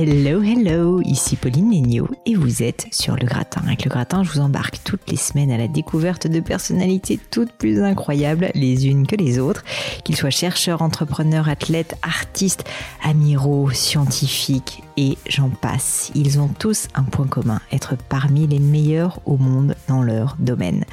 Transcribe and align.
Hello, 0.00 0.40
hello, 0.40 1.00
ici 1.02 1.34
Pauline 1.34 1.72
Legno 1.72 2.06
et 2.24 2.36
vous 2.36 2.62
êtes 2.62 2.86
sur 2.92 3.16
Le 3.16 3.26
Gratin. 3.26 3.62
Avec 3.66 3.84
Le 3.84 3.90
Gratin, 3.90 4.22
je 4.22 4.30
vous 4.30 4.38
embarque 4.38 4.78
toutes 4.84 5.10
les 5.10 5.16
semaines 5.16 5.50
à 5.50 5.58
la 5.58 5.66
découverte 5.66 6.28
de 6.28 6.38
personnalités 6.38 7.18
toutes 7.32 7.50
plus 7.50 7.82
incroyables 7.82 8.52
les 8.54 8.86
unes 8.86 9.08
que 9.08 9.16
les 9.16 9.40
autres, 9.40 9.64
qu'ils 10.04 10.14
soient 10.14 10.30
chercheurs, 10.30 10.82
entrepreneurs, 10.82 11.48
athlètes, 11.48 11.96
artistes, 12.02 12.62
amiraux, 13.02 13.72
scientifiques 13.72 14.84
et 14.98 15.16
j'en 15.28 15.48
passe. 15.48 16.10
Ils 16.16 16.40
ont 16.40 16.48
tous 16.48 16.88
un 16.96 17.04
point 17.04 17.28
commun, 17.28 17.60
être 17.70 17.94
parmi 18.08 18.48
les 18.48 18.58
meilleurs 18.58 19.20
au 19.26 19.36
monde 19.36 19.76
dans 19.86 20.02
leur 20.02 20.36
domaine. 20.40 20.84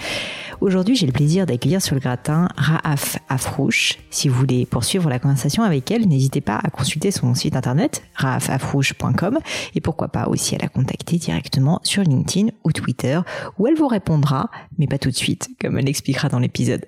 Aujourd'hui, 0.61 0.95
j'ai 0.95 1.07
le 1.07 1.11
plaisir 1.11 1.45
d'accueillir 1.45 1.81
sur 1.81 1.95
le 1.95 2.01
gratin 2.01 2.47
Raaf 2.55 3.17
Afrouche. 3.29 3.97
Si 4.09 4.29
vous 4.29 4.35
voulez 4.35 4.65
poursuivre 4.65 5.09
la 5.09 5.19
conversation 5.19 5.63
avec 5.63 5.89
elle, 5.91 6.07
n'hésitez 6.07 6.39
pas 6.39 6.59
à 6.63 6.69
consulter 6.69 7.11
son 7.11 7.33
site 7.33 7.55
internet 7.55 8.03
raafafrouche.com 8.15 9.39
et 9.73 9.81
pourquoi 9.81 10.07
pas 10.07 10.27
aussi 10.27 10.55
à 10.55 10.59
la 10.59 10.67
contacter 10.67 11.17
directement 11.17 11.81
sur 11.83 12.03
LinkedIn 12.03 12.51
ou 12.63 12.71
Twitter 12.71 13.19
où 13.57 13.67
elle 13.67 13.75
vous 13.75 13.87
répondra, 13.87 14.49
mais 14.77 14.87
pas 14.87 14.97
tout 14.97 15.09
de 15.09 15.15
suite, 15.15 15.49
comme 15.59 15.77
elle 15.77 15.85
l'expliquera 15.85 16.29
dans 16.29 16.39
l'épisode. 16.39 16.85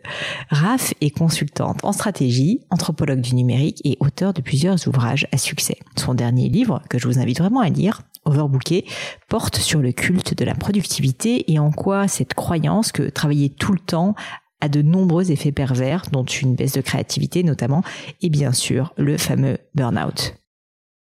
Raaf 0.49 0.93
est 1.01 1.09
consultante 1.09 1.83
en 1.83 1.91
stratégie, 1.91 2.61
anthropologue 2.69 3.21
du 3.21 3.35
numérique 3.35 3.81
et 3.83 3.97
auteur 3.99 4.33
de 4.33 4.41
plusieurs 4.41 4.87
ouvrages 4.87 5.27
à 5.31 5.37
succès. 5.37 5.77
Son 5.97 6.13
dernier 6.13 6.47
livre, 6.47 6.81
que 6.89 6.99
je 6.99 7.06
vous 7.07 7.19
invite 7.19 7.39
vraiment 7.39 7.61
à 7.61 7.69
lire, 7.69 8.01
Overbooké 8.25 8.85
porte 9.29 9.57
sur 9.57 9.79
le 9.79 9.91
culte 9.91 10.37
de 10.37 10.45
la 10.45 10.55
productivité 10.55 11.51
et 11.51 11.59
en 11.59 11.71
quoi 11.71 12.07
cette 12.07 12.33
croyance 12.33 12.91
que 12.91 13.03
travailler 13.03 13.49
tout 13.49 13.71
le 13.71 13.79
temps 13.79 14.15
a 14.59 14.69
de 14.69 14.81
nombreux 14.81 15.31
effets 15.31 15.51
pervers, 15.51 16.03
dont 16.11 16.25
une 16.25 16.55
baisse 16.55 16.73
de 16.73 16.81
créativité 16.81 17.43
notamment, 17.43 17.83
et 18.21 18.29
bien 18.29 18.51
sûr 18.51 18.93
le 18.97 19.17
fameux 19.17 19.57
burn-out. 19.75 20.35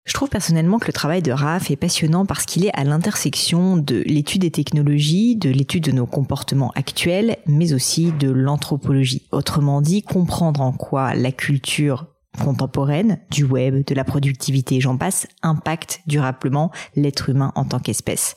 Je 0.05 0.13
trouve 0.13 0.29
personnellement 0.29 0.79
que 0.79 0.87
le 0.87 0.93
travail 0.93 1.21
de 1.21 1.31
RAF 1.31 1.69
est 1.69 1.75
passionnant 1.75 2.25
parce 2.25 2.45
qu'il 2.45 2.65
est 2.65 2.75
à 2.75 2.83
l'intersection 2.83 3.77
de 3.77 4.01
l'étude 4.07 4.41
des 4.41 4.51
technologies, 4.51 5.35
de 5.35 5.49
l'étude 5.49 5.83
de 5.83 5.91
nos 5.91 6.07
comportements 6.07 6.71
actuels, 6.75 7.37
mais 7.45 7.73
aussi 7.73 8.11
de 8.11 8.31
l'anthropologie. 8.31 9.27
Autrement 9.31 9.79
dit, 9.79 10.01
comprendre 10.01 10.61
en 10.61 10.71
quoi 10.71 11.13
la 11.13 11.31
culture 11.31 12.07
contemporaine, 12.39 13.19
du 13.29 13.43
web, 13.43 13.85
de 13.85 13.95
la 13.95 14.03
productivité, 14.03 14.79
j'en 14.79 14.97
passe, 14.97 15.27
impacte 15.41 16.01
durablement 16.07 16.71
l'être 16.95 17.29
humain 17.29 17.51
en 17.55 17.65
tant 17.65 17.79
qu'espèce. 17.79 18.35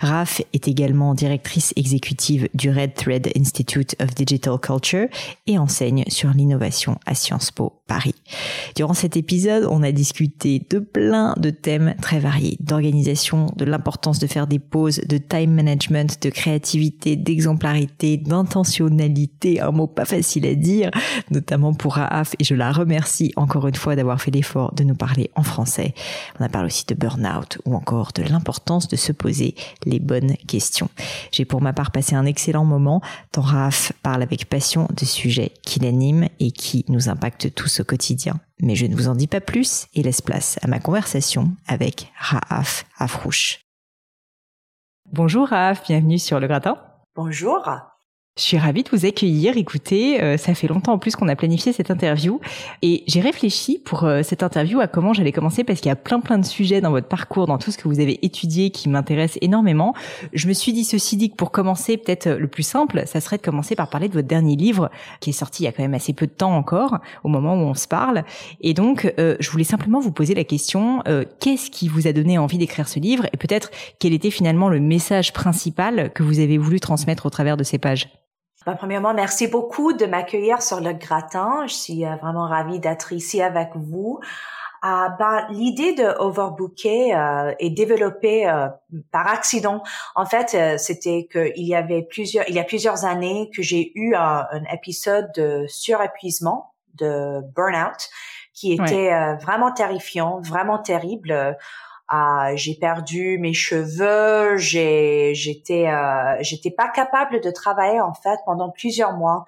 Raf 0.00 0.42
est 0.52 0.68
également 0.68 1.14
directrice 1.14 1.72
exécutive 1.76 2.48
du 2.54 2.70
Red 2.70 2.94
Thread 2.94 3.30
Institute 3.36 3.96
of 4.00 4.14
Digital 4.14 4.58
Culture 4.58 5.08
et 5.46 5.58
enseigne 5.58 6.04
sur 6.08 6.30
l'innovation 6.30 6.98
à 7.06 7.14
Sciences 7.14 7.50
Po 7.50 7.82
Paris. 7.86 8.14
Durant 8.76 8.94
cet 8.94 9.16
épisode, 9.16 9.66
on 9.70 9.82
a 9.82 9.92
discuté 9.92 10.64
de 10.70 10.78
plein 10.78 11.34
de 11.38 11.50
thèmes 11.50 11.94
très 12.00 12.20
variés, 12.20 12.56
d'organisation, 12.60 13.46
de 13.56 13.64
l'importance 13.64 14.18
de 14.18 14.26
faire 14.26 14.46
des 14.46 14.58
pauses, 14.58 15.00
de 15.08 15.18
time 15.18 15.52
management, 15.52 16.22
de 16.22 16.30
créativité, 16.30 17.16
d'exemplarité, 17.16 18.16
d'intentionnalité, 18.16 19.60
un 19.60 19.70
mot 19.70 19.86
pas 19.86 20.04
facile 20.04 20.46
à 20.46 20.54
dire, 20.54 20.90
notamment 21.30 21.74
pour 21.74 21.94
Raaf 21.94 22.34
et 22.38 22.44
je 22.44 22.54
la 22.54 22.70
remercie 22.70 23.29
encore 23.36 23.68
une 23.68 23.74
fois 23.74 23.96
d'avoir 23.96 24.20
fait 24.20 24.30
l'effort 24.30 24.74
de 24.74 24.84
nous 24.84 24.94
parler 24.94 25.30
en 25.34 25.42
français. 25.42 25.94
On 26.38 26.44
a 26.44 26.48
parlé 26.48 26.66
aussi 26.66 26.84
de 26.86 26.94
burn-out 26.94 27.58
ou 27.64 27.74
encore 27.74 28.12
de 28.14 28.22
l'importance 28.22 28.88
de 28.88 28.96
se 28.96 29.12
poser 29.12 29.54
les 29.84 30.00
bonnes 30.00 30.36
questions. 30.48 30.88
J'ai 31.32 31.44
pour 31.44 31.60
ma 31.60 31.72
part 31.72 31.90
passé 31.90 32.14
un 32.14 32.26
excellent 32.26 32.64
moment 32.64 33.00
tant 33.32 33.42
Raph 33.42 33.92
parle 34.02 34.22
avec 34.22 34.48
passion 34.48 34.88
de 34.96 35.04
sujets 35.04 35.52
qui 35.62 35.80
l'animent 35.80 36.28
et 36.38 36.52
qui 36.52 36.84
nous 36.88 37.08
impactent 37.08 37.54
tous 37.54 37.80
au 37.80 37.84
quotidien. 37.84 38.40
Mais 38.62 38.74
je 38.74 38.86
ne 38.86 38.94
vous 38.94 39.08
en 39.08 39.14
dis 39.14 39.26
pas 39.26 39.40
plus 39.40 39.86
et 39.94 40.02
laisse 40.02 40.20
place 40.20 40.58
à 40.62 40.68
ma 40.68 40.78
conversation 40.78 41.50
avec 41.66 42.12
Raaf 42.18 42.84
Afrouche. 42.98 43.60
Bonjour 45.12 45.48
Raaf, 45.48 45.84
bienvenue 45.86 46.18
sur 46.18 46.38
le 46.38 46.46
gratin. 46.46 46.76
Bonjour. 47.16 47.89
Je 48.40 48.46
suis 48.46 48.56
ravie 48.56 48.82
de 48.82 48.88
vous 48.90 49.04
accueillir. 49.04 49.58
Écoutez, 49.58 50.22
euh, 50.22 50.38
ça 50.38 50.54
fait 50.54 50.66
longtemps 50.66 50.94
en 50.94 50.98
plus 50.98 51.14
qu'on 51.14 51.28
a 51.28 51.36
planifié 51.36 51.74
cette 51.74 51.90
interview 51.90 52.40
et 52.80 53.04
j'ai 53.06 53.20
réfléchi 53.20 53.78
pour 53.84 54.04
euh, 54.04 54.22
cette 54.22 54.42
interview 54.42 54.80
à 54.80 54.86
comment 54.86 55.12
j'allais 55.12 55.30
commencer 55.30 55.62
parce 55.62 55.80
qu'il 55.80 55.90
y 55.90 55.92
a 55.92 55.96
plein 55.96 56.20
plein 56.20 56.38
de 56.38 56.46
sujets 56.46 56.80
dans 56.80 56.90
votre 56.90 57.06
parcours, 57.06 57.46
dans 57.46 57.58
tout 57.58 57.70
ce 57.70 57.76
que 57.76 57.86
vous 57.86 58.00
avez 58.00 58.24
étudié 58.24 58.70
qui 58.70 58.88
m'intéressent 58.88 59.38
énormément. 59.42 59.94
Je 60.32 60.48
me 60.48 60.54
suis 60.54 60.72
dit 60.72 60.84
ceci 60.84 61.18
dit 61.18 61.30
que 61.30 61.36
pour 61.36 61.50
commencer, 61.50 61.98
peut-être 61.98 62.28
euh, 62.28 62.38
le 62.38 62.48
plus 62.48 62.62
simple, 62.62 63.02
ça 63.04 63.20
serait 63.20 63.36
de 63.36 63.42
commencer 63.42 63.76
par 63.76 63.90
parler 63.90 64.08
de 64.08 64.14
votre 64.14 64.26
dernier 64.26 64.56
livre 64.56 64.90
qui 65.20 65.30
est 65.30 65.34
sorti 65.34 65.64
il 65.64 65.66
y 65.66 65.68
a 65.68 65.72
quand 65.72 65.82
même 65.82 65.92
assez 65.92 66.14
peu 66.14 66.26
de 66.26 66.32
temps 66.32 66.56
encore 66.56 66.98
au 67.24 67.28
moment 67.28 67.54
où 67.56 67.66
on 67.66 67.74
se 67.74 67.88
parle. 67.88 68.24
Et 68.62 68.72
donc, 68.72 69.12
je 69.18 69.50
voulais 69.50 69.64
simplement 69.64 70.00
vous 70.00 70.12
poser 70.12 70.34
la 70.34 70.44
question 70.44 71.02
qu'est-ce 71.40 71.70
qui 71.70 71.88
vous 71.88 72.06
a 72.06 72.12
donné 72.12 72.38
envie 72.38 72.58
d'écrire 72.58 72.88
ce 72.88 72.98
livre 72.98 73.26
et 73.32 73.36
peut-être 73.36 73.70
quel 73.98 74.14
était 74.14 74.30
finalement 74.30 74.68
le 74.68 74.80
message 74.80 75.32
principal 75.32 76.10
que 76.14 76.22
vous 76.22 76.40
avez 76.40 76.56
voulu 76.58 76.80
transmettre 76.80 77.26
au 77.26 77.30
travers 77.30 77.56
de 77.56 77.64
ces 77.64 77.78
pages? 77.78 78.08
Ben, 78.66 78.76
premièrement, 78.76 79.14
merci 79.14 79.46
beaucoup 79.46 79.92
de 79.92 80.04
m'accueillir 80.06 80.62
sur 80.62 80.80
le 80.80 80.92
gratin. 80.92 81.66
Je 81.66 81.74
suis 81.74 82.04
euh, 82.04 82.16
vraiment 82.16 82.46
ravie 82.46 82.78
d'être 82.78 83.12
ici 83.12 83.40
avec 83.40 83.70
vous. 83.74 84.20
Euh, 84.82 85.08
ben, 85.18 85.46
l'idée 85.50 85.92
de 85.92 86.04
Overbooker 86.04 87.14
euh, 87.14 87.52
est 87.58 87.68
développée 87.68 88.48
euh, 88.48 88.68
par 89.12 89.28
accident. 89.28 89.82
En 90.14 90.24
fait, 90.24 90.78
c'était 90.78 91.28
qu'il 91.30 91.66
y 91.66 91.74
avait 91.74 92.02
plusieurs, 92.02 92.48
il 92.48 92.54
y 92.54 92.58
a 92.58 92.64
plusieurs 92.64 93.04
années 93.04 93.50
que 93.54 93.62
j'ai 93.62 93.92
eu 93.94 94.14
un, 94.14 94.46
épisode 94.72 95.30
de 95.36 95.66
surépuisement, 95.68 96.72
de 96.94 97.42
burnout, 97.54 98.08
qui 98.54 98.72
était 98.72 99.36
vraiment 99.36 99.72
terrifiant, 99.72 100.40
vraiment 100.40 100.78
terrible 100.78 101.56
ah, 102.12 102.56
j'ai 102.56 102.74
perdu 102.74 103.38
mes 103.38 103.54
cheveux, 103.54 104.56
j'ai, 104.56 105.32
j'étais, 105.32 105.86
euh, 105.86 106.36
j'étais 106.40 106.72
pas 106.72 106.88
capable 106.88 107.40
de 107.40 107.52
travailler 107.52 108.00
en 108.00 108.14
fait 108.14 108.36
pendant 108.46 108.68
plusieurs 108.68 109.12
mois, 109.12 109.44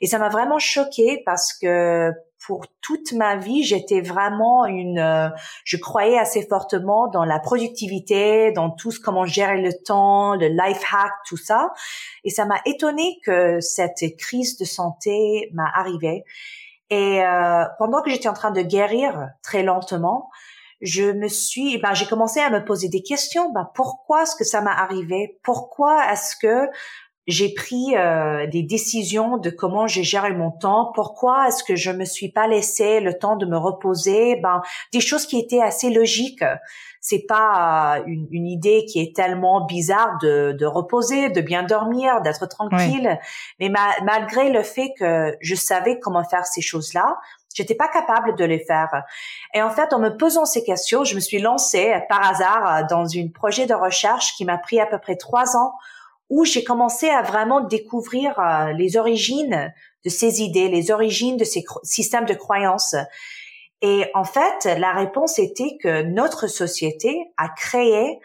et 0.00 0.06
ça 0.06 0.18
m'a 0.18 0.30
vraiment 0.30 0.58
choquée 0.58 1.22
parce 1.26 1.52
que 1.52 2.10
pour 2.46 2.64
toute 2.80 3.12
ma 3.12 3.36
vie, 3.36 3.64
j'étais 3.64 4.00
vraiment 4.00 4.64
une, 4.64 4.98
euh, 4.98 5.28
je 5.64 5.76
croyais 5.76 6.16
assez 6.16 6.46
fortement 6.46 7.08
dans 7.08 7.24
la 7.26 7.38
productivité, 7.38 8.50
dans 8.52 8.70
tout 8.70 8.92
ce 8.92 9.00
comment 9.00 9.26
gérer 9.26 9.60
le 9.60 9.74
temps, 9.84 10.36
le 10.36 10.46
life 10.48 10.82
hack, 10.90 11.12
tout 11.26 11.36
ça, 11.36 11.74
et 12.24 12.30
ça 12.30 12.46
m'a 12.46 12.60
étonné 12.64 13.18
que 13.26 13.60
cette 13.60 14.16
crise 14.16 14.56
de 14.56 14.64
santé 14.64 15.50
m'a 15.52 15.70
arrivé. 15.74 16.24
Et 16.88 17.22
euh, 17.22 17.64
pendant 17.78 18.00
que 18.00 18.08
j'étais 18.08 18.28
en 18.28 18.32
train 18.32 18.52
de 18.52 18.62
guérir 18.62 19.28
très 19.42 19.62
lentement, 19.62 20.30
je 20.80 21.04
me 21.04 21.28
suis, 21.28 21.78
ben, 21.78 21.94
j'ai 21.94 22.06
commencé 22.06 22.40
à 22.40 22.50
me 22.50 22.64
poser 22.64 22.88
des 22.88 23.02
questions. 23.02 23.50
Ben, 23.52 23.68
pourquoi 23.74 24.22
est-ce 24.22 24.36
que 24.36 24.44
ça 24.44 24.60
m'a 24.60 24.72
arrivé? 24.72 25.38
Pourquoi 25.42 26.12
est-ce 26.12 26.36
que 26.36 26.68
j'ai 27.26 27.52
pris 27.54 27.96
euh, 27.96 28.46
des 28.46 28.62
décisions 28.62 29.36
de 29.36 29.50
comment 29.50 29.86
j'ai 29.88 30.04
géré 30.04 30.32
mon 30.32 30.52
temps? 30.52 30.92
Pourquoi 30.94 31.48
est-ce 31.48 31.64
que 31.64 31.74
je 31.74 31.90
me 31.90 32.04
suis 32.04 32.30
pas 32.30 32.46
laissé 32.46 33.00
le 33.00 33.18
temps 33.18 33.36
de 33.36 33.46
me 33.46 33.56
reposer? 33.56 34.36
Ben, 34.36 34.60
des 34.92 35.00
choses 35.00 35.26
qui 35.26 35.38
étaient 35.38 35.62
assez 35.62 35.90
logiques. 35.90 36.44
C'est 37.00 37.24
pas 37.26 37.98
euh, 37.98 38.02
une, 38.06 38.28
une, 38.30 38.46
idée 38.46 38.84
qui 38.84 39.00
est 39.00 39.14
tellement 39.14 39.64
bizarre 39.64 40.18
de, 40.22 40.52
de 40.52 40.66
reposer, 40.66 41.30
de 41.30 41.40
bien 41.40 41.62
dormir, 41.62 42.20
d'être 42.22 42.46
tranquille. 42.46 43.18
Mais 43.60 43.70
malgré 44.04 44.50
le 44.50 44.62
fait 44.62 44.92
que 44.98 45.36
je 45.40 45.54
savais 45.54 45.98
comment 45.98 46.24
faire 46.24 46.46
ces 46.46 46.62
choses-là, 46.62 47.16
J'étais 47.56 47.74
pas 47.74 47.88
capable 47.88 48.36
de 48.36 48.44
les 48.44 48.58
faire. 48.58 49.02
Et 49.54 49.62
en 49.62 49.70
fait, 49.70 49.94
en 49.94 49.98
me 49.98 50.10
posant 50.10 50.44
ces 50.44 50.62
questions, 50.62 51.04
je 51.04 51.14
me 51.14 51.20
suis 51.20 51.38
lancée 51.38 51.94
par 52.06 52.28
hasard 52.28 52.86
dans 52.86 53.06
un 53.16 53.28
projet 53.28 53.64
de 53.64 53.72
recherche 53.72 54.34
qui 54.36 54.44
m'a 54.44 54.58
pris 54.58 54.78
à 54.78 54.84
peu 54.84 54.98
près 54.98 55.16
trois 55.16 55.56
ans 55.56 55.72
où 56.28 56.44
j'ai 56.44 56.64
commencé 56.64 57.08
à 57.08 57.22
vraiment 57.22 57.60
découvrir 57.60 58.38
euh, 58.38 58.72
les 58.72 58.98
origines 58.98 59.72
de 60.04 60.10
ces 60.10 60.42
idées, 60.42 60.68
les 60.68 60.90
origines 60.90 61.38
de 61.38 61.44
ces 61.44 61.64
systèmes 61.82 62.26
de 62.26 62.34
croyances. 62.34 62.94
Et 63.80 64.10
en 64.14 64.24
fait, 64.24 64.64
la 64.78 64.92
réponse 64.92 65.38
était 65.38 65.78
que 65.82 66.02
notre 66.02 66.48
société 66.48 67.30
a 67.38 67.48
créé 67.48 68.18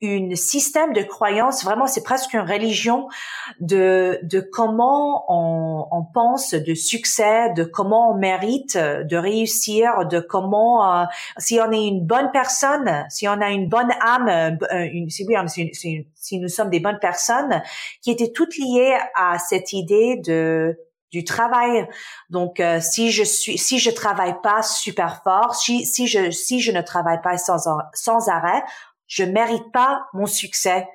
une 0.00 0.36
système 0.36 0.92
de 0.92 1.02
croyance, 1.02 1.64
vraiment 1.64 1.88
c'est 1.88 2.04
presque 2.04 2.32
une 2.34 2.48
religion 2.48 3.08
de, 3.60 4.20
de 4.22 4.40
comment 4.40 5.24
on, 5.28 5.88
on, 5.90 6.04
pense 6.04 6.54
de 6.54 6.74
succès, 6.74 7.52
de 7.54 7.64
comment 7.64 8.12
on 8.12 8.14
mérite 8.16 8.76
de 8.76 9.16
réussir, 9.16 10.06
de 10.06 10.20
comment 10.20 11.00
euh, 11.00 11.04
si 11.38 11.58
on 11.60 11.72
est 11.72 11.84
une 11.84 12.06
bonne 12.06 12.30
personne, 12.32 13.06
si 13.10 13.26
on 13.26 13.40
a 13.40 13.50
une 13.50 13.68
bonne 13.68 13.90
âme, 14.00 14.28
euh, 14.72 14.88
une, 14.92 15.10
si, 15.10 15.26
oui, 15.26 15.34
si, 15.72 16.06
si 16.14 16.38
nous 16.38 16.48
sommes 16.48 16.70
des 16.70 16.80
bonnes 16.80 17.00
personnes, 17.00 17.62
qui 18.00 18.12
étaient 18.12 18.32
toutes 18.32 18.56
liées 18.56 18.96
à 19.16 19.38
cette 19.38 19.72
idée 19.72 20.16
de 20.24 20.78
du 21.10 21.24
travail. 21.24 21.88
Donc, 22.30 22.60
euh, 22.60 22.80
si 22.80 23.10
je 23.10 23.22
suis, 23.22 23.56
si 23.56 23.78
je 23.78 23.90
travaille 23.90 24.34
pas 24.42 24.62
super 24.62 25.22
fort, 25.22 25.54
si, 25.54 25.86
si 25.86 26.06
je, 26.06 26.30
si 26.30 26.60
je 26.60 26.70
ne 26.70 26.82
travaille 26.82 27.20
pas 27.22 27.38
sans, 27.38 27.66
sans 27.94 28.28
arrêt, 28.28 28.62
je 29.08 29.24
mérite 29.24 29.72
pas 29.72 30.06
mon 30.12 30.26
succès. 30.26 30.86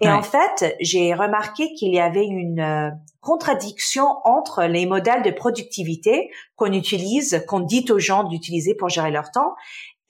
Et 0.00 0.08
en 0.10 0.22
fait, 0.22 0.76
j'ai 0.80 1.14
remarqué 1.14 1.72
qu'il 1.72 1.94
y 1.94 2.00
avait 2.00 2.26
une 2.26 2.60
euh, 2.60 2.90
contradiction 3.22 4.06
entre 4.24 4.64
les 4.64 4.84
modèles 4.84 5.22
de 5.22 5.30
productivité 5.30 6.30
qu'on 6.54 6.72
utilise, 6.72 7.42
qu'on 7.48 7.60
dit 7.60 7.86
aux 7.90 7.98
gens 7.98 8.24
d'utiliser 8.24 8.74
pour 8.74 8.90
gérer 8.90 9.10
leur 9.10 9.30
temps, 9.30 9.54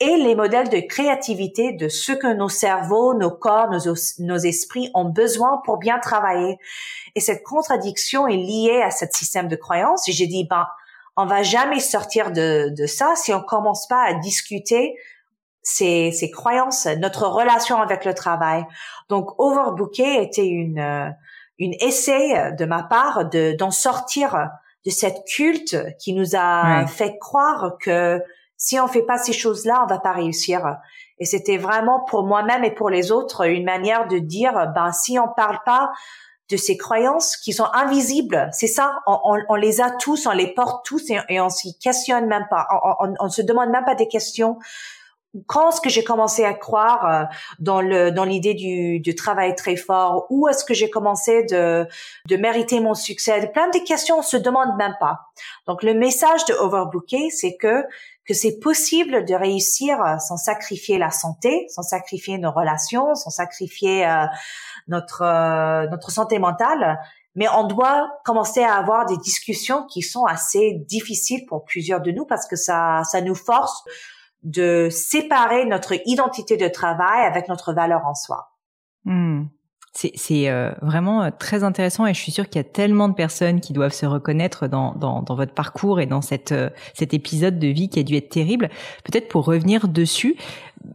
et 0.00 0.17
les 0.17 0.35
modèles 0.35 0.69
de 0.69 0.81
créativité 0.81 1.73
de 1.73 1.88
ce 1.88 2.12
que 2.12 2.26
nos 2.26 2.49
cerveaux, 2.49 3.14
nos 3.14 3.31
corps, 3.31 3.70
nos, 3.70 3.94
nos 4.19 4.38
esprits 4.38 4.91
ont 4.93 5.06
besoin 5.06 5.62
pour 5.64 5.79
bien 5.79 5.99
travailler. 5.99 6.58
Et 7.14 7.20
cette 7.20 7.44
contradiction 7.44 8.26
est 8.26 8.37
liée 8.37 8.82
à 8.85 8.91
ce 8.91 9.06
système 9.11 9.49
de 9.49 9.56
croyance. 9.56 10.06
Et 10.08 10.12
j'ai 10.12 10.26
dit, 10.26 10.44
ben, 10.44 10.67
on 11.17 11.25
va 11.26 11.43
jamais 11.43 11.81
sortir 11.81 12.31
de, 12.31 12.75
de 12.76 12.87
ça 12.87 13.14
si 13.17 13.32
on 13.32 13.41
commence 13.41 13.87
pas 13.87 14.03
à 14.03 14.14
discuter 14.14 14.97
ces, 15.68 16.12
ces 16.12 16.30
croyances, 16.30 16.86
notre 16.86 17.26
relation 17.26 17.82
avec 17.82 18.04
le 18.04 18.14
travail. 18.14 18.64
Donc, 19.08 19.30
Overbooker 19.38 20.22
était 20.22 20.46
une, 20.46 20.78
euh, 20.78 21.08
une 21.58 21.74
essai 21.80 22.52
de 22.56 22.64
ma 22.64 22.84
part 22.84 23.28
de, 23.28 23.56
d'en 23.58 23.72
sortir 23.72 24.48
de 24.84 24.90
cette 24.90 25.24
culte 25.26 25.76
qui 25.98 26.12
nous 26.12 26.36
a 26.36 26.86
fait 26.86 27.18
croire 27.18 27.78
que 27.80 28.22
si 28.56 28.78
on 28.78 28.86
fait 28.86 29.02
pas 29.02 29.18
ces 29.18 29.32
choses-là, 29.32 29.82
on 29.82 29.86
va 29.88 29.98
pas 29.98 30.12
réussir. 30.12 30.76
Et 31.18 31.24
c'était 31.24 31.56
vraiment 31.56 32.04
pour 32.04 32.22
moi-même 32.22 32.62
et 32.62 32.70
pour 32.70 32.88
les 32.88 33.10
autres 33.10 33.48
une 33.48 33.64
manière 33.64 34.06
de 34.06 34.19
dire, 34.19 34.70
ben, 34.72 34.92
si 34.92 35.19
on 35.19 35.26
parle 35.36 35.58
pas 35.66 35.90
de 36.48 36.56
ces 36.56 36.76
croyances 36.76 37.36
qui 37.36 37.52
sont 37.52 37.66
invisibles. 37.72 38.48
C'est 38.52 38.69
ça, 38.69 39.00
on, 39.08 39.36
on, 39.48 39.54
les 39.56 39.80
a 39.80 39.90
tous, 39.90 40.28
on 40.28 40.30
les 40.30 40.54
porte 40.54 40.86
tous 40.86 41.10
et, 41.10 41.19
et 41.28 41.40
on 41.40 41.48
s'y 41.48 41.76
questionne 41.76 42.26
même 42.26 42.46
pas. 42.48 42.69
On, 42.70 43.08
on, 43.08 43.14
on, 43.19 43.28
se 43.28 43.42
demande 43.42 43.70
même 43.70 43.84
pas 43.84 43.96
des 43.96 44.06
questions 44.06 44.56
quand 45.46 45.70
est-ce 45.70 45.80
que 45.80 45.90
j'ai 45.90 46.04
commencé 46.04 46.44
à 46.44 46.54
croire 46.54 47.10
euh, 47.10 47.24
dans 47.58 47.80
le 47.80 48.10
dans 48.10 48.24
l'idée 48.24 48.54
du, 48.54 49.00
du 49.00 49.14
travail 49.14 49.54
très 49.54 49.76
fort? 49.76 50.26
Où 50.30 50.48
est-ce 50.48 50.64
que 50.64 50.74
j'ai 50.74 50.90
commencé 50.90 51.44
de 51.44 51.86
de 52.28 52.36
mériter 52.36 52.80
mon 52.80 52.94
succès? 52.94 53.50
Plein 53.52 53.68
de 53.68 53.78
questions, 53.84 54.18
on 54.18 54.22
se 54.22 54.36
demande 54.36 54.76
même 54.76 54.96
pas. 55.00 55.20
Donc 55.66 55.82
le 55.82 55.94
message 55.94 56.44
de 56.46 56.54
Overbooker, 56.54 57.30
c'est 57.30 57.56
que 57.56 57.84
que 58.26 58.34
c'est 58.34 58.58
possible 58.58 59.24
de 59.24 59.34
réussir 59.34 59.98
sans 60.20 60.36
sacrifier 60.36 60.98
la 60.98 61.10
santé, 61.10 61.66
sans 61.68 61.82
sacrifier 61.82 62.38
nos 62.38 62.50
relations, 62.50 63.14
sans 63.14 63.30
sacrifier 63.30 64.06
euh, 64.06 64.26
notre 64.88 65.22
euh, 65.22 65.86
notre 65.88 66.10
santé 66.10 66.38
mentale, 66.38 66.98
mais 67.34 67.46
on 67.48 67.64
doit 67.64 68.10
commencer 68.24 68.62
à 68.62 68.74
avoir 68.74 69.06
des 69.06 69.16
discussions 69.18 69.86
qui 69.86 70.02
sont 70.02 70.24
assez 70.24 70.82
difficiles 70.88 71.46
pour 71.46 71.64
plusieurs 71.64 72.00
de 72.00 72.10
nous 72.10 72.24
parce 72.24 72.46
que 72.46 72.56
ça 72.56 73.02
ça 73.04 73.20
nous 73.20 73.34
force 73.34 73.84
de 74.42 74.88
séparer 74.90 75.64
notre 75.66 75.94
identité 76.06 76.56
de 76.56 76.68
travail 76.68 77.24
avec 77.24 77.48
notre 77.48 77.72
valeur 77.72 78.06
en 78.06 78.14
soi. 78.14 78.48
Hmm. 79.04 79.44
C'est 79.96 80.50
euh, 80.50 80.72
vraiment 80.82 81.22
euh, 81.22 81.30
très 81.36 81.64
intéressant 81.64 82.06
et 82.06 82.12
je 82.12 82.20
suis 82.20 82.32
sûre 82.32 82.50
qu'il 82.50 82.56
y 82.56 82.64
a 82.64 82.68
tellement 82.68 83.08
de 83.08 83.14
personnes 83.14 83.60
qui 83.60 83.72
doivent 83.72 83.94
se 83.94 84.04
reconnaître 84.04 84.68
dans, 84.68 84.92
dans, 84.92 85.34
votre 85.34 85.54
parcours 85.54 86.00
et 86.00 86.06
dans 86.06 86.20
cette, 86.20 86.52
euh, 86.52 86.68
cet 86.92 87.14
épisode 87.14 87.58
de 87.58 87.68
vie 87.68 87.88
qui 87.88 88.00
a 88.00 88.02
dû 88.02 88.14
être 88.14 88.28
terrible. 88.28 88.68
Peut-être 89.04 89.28
pour 89.28 89.46
revenir 89.46 89.88
dessus, 89.88 90.36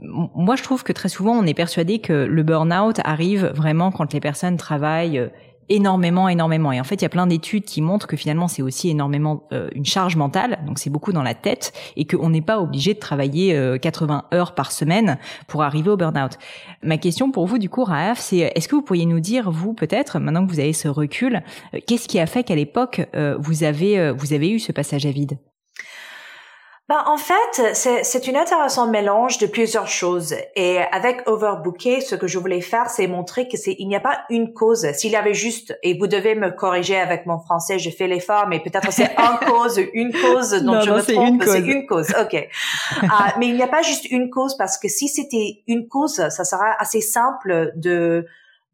moi 0.05 0.55
je 0.55 0.61
trouve 0.61 0.83
que 0.83 0.93
très 0.93 1.09
souvent 1.09 1.33
on 1.33 1.47
est 1.47 1.55
persuadé 1.55 1.97
que 1.97 2.13
le 2.13 2.43
burn-out 2.43 2.99
arrive 3.03 3.51
vraiment 3.55 3.91
quand 3.91 4.13
les 4.13 4.19
personnes 4.19 4.57
travaillent 4.57 5.31
énormément, 5.71 6.27
énormément. 6.27 6.71
Et 6.71 6.79
en 6.79 6.83
fait, 6.83 6.95
il 6.95 7.01
y 7.03 7.05
a 7.05 7.09
plein 7.09 7.27
d'études 7.27 7.63
qui 7.63 7.81
montrent 7.81 8.05
que 8.05 8.17
finalement, 8.17 8.47
c'est 8.47 8.61
aussi 8.61 8.89
énormément 8.89 9.43
euh, 9.53 9.69
une 9.73 9.85
charge 9.85 10.17
mentale, 10.17 10.59
donc 10.65 10.79
c'est 10.79 10.89
beaucoup 10.89 11.13
dans 11.13 11.23
la 11.23 11.33
tête, 11.33 11.73
et 11.95 12.05
qu'on 12.05 12.29
n'est 12.29 12.41
pas 12.41 12.59
obligé 12.59 12.93
de 12.93 12.99
travailler 12.99 13.57
80 13.81 14.25
euh, 14.33 14.37
heures 14.37 14.53
par 14.53 14.71
semaine 14.71 15.17
pour 15.47 15.63
arriver 15.63 15.89
au 15.89 15.97
burn-out. 15.97 16.37
Ma 16.83 16.97
question 16.97 17.31
pour 17.31 17.47
vous, 17.47 17.57
du 17.57 17.69
coup, 17.69 17.83
Raaf, 17.83 18.19
c'est 18.19 18.51
est-ce 18.55 18.67
que 18.67 18.75
vous 18.75 18.81
pourriez 18.81 19.05
nous 19.05 19.21
dire, 19.21 19.49
vous 19.49 19.73
peut-être, 19.73 20.19
maintenant 20.19 20.45
que 20.45 20.51
vous 20.51 20.59
avez 20.59 20.73
ce 20.73 20.89
recul, 20.89 21.41
euh, 21.73 21.79
qu'est-ce 21.87 22.07
qui 22.07 22.19
a 22.19 22.25
fait 22.25 22.43
qu'à 22.43 22.55
l'époque 22.55 23.01
vous 23.39 23.63
avez 23.63 24.11
vous 24.11 24.33
avez 24.33 24.49
eu 24.49 24.59
ce 24.59 24.71
passage 24.71 25.05
à 25.05 25.11
vide? 25.11 25.37
Ben, 26.91 27.03
en 27.05 27.15
fait, 27.15 27.73
c'est 27.73 28.27
une 28.27 28.35
intéressant 28.35 28.85
mélange 28.85 29.37
de 29.37 29.47
plusieurs 29.47 29.87
choses. 29.87 30.35
Et 30.57 30.77
avec 30.91 31.25
Overbooker, 31.25 32.01
ce 32.01 32.15
que 32.15 32.27
je 32.27 32.37
voulais 32.37 32.59
faire, 32.59 32.89
c'est 32.89 33.07
montrer 33.07 33.47
que 33.47 33.55
c'est 33.55 33.77
il 33.79 33.87
n'y 33.87 33.95
a 33.95 34.01
pas 34.01 34.23
une 34.29 34.51
cause. 34.51 34.85
S'il 34.91 35.11
y 35.11 35.15
avait 35.15 35.33
juste, 35.33 35.73
et 35.83 35.97
vous 35.97 36.07
devez 36.07 36.35
me 36.35 36.49
corriger 36.49 36.97
avec 36.97 37.25
mon 37.25 37.39
français, 37.39 37.79
je 37.79 37.89
fais 37.89 38.07
l'effort, 38.07 38.45
mais 38.49 38.59
peut-être 38.59 38.91
c'est 38.91 39.09
une 39.17 39.47
cause, 39.47 39.79
une 39.93 40.11
cause 40.11 40.51
dont 40.63 40.81
je 40.81 40.91
me 40.91 41.01
trompe, 41.01 41.41
c'est 41.45 41.59
une 41.59 41.85
cause. 41.85 42.09
Ok. 42.19 42.49
Ah, 43.03 43.35
mais 43.39 43.47
il 43.47 43.55
n'y 43.55 43.63
a 43.63 43.69
pas 43.69 43.83
juste 43.83 44.11
une 44.11 44.29
cause 44.29 44.57
parce 44.57 44.77
que 44.77 44.89
si 44.89 45.07
c'était 45.07 45.61
une 45.67 45.87
cause, 45.87 46.15
ça 46.27 46.43
sera 46.43 46.75
assez 46.77 46.99
simple 46.99 47.71
de 47.77 48.25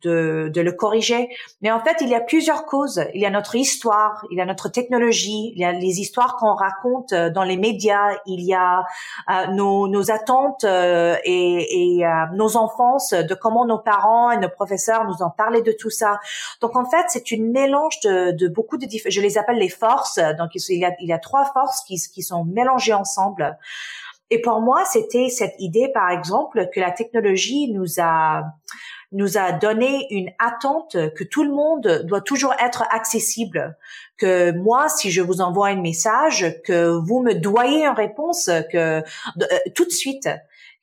de, 0.04 0.52
de 0.54 0.62
le 0.62 0.72
corriger. 0.72 1.30
Mais 1.62 1.72
en 1.72 1.80
fait, 1.80 1.98
il 2.02 2.10
y 2.10 2.16
a 2.16 2.22
plusieurs 2.22 2.66
causes. 2.66 3.04
Il 3.14 3.22
y 3.22 3.26
a 3.26 3.30
notre 3.30 3.56
histoire, 3.56 4.26
il 4.32 4.38
y 4.38 4.42
a 4.42 4.46
notre 4.46 4.70
technologie, 4.70 5.54
il 5.56 5.60
y 5.60 5.66
a 5.66 5.72
les 5.72 6.00
histoires 6.00 6.36
qu'on 6.38 6.54
raconte 6.54 7.14
euh, 7.14 7.30
dans 7.30 7.44
les 7.44 7.58
médias, 7.58 8.18
il 8.26 8.42
y 8.42 8.54
a 8.54 8.86
euh, 9.30 9.48
nos, 9.48 9.88
nos 9.88 10.12
attentes 10.12 10.64
euh, 10.64 11.16
et, 11.24 12.00
et 12.00 12.06
nos 12.34 12.58
enfances, 12.58 13.14
de 13.14 13.34
comment 13.34 13.66
nos 13.66 13.80
parents 13.80 14.32
et 14.32 14.38
nos 14.38 14.50
professeurs 14.50 15.06
nous 15.06 15.24
ont 15.24 15.32
parlé 15.36 15.62
de 15.62 15.72
tout 15.72 15.90
ça. 15.90 16.20
Donc 16.62 16.76
en 16.76 16.86
fait, 16.86 17.06
c'est 17.08 17.32
une 17.32 17.52
mélange 17.52 18.00
de, 18.04 18.32
de 18.32 18.48
beaucoup 18.48 18.78
de. 18.78 18.88
Je 18.88 19.22
les 19.22 19.38
appelle 19.38 19.58
les 19.58 19.70
forces. 19.70 20.20
Donc 20.38 20.50
il 20.56 20.80
y 20.80 20.86
a, 20.86 20.92
il 21.00 21.08
y 21.08 21.14
a 21.14 21.20
trois 21.20 21.46
forces 21.46 21.84
qui, 21.84 21.96
qui 22.14 22.24
sont 22.24 22.46
mélangées 22.46 22.94
ensemble. 22.94 23.58
Et 24.30 24.42
pour 24.42 24.60
moi, 24.60 24.84
c'était 24.86 25.30
cette 25.30 25.56
idée, 25.60 25.90
par 25.94 26.10
exemple, 26.10 26.68
que 26.74 26.80
la 26.80 26.92
technologie 26.92 27.72
nous 27.72 28.00
a 28.00 28.44
nous 29.12 29.38
a 29.38 29.52
donné 29.54 30.06
une 30.10 30.32
attente 30.38 30.98
que 31.16 31.24
tout 31.24 31.44
le 31.44 31.52
monde 31.52 32.04
doit 32.06 32.22
toujours 32.22 32.54
être 32.60 32.84
accessible. 32.92 33.78
Que 34.18 34.52
moi, 34.52 34.90
si 34.90 35.12
je 35.12 35.22
vous 35.22 35.42
envoie 35.42 35.68
un 35.70 35.82
message, 35.82 36.62
que 36.66 36.90
vous 36.90 37.22
me 37.22 37.34
doyez 37.34 37.86
une 37.86 37.96
réponse 37.96 38.50
que 38.72 38.78
euh, 39.00 39.02
tout 39.76 39.86
de 39.86 39.92
suite. 39.92 40.30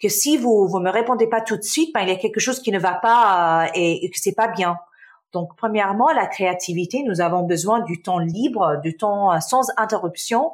Que 0.01 0.09
si 0.09 0.37
vous 0.37 0.67
vous 0.67 0.81
me 0.81 0.91
répondez 0.91 1.27
pas 1.27 1.41
tout 1.41 1.57
de 1.57 1.63
suite, 1.63 1.93
ben, 1.95 2.01
il 2.01 2.09
y 2.09 2.13
a 2.13 2.17
quelque 2.17 2.41
chose 2.41 2.61
qui 2.61 2.73
ne 2.73 2.79
va 2.79 2.95
pas 2.95 3.65
euh, 3.65 3.71
et, 3.75 4.05
et 4.05 4.11
que 4.11 4.19
c'est 4.19 4.35
pas 4.35 4.49
bien. 4.49 4.79
Donc, 5.33 5.57
premièrement, 5.57 6.11
la 6.13 6.27
créativité, 6.27 7.03
nous 7.03 7.21
avons 7.21 7.43
besoin 7.43 7.81
du 7.81 8.01
temps 8.01 8.19
libre, 8.19 8.81
du 8.83 8.97
temps 8.97 9.33
euh, 9.33 9.41
sans 9.41 9.67
interruption 9.77 10.53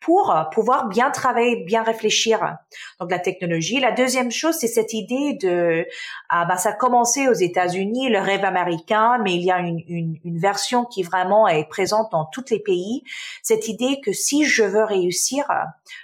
pour 0.00 0.34
euh, 0.34 0.44
pouvoir 0.44 0.88
bien 0.88 1.10
travailler, 1.10 1.62
bien 1.64 1.82
réfléchir. 1.82 2.56
Donc 2.98 3.10
la 3.10 3.18
technologie. 3.18 3.80
La 3.80 3.92
deuxième 3.92 4.30
chose, 4.30 4.56
c'est 4.58 4.66
cette 4.66 4.94
idée 4.94 5.34
de, 5.34 5.86
ah, 6.30 6.46
bah, 6.46 6.56
ça 6.56 6.70
a 6.70 6.72
commencé 6.72 7.28
aux 7.28 7.34
États-Unis, 7.34 8.08
le 8.08 8.18
rêve 8.18 8.44
américain, 8.44 9.18
mais 9.22 9.34
il 9.34 9.42
y 9.42 9.50
a 9.50 9.58
une, 9.58 9.82
une, 9.88 10.18
une, 10.24 10.38
version 10.38 10.86
qui 10.86 11.02
vraiment 11.02 11.46
est 11.46 11.68
présente 11.68 12.10
dans 12.12 12.24
tous 12.24 12.44
les 12.50 12.60
pays. 12.60 13.04
Cette 13.42 13.68
idée 13.68 14.00
que 14.02 14.12
si 14.12 14.44
je 14.44 14.62
veux 14.62 14.84
réussir, 14.84 15.44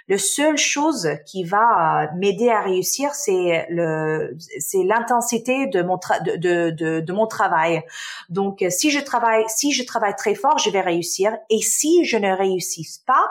le 0.07 0.17
seule 0.19 0.57
chose 0.57 1.09
qui 1.25 1.43
va 1.43 2.03
euh, 2.03 2.07
m'aider 2.17 2.49
à 2.49 2.61
réussir, 2.61 3.15
c'est 3.15 3.65
le, 3.69 4.37
c'est 4.59 4.83
l'intensité 4.83 5.65
de 5.67 5.81
mon 5.81 5.97
de, 6.23 6.69
de, 6.69 6.99
de 6.99 7.13
mon 7.13 7.25
travail. 7.25 7.81
Donc 8.29 8.63
si 8.69 8.91
je 8.91 8.99
travaille, 8.99 9.43
si 9.47 9.71
je 9.71 9.83
travaille 9.83 10.15
très 10.15 10.35
fort, 10.35 10.59
je 10.59 10.69
vais 10.69 10.81
réussir. 10.81 11.35
Et 11.49 11.61
si 11.61 12.05
je 12.05 12.17
ne 12.17 12.31
réussis 12.31 13.01
pas, 13.05 13.27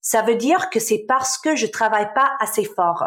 ça 0.00 0.22
veut 0.22 0.36
dire 0.36 0.70
que 0.70 0.80
c'est 0.80 1.04
parce 1.06 1.38
que 1.38 1.56
je 1.56 1.66
travaille 1.66 2.12
pas 2.14 2.32
assez 2.40 2.64
fort. 2.64 3.04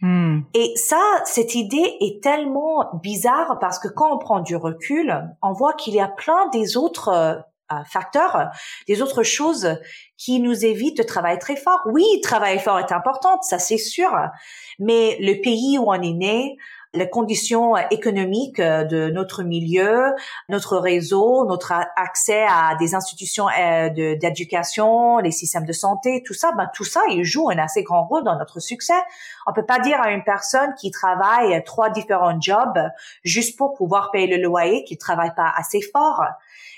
Hmm. 0.00 0.40
Et 0.54 0.72
ça, 0.76 1.00
cette 1.26 1.54
idée 1.54 1.96
est 2.00 2.22
tellement 2.22 2.88
bizarre 3.02 3.58
parce 3.60 3.78
que 3.78 3.88
quand 3.88 4.14
on 4.14 4.18
prend 4.18 4.40
du 4.40 4.56
recul, 4.56 5.14
on 5.42 5.52
voit 5.52 5.74
qu'il 5.74 5.94
y 5.94 6.00
a 6.00 6.08
plein 6.08 6.48
des 6.48 6.78
autres 6.78 7.08
euh, 7.08 7.84
facteurs, 7.84 8.50
des 8.88 9.02
autres 9.02 9.22
choses 9.22 9.78
qui 10.16 10.40
nous 10.40 10.64
évitent 10.64 10.96
de 10.96 11.02
travailler 11.02 11.38
très 11.38 11.56
fort. 11.56 11.80
Oui, 11.86 12.04
travailler 12.22 12.58
fort 12.58 12.78
est 12.78 12.92
important, 12.92 13.40
ça 13.42 13.58
c'est 13.58 13.78
sûr, 13.78 14.10
mais 14.78 15.18
le 15.20 15.40
pays 15.40 15.78
où 15.78 15.84
on 15.88 15.94
est 15.94 16.14
né, 16.14 16.56
les 16.92 17.08
conditions 17.08 17.76
économiques 17.90 18.58
euh, 18.58 18.84
de 18.84 19.10
notre 19.10 19.42
milieu, 19.42 20.12
notre 20.48 20.76
réseau, 20.76 21.46
notre 21.46 21.72
accès 21.96 22.44
à 22.48 22.74
des 22.78 22.94
institutions 22.94 23.46
euh, 23.48 23.88
d'éducation, 23.90 25.18
les 25.18 25.30
systèmes 25.30 25.66
de 25.66 25.72
santé, 25.72 26.22
tout 26.24 26.34
ça, 26.34 26.52
ben 26.52 26.68
tout 26.74 26.84
ça, 26.84 27.00
il 27.08 27.24
joue 27.24 27.50
un 27.50 27.58
assez 27.58 27.82
grand 27.82 28.04
rôle 28.04 28.24
dans 28.24 28.36
notre 28.36 28.60
succès. 28.60 29.00
On 29.46 29.52
peut 29.52 29.66
pas 29.66 29.78
dire 29.78 30.00
à 30.00 30.10
une 30.10 30.24
personne 30.24 30.74
qui 30.74 30.90
travaille 30.90 31.62
trois 31.64 31.90
différents 31.90 32.40
jobs 32.40 32.78
juste 33.22 33.56
pour 33.56 33.74
pouvoir 33.74 34.10
payer 34.10 34.26
le 34.36 34.42
loyer 34.42 34.84
qu'il 34.84 34.98
travaille 34.98 35.34
pas 35.34 35.52
assez 35.56 35.80
fort. 35.80 36.24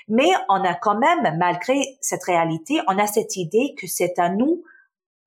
Mais 0.07 0.29
on 0.49 0.63
a 0.63 0.75
quand 0.75 0.97
même, 0.97 1.37
malgré 1.37 1.97
cette 2.01 2.23
réalité, 2.23 2.81
on 2.87 2.99
a 2.99 3.07
cette 3.07 3.37
idée 3.37 3.73
que 3.79 3.87
c'est 3.87 4.19
à 4.19 4.29
nous 4.29 4.63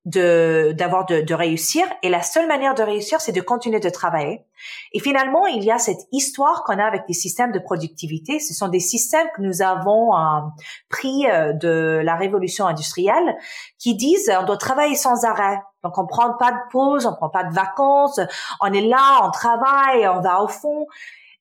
de 0.05 0.73
d'avoir 0.77 1.05
de, 1.05 1.21
de, 1.21 1.33
réussir. 1.33 1.85
Et 2.01 2.09
la 2.09 2.21
seule 2.21 2.47
manière 2.47 2.75
de 2.75 2.83
réussir 2.83 3.19
c'est 3.19 3.31
de 3.31 3.41
continuer 3.41 3.79
de 3.79 3.89
travailler. 3.89 4.45
Et 4.93 4.99
finalement 4.99 5.45
il 5.47 5.63
y 5.63 5.71
a 5.71 5.77
cette 5.77 6.01
histoire 6.11 6.63
qu'on 6.63 6.79
a 6.79 6.85
avec 6.85 7.05
des 7.07 7.13
systèmes 7.13 7.51
de 7.51 7.59
productivité. 7.59 8.39
Ce 8.39 8.53
sont 8.53 8.69
des 8.69 8.79
systèmes 8.79 9.27
que 9.35 9.41
nous 9.41 9.61
avons 9.61 10.15
euh, 10.15 10.41
pris 10.89 11.29
euh, 11.29 11.53
de 11.53 12.01
la 12.03 12.15
révolution 12.15 12.65
industrielle 12.65 13.35
qui 13.79 13.95
disent 13.95 14.31
on 14.39 14.45
doit 14.45 14.57
travailler 14.57 14.95
sans 14.95 15.25
arrêt. 15.25 15.59
Donc 15.83 15.97
on 15.97 16.07
prend 16.07 16.33
pas 16.37 16.51
de 16.51 16.71
pause 16.71 17.05
on 17.05 17.15
prend 17.15 17.29
pas 17.29 17.43
de 17.43 17.53
vacances 17.53 18.19
on 18.61 18.73
est 18.73 18.81
là 18.81 19.21
on 19.23 19.31
travaille 19.31 20.07
on 20.07 20.21
va 20.21 20.41
au 20.41 20.47
fond. 20.47 20.87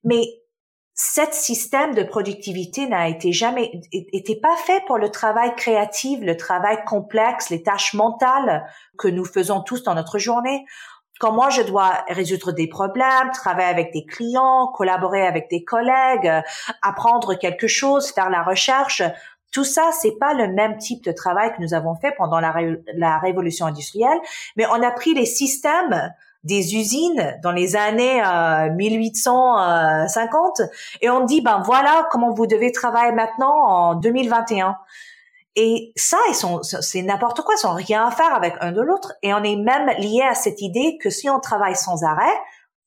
Mais 0.02 0.22
cet 0.98 1.34
système 1.34 1.94
de 1.94 2.02
productivité 2.02 2.88
n'a 2.88 3.06
été 3.06 3.30
jamais, 3.30 3.70
était 3.92 4.40
pas 4.40 4.56
fait 4.56 4.82
pour 4.86 4.96
le 4.96 5.10
travail 5.10 5.54
créatif, 5.54 6.20
le 6.22 6.38
travail 6.38 6.82
complexe, 6.86 7.50
les 7.50 7.62
tâches 7.62 7.92
mentales 7.92 8.66
que 8.96 9.06
nous 9.06 9.26
faisons 9.26 9.60
tous 9.60 9.82
dans 9.82 9.94
notre 9.94 10.18
journée. 10.18 10.64
Quand 11.20 11.32
moi, 11.32 11.50
je 11.50 11.60
dois 11.60 12.02
résoudre 12.08 12.50
des 12.52 12.66
problèmes, 12.66 13.30
travailler 13.34 13.68
avec 13.68 13.92
des 13.92 14.06
clients, 14.06 14.68
collaborer 14.68 15.26
avec 15.26 15.50
des 15.50 15.64
collègues, 15.64 16.32
apprendre 16.80 17.34
quelque 17.34 17.66
chose, 17.66 18.10
faire 18.10 18.30
la 18.30 18.42
recherche, 18.42 19.02
tout 19.52 19.64
ça, 19.64 19.90
c'est 20.00 20.18
pas 20.18 20.32
le 20.32 20.48
même 20.48 20.78
type 20.78 21.04
de 21.04 21.12
travail 21.12 21.54
que 21.54 21.60
nous 21.60 21.74
avons 21.74 21.94
fait 21.94 22.12
pendant 22.16 22.40
la, 22.40 22.54
la 22.94 23.18
révolution 23.18 23.66
industrielle, 23.66 24.18
mais 24.56 24.64
on 24.66 24.82
a 24.82 24.90
pris 24.90 25.12
les 25.12 25.26
systèmes 25.26 26.10
des 26.46 26.76
usines 26.76 27.38
dans 27.42 27.52
les 27.52 27.76
années 27.76 28.22
1850 28.76 30.60
euh, 30.60 30.66
et 31.00 31.10
on 31.10 31.24
dit 31.24 31.40
ben 31.40 31.60
voilà 31.64 32.08
comment 32.10 32.32
vous 32.32 32.46
devez 32.46 32.72
travailler 32.72 33.12
maintenant 33.12 33.52
en 33.52 33.94
2021. 33.96 34.76
Et 35.58 35.92
ça, 35.96 36.18
ils 36.28 36.34
sont, 36.34 36.62
c'est 36.62 37.02
n'importe 37.02 37.40
quoi, 37.40 37.54
ils 37.60 37.66
ont 37.66 37.72
rien 37.72 38.06
à 38.06 38.10
faire 38.10 38.34
avec 38.34 38.54
un 38.60 38.72
de 38.72 38.82
l'autre. 38.82 39.14
Et 39.22 39.32
on 39.32 39.42
est 39.42 39.56
même 39.56 39.88
lié 39.98 40.22
à 40.22 40.34
cette 40.34 40.60
idée 40.60 40.98
que 41.02 41.08
si 41.08 41.30
on 41.30 41.40
travaille 41.40 41.76
sans 41.76 42.04
arrêt, 42.04 42.38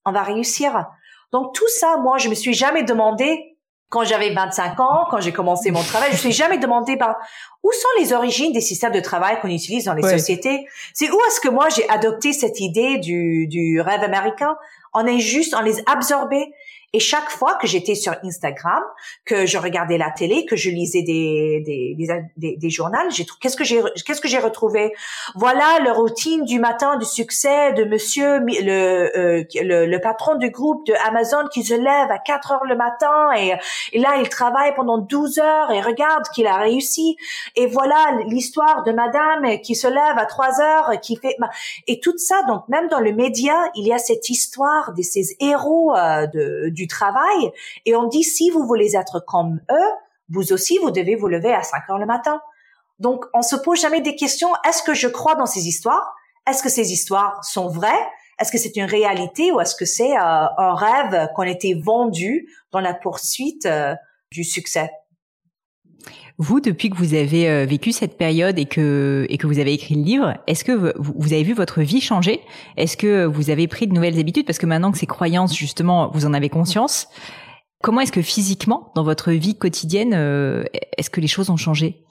on 0.06 0.12
va 0.12 0.22
réussir. 0.22 0.86
Donc 1.32 1.54
tout 1.56 1.68
ça, 1.68 1.98
moi, 1.98 2.20
je 2.20 2.30
me 2.30 2.36
suis 2.36 2.54
jamais 2.54 2.84
demandé 2.84 3.58
quand 3.90 4.04
j'avais 4.04 4.32
25 4.32 4.80
ans, 4.80 5.08
quand 5.10 5.20
j'ai 5.20 5.32
commencé 5.32 5.72
mon 5.72 5.82
travail, 5.82 6.10
je 6.10 6.16
me 6.16 6.20
suis 6.20 6.32
jamais 6.32 6.60
demandé 6.60 6.96
ben, 6.96 7.16
où 7.64 7.72
sont 7.72 7.88
les 8.00 8.14
origines 8.14 8.54
des 8.54 8.62
systèmes 8.62 8.92
de 8.92 9.00
travail 9.00 9.40
qu'on 9.42 9.50
utilise 9.50 9.86
dans 9.86 9.96
les 9.96 10.04
sociétés? 10.04 10.68
C'est 10.94 11.10
où 11.10 11.18
est-ce 11.28 11.40
que 11.42 11.50
moi 11.50 11.70
j'ai 11.70 11.90
adopté 11.90 12.32
cette 12.32 12.60
idée 12.60 13.00
du, 13.00 13.48
du 13.48 13.82
rêve 13.82 14.04
américain. 14.04 14.56
On 14.94 15.06
est 15.06 15.20
juste, 15.20 15.56
on 15.58 15.62
les 15.62 15.84
absorbé? 15.88 16.54
Et 16.94 17.00
chaque 17.00 17.30
fois 17.30 17.56
que 17.62 17.68
j'étais 17.68 17.94
sur 17.94 18.14
Instagram, 18.24 18.82
que 19.24 19.46
je 19.46 19.58
regardais 19.60 19.98
la 20.00 20.10
télé, 20.10 20.46
que 20.46 20.56
je 20.56 20.72
lisais 20.72 21.04
des 21.04 21.62
des 21.64 21.96
des, 22.38 22.58
des, 22.58 22.70
journaux, 22.70 22.98
j'ai 23.12 23.26
qu'est-ce 23.40 23.56
que 23.56 23.64
j'ai 23.64 23.82
qu'est-ce 24.06 24.22
que 24.22 24.28
j'ai 24.28 24.40
retrouvé? 24.40 24.94
Voilà 25.36 25.80
le 25.84 25.92
routine 25.92 26.46
du 26.46 26.60
matin 26.60 26.98
du 26.98 27.06
succès 27.06 27.74
de 27.74 27.84
Monsieur 27.84 28.40
le, 28.40 29.18
euh, 29.18 29.44
le, 29.62 29.86
le 29.86 30.02
patron 30.02 30.36
du 30.36 30.50
groupe 30.50 30.86
de 30.88 30.94
Amazon 31.08 31.48
qui 31.54 31.64
se 31.64 31.76
lève 31.76 32.10
à 32.10 32.18
4 32.18 32.54
heures 32.54 32.66
le 32.66 32.76
matin 32.76 33.30
et, 33.38 33.54
et 33.94 34.00
là 34.00 34.18
il 34.20 34.28
travaille 34.30 34.74
pendant 34.76 34.98
12 34.98 35.38
heures 35.38 35.72
et 35.72 35.82
regarde 35.82 36.26
qu'il 36.34 36.48
a 36.48 36.58
réussi. 36.58 37.18
Et 37.56 37.68
voilà 37.68 38.18
l'histoire 38.28 38.84
de 38.84 38.92
Madame 38.92 39.60
qui 39.62 39.76
se 39.76 39.88
lève 39.88 40.18
à 40.18 40.26
3 40.26 40.62
heures, 40.62 41.00
qui 41.02 41.18
fait 41.18 41.36
et 41.88 42.00
tout 42.00 42.18
ça. 42.18 42.42
Donc 42.48 42.68
même 42.68 42.88
dans 42.88 43.00
le 43.00 43.14
média, 43.14 43.54
il 43.76 43.86
y 43.86 43.94
a 43.94 44.00
cette 44.00 44.30
histoire 44.30 44.94
de 44.94 45.02
ces 45.02 45.36
héros 45.40 45.96
euh, 45.96 46.26
de 46.28 46.70
du 46.80 46.88
travail 46.88 47.52
et 47.86 47.96
on 47.96 48.08
dit 48.08 48.24
si 48.24 48.50
vous 48.50 48.66
voulez 48.66 48.96
être 48.96 49.20
comme 49.20 49.60
eux, 49.70 49.92
vous 50.30 50.54
aussi 50.54 50.78
vous 50.78 50.92
devez 50.92 51.16
vous 51.16 51.28
lever 51.28 51.54
à 51.54 51.62
5 51.62 51.90
heures 51.90 52.00
le 52.00 52.06
matin. 52.06 52.42
Donc 53.00 53.26
on 53.34 53.42
se 53.42 53.58
pose 53.58 53.82
jamais 53.82 54.02
des 54.02 54.16
questions, 54.16 54.50
est-ce 54.68 54.82
que 54.82 54.94
je 54.94 55.08
crois 55.08 55.36
dans 55.36 55.46
ces 55.46 55.68
histoires? 55.68 56.16
Est-ce 56.50 56.64
que 56.64 56.70
ces 56.70 56.92
histoires 56.94 57.44
sont 57.44 57.68
vraies? 57.68 58.08
Est-ce 58.40 58.52
que 58.52 58.58
c'est 58.58 58.76
une 58.78 58.86
réalité 58.86 59.52
ou 59.52 59.60
est-ce 59.60 59.76
que 59.76 59.86
c'est 59.86 60.16
euh, 60.16 60.46
un 60.58 60.74
rêve 60.74 61.28
qu'on 61.36 61.44
était 61.44 61.74
vendu 61.74 62.48
dans 62.72 62.80
la 62.80 62.94
poursuite 62.94 63.66
euh, 63.66 63.94
du 64.32 64.46
succès? 64.46 64.90
Vous, 66.40 66.62
depuis 66.62 66.90
que 66.90 66.96
vous 66.96 67.14
avez 67.14 67.50
euh, 67.50 67.66
vécu 67.66 67.92
cette 67.92 68.18
période 68.18 68.58
et 68.58 68.66
que 68.66 69.28
et 69.30 69.38
que 69.38 69.46
vous 69.46 69.60
avez 69.60 69.74
écrit 69.74 69.96
le 69.96 70.04
livre, 70.04 70.34
est-ce 70.48 70.64
que 70.64 70.72
vous, 70.98 71.34
avez 71.34 71.44
vu 71.44 71.54
votre 71.54 71.82
vie 71.82 72.00
changer? 72.00 72.42
Est-ce 72.78 72.96
que 72.96 73.26
vous 73.26 73.50
avez 73.50 73.68
pris 73.68 73.88
de 73.88 73.94
nouvelles 73.94 74.18
habitudes? 74.18 74.46
Parce 74.46 74.58
que 74.58 74.66
maintenant 74.66 74.94
que 74.94 74.98
ces 74.98 75.06
croyances, 75.06 75.54
justement, 75.54 76.10
vous 76.14 76.26
en 76.26 76.34
avez 76.34 76.48
conscience, 76.48 77.10
comment 77.84 78.00
est-ce 78.00 78.14
que 78.14 78.22
physiquement, 78.22 78.94
dans 78.96 79.04
votre 79.04 79.34
vie 79.34 79.58
quotidienne, 79.58 80.14
euh, 80.14 80.64
est-ce 80.98 81.10
que 81.10 81.20
les 81.20 81.28
choses 81.28 81.50
ont 81.50 81.58
changé? 81.58 82.06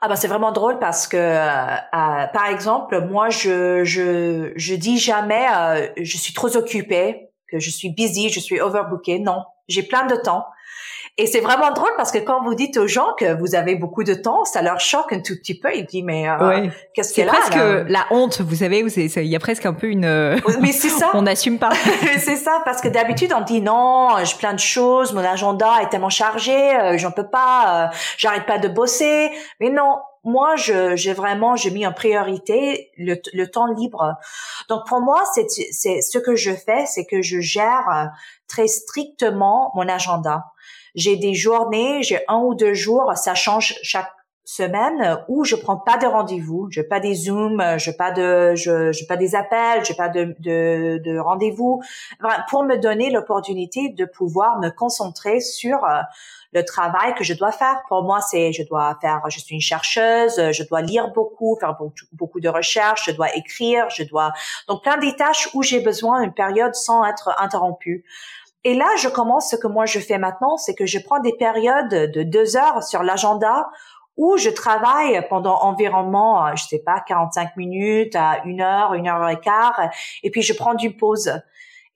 Ah 0.00 0.08
ben 0.08 0.16
c'est 0.16 0.28
vraiment 0.28 0.52
drôle 0.52 0.78
parce 0.78 1.06
que 1.06 1.18
euh, 1.18 1.76
par 1.92 2.46
exemple 2.50 3.06
moi 3.10 3.28
je 3.28 3.84
je 3.84 4.52
je 4.56 4.74
dis 4.74 4.96
jamais 4.96 5.44
je 6.00 6.16
suis 6.16 6.32
trop 6.32 6.56
occupée 6.56 7.28
que 7.52 7.58
je 7.58 7.68
suis 7.68 7.90
busy 7.90 8.30
je 8.30 8.40
suis 8.40 8.58
overbookée 8.62 9.18
non 9.18 9.42
j'ai 9.68 9.82
plein 9.82 10.06
de 10.06 10.16
temps 10.16 10.46
et 11.22 11.26
c'est 11.26 11.40
vraiment 11.40 11.72
drôle 11.72 11.90
parce 11.96 12.12
que 12.12 12.18
quand 12.18 12.42
vous 12.42 12.54
dites 12.54 12.76
aux 12.76 12.86
gens 12.86 13.14
que 13.18 13.38
vous 13.38 13.54
avez 13.54 13.74
beaucoup 13.74 14.04
de 14.04 14.14
temps, 14.14 14.44
ça 14.44 14.62
leur 14.62 14.80
choque 14.80 15.12
un 15.12 15.20
tout 15.20 15.34
petit 15.36 15.58
peu. 15.58 15.74
Ils 15.74 15.86
disent 15.86 16.04
mais 16.04 16.28
euh, 16.28 16.68
qu'est-ce 16.94 17.12
qu'il 17.12 17.24
y 17.24 17.28
a 17.28 17.32
là? 17.32 17.38
C'est 17.44 17.50
presque 17.50 17.88
la 17.88 18.06
honte, 18.10 18.40
vous 18.40 18.56
savez, 18.56 18.80
il 18.80 19.26
y 19.26 19.36
a 19.36 19.40
presque 19.40 19.66
un 19.66 19.74
peu 19.74 19.88
une. 19.88 20.40
Mais 20.60 20.72
c'est 20.72 20.88
ça. 20.88 21.10
on 21.14 21.22
n'assume 21.22 21.58
pas. 21.58 21.70
c'est 22.18 22.36
ça 22.36 22.62
parce 22.64 22.80
que 22.80 22.88
d'habitude 22.88 23.32
on 23.36 23.42
dit 23.42 23.60
non, 23.60 24.08
j'ai 24.24 24.36
plein 24.36 24.54
de 24.54 24.58
choses, 24.58 25.12
mon 25.12 25.24
agenda 25.24 25.82
est 25.82 25.88
tellement 25.88 26.10
chargé, 26.10 26.76
euh, 26.76 26.98
j'en 26.98 27.10
peux 27.10 27.28
pas, 27.28 27.90
euh, 27.90 27.96
j'arrête 28.16 28.46
pas 28.46 28.58
de 28.58 28.68
bosser. 28.68 29.30
Mais 29.60 29.70
non, 29.70 29.98
moi, 30.24 30.56
j'ai 30.56 31.12
vraiment, 31.12 31.56
j'ai 31.56 31.70
mis 31.70 31.86
en 31.86 31.92
priorité 31.92 32.90
le, 32.98 33.16
le, 33.32 33.50
temps 33.50 33.66
libre. 33.66 34.16
Donc 34.68 34.86
pour 34.86 35.00
moi, 35.00 35.22
c'est, 35.34 35.46
c'est 35.48 36.02
ce 36.02 36.18
que 36.18 36.36
je 36.36 36.52
fais, 36.52 36.84
c'est 36.86 37.06
que 37.06 37.22
je 37.22 37.40
gère 37.40 37.88
euh, 37.90 38.04
très 38.46 38.66
strictement 38.66 39.72
mon 39.74 39.88
agenda. 39.88 40.44
J'ai 40.94 41.16
des 41.16 41.34
journées, 41.34 42.02
j'ai 42.02 42.20
un 42.28 42.38
ou 42.38 42.54
deux 42.54 42.74
jours, 42.74 43.12
ça 43.16 43.34
change 43.34 43.78
chaque 43.82 44.10
semaine 44.44 45.22
où 45.28 45.44
je 45.44 45.54
prends 45.54 45.76
pas 45.76 45.96
de 45.96 46.06
rendez-vous, 46.06 46.66
je 46.70 46.80
pas 46.80 46.98
des 46.98 47.14
zooms, 47.14 47.62
je 47.78 47.92
pas 47.92 48.10
de, 48.10 48.56
je, 48.56 48.90
je 48.90 49.06
pas 49.06 49.16
des 49.16 49.36
appels, 49.36 49.84
je 49.84 49.92
pas 49.92 50.08
de, 50.08 50.34
de, 50.40 51.00
de 51.04 51.18
rendez-vous, 51.18 51.80
pour 52.48 52.64
me 52.64 52.76
donner 52.76 53.10
l'opportunité 53.10 53.90
de 53.90 54.04
pouvoir 54.04 54.58
me 54.58 54.70
concentrer 54.70 55.40
sur 55.40 55.84
euh, 55.84 56.00
le 56.52 56.64
travail 56.64 57.14
que 57.14 57.22
je 57.22 57.34
dois 57.34 57.52
faire. 57.52 57.80
Pour 57.88 58.02
moi, 58.02 58.20
c'est, 58.20 58.52
je 58.52 58.64
dois 58.64 58.98
faire, 59.00 59.20
je 59.28 59.38
suis 59.38 59.54
une 59.54 59.60
chercheuse, 59.60 60.50
je 60.50 60.62
dois 60.64 60.80
lire 60.80 61.12
beaucoup, 61.12 61.56
faire 61.60 61.76
beaucoup 62.12 62.40
de 62.40 62.48
recherches, 62.48 63.04
je 63.06 63.12
dois 63.12 63.32
écrire, 63.36 63.88
je 63.90 64.02
dois, 64.02 64.32
donc 64.66 64.82
plein 64.82 64.96
des 64.96 65.14
tâches 65.14 65.48
où 65.54 65.62
j'ai 65.62 65.78
besoin 65.78 66.22
d'une 66.22 66.34
période 66.34 66.74
sans 66.74 67.04
être 67.04 67.30
interrompue. 67.38 68.04
Et 68.64 68.74
là, 68.74 68.86
je 68.98 69.08
commence 69.08 69.50
ce 69.50 69.56
que 69.56 69.66
moi 69.66 69.86
je 69.86 69.98
fais 69.98 70.18
maintenant, 70.18 70.56
c'est 70.56 70.74
que 70.74 70.86
je 70.86 70.98
prends 70.98 71.20
des 71.20 71.32
périodes 71.32 72.12
de 72.12 72.22
deux 72.22 72.56
heures 72.56 72.82
sur 72.82 73.02
l'agenda 73.02 73.70
où 74.16 74.36
je 74.36 74.50
travaille 74.50 75.26
pendant 75.30 75.56
environ, 75.62 76.54
je 76.54 76.64
sais 76.64 76.82
pas, 76.84 77.00
45 77.00 77.56
minutes 77.56 78.14
à 78.16 78.42
une 78.44 78.60
heure, 78.60 78.92
une 78.92 79.08
heure 79.08 79.26
et 79.30 79.40
quart, 79.40 79.80
et 80.22 80.30
puis 80.30 80.42
je 80.42 80.52
prends 80.52 80.76
une 80.76 80.94
pause. 80.94 81.32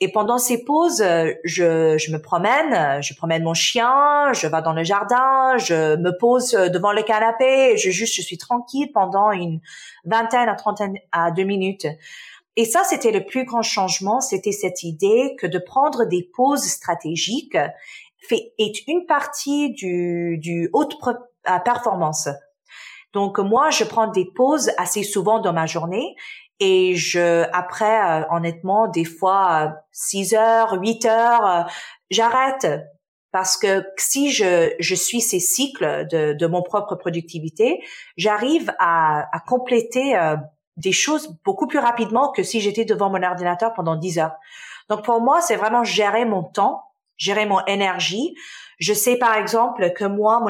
Et 0.00 0.10
pendant 0.10 0.38
ces 0.38 0.64
pauses, 0.64 1.04
je, 1.44 1.96
je 1.98 2.12
me 2.12 2.18
promène, 2.18 3.02
je 3.02 3.14
promène 3.14 3.44
mon 3.44 3.54
chien, 3.54 4.32
je 4.32 4.46
vais 4.46 4.62
dans 4.62 4.72
le 4.72 4.84
jardin, 4.84 5.56
je 5.58 5.96
me 5.96 6.16
pose 6.18 6.52
devant 6.52 6.92
le 6.92 7.02
canapé, 7.02 7.76
je 7.76 7.90
juste, 7.90 8.14
je 8.16 8.22
suis 8.22 8.38
tranquille 8.38 8.90
pendant 8.92 9.30
une 9.30 9.60
vingtaine 10.04 10.48
à 10.48 10.54
trentaine 10.54 10.96
à 11.12 11.30
deux 11.30 11.44
minutes. 11.44 11.86
Et 12.56 12.64
ça, 12.64 12.84
c'était 12.84 13.10
le 13.10 13.24
plus 13.24 13.44
grand 13.44 13.62
changement, 13.62 14.20
c'était 14.20 14.52
cette 14.52 14.82
idée 14.82 15.34
que 15.38 15.46
de 15.46 15.58
prendre 15.58 16.04
des 16.04 16.28
pauses 16.34 16.64
stratégiques 16.64 17.58
fait, 18.28 18.52
est 18.58 18.86
une 18.86 19.06
partie 19.06 19.70
du, 19.72 20.38
du 20.38 20.70
haute 20.72 20.94
performance. 21.64 22.28
Donc 23.12 23.38
moi, 23.38 23.70
je 23.70 23.84
prends 23.84 24.08
des 24.08 24.24
pauses 24.24 24.70
assez 24.76 25.02
souvent 25.02 25.40
dans 25.40 25.52
ma 25.52 25.66
journée 25.66 26.14
et 26.60 26.94
je 26.94 27.44
après 27.52 28.00
euh, 28.00 28.24
honnêtement 28.30 28.88
des 28.88 29.04
fois 29.04 29.76
6 29.92 30.34
heures, 30.34 30.72
8 30.80 31.06
heures, 31.06 31.46
euh, 31.46 31.62
j'arrête 32.10 32.66
parce 33.32 33.56
que 33.56 33.84
si 33.96 34.30
je, 34.30 34.72
je 34.78 34.94
suis 34.94 35.20
ces 35.20 35.40
cycles 35.40 36.06
de, 36.10 36.34
de 36.34 36.46
mon 36.46 36.62
propre 36.62 36.94
productivité, 36.94 37.82
j'arrive 38.16 38.72
à, 38.78 39.26
à 39.36 39.40
compléter 39.40 40.16
euh, 40.16 40.36
des 40.76 40.92
choses 40.92 41.36
beaucoup 41.44 41.66
plus 41.66 41.78
rapidement 41.78 42.32
que 42.32 42.42
si 42.42 42.60
j'étais 42.60 42.84
devant 42.84 43.10
mon 43.10 43.22
ordinateur 43.22 43.72
pendant 43.74 43.96
10 43.96 44.18
heures. 44.18 44.34
Donc 44.88 45.04
pour 45.04 45.20
moi, 45.20 45.40
c'est 45.40 45.56
vraiment 45.56 45.84
gérer 45.84 46.24
mon 46.24 46.42
temps, 46.42 46.82
gérer 47.16 47.46
mon 47.46 47.64
énergie. 47.66 48.34
Je 48.78 48.92
sais 48.92 49.16
par 49.16 49.36
exemple 49.36 49.92
que 49.92 50.04
moi, 50.04 50.40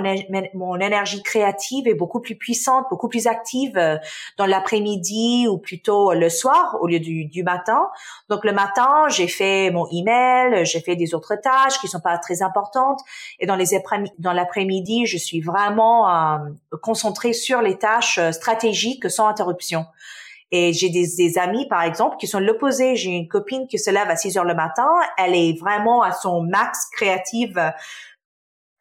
mon, 0.55 0.77
énergie 0.81 1.23
créative 1.23 1.87
est 1.87 1.95
beaucoup 1.95 2.21
plus 2.21 2.37
puissante, 2.37 2.87
beaucoup 2.91 3.09
plus 3.09 3.27
active 3.27 3.77
euh, 3.77 3.97
dans 4.39 4.47
l'après-midi 4.47 5.47
ou 5.49 5.59
plutôt 5.59 6.13
le 6.13 6.29
soir 6.29 6.79
au 6.81 6.87
lieu 6.87 7.01
du, 7.01 7.43
matin. 7.43 7.89
Donc 8.31 8.45
le 8.45 8.53
matin, 8.53 9.09
j'ai 9.09 9.29
fait 9.29 9.71
mon 9.71 9.87
email, 9.93 10.65
j'ai 10.65 10.81
fait 10.81 10.97
des 10.97 11.15
autres 11.15 11.37
tâches 11.37 11.79
qui 11.81 11.89
sont 11.89 12.01
pas 12.01 12.17
très 12.19 12.43
importantes. 12.43 13.01
Et 13.39 13.47
dans 13.47 14.33
l'après-midi, 14.33 15.07
je 15.07 15.19
suis 15.19 15.41
vraiment 15.41 16.09
euh, 16.11 16.39
concentrée 16.83 17.35
sur 17.35 17.61
les 17.61 17.77
tâches 17.77 18.19
euh, 18.19 18.33
stratégiques 18.33 19.11
sans 19.11 19.27
interruption. 19.27 19.85
Et 20.51 20.73
j'ai 20.73 20.89
des, 20.89 21.07
des, 21.17 21.39
amis, 21.39 21.67
par 21.69 21.83
exemple, 21.83 22.17
qui 22.17 22.27
sont 22.27 22.39
l'opposé. 22.39 22.95
J'ai 22.95 23.11
une 23.11 23.29
copine 23.29 23.67
qui 23.67 23.79
se 23.79 23.91
lève 23.91 24.09
à 24.09 24.17
6 24.17 24.39
heures 24.39 24.45
le 24.45 24.55
matin. 24.55 24.89
Elle 25.19 25.35
est 25.35 25.59
vraiment 25.59 26.03
à 26.03 26.13
son 26.13 26.43
max 26.43 26.87
créative 26.93 27.59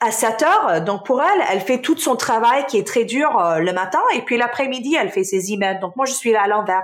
à 0.04 0.12
7 0.12 0.44
heures. 0.44 0.82
Donc, 0.82 1.06
pour 1.06 1.22
elle, 1.22 1.44
elle 1.50 1.62
fait 1.62 1.80
tout 1.80 1.98
son 1.98 2.16
travail 2.16 2.66
qui 2.68 2.78
est 2.78 2.86
très 2.86 3.06
dur 3.06 3.40
euh, 3.40 3.60
le 3.60 3.72
matin. 3.74 4.02
Et 4.16 4.22
puis, 4.22 4.38
l'après-midi, 4.38 4.96
elle 5.00 5.10
fait 5.10 5.24
ses 5.24 5.54
emails. 5.54 5.80
Donc, 5.80 5.96
moi, 5.96 6.06
je 6.06 6.14
suis 6.14 6.32
là 6.32 6.44
à 6.44 6.48
l'envers. 6.48 6.84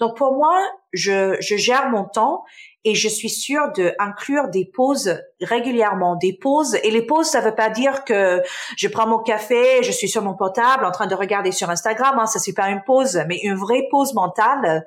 Donc, 0.00 0.16
pour 0.16 0.34
moi, 0.34 0.56
je, 0.92 1.36
je 1.40 1.56
gère 1.56 1.88
mon 1.90 2.04
temps 2.04 2.44
et 2.84 2.94
je 2.94 3.08
suis 3.08 3.28
sûre 3.28 3.72
de 3.76 3.94
inclure 3.98 4.48
des 4.48 4.64
pauses 4.64 5.20
régulièrement, 5.40 6.14
des 6.14 6.38
pauses. 6.40 6.76
Et 6.84 6.90
les 6.92 7.02
pauses, 7.02 7.26
ça 7.26 7.40
veut 7.40 7.54
pas 7.54 7.68
dire 7.68 8.04
que 8.04 8.42
je 8.76 8.86
prends 8.86 9.08
mon 9.08 9.18
café, 9.18 9.82
je 9.82 9.90
suis 9.90 10.08
sur 10.08 10.22
mon 10.22 10.34
portable 10.34 10.84
en 10.84 10.92
train 10.92 11.08
de 11.08 11.14
regarder 11.16 11.50
sur 11.50 11.68
Instagram. 11.68 12.16
Hein, 12.18 12.26
ça 12.26 12.38
c'est 12.38 12.54
pas 12.54 12.68
une 12.68 12.82
pause, 12.84 13.20
mais 13.26 13.38
une 13.42 13.56
vraie 13.56 13.88
pause 13.90 14.14
mentale 14.14 14.86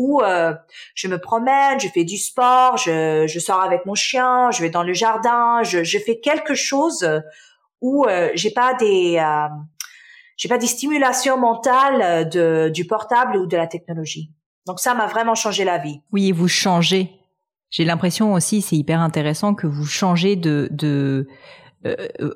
où 0.00 0.22
euh, 0.22 0.54
je 0.94 1.08
me 1.08 1.18
promène, 1.18 1.78
je 1.78 1.88
fais 1.88 2.04
du 2.04 2.16
sport, 2.16 2.78
je, 2.78 3.26
je 3.26 3.38
sors 3.38 3.60
avec 3.60 3.84
mon 3.84 3.94
chien, 3.94 4.50
je 4.50 4.62
vais 4.62 4.70
dans 4.70 4.82
le 4.82 4.94
jardin, 4.94 5.62
je, 5.62 5.84
je 5.84 5.98
fais 5.98 6.20
quelque 6.20 6.54
chose 6.54 7.06
où 7.82 8.06
euh, 8.06 8.30
j'ai 8.34 8.50
pas 8.50 8.72
des 8.74 9.18
euh, 9.18 9.48
j'ai 10.38 10.48
pas 10.48 10.56
des 10.56 10.66
stimulations 10.66 11.36
mentales 11.36 12.30
de, 12.30 12.70
du 12.72 12.86
portable 12.86 13.36
ou 13.36 13.46
de 13.46 13.58
la 13.58 13.66
technologie. 13.66 14.32
Donc 14.66 14.80
ça 14.80 14.94
m'a 14.94 15.06
vraiment 15.06 15.34
changé 15.34 15.64
la 15.64 15.76
vie. 15.76 16.00
Oui, 16.12 16.32
vous 16.32 16.48
changez 16.48 17.20
j'ai 17.70 17.84
l'impression 17.84 18.32
aussi, 18.32 18.62
c'est 18.62 18.76
hyper 18.76 19.00
intéressant 19.00 19.54
que 19.54 19.68
vous 19.68 19.86
changez 19.86 20.34
de, 20.34 20.68
de 20.72 21.28
euh, 21.28 21.32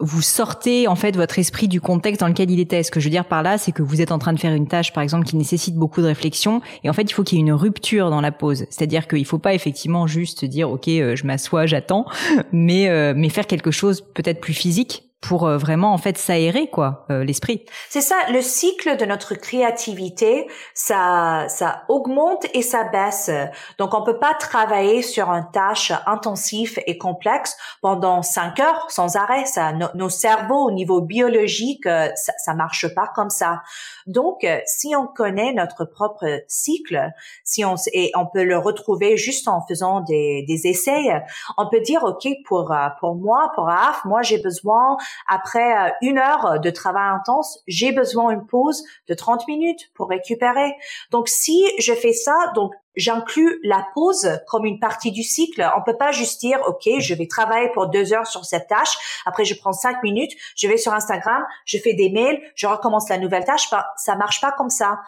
vous 0.00 0.22
sortez 0.22 0.88
en 0.88 0.96
fait 0.96 1.16
votre 1.16 1.38
esprit 1.38 1.68
du 1.68 1.80
contexte 1.80 2.20
dans 2.20 2.28
lequel 2.28 2.50
il 2.50 2.60
était. 2.60 2.82
Ce 2.82 2.90
que 2.90 2.98
je 2.98 3.04
veux 3.06 3.10
dire 3.10 3.26
par 3.26 3.42
là, 3.42 3.58
c'est 3.58 3.72
que 3.72 3.82
vous 3.82 4.00
êtes 4.00 4.12
en 4.12 4.18
train 4.18 4.32
de 4.32 4.40
faire 4.40 4.54
une 4.54 4.66
tâche, 4.66 4.92
par 4.92 5.02
exemple, 5.02 5.26
qui 5.26 5.36
nécessite 5.36 5.76
beaucoup 5.76 6.00
de 6.00 6.06
réflexion, 6.06 6.62
et 6.82 6.90
en 6.90 6.92
fait, 6.92 7.02
il 7.02 7.12
faut 7.12 7.24
qu'il 7.24 7.38
y 7.38 7.40
ait 7.40 7.44
une 7.44 7.52
rupture 7.52 8.10
dans 8.10 8.20
la 8.20 8.32
pause. 8.32 8.66
C'est-à-dire 8.70 9.06
qu'il 9.06 9.24
faut 9.26 9.38
pas 9.38 9.54
effectivement 9.54 10.06
juste 10.06 10.44
dire, 10.44 10.70
ok, 10.70 10.88
euh, 10.88 11.16
je 11.16 11.26
m'assois, 11.26 11.66
j'attends, 11.66 12.06
mais 12.52 12.88
euh, 12.88 13.12
mais 13.16 13.28
faire 13.28 13.46
quelque 13.46 13.70
chose 13.70 14.02
peut-être 14.14 14.40
plus 14.40 14.54
physique 14.54 15.04
pour 15.24 15.46
euh, 15.46 15.56
vraiment 15.56 15.94
en 15.94 15.98
fait 15.98 16.18
s'aérer 16.18 16.68
quoi 16.68 17.06
euh, 17.10 17.24
l'esprit. 17.24 17.64
C'est 17.88 18.02
ça, 18.02 18.16
le 18.30 18.42
cycle 18.42 18.96
de 18.98 19.06
notre 19.06 19.34
créativité, 19.34 20.46
ça 20.74 21.46
ça 21.48 21.84
augmente 21.88 22.46
et 22.52 22.60
ça 22.60 22.84
baisse. 22.84 23.30
Donc 23.78 23.94
on 23.94 24.04
peut 24.04 24.18
pas 24.18 24.34
travailler 24.34 25.00
sur 25.00 25.30
une 25.30 25.46
tâche 25.50 25.92
intensive 26.06 26.78
et 26.86 26.98
complexe 26.98 27.56
pendant 27.80 28.22
cinq 28.22 28.60
heures 28.60 28.90
sans 28.90 29.16
arrêt. 29.16 29.46
Ça, 29.46 29.72
nos 29.94 30.08
cerveaux 30.10 30.66
au 30.66 30.70
niveau 30.70 31.00
biologique, 31.00 31.86
euh, 31.86 32.10
ça, 32.16 32.32
ça 32.44 32.54
marche 32.54 32.94
pas 32.94 33.10
comme 33.14 33.30
ça. 33.30 33.62
Donc 34.06 34.46
si 34.66 34.94
on 34.94 35.06
connaît 35.06 35.54
notre 35.54 35.86
propre 35.86 36.26
cycle, 36.48 37.10
si 37.44 37.64
on 37.64 37.76
et 37.92 38.12
on 38.14 38.26
peut 38.26 38.44
le 38.44 38.58
retrouver 38.58 39.16
juste 39.16 39.48
en 39.48 39.62
faisant 39.66 40.00
des, 40.00 40.44
des 40.46 40.66
essais, 40.66 41.22
on 41.56 41.68
peut 41.70 41.80
dire 41.80 42.04
ok 42.04 42.28
pour 42.46 42.74
pour 43.00 43.14
moi 43.14 43.50
pour 43.54 43.70
AF, 43.70 44.04
moi 44.04 44.20
j'ai 44.20 44.38
besoin 44.38 44.98
après 45.28 45.88
euh, 45.88 45.90
une 46.02 46.18
heure 46.18 46.60
de 46.60 46.70
travail 46.70 47.14
intense, 47.14 47.60
j'ai 47.66 47.92
besoin 47.92 48.34
d'une 48.34 48.46
pause 48.46 48.82
de 49.08 49.14
30 49.14 49.46
minutes 49.48 49.90
pour 49.94 50.08
récupérer. 50.08 50.74
Donc 51.10 51.28
si 51.28 51.64
je 51.78 51.92
fais 51.92 52.12
ça, 52.12 52.34
donc 52.54 52.72
j'inclus 52.96 53.58
la 53.62 53.86
pause 53.94 54.40
comme 54.46 54.64
une 54.64 54.78
partie 54.78 55.12
du 55.12 55.22
cycle. 55.22 55.68
On 55.76 55.82
peut 55.82 55.96
pas 55.96 56.12
juste 56.12 56.40
dire, 56.40 56.58
OK, 56.66 56.88
je 56.98 57.14
vais 57.14 57.26
travailler 57.26 57.68
pour 57.74 57.88
deux 57.88 58.12
heures 58.12 58.26
sur 58.26 58.44
cette 58.44 58.68
tâche. 58.68 59.22
Après, 59.26 59.44
je 59.44 59.54
prends 59.54 59.72
cinq 59.72 60.02
minutes, 60.02 60.32
je 60.56 60.68
vais 60.68 60.76
sur 60.76 60.92
Instagram, 60.92 61.42
je 61.64 61.78
fais 61.78 61.94
des 61.94 62.10
mails, 62.10 62.40
je 62.54 62.66
recommence 62.66 63.08
la 63.08 63.18
nouvelle 63.18 63.44
tâche. 63.44 63.68
Ça 63.96 64.16
marche 64.16 64.40
pas 64.40 64.52
comme 64.52 64.70
ça. 64.70 65.00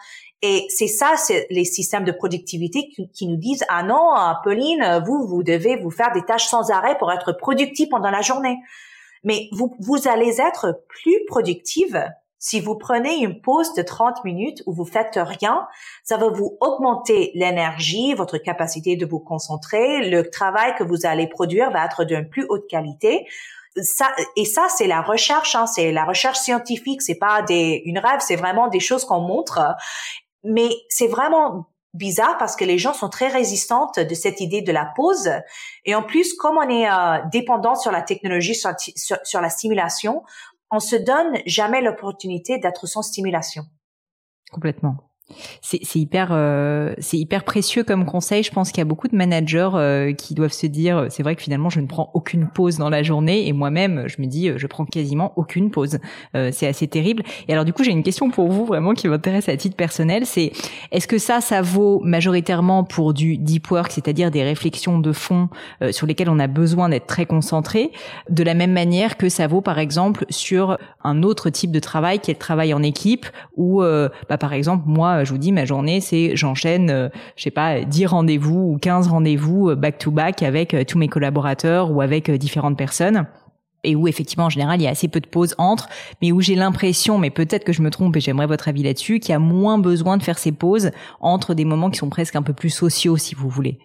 Et 0.43 0.67
c'est 0.69 0.87
ça, 0.87 1.13
c'est 1.17 1.47
les 1.49 1.65
systèmes 1.65 2.03
de 2.03 2.11
productivité 2.11 2.89
qui, 3.13 3.27
nous 3.27 3.37
disent, 3.37 3.65
ah 3.69 3.81
non, 3.81 4.13
Pauline, 4.43 5.01
vous, 5.05 5.25
vous 5.27 5.41
devez 5.41 5.77
vous 5.77 5.89
faire 5.89 6.11
des 6.13 6.21
tâches 6.21 6.45
sans 6.45 6.69
arrêt 6.69 6.95
pour 6.99 7.11
être 7.11 7.31
productif 7.31 7.89
pendant 7.89 8.11
la 8.11 8.21
journée. 8.21 8.59
Mais 9.23 9.49
vous, 9.51 9.75
vous 9.79 10.07
allez 10.07 10.39
être 10.41 10.83
plus 10.87 11.19
productive 11.27 12.01
si 12.39 12.59
vous 12.59 12.75
prenez 12.75 13.15
une 13.17 13.41
pause 13.41 13.73
de 13.73 13.81
30 13.81 14.23
minutes 14.23 14.61
où 14.67 14.73
vous 14.73 14.85
faites 14.85 15.19
rien, 15.21 15.67
ça 16.03 16.17
va 16.17 16.29
vous 16.29 16.57
augmenter 16.61 17.31
l'énergie, 17.33 18.13
votre 18.13 18.37
capacité 18.37 18.95
de 18.95 19.05
vous 19.05 19.19
concentrer, 19.19 20.09
le 20.09 20.29
travail 20.29 20.75
que 20.75 20.83
vous 20.83 21.05
allez 21.05 21.27
produire 21.27 21.71
va 21.71 21.85
être 21.85 22.03
d'une 22.03 22.29
plus 22.29 22.45
haute 22.47 22.67
qualité. 22.69 23.25
Ça, 23.81 24.07
et 24.35 24.45
ça, 24.45 24.67
c'est 24.69 24.87
la 24.87 25.01
recherche, 25.01 25.55
hein, 25.55 25.65
c'est 25.67 25.91
la 25.91 26.03
recherche 26.03 26.37
scientifique, 26.37 27.01
c'est 27.01 27.17
pas 27.17 27.41
des, 27.41 27.81
une 27.85 27.99
rêve, 27.99 28.19
c'est 28.19 28.35
vraiment 28.35 28.67
des 28.67 28.79
choses 28.79 29.03
qu'on 29.05 29.19
montre. 29.19 29.59
Mais 30.43 30.69
c'est 30.89 31.07
vraiment 31.07 31.67
bizarre 31.93 32.37
parce 32.37 32.55
que 32.55 32.65
les 32.65 32.77
gens 32.77 32.93
sont 32.93 33.09
très 33.09 33.27
résistantes 33.27 33.99
de 33.99 34.13
cette 34.13 34.41
idée 34.41 34.61
de 34.61 34.71
la 34.71 34.85
pause. 34.95 35.29
Et 35.85 35.95
en 35.95 36.03
plus, 36.03 36.33
comme 36.33 36.57
on 36.57 36.69
est 36.69 36.89
euh, 36.89 37.19
dépendant 37.31 37.75
sur 37.75 37.91
la 37.91 38.01
technologie, 38.01 38.55
sur, 38.55 38.71
sur, 39.23 39.41
la 39.41 39.49
stimulation, 39.49 40.23
on 40.71 40.79
se 40.79 40.95
donne 40.95 41.37
jamais 41.45 41.81
l'opportunité 41.81 42.59
d'être 42.59 42.87
sans 42.87 43.01
stimulation. 43.01 43.63
Complètement. 44.51 45.06
C'est 45.61 45.95
hyper, 45.95 46.29
euh, 46.31 46.93
c'est 46.99 47.17
hyper 47.17 47.43
précieux 47.43 47.83
comme 47.83 48.05
conseil. 48.05 48.43
Je 48.43 48.51
pense 48.51 48.71
qu'il 48.71 48.79
y 48.79 48.81
a 48.81 48.85
beaucoup 48.85 49.09
de 49.09 49.15
managers 49.15 49.69
euh, 49.73 50.13
qui 50.13 50.33
doivent 50.33 50.53
se 50.53 50.67
dire, 50.67 51.07
c'est 51.09 51.23
vrai 51.23 51.35
que 51.35 51.41
finalement 51.41 51.69
je 51.69 51.81
ne 51.81 51.87
prends 51.87 52.09
aucune 52.13 52.47
pause 52.47 52.77
dans 52.77 52.89
la 52.89 53.03
journée, 53.03 53.47
et 53.47 53.53
moi-même 53.53 54.05
je 54.07 54.21
me 54.21 54.27
dis, 54.27 54.51
je 54.55 54.67
prends 54.67 54.85
quasiment 54.85 55.33
aucune 55.35 55.69
pause. 55.69 55.99
Euh, 56.35 56.51
c'est 56.53 56.67
assez 56.67 56.87
terrible. 56.87 57.23
Et 57.47 57.53
alors 57.53 57.65
du 57.65 57.73
coup 57.73 57.83
j'ai 57.83 57.91
une 57.91 58.03
question 58.03 58.29
pour 58.29 58.49
vous 58.49 58.65
vraiment 58.65 58.93
qui 58.93 59.09
m'intéresse 59.09 59.49
à 59.49 59.57
titre 59.57 59.75
personnel. 59.75 60.25
C'est 60.25 60.53
est-ce 60.91 61.07
que 61.07 61.17
ça, 61.17 61.41
ça 61.41 61.61
vaut 61.61 61.99
majoritairement 62.03 62.85
pour 62.85 63.13
du 63.13 63.37
deep 63.37 63.69
work, 63.69 63.91
c'est-à-dire 63.91 64.31
des 64.31 64.43
réflexions 64.43 64.99
de 64.99 65.11
fond 65.11 65.49
sur 65.91 66.07
lesquelles 66.07 66.29
on 66.29 66.39
a 66.39 66.47
besoin 66.47 66.89
d'être 66.89 67.07
très 67.07 67.25
concentré, 67.25 67.91
de 68.29 68.43
la 68.43 68.53
même 68.53 68.71
manière 68.71 69.17
que 69.17 69.27
ça 69.27 69.47
vaut 69.47 69.61
par 69.61 69.79
exemple 69.79 70.25
sur 70.29 70.77
un 71.03 71.23
autre 71.23 71.49
type 71.49 71.71
de 71.71 71.79
travail 71.79 72.19
qui 72.19 72.31
est 72.31 72.35
le 72.35 72.39
travail 72.39 72.73
en 72.73 72.83
équipe, 72.83 73.25
où 73.57 73.81
bah, 73.81 74.37
par 74.37 74.53
exemple 74.53 74.83
moi 74.85 75.16
je 75.23 75.31
vous 75.31 75.37
dis, 75.37 75.51
ma 75.51 75.65
journée, 75.65 76.01
c'est 76.01 76.35
j'enchaîne, 76.35 76.89
euh, 76.89 77.09
je 77.35 77.43
sais 77.43 77.51
pas, 77.51 77.81
10 77.81 78.05
rendez-vous 78.07 78.73
ou 78.73 78.77
15 78.77 79.07
rendez-vous 79.07 79.75
back-to-back 79.75 80.43
avec 80.43 80.73
euh, 80.73 80.83
tous 80.83 80.97
mes 80.97 81.07
collaborateurs 81.07 81.91
ou 81.91 82.01
avec 82.01 82.29
euh, 82.29 82.37
différentes 82.37 82.77
personnes 82.77 83.25
et 83.83 83.95
où 83.95 84.07
effectivement 84.07 84.45
en 84.45 84.49
général 84.49 84.81
il 84.81 84.83
y 84.83 84.87
a 84.87 84.89
assez 84.89 85.07
peu 85.07 85.19
de 85.19 85.27
pauses 85.27 85.55
entre, 85.57 85.87
mais 86.21 86.31
où 86.31 86.41
j'ai 86.41 86.55
l'impression, 86.55 87.17
mais 87.17 87.29
peut-être 87.29 87.63
que 87.63 87.73
je 87.73 87.81
me 87.81 87.89
trompe 87.89 88.15
et 88.17 88.19
j'aimerais 88.19 88.47
votre 88.47 88.67
avis 88.67 88.83
là-dessus, 88.83 89.19
qu'il 89.19 89.31
y 89.31 89.35
a 89.35 89.39
moins 89.39 89.77
besoin 89.77 90.17
de 90.17 90.23
faire 90.23 90.37
ces 90.37 90.51
pauses 90.51 90.91
entre 91.21 91.53
des 91.53 91.63
moments 91.63 91.89
qui 91.89 91.97
sont 91.97 92.09
presque 92.09 92.35
un 92.35 92.41
peu 92.41 92.53
plus 92.53 92.69
sociaux 92.69 93.17
si 93.17 93.35
vous 93.35 93.49
voulez. 93.49 93.79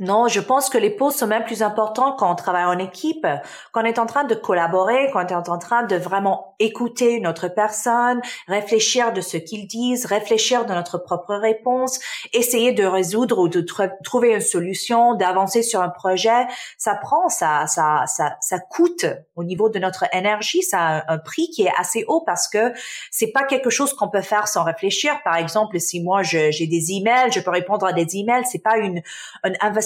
Non, 0.00 0.26
je 0.26 0.40
pense 0.40 0.70
que 0.70 0.78
les 0.78 0.90
pauses 0.90 1.14
sont 1.14 1.28
même 1.28 1.44
plus 1.44 1.62
importantes 1.62 2.18
quand 2.18 2.28
on 2.28 2.34
travaille 2.34 2.64
en 2.64 2.78
équipe, 2.78 3.24
quand 3.70 3.82
on 3.82 3.84
est 3.84 4.00
en 4.00 4.06
train 4.06 4.24
de 4.24 4.34
collaborer, 4.34 5.08
quand 5.12 5.24
on 5.26 5.28
est 5.28 5.48
en 5.48 5.58
train 5.58 5.84
de 5.84 5.94
vraiment 5.94 6.56
écouter 6.58 7.12
une 7.12 7.28
autre 7.28 7.46
personne, 7.46 8.20
réfléchir 8.48 9.12
de 9.12 9.20
ce 9.20 9.36
qu'ils 9.36 9.68
disent, 9.68 10.06
réfléchir 10.06 10.66
de 10.66 10.74
notre 10.74 10.98
propre 10.98 11.36
réponse, 11.36 12.00
essayer 12.32 12.72
de 12.72 12.84
résoudre 12.84 13.38
ou 13.38 13.46
de 13.46 13.64
trouver 14.02 14.34
une 14.34 14.40
solution, 14.40 15.14
d'avancer 15.14 15.62
sur 15.62 15.80
un 15.80 15.90
projet. 15.90 16.44
Ça 16.76 16.96
prend, 16.96 17.28
ça, 17.28 17.68
ça, 17.68 18.02
ça, 18.08 18.36
ça 18.40 18.58
coûte 18.58 19.06
au 19.36 19.44
niveau 19.44 19.68
de 19.68 19.78
notre 19.78 20.06
énergie. 20.12 20.62
Ça 20.62 20.80
a 20.80 21.12
un 21.12 21.18
prix 21.18 21.50
qui 21.50 21.66
est 21.66 21.72
assez 21.78 22.04
haut 22.08 22.24
parce 22.26 22.48
que 22.48 22.72
c'est 23.12 23.30
pas 23.30 23.44
quelque 23.44 23.70
chose 23.70 23.94
qu'on 23.94 24.08
peut 24.08 24.22
faire 24.22 24.48
sans 24.48 24.64
réfléchir. 24.64 25.22
Par 25.22 25.36
exemple, 25.36 25.78
si 25.78 26.02
moi 26.02 26.24
j'ai 26.24 26.66
des 26.66 26.90
emails, 26.90 27.30
je 27.30 27.38
peux 27.38 27.52
répondre 27.52 27.86
à 27.86 27.92
des 27.92 28.16
emails. 28.16 28.44
C'est 28.50 28.62
pas 28.62 28.78
une, 28.78 29.00
une 29.44 29.56
investissement 29.60 29.83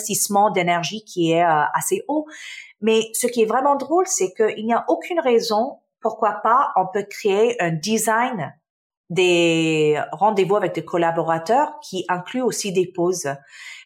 d'énergie 0.55 1.05
qui 1.05 1.33
est 1.33 1.45
euh, 1.45 1.65
assez 1.75 2.05
haut. 2.09 2.27
Mais 2.81 3.03
ce 3.13 3.27
qui 3.27 3.43
est 3.43 3.47
vraiment 3.47 3.77
drôle, 3.77 4.07
c'est 4.07 4.33
qu'il 4.33 4.65
n'y 4.67 4.75
a 4.75 4.85
aucune 4.89 5.21
raison 5.21 5.79
pourquoi 6.01 6.41
pas 6.43 6.73
on 6.77 6.87
peut 6.87 7.07
créer 7.09 7.61
un 7.61 7.73
design 7.73 8.55
des 9.11 10.01
rendez-vous 10.13 10.57
avec 10.57 10.75
des 10.75 10.85
collaborateurs 10.85 11.81
qui 11.83 12.05
inclut 12.09 12.43
aussi 12.43 12.73
des 12.73 12.87
pauses 12.87 13.29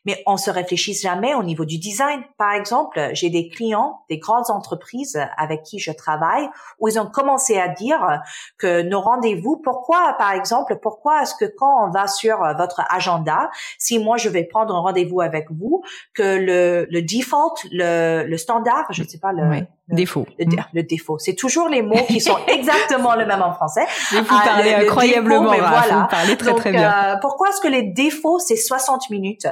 mais 0.05 0.23
on 0.27 0.37
se 0.37 0.51
réfléchit 0.51 0.95
jamais 0.95 1.35
au 1.35 1.43
niveau 1.43 1.65
du 1.65 1.79
design. 1.79 2.23
Par 2.39 2.53
exemple, 2.53 3.11
j'ai 3.13 3.31
des 3.31 3.49
clients, 3.49 4.01
des 4.09 4.19
grandes 4.19 4.51
entreprises 4.51 5.21
avec 5.37 5.63
qui 5.63 5.79
je 5.79 5.93
travaille, 5.93 6.49
où 6.79 6.89
ils 6.89 6.99
ont 6.99 7.07
commencé 7.07 7.59
à 7.59 7.69
dire 7.69 8.21
que 8.59 8.83
nos 8.83 9.01
rendez-vous, 9.01 9.57
pourquoi, 9.63 10.15
par 10.19 10.33
exemple, 10.33 10.79
pourquoi 10.83 11.23
est-ce 11.23 11.35
que 11.35 11.45
quand 11.45 11.87
on 11.87 11.91
va 11.91 12.07
sur 12.07 12.39
votre 12.57 12.83
agenda, 12.91 13.51
si 13.79 13.99
moi 13.99 14.17
je 14.17 14.29
vais 14.29 14.45
prendre 14.45 14.75
un 14.75 14.81
rendez-vous 14.81 15.21
avec 15.21 15.51
vous, 15.51 15.83
que 16.15 16.23
le, 16.23 16.87
le 16.91 17.03
default, 17.03 17.55
le, 17.71 18.25
le 18.27 18.37
standard, 18.37 18.87
je 18.91 19.03
ne 19.03 19.09
sais 19.09 19.19
pas 19.19 19.33
le, 19.33 19.67
défaut. 19.89 20.27
Le, 20.39 20.83
défaut. 20.83 21.19
C'est 21.19 21.35
toujours 21.35 21.69
les 21.69 21.83
mots 21.83 22.05
qui 22.07 22.21
sont 22.21 22.39
exactement 22.49 23.15
le 23.15 23.27
même 23.27 23.43
en 23.43 23.53
français. 23.53 23.85
vous 24.13 24.25
parlez 24.25 24.75
ah, 24.75 24.81
incroyablement, 24.81 25.53
défaut, 25.53 25.67
voilà. 25.67 26.01
vous 26.01 26.09
parlez 26.09 26.37
très 26.37 26.55
très 26.55 26.73
bien. 26.73 26.93
Euh, 26.93 27.17
pourquoi 27.21 27.51
est-ce 27.51 27.61
que 27.61 27.69
les 27.69 27.83
défauts, 27.83 28.39
c'est 28.39 28.57
60 28.57 29.11
minutes? 29.11 29.47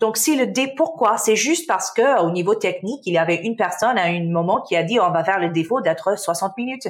Donc 0.00 0.16
si 0.16 0.36
le 0.36 0.48
dé 0.48 0.72
pourquoi? 0.76 1.16
C'est 1.16 1.36
juste 1.36 1.68
parce 1.68 1.92
que 1.92 2.22
au 2.24 2.32
niveau 2.32 2.56
technique 2.56 3.02
il 3.06 3.14
y 3.14 3.18
avait 3.18 3.36
une 3.36 3.54
personne 3.54 3.96
à 3.98 4.04
un 4.04 4.28
moment 4.28 4.60
qui 4.62 4.74
a 4.74 4.82
dit 4.82 4.98
on 4.98 5.10
va 5.12 5.22
faire 5.22 5.38
le 5.38 5.50
défaut 5.50 5.80
d'être 5.80 6.18
60 6.18 6.56
minutes. 6.56 6.88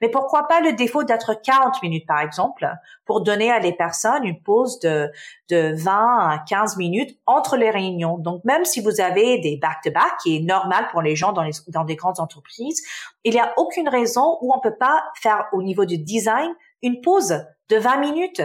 Mais 0.00 0.08
pourquoi 0.08 0.46
pas 0.46 0.60
le 0.60 0.72
défaut 0.72 1.02
d'être 1.02 1.34
40 1.34 1.82
minutes 1.82 2.06
par 2.06 2.20
exemple 2.20 2.70
pour 3.04 3.22
donner 3.22 3.50
à 3.50 3.58
les 3.58 3.72
personnes 3.72 4.24
une 4.24 4.40
pause 4.40 4.78
de 4.78 5.10
de 5.48 5.74
20 5.74 5.92
à 5.92 6.44
15 6.48 6.76
minutes 6.76 7.18
entre 7.26 7.56
les 7.56 7.70
réunions? 7.70 8.16
Donc 8.16 8.44
même 8.44 8.64
si 8.64 8.80
vous 8.80 9.00
avez 9.00 9.38
des 9.38 9.56
back 9.56 9.78
to 9.82 9.90
back 9.90 10.12
qui 10.22 10.36
est 10.36 10.40
normal 10.40 10.86
pour 10.92 11.02
les 11.02 11.16
gens 11.16 11.32
dans 11.32 11.42
les 11.42 11.52
dans 11.68 11.84
des 11.84 11.96
grandes 11.96 12.20
entreprises 12.20 12.80
il 13.24 13.34
y 13.34 13.40
a 13.40 13.52
aucune 13.56 13.88
raison 13.88 14.38
où 14.40 14.54
on 14.54 14.60
peut 14.60 14.76
pas 14.76 15.02
faire 15.20 15.46
au 15.52 15.62
niveau 15.62 15.84
du 15.84 15.98
design 15.98 16.50
une 16.82 17.00
pause 17.00 17.44
de 17.70 17.76
20 17.76 17.98
minutes. 17.98 18.42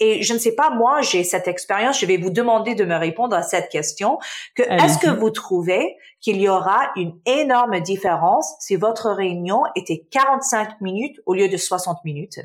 Et 0.00 0.22
je 0.22 0.34
ne 0.34 0.38
sais 0.38 0.54
pas, 0.54 0.70
moi, 0.70 1.00
j'ai 1.00 1.24
cette 1.24 1.48
expérience, 1.48 2.00
je 2.00 2.06
vais 2.06 2.16
vous 2.16 2.30
demander 2.30 2.74
de 2.74 2.84
me 2.84 2.96
répondre 2.96 3.36
à 3.36 3.42
cette 3.42 3.68
question, 3.68 4.18
que 4.54 4.62
est-ce 4.62 4.98
que 4.98 5.08
vous 5.08 5.30
trouvez 5.30 5.96
qu'il 6.20 6.40
y 6.40 6.48
aura 6.48 6.90
une 6.96 7.18
énorme 7.24 7.80
différence 7.80 8.54
si 8.58 8.76
votre 8.76 9.10
réunion 9.10 9.62
était 9.76 10.04
45 10.10 10.80
minutes 10.80 11.20
au 11.26 11.34
lieu 11.34 11.48
de 11.48 11.56
60 11.56 12.04
minutes? 12.04 12.40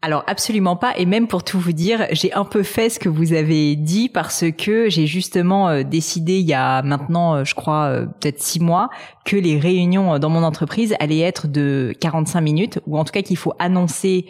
Alors 0.00 0.22
absolument 0.28 0.76
pas. 0.76 0.96
Et 0.96 1.06
même 1.06 1.26
pour 1.26 1.42
tout 1.42 1.58
vous 1.58 1.72
dire, 1.72 2.06
j'ai 2.12 2.32
un 2.32 2.44
peu 2.44 2.62
fait 2.62 2.88
ce 2.88 3.00
que 3.00 3.08
vous 3.08 3.32
avez 3.32 3.74
dit 3.74 4.08
parce 4.08 4.44
que 4.56 4.88
j'ai 4.88 5.06
justement 5.06 5.68
euh, 5.68 5.82
décidé 5.82 6.38
il 6.38 6.46
y 6.46 6.54
a 6.54 6.82
maintenant 6.82 7.34
euh, 7.34 7.44
je 7.44 7.56
crois 7.56 7.86
euh, 7.86 8.06
peut-être 8.06 8.40
six 8.40 8.60
mois 8.60 8.90
que 9.24 9.36
les 9.36 9.58
réunions 9.58 10.20
dans 10.20 10.30
mon 10.30 10.44
entreprise 10.44 10.94
allaient 11.00 11.20
être 11.20 11.48
de 11.48 11.92
45 12.00 12.40
minutes 12.40 12.80
ou 12.86 12.96
en 12.96 13.04
tout 13.04 13.12
cas 13.12 13.22
qu'il 13.22 13.36
faut 13.36 13.54
annoncer 13.58 14.26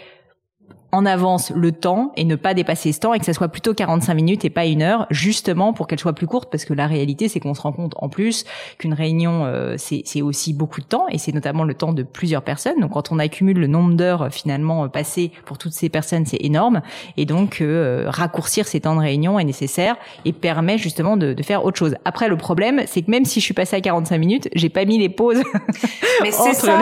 en 0.90 1.04
avance 1.04 1.50
le 1.54 1.72
temps 1.72 2.12
et 2.16 2.24
ne 2.24 2.34
pas 2.34 2.54
dépasser 2.54 2.92
ce 2.92 3.00
temps 3.00 3.12
et 3.12 3.18
que 3.18 3.26
ça 3.26 3.34
soit 3.34 3.48
plutôt 3.48 3.74
45 3.74 4.14
minutes 4.14 4.44
et 4.46 4.50
pas 4.50 4.64
une 4.64 4.80
heure, 4.80 5.06
justement 5.10 5.74
pour 5.74 5.86
qu'elle 5.86 5.98
soit 5.98 6.14
plus 6.14 6.26
courte 6.26 6.50
parce 6.50 6.64
que 6.64 6.72
la 6.72 6.86
réalité 6.86 7.28
c'est 7.28 7.40
qu'on 7.40 7.52
se 7.52 7.60
rend 7.60 7.72
compte 7.72 7.92
en 7.98 8.08
plus 8.08 8.44
qu'une 8.78 8.94
réunion 8.94 9.44
euh, 9.44 9.74
c'est 9.76 10.22
aussi 10.22 10.54
beaucoup 10.54 10.80
de 10.80 10.86
temps 10.86 11.06
et 11.10 11.18
c'est 11.18 11.32
notamment 11.32 11.64
le 11.64 11.74
temps 11.74 11.92
de 11.92 12.02
plusieurs 12.02 12.42
personnes. 12.42 12.80
Donc 12.80 12.92
quand 12.92 13.12
on 13.12 13.18
accumule 13.18 13.58
le 13.58 13.66
nombre 13.66 13.94
d'heures 13.94 14.22
euh, 14.22 14.30
finalement 14.30 14.84
euh, 14.84 14.88
passées 14.88 15.30
pour 15.44 15.58
toutes 15.58 15.72
ces 15.72 15.90
personnes, 15.90 16.24
c'est 16.24 16.42
énorme 16.42 16.80
et 17.16 17.26
donc 17.26 17.62
raccourcir 18.06 18.66
ces 18.66 18.80
temps 18.80 18.94
de 18.94 19.00
réunion 19.00 19.38
est 19.38 19.44
nécessaire 19.44 19.96
et 20.24 20.32
permet 20.32 20.78
justement 20.78 21.16
de, 21.16 21.34
de 21.34 21.42
faire 21.42 21.64
autre 21.64 21.78
chose. 21.78 21.96
Après 22.04 22.28
le 22.28 22.36
problème 22.36 22.82
c'est 22.86 23.02
que 23.02 23.10
même 23.10 23.24
si 23.26 23.40
je 23.40 23.44
suis 23.44 23.54
passée 23.54 23.76
à 23.76 23.80
45 23.80 24.18
minutes, 24.18 24.48
j'ai 24.54 24.68
pas 24.68 24.84
mis 24.84 24.98
les 24.98 25.08
pauses. 25.08 25.42
Mais 26.22 26.30
c'est 26.32 26.54
ça. 26.54 26.78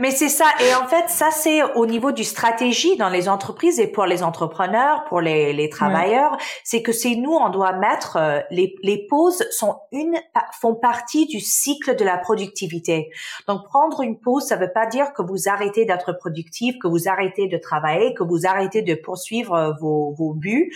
Mais 0.00 0.10
c'est 0.10 0.28
ça 0.28 0.46
et 0.60 0.74
en 0.74 0.88
fait 0.88 1.08
ça 1.08 1.28
c'est 1.30 1.62
au 1.76 1.86
niveau 1.86 2.10
du 2.10 2.24
stratégie 2.24 2.96
dans 2.96 3.08
les 3.08 3.28
entreprises 3.28 3.43
entreprises 3.44 3.78
et 3.78 3.86
pour 3.86 4.06
les 4.06 4.22
entrepreneurs, 4.22 5.04
pour 5.04 5.20
les, 5.20 5.52
les 5.52 5.68
travailleurs, 5.68 6.36
c'est 6.64 6.82
que 6.82 6.92
c'est 6.92 7.14
nous, 7.14 7.32
on 7.32 7.50
doit 7.50 7.72
mettre 7.72 8.16
euh, 8.16 8.40
les, 8.50 8.74
les 8.82 9.06
pauses 9.06 9.44
sont 9.50 9.76
une 9.92 10.16
font 10.60 10.74
partie 10.74 11.26
du 11.26 11.40
cycle 11.40 11.94
de 11.94 12.04
la 12.04 12.16
productivité. 12.16 13.10
Donc 13.46 13.64
prendre 13.64 14.00
une 14.00 14.18
pause, 14.18 14.44
ça 14.46 14.56
veut 14.56 14.72
pas 14.72 14.86
dire 14.86 15.12
que 15.12 15.22
vous 15.22 15.48
arrêtez 15.48 15.84
d'être 15.84 16.12
productif, 16.12 16.76
que 16.78 16.88
vous 16.88 17.06
arrêtez 17.06 17.46
de 17.46 17.58
travailler, 17.58 18.14
que 18.14 18.22
vous 18.24 18.46
arrêtez 18.46 18.80
de 18.80 18.94
poursuivre 18.94 19.52
euh, 19.52 19.72
vos, 19.78 20.14
vos 20.16 20.32
buts. 20.32 20.72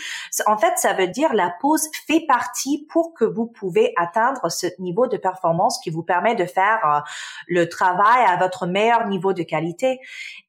En 0.47 0.59
fait, 0.59 0.75
ça 0.77 0.93
veut 0.93 1.09
dire 1.09 1.33
la 1.33 1.55
pause 1.61 1.89
fait 2.07 2.25
partie 2.29 2.87
pour 2.91 3.15
que 3.15 3.25
vous 3.25 3.47
pouvez 3.47 3.95
atteindre 3.97 4.51
ce 4.51 4.67
niveau 4.79 5.07
de 5.07 5.17
performance 5.17 5.79
qui 5.83 5.89
vous 5.89 6.03
permet 6.03 6.35
de 6.35 6.45
faire 6.45 6.81
euh, 6.85 7.01
le 7.47 7.67
travail 7.69 8.25
à 8.27 8.37
votre 8.37 8.67
meilleur 8.67 9.07
niveau 9.09 9.33
de 9.33 9.43
qualité. 9.43 10.01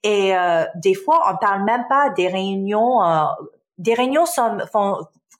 Et 0.03 0.33
des 0.75 0.93
fois, 0.93 1.29
on 1.29 1.37
parle 1.37 1.63
même 1.63 1.85
pas 1.89 2.09
des 2.11 2.27
réunions. 2.27 3.03
Euh, 3.03 3.25
des 3.77 3.93
réunions 3.93 4.25
sont, 4.25 4.57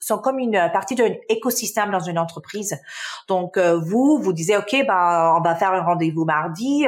sont 0.00 0.18
comme 0.18 0.38
une 0.38 0.70
partie 0.72 0.94
d'un 0.94 1.12
écosystème 1.28 1.90
dans 1.90 2.00
une 2.00 2.18
entreprise. 2.18 2.78
Donc 3.28 3.56
euh, 3.56 3.78
vous, 3.78 4.18
vous 4.18 4.32
disiez 4.32 4.56
ok, 4.56 4.84
ben 4.86 5.34
on 5.36 5.42
va 5.42 5.54
faire 5.54 5.72
un 5.72 5.82
rendez-vous 5.82 6.24
mardi. 6.24 6.86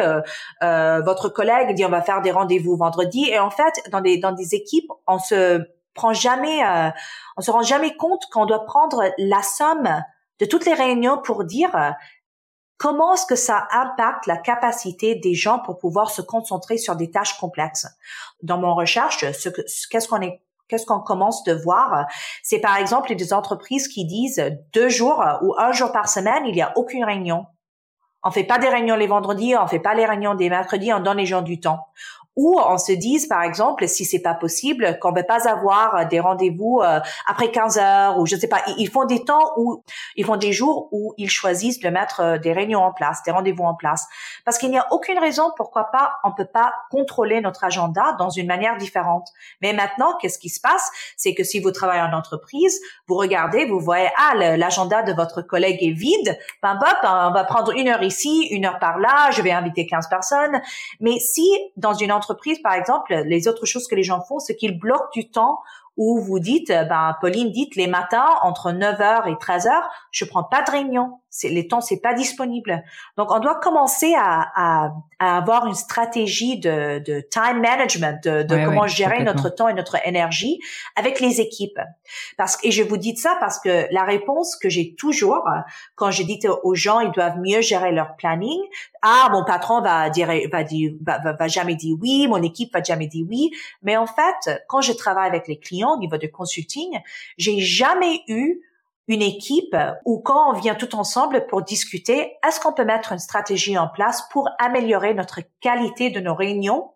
Euh, 0.62 1.00
votre 1.02 1.28
collègue 1.28 1.74
dit 1.74 1.84
on 1.84 1.90
va 1.90 2.02
faire 2.02 2.22
des 2.22 2.30
rendez-vous 2.30 2.76
vendredi. 2.76 3.28
Et 3.28 3.38
en 3.38 3.50
fait, 3.50 3.74
dans 3.90 4.00
des 4.00 4.18
dans 4.18 4.32
des 4.32 4.54
équipes, 4.54 4.90
on 5.06 5.18
se 5.18 5.62
prend 5.94 6.14
jamais, 6.14 6.62
on 7.36 7.42
se 7.42 7.50
rend 7.50 7.62
jamais 7.62 7.94
compte 7.96 8.22
qu'on 8.32 8.46
doit 8.46 8.64
prendre 8.64 9.04
la 9.18 9.42
somme 9.42 10.02
de 10.40 10.46
toutes 10.46 10.64
les 10.64 10.72
réunions 10.72 11.18
pour 11.22 11.44
dire 11.44 11.94
comment 12.82 13.14
est-ce 13.14 13.26
que 13.26 13.36
ça 13.36 13.68
impacte 13.70 14.26
la 14.26 14.36
capacité 14.36 15.14
des 15.14 15.34
gens 15.34 15.60
pour 15.60 15.78
pouvoir 15.78 16.10
se 16.10 16.20
concentrer 16.20 16.78
sur 16.78 16.96
des 16.96 17.12
tâches 17.12 17.38
complexes? 17.38 17.86
Dans 18.42 18.58
mon 18.58 18.74
recherche, 18.74 19.24
ce 19.30 19.48
qu'est-ce 19.88 20.86
qu'on 20.86 21.00
commence 21.00 21.44
de 21.44 21.52
voir, 21.52 22.06
c'est 22.42 22.58
par 22.58 22.76
exemple 22.76 23.14
des 23.14 23.32
entreprises 23.32 23.86
qui 23.86 24.04
disent 24.04 24.42
deux 24.72 24.88
jours 24.88 25.24
ou 25.42 25.54
un 25.58 25.70
jour 25.70 25.92
par 25.92 26.08
semaine, 26.08 26.42
il 26.44 26.54
n'y 26.54 26.62
a 26.62 26.72
aucune 26.76 27.04
réunion. 27.04 27.46
On 28.24 28.32
fait 28.32 28.44
pas 28.44 28.58
des 28.58 28.68
réunions 28.68 28.96
les 28.96 29.06
vendredis, 29.06 29.54
on 29.56 29.68
fait 29.68 29.78
pas 29.78 29.94
les 29.94 30.04
réunions 30.04 30.34
des 30.34 30.50
mercredis, 30.50 30.92
on 30.92 31.00
donne 31.00 31.18
les 31.18 31.26
gens 31.26 31.42
du 31.42 31.60
temps 31.60 31.86
ou 32.36 32.58
on 32.58 32.78
se 32.78 32.92
dise 32.92 33.26
par 33.26 33.42
exemple 33.42 33.86
si 33.88 34.04
c'est 34.04 34.20
pas 34.20 34.34
possible 34.34 34.98
qu'on 35.00 35.12
veut 35.12 35.24
pas 35.24 35.48
avoir 35.48 35.96
euh, 35.96 36.04
des 36.04 36.20
rendez-vous 36.20 36.80
euh, 36.82 37.00
après 37.26 37.50
15 37.50 37.78
heures 37.78 38.18
ou 38.18 38.26
je 38.26 38.36
sais 38.36 38.48
pas. 38.48 38.62
Ils 38.78 38.88
font 38.88 39.04
des 39.04 39.24
temps 39.24 39.52
où 39.56 39.82
ils 40.16 40.24
font 40.24 40.36
des 40.36 40.52
jours 40.52 40.88
où 40.92 41.14
ils 41.18 41.30
choisissent 41.30 41.80
de 41.80 41.88
mettre 41.88 42.20
euh, 42.20 42.38
des 42.38 42.52
réunions 42.52 42.82
en 42.82 42.92
place 42.92 43.22
des 43.24 43.30
rendez-vous 43.30 43.64
en 43.64 43.74
place. 43.74 44.06
Parce 44.44 44.58
qu'il 44.58 44.70
n'y 44.70 44.78
a 44.78 44.86
aucune 44.92 45.18
raison 45.18 45.52
pourquoi 45.56 45.90
pas 45.90 46.14
on 46.24 46.32
peut 46.32 46.46
pas 46.46 46.72
contrôler 46.90 47.40
notre 47.40 47.64
agenda 47.64 48.16
dans 48.18 48.30
une 48.30 48.46
manière 48.46 48.76
différente. 48.78 49.28
Mais 49.60 49.72
maintenant 49.72 50.16
qu'est-ce 50.20 50.38
qui 50.38 50.48
se 50.48 50.60
passe? 50.60 50.90
C'est 51.16 51.34
que 51.34 51.44
si 51.44 51.60
vous 51.60 51.70
travaillez 51.70 52.02
en 52.02 52.12
entreprise 52.12 52.80
vous 53.08 53.16
regardez 53.16 53.66
vous 53.66 53.80
voyez 53.80 54.08
ah 54.16 54.34
l'agenda 54.34 55.02
de 55.02 55.12
votre 55.12 55.42
collègue 55.42 55.82
est 55.82 55.92
vide. 55.92 56.38
Ben 56.62 56.76
bop 56.76 56.96
on 57.02 57.32
va 57.32 57.44
prendre 57.44 57.72
une 57.72 57.88
heure 57.88 58.02
ici 58.02 58.48
une 58.50 58.64
heure 58.64 58.78
par 58.78 58.98
là 58.98 59.30
je 59.32 59.42
vais 59.42 59.52
inviter 59.52 59.86
15 59.86 60.08
personnes 60.08 60.60
mais 61.00 61.18
si 61.18 61.46
dans 61.76 61.92
une 61.92 62.12
par 62.62 62.74
exemple, 62.74 63.14
les 63.26 63.48
autres 63.48 63.66
choses 63.66 63.88
que 63.88 63.94
les 63.94 64.02
gens 64.02 64.20
font, 64.20 64.38
c'est 64.38 64.56
qu'ils 64.56 64.78
bloquent 64.78 65.10
du 65.12 65.30
temps 65.30 65.60
où 65.96 66.20
vous 66.20 66.38
dites, 66.38 66.68
ben, 66.68 67.16
Pauline, 67.20 67.50
dites 67.50 67.76
les 67.76 67.86
matins 67.86 68.28
entre 68.42 68.72
9h 68.72 69.28
et 69.28 69.34
13h, 69.34 69.70
je 70.10 70.24
prends 70.24 70.44
pas 70.44 70.62
de 70.62 70.70
réunion 70.70 71.18
les 71.44 71.66
temps 71.66 71.80
c'est 71.80 72.00
pas 72.00 72.14
disponible. 72.14 72.82
Donc 73.16 73.30
on 73.30 73.38
doit 73.38 73.56
commencer 73.56 74.14
à, 74.16 74.50
à, 74.54 74.92
à 75.18 75.36
avoir 75.36 75.66
une 75.66 75.74
stratégie 75.74 76.58
de, 76.58 76.98
de 76.98 77.20
time 77.20 77.60
management, 77.60 78.22
de, 78.22 78.42
de 78.42 78.64
comment 78.64 78.86
gérer 78.86 79.22
notre 79.24 79.48
temps 79.48 79.68
et 79.68 79.74
notre 79.74 79.96
énergie 80.06 80.60
avec 80.96 81.20
les 81.20 81.40
équipes. 81.40 81.78
Parce 82.36 82.58
et 82.62 82.70
je 82.70 82.82
vous 82.82 82.96
dis 82.96 83.16
ça 83.16 83.36
parce 83.40 83.58
que 83.58 83.86
la 83.92 84.04
réponse 84.04 84.56
que 84.56 84.68
j'ai 84.68 84.94
toujours 84.94 85.44
quand 85.94 86.10
je 86.10 86.22
dis 86.22 86.40
aux 86.62 86.74
gens 86.74 87.00
ils 87.00 87.12
doivent 87.12 87.38
mieux 87.38 87.60
gérer 87.60 87.92
leur 87.92 88.16
planning, 88.16 88.60
ah 89.02 89.28
mon 89.32 89.44
patron 89.44 89.80
va 89.80 90.10
dire 90.10 90.28
va 90.50 90.64
dire 90.64 90.92
va, 91.02 91.18
va 91.18 91.48
jamais 91.48 91.74
dire 91.74 91.96
oui, 92.00 92.26
mon 92.28 92.42
équipe 92.42 92.72
va 92.72 92.82
jamais 92.82 93.06
dire 93.06 93.26
oui, 93.28 93.50
mais 93.82 93.96
en 93.96 94.06
fait 94.06 94.62
quand 94.68 94.80
je 94.80 94.92
travaille 94.92 95.28
avec 95.28 95.48
les 95.48 95.58
clients 95.58 95.94
au 95.94 95.98
niveau 95.98 96.18
de 96.18 96.26
consulting, 96.26 97.00
j'ai 97.38 97.58
jamais 97.60 98.20
eu 98.28 98.60
une 99.12 99.22
équipe 99.22 99.76
ou 100.04 100.20
quand 100.20 100.50
on 100.50 100.58
vient 100.58 100.74
tout 100.74 100.96
ensemble 100.96 101.46
pour 101.46 101.62
discuter, 101.62 102.36
est-ce 102.46 102.58
qu'on 102.60 102.72
peut 102.72 102.84
mettre 102.84 103.12
une 103.12 103.18
stratégie 103.18 103.76
en 103.76 103.88
place 103.88 104.22
pour 104.30 104.48
améliorer 104.58 105.12
notre 105.14 105.40
qualité 105.60 106.10
de 106.10 106.20
nos 106.20 106.34
réunions? 106.34 106.92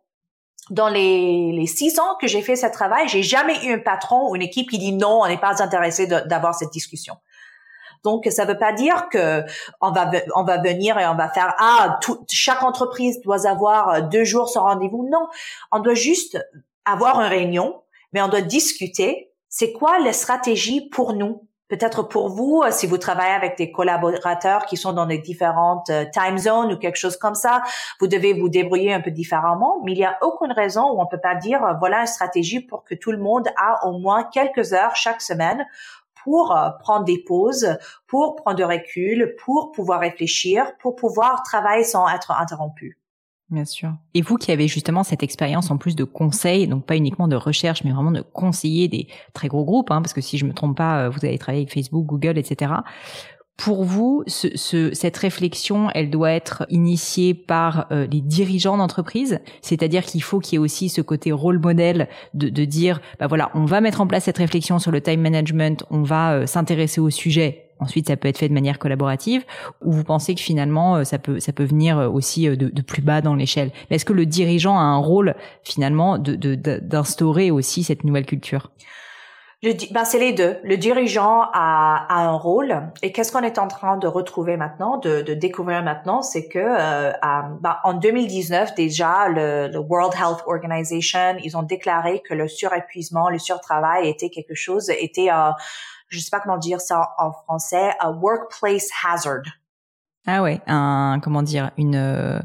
Dans 0.70 0.88
les, 0.88 1.64
six 1.66 2.00
ans 2.00 2.16
que 2.20 2.26
j'ai 2.26 2.42
fait 2.42 2.56
ce 2.56 2.66
travail, 2.66 3.06
j'ai 3.08 3.22
jamais 3.22 3.64
eu 3.66 3.74
un 3.74 3.78
patron 3.78 4.28
ou 4.28 4.34
une 4.34 4.42
équipe 4.42 4.70
qui 4.70 4.78
dit 4.78 4.92
non, 4.92 5.20
on 5.22 5.28
n'est 5.28 5.38
pas 5.38 5.62
intéressé 5.62 6.06
d'avoir 6.06 6.54
cette 6.54 6.70
discussion. 6.70 7.16
Donc, 8.02 8.26
ça 8.30 8.44
veut 8.44 8.58
pas 8.58 8.72
dire 8.72 9.08
que 9.10 9.44
on 9.80 9.90
va 9.90 10.10
on 10.34 10.44
va 10.44 10.58
venir 10.58 10.98
et 10.98 11.06
on 11.06 11.14
va 11.14 11.28
faire 11.28 11.54
ah 11.58 11.98
chaque 12.30 12.62
entreprise 12.62 13.20
doit 13.20 13.46
avoir 13.46 14.02
deux 14.08 14.24
jours 14.24 14.48
sans 14.48 14.62
rendez-vous. 14.62 15.08
Non, 15.10 15.28
on 15.70 15.80
doit 15.80 15.94
juste 15.94 16.38
avoir 16.84 17.20
une 17.20 17.28
réunion, 17.28 17.82
mais 18.12 18.22
on 18.22 18.28
doit 18.28 18.42
discuter. 18.42 19.32
C'est 19.48 19.72
quoi 19.72 19.98
la 19.98 20.12
stratégie 20.12 20.88
pour 20.88 21.12
nous? 21.12 21.46
Peut-être 21.68 22.04
pour 22.04 22.28
vous, 22.28 22.62
euh, 22.64 22.70
si 22.70 22.86
vous 22.86 22.96
travaillez 22.96 23.32
avec 23.32 23.58
des 23.58 23.72
collaborateurs 23.72 24.66
qui 24.66 24.76
sont 24.76 24.92
dans 24.92 25.06
des 25.06 25.18
différentes 25.18 25.90
euh, 25.90 26.04
time 26.12 26.38
zones 26.38 26.72
ou 26.72 26.76
quelque 26.76 26.96
chose 26.96 27.16
comme 27.16 27.34
ça, 27.34 27.62
vous 28.00 28.06
devez 28.06 28.34
vous 28.34 28.48
débrouiller 28.48 28.92
un 28.92 29.00
peu 29.00 29.10
différemment, 29.10 29.80
mais 29.84 29.92
il 29.92 29.98
n'y 29.98 30.04
a 30.04 30.16
aucune 30.22 30.52
raison 30.52 30.92
où 30.92 31.00
on 31.00 31.06
peut 31.06 31.20
pas 31.20 31.34
dire 31.34 31.64
euh, 31.64 31.72
voilà 31.80 32.02
une 32.02 32.06
stratégie 32.06 32.60
pour 32.60 32.84
que 32.84 32.94
tout 32.94 33.10
le 33.10 33.18
monde 33.18 33.48
a 33.56 33.84
au 33.84 33.98
moins 33.98 34.22
quelques 34.22 34.74
heures 34.74 34.94
chaque 34.94 35.20
semaine 35.20 35.66
pour 36.22 36.56
prendre 36.80 37.04
des 37.04 37.22
pauses, 37.24 37.78
pour 38.08 38.34
prendre 38.34 38.56
de 38.56 38.64
recul, 38.64 39.36
pour 39.44 39.70
pouvoir 39.70 40.00
réfléchir, 40.00 40.76
pour 40.78 40.96
pouvoir 40.96 41.44
travailler 41.44 41.84
sans 41.84 42.08
être 42.08 42.32
interrompu. 42.32 42.98
Bien 43.48 43.64
sûr. 43.64 43.94
Et 44.14 44.22
vous 44.22 44.36
qui 44.36 44.50
avez 44.50 44.66
justement 44.66 45.04
cette 45.04 45.22
expérience 45.22 45.70
en 45.70 45.76
plus 45.76 45.94
de 45.94 46.02
conseil, 46.02 46.66
donc 46.66 46.84
pas 46.84 46.96
uniquement 46.96 47.28
de 47.28 47.36
recherche, 47.36 47.84
mais 47.84 47.92
vraiment 47.92 48.10
de 48.10 48.20
conseiller 48.20 48.88
des 48.88 49.06
très 49.34 49.46
gros 49.46 49.64
groupes, 49.64 49.92
hein, 49.92 50.02
parce 50.02 50.12
que 50.12 50.20
si 50.20 50.36
je 50.36 50.44
me 50.44 50.52
trompe 50.52 50.76
pas, 50.76 51.02
euh, 51.04 51.10
vous 51.10 51.24
avez 51.24 51.38
travaillé 51.38 51.62
avec 51.62 51.72
Facebook, 51.72 52.04
Google, 52.06 52.38
etc. 52.38 52.72
Pour 53.56 53.84
vous, 53.84 54.22
ce, 54.26 54.48
ce, 54.54 54.92
cette 54.92 55.16
réflexion, 55.16 55.88
elle 55.94 56.10
doit 56.10 56.30
être 56.30 56.66
initiée 56.68 57.32
par 57.32 57.86
euh, 57.90 58.06
les 58.06 58.20
dirigeants 58.20 58.76
d'entreprise, 58.76 59.40
c'est-à-dire 59.62 60.04
qu'il 60.04 60.22
faut 60.22 60.40
qu'il 60.40 60.54
y 60.54 60.56
ait 60.56 60.58
aussi 60.58 60.90
ce 60.90 61.00
côté 61.00 61.32
rôle 61.32 61.58
modèle 61.58 62.08
de, 62.34 62.50
de, 62.50 62.64
dire, 62.66 63.00
bah 63.18 63.28
voilà, 63.28 63.50
on 63.54 63.64
va 63.64 63.80
mettre 63.80 64.02
en 64.02 64.06
place 64.06 64.24
cette 64.24 64.38
réflexion 64.38 64.78
sur 64.78 64.90
le 64.90 65.00
time 65.00 65.22
management, 65.22 65.84
on 65.90 66.02
va 66.02 66.32
euh, 66.32 66.46
s'intéresser 66.46 67.00
au 67.00 67.08
sujet. 67.08 67.66
Ensuite, 67.78 68.08
ça 68.08 68.16
peut 68.16 68.28
être 68.28 68.38
fait 68.38 68.48
de 68.48 68.54
manière 68.54 68.78
collaborative, 68.78 69.44
ou 69.84 69.92
vous 69.92 70.04
pensez 70.04 70.34
que 70.34 70.40
finalement, 70.40 70.96
euh, 70.96 71.04
ça 71.04 71.18
peut, 71.18 71.40
ça 71.40 71.52
peut 71.52 71.64
venir 71.64 71.98
euh, 71.98 72.08
aussi 72.08 72.46
de, 72.46 72.54
de 72.54 72.82
plus 72.82 73.02
bas 73.02 73.22
dans 73.22 73.34
l'échelle? 73.34 73.70
Mais 73.88 73.96
est-ce 73.96 74.04
que 74.04 74.12
le 74.12 74.26
dirigeant 74.26 74.78
a 74.78 74.82
un 74.82 74.98
rôle 74.98 75.34
finalement 75.62 76.18
de, 76.18 76.36
d'instaurer 76.54 77.50
aussi 77.50 77.84
cette 77.84 78.04
nouvelle 78.04 78.26
culture? 78.26 78.70
Ben 79.62 80.04
c'est 80.04 80.18
les 80.18 80.32
deux. 80.32 80.58
Le 80.64 80.76
dirigeant 80.76 81.42
a, 81.52 82.06
a 82.08 82.26
un 82.26 82.36
rôle. 82.36 82.92
Et 83.02 83.10
qu'est-ce 83.10 83.32
qu'on 83.32 83.42
est 83.42 83.58
en 83.58 83.68
train 83.68 83.96
de 83.96 84.06
retrouver 84.06 84.56
maintenant, 84.56 84.98
de, 84.98 85.22
de 85.22 85.32
découvrir 85.32 85.82
maintenant, 85.82 86.20
c'est 86.20 86.46
que 86.46 86.58
euh, 86.58 87.12
ben, 87.60 87.76
en 87.82 87.94
2019 87.94 88.74
déjà, 88.74 89.28
le, 89.28 89.68
le, 89.68 89.78
World 89.78 90.14
Health 90.14 90.42
Organization, 90.46 91.36
ils 91.42 91.56
ont 91.56 91.62
déclaré 91.62 92.22
que 92.28 92.34
le 92.34 92.48
surépuisement, 92.48 93.30
le 93.30 93.38
surtravail 93.38 94.06
était 94.08 94.28
quelque 94.28 94.54
chose, 94.54 94.90
était, 94.90 95.30
euh, 95.32 95.50
je 96.08 96.18
sais 96.20 96.30
pas 96.30 96.40
comment 96.40 96.58
dire 96.58 96.80
ça 96.80 97.14
en 97.18 97.32
français, 97.32 97.92
un 98.00 98.12
workplace 98.12 98.90
hazard. 99.08 99.42
Ah 100.26 100.42
ouais, 100.42 100.60
un 100.66 101.18
comment 101.22 101.42
dire, 101.42 101.70
une 101.78 102.42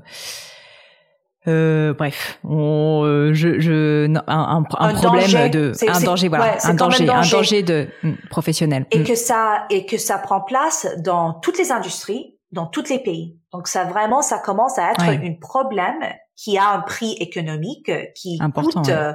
euh, 1.47 1.93
bref, 1.93 2.39
on, 2.43 3.01
euh, 3.03 3.33
je, 3.33 3.59
je, 3.59 4.05
un, 4.07 4.21
un, 4.27 4.63
problème 4.63 5.49
de, 5.49 5.71
un 5.89 5.99
danger, 6.01 6.27
voilà, 6.27 6.57
un 6.63 6.73
danger, 6.75 7.09
un 7.09 7.21
danger 7.21 7.63
de 7.63 7.87
mm, 8.03 8.13
professionnel. 8.29 8.85
Et 8.91 8.99
mm. 8.99 9.03
que 9.03 9.15
ça, 9.15 9.65
et 9.71 9.87
que 9.87 9.97
ça 9.97 10.19
prend 10.19 10.41
place 10.41 10.87
dans 10.99 11.33
toutes 11.33 11.57
les 11.57 11.71
industries, 11.71 12.35
dans 12.51 12.67
tous 12.67 12.89
les 12.89 12.99
pays. 12.99 13.39
Donc 13.53 13.67
ça 13.67 13.85
vraiment, 13.85 14.21
ça 14.21 14.37
commence 14.37 14.77
à 14.77 14.91
être 14.91 15.01
un 15.01 15.33
problème 15.39 16.03
qui 16.35 16.57
a 16.57 16.69
un 16.69 16.79
prix 16.79 17.13
économique 17.19 17.89
euh, 17.89 18.05
qui 18.15 18.39
Important, 18.41 18.81
coûte 18.81 18.89
euh, 18.89 19.13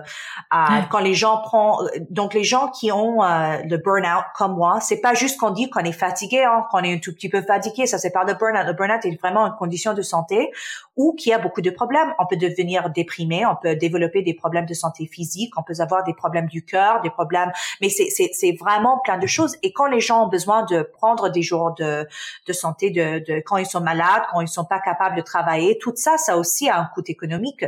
quand 0.90 0.98
les 0.98 1.14
gens 1.14 1.38
prennent 1.38 1.56
euh, 1.56 1.98
donc 2.10 2.34
les 2.34 2.44
gens 2.44 2.68
qui 2.68 2.92
ont 2.92 3.18
le 3.20 3.76
burn-out 3.78 4.24
comme 4.34 4.54
moi 4.56 4.78
c'est 4.80 5.00
pas 5.00 5.14
juste 5.14 5.38
qu'on 5.40 5.50
dit 5.50 5.68
qu'on 5.70 5.80
est 5.80 5.92
fatigué 5.92 6.44
hein, 6.44 6.64
qu'on 6.70 6.80
est 6.80 6.94
un 6.94 6.98
tout 6.98 7.12
petit 7.12 7.28
peu 7.28 7.42
fatigué 7.42 7.86
ça 7.86 7.98
c'est 7.98 8.10
pas 8.10 8.24
le 8.24 8.34
burn-out. 8.34 8.66
Le 8.66 8.74
burn-out 8.74 9.04
est 9.04 9.20
vraiment 9.20 9.46
une 9.46 9.56
condition 9.56 9.94
de 9.94 10.02
santé 10.02 10.50
ou 10.96 11.14
qui 11.14 11.32
a 11.32 11.38
beaucoup 11.38 11.60
de 11.60 11.70
problèmes. 11.70 12.12
On 12.18 12.26
peut 12.26 12.36
devenir 12.36 12.90
déprimé 12.90 13.44
on 13.46 13.56
peut 13.56 13.74
développer 13.74 14.22
des 14.22 14.34
problèmes 14.34 14.66
de 14.66 14.74
santé 14.74 15.06
physique 15.06 15.52
on 15.56 15.62
peut 15.62 15.80
avoir 15.80 16.04
des 16.04 16.14
problèmes 16.14 16.46
du 16.46 16.64
cœur 16.64 17.00
des 17.00 17.10
problèmes 17.10 17.50
mais 17.80 17.88
c'est 17.88 18.08
c'est 18.10 18.30
c'est 18.32 18.56
vraiment 18.60 19.00
plein 19.02 19.18
de 19.18 19.26
choses. 19.26 19.56
Et 19.62 19.72
quand 19.72 19.86
les 19.86 20.00
gens 20.00 20.26
ont 20.26 20.28
besoin 20.28 20.64
de 20.64 20.82
prendre 20.82 21.30
des 21.30 21.42
jours 21.42 21.74
de 21.74 22.06
de 22.46 22.52
santé 22.52 22.90
de, 22.90 23.24
de 23.26 23.40
quand 23.40 23.56
ils 23.56 23.66
sont 23.66 23.80
malades 23.80 24.22
quand 24.30 24.40
ils 24.40 24.48
sont 24.48 24.64
pas 24.64 24.80
capables 24.80 25.16
de 25.16 25.22
travailler 25.22 25.78
tout 25.78 25.92
ça 25.96 26.18
ça 26.18 26.36
aussi 26.36 26.68
a 26.68 26.78
un 26.78 26.84
coût 26.94 27.02
économique. 27.10 27.64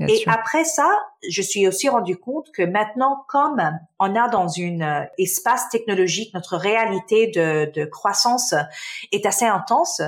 et 0.00 0.24
après 0.26 0.64
ça, 0.64 0.88
je 1.28 1.42
suis 1.42 1.66
aussi 1.66 1.88
rendu 1.88 2.16
compte 2.16 2.50
que 2.52 2.62
maintenant, 2.62 3.24
comme 3.28 3.62
on 3.98 4.14
a 4.14 4.28
dans 4.28 4.48
une 4.48 4.82
euh, 4.82 5.04
espace 5.18 5.68
technologique, 5.68 6.34
notre 6.34 6.56
réalité 6.56 7.28
de, 7.28 7.70
de 7.74 7.84
croissance 7.84 8.54
est 9.12 9.26
assez 9.26 9.46
intense, 9.46 10.02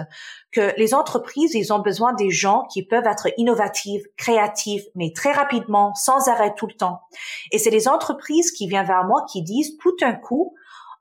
que 0.51 0.73
les 0.79 0.95
entreprises, 0.95 1.55
ils 1.55 1.73
ont 1.73 1.79
besoin 1.79 2.15
des 2.15 2.31
gens 2.31 2.67
qui 2.73 2.83
peuvent 2.83 3.07
être 3.07 3.29
innovatifs, 3.37 4.03
créatifs, 4.17 4.85
mais 4.95 5.13
très 5.13 5.33
rapidement, 5.33 5.95
sans 5.95 6.29
arrêt 6.29 6.55
tout 6.57 6.67
le 6.67 6.75
temps. 6.75 7.01
Et 7.53 7.59
c'est 7.59 7.71
les 7.71 7.89
entreprises 7.89 8.51
qui 8.53 8.67
viennent 8.67 8.87
vers 8.87 9.05
moi 9.05 9.27
qui 9.31 9.43
disent 9.43 9.77
tout 9.79 9.97
un 10.03 10.15
coup, 10.15 10.55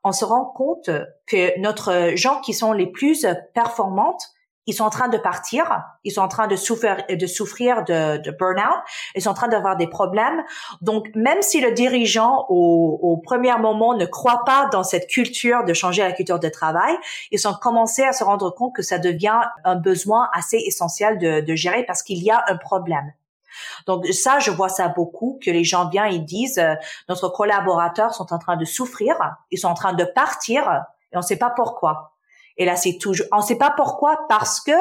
on 0.04 0.12
se 0.12 0.24
rend 0.24 0.44
compte 0.44 0.90
que 1.26 1.58
notre 1.60 2.12
gens 2.14 2.40
qui 2.40 2.54
sont 2.54 2.72
les 2.72 2.86
plus 2.86 3.26
performantes, 3.54 4.22
ils 4.68 4.74
sont 4.74 4.84
en 4.84 4.90
train 4.90 5.08
de 5.08 5.18
partir, 5.18 5.82
ils 6.04 6.12
sont 6.12 6.20
en 6.20 6.28
train 6.28 6.46
de 6.46 6.54
souffrir 6.54 6.98
de 7.08 7.26
souffrir 7.26 7.84
de, 7.84 8.18
de 8.18 8.30
burn-out, 8.30 8.82
ils 9.14 9.22
sont 9.22 9.30
en 9.30 9.34
train 9.34 9.48
d'avoir 9.48 9.76
des 9.76 9.88
problèmes. 9.88 10.44
Donc 10.82 11.08
même 11.14 11.40
si 11.40 11.60
le 11.60 11.72
dirigeant 11.72 12.44
au, 12.50 12.98
au 13.02 13.16
premier 13.16 13.56
moment 13.56 13.94
ne 13.94 14.04
croit 14.04 14.42
pas 14.44 14.68
dans 14.70 14.84
cette 14.84 15.08
culture 15.08 15.64
de 15.64 15.72
changer 15.72 16.02
la 16.02 16.12
culture 16.12 16.38
de 16.38 16.50
travail, 16.50 16.94
ils 17.30 17.48
ont 17.48 17.54
commencé 17.54 18.04
à 18.04 18.12
se 18.12 18.22
rendre 18.22 18.50
compte 18.50 18.74
que 18.74 18.82
ça 18.82 18.98
devient 18.98 19.40
un 19.64 19.76
besoin 19.76 20.28
assez 20.34 20.58
essentiel 20.58 21.18
de, 21.18 21.40
de 21.40 21.54
gérer 21.54 21.84
parce 21.84 22.02
qu'il 22.02 22.22
y 22.22 22.30
a 22.30 22.44
un 22.46 22.56
problème. 22.56 23.12
Donc 23.86 24.06
ça, 24.08 24.38
je 24.38 24.50
vois 24.50 24.68
ça 24.68 24.88
beaucoup, 24.88 25.40
que 25.42 25.50
les 25.50 25.64
gens 25.64 25.88
viennent 25.88 26.12
et 26.12 26.18
disent, 26.18 26.58
euh, 26.58 26.74
notre 27.08 27.30
collaborateurs 27.30 28.14
sont 28.14 28.32
en 28.34 28.38
train 28.38 28.56
de 28.56 28.66
souffrir, 28.66 29.16
ils 29.50 29.58
sont 29.58 29.68
en 29.68 29.74
train 29.74 29.94
de 29.94 30.04
partir, 30.04 30.62
et 31.10 31.16
on 31.16 31.20
ne 31.20 31.24
sait 31.24 31.38
pas 31.38 31.50
pourquoi. 31.50 32.17
Et 32.58 32.64
là, 32.64 32.76
c'est 32.76 32.98
toujours, 32.98 33.26
on 33.32 33.38
ne 33.38 33.42
sait 33.42 33.56
pas 33.56 33.72
pourquoi, 33.76 34.26
parce 34.28 34.60
que 34.60 34.72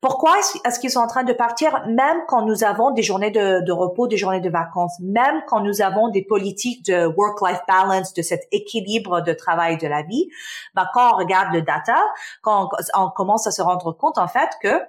pourquoi 0.00 0.34
est-ce 0.64 0.78
qu'ils 0.78 0.92
sont 0.92 1.00
en 1.00 1.08
train 1.08 1.24
de 1.24 1.32
partir, 1.32 1.84
même 1.88 2.18
quand 2.28 2.42
nous 2.42 2.62
avons 2.62 2.92
des 2.92 3.02
journées 3.02 3.32
de, 3.32 3.72
repos, 3.72 4.06
des 4.06 4.16
journées 4.16 4.40
de 4.40 4.48
vacances, 4.48 4.94
même 5.00 5.42
quand 5.48 5.60
nous 5.60 5.82
avons 5.82 6.08
des 6.08 6.22
politiques 6.22 6.86
de 6.86 7.06
work-life 7.06 7.60
balance, 7.66 8.14
de 8.14 8.22
cet 8.22 8.46
équilibre 8.52 9.20
de 9.20 9.32
travail 9.32 9.76
de 9.76 9.88
la 9.88 10.02
vie, 10.02 10.28
ben, 10.74 10.86
quand 10.94 11.14
on 11.14 11.16
regarde 11.16 11.52
le 11.52 11.62
data, 11.62 11.98
quand 12.42 12.70
on 12.94 13.10
commence 13.10 13.46
à 13.46 13.50
se 13.50 13.62
rendre 13.62 13.92
compte 13.92 14.18
en 14.18 14.28
fait 14.28 14.50
que 14.62 14.80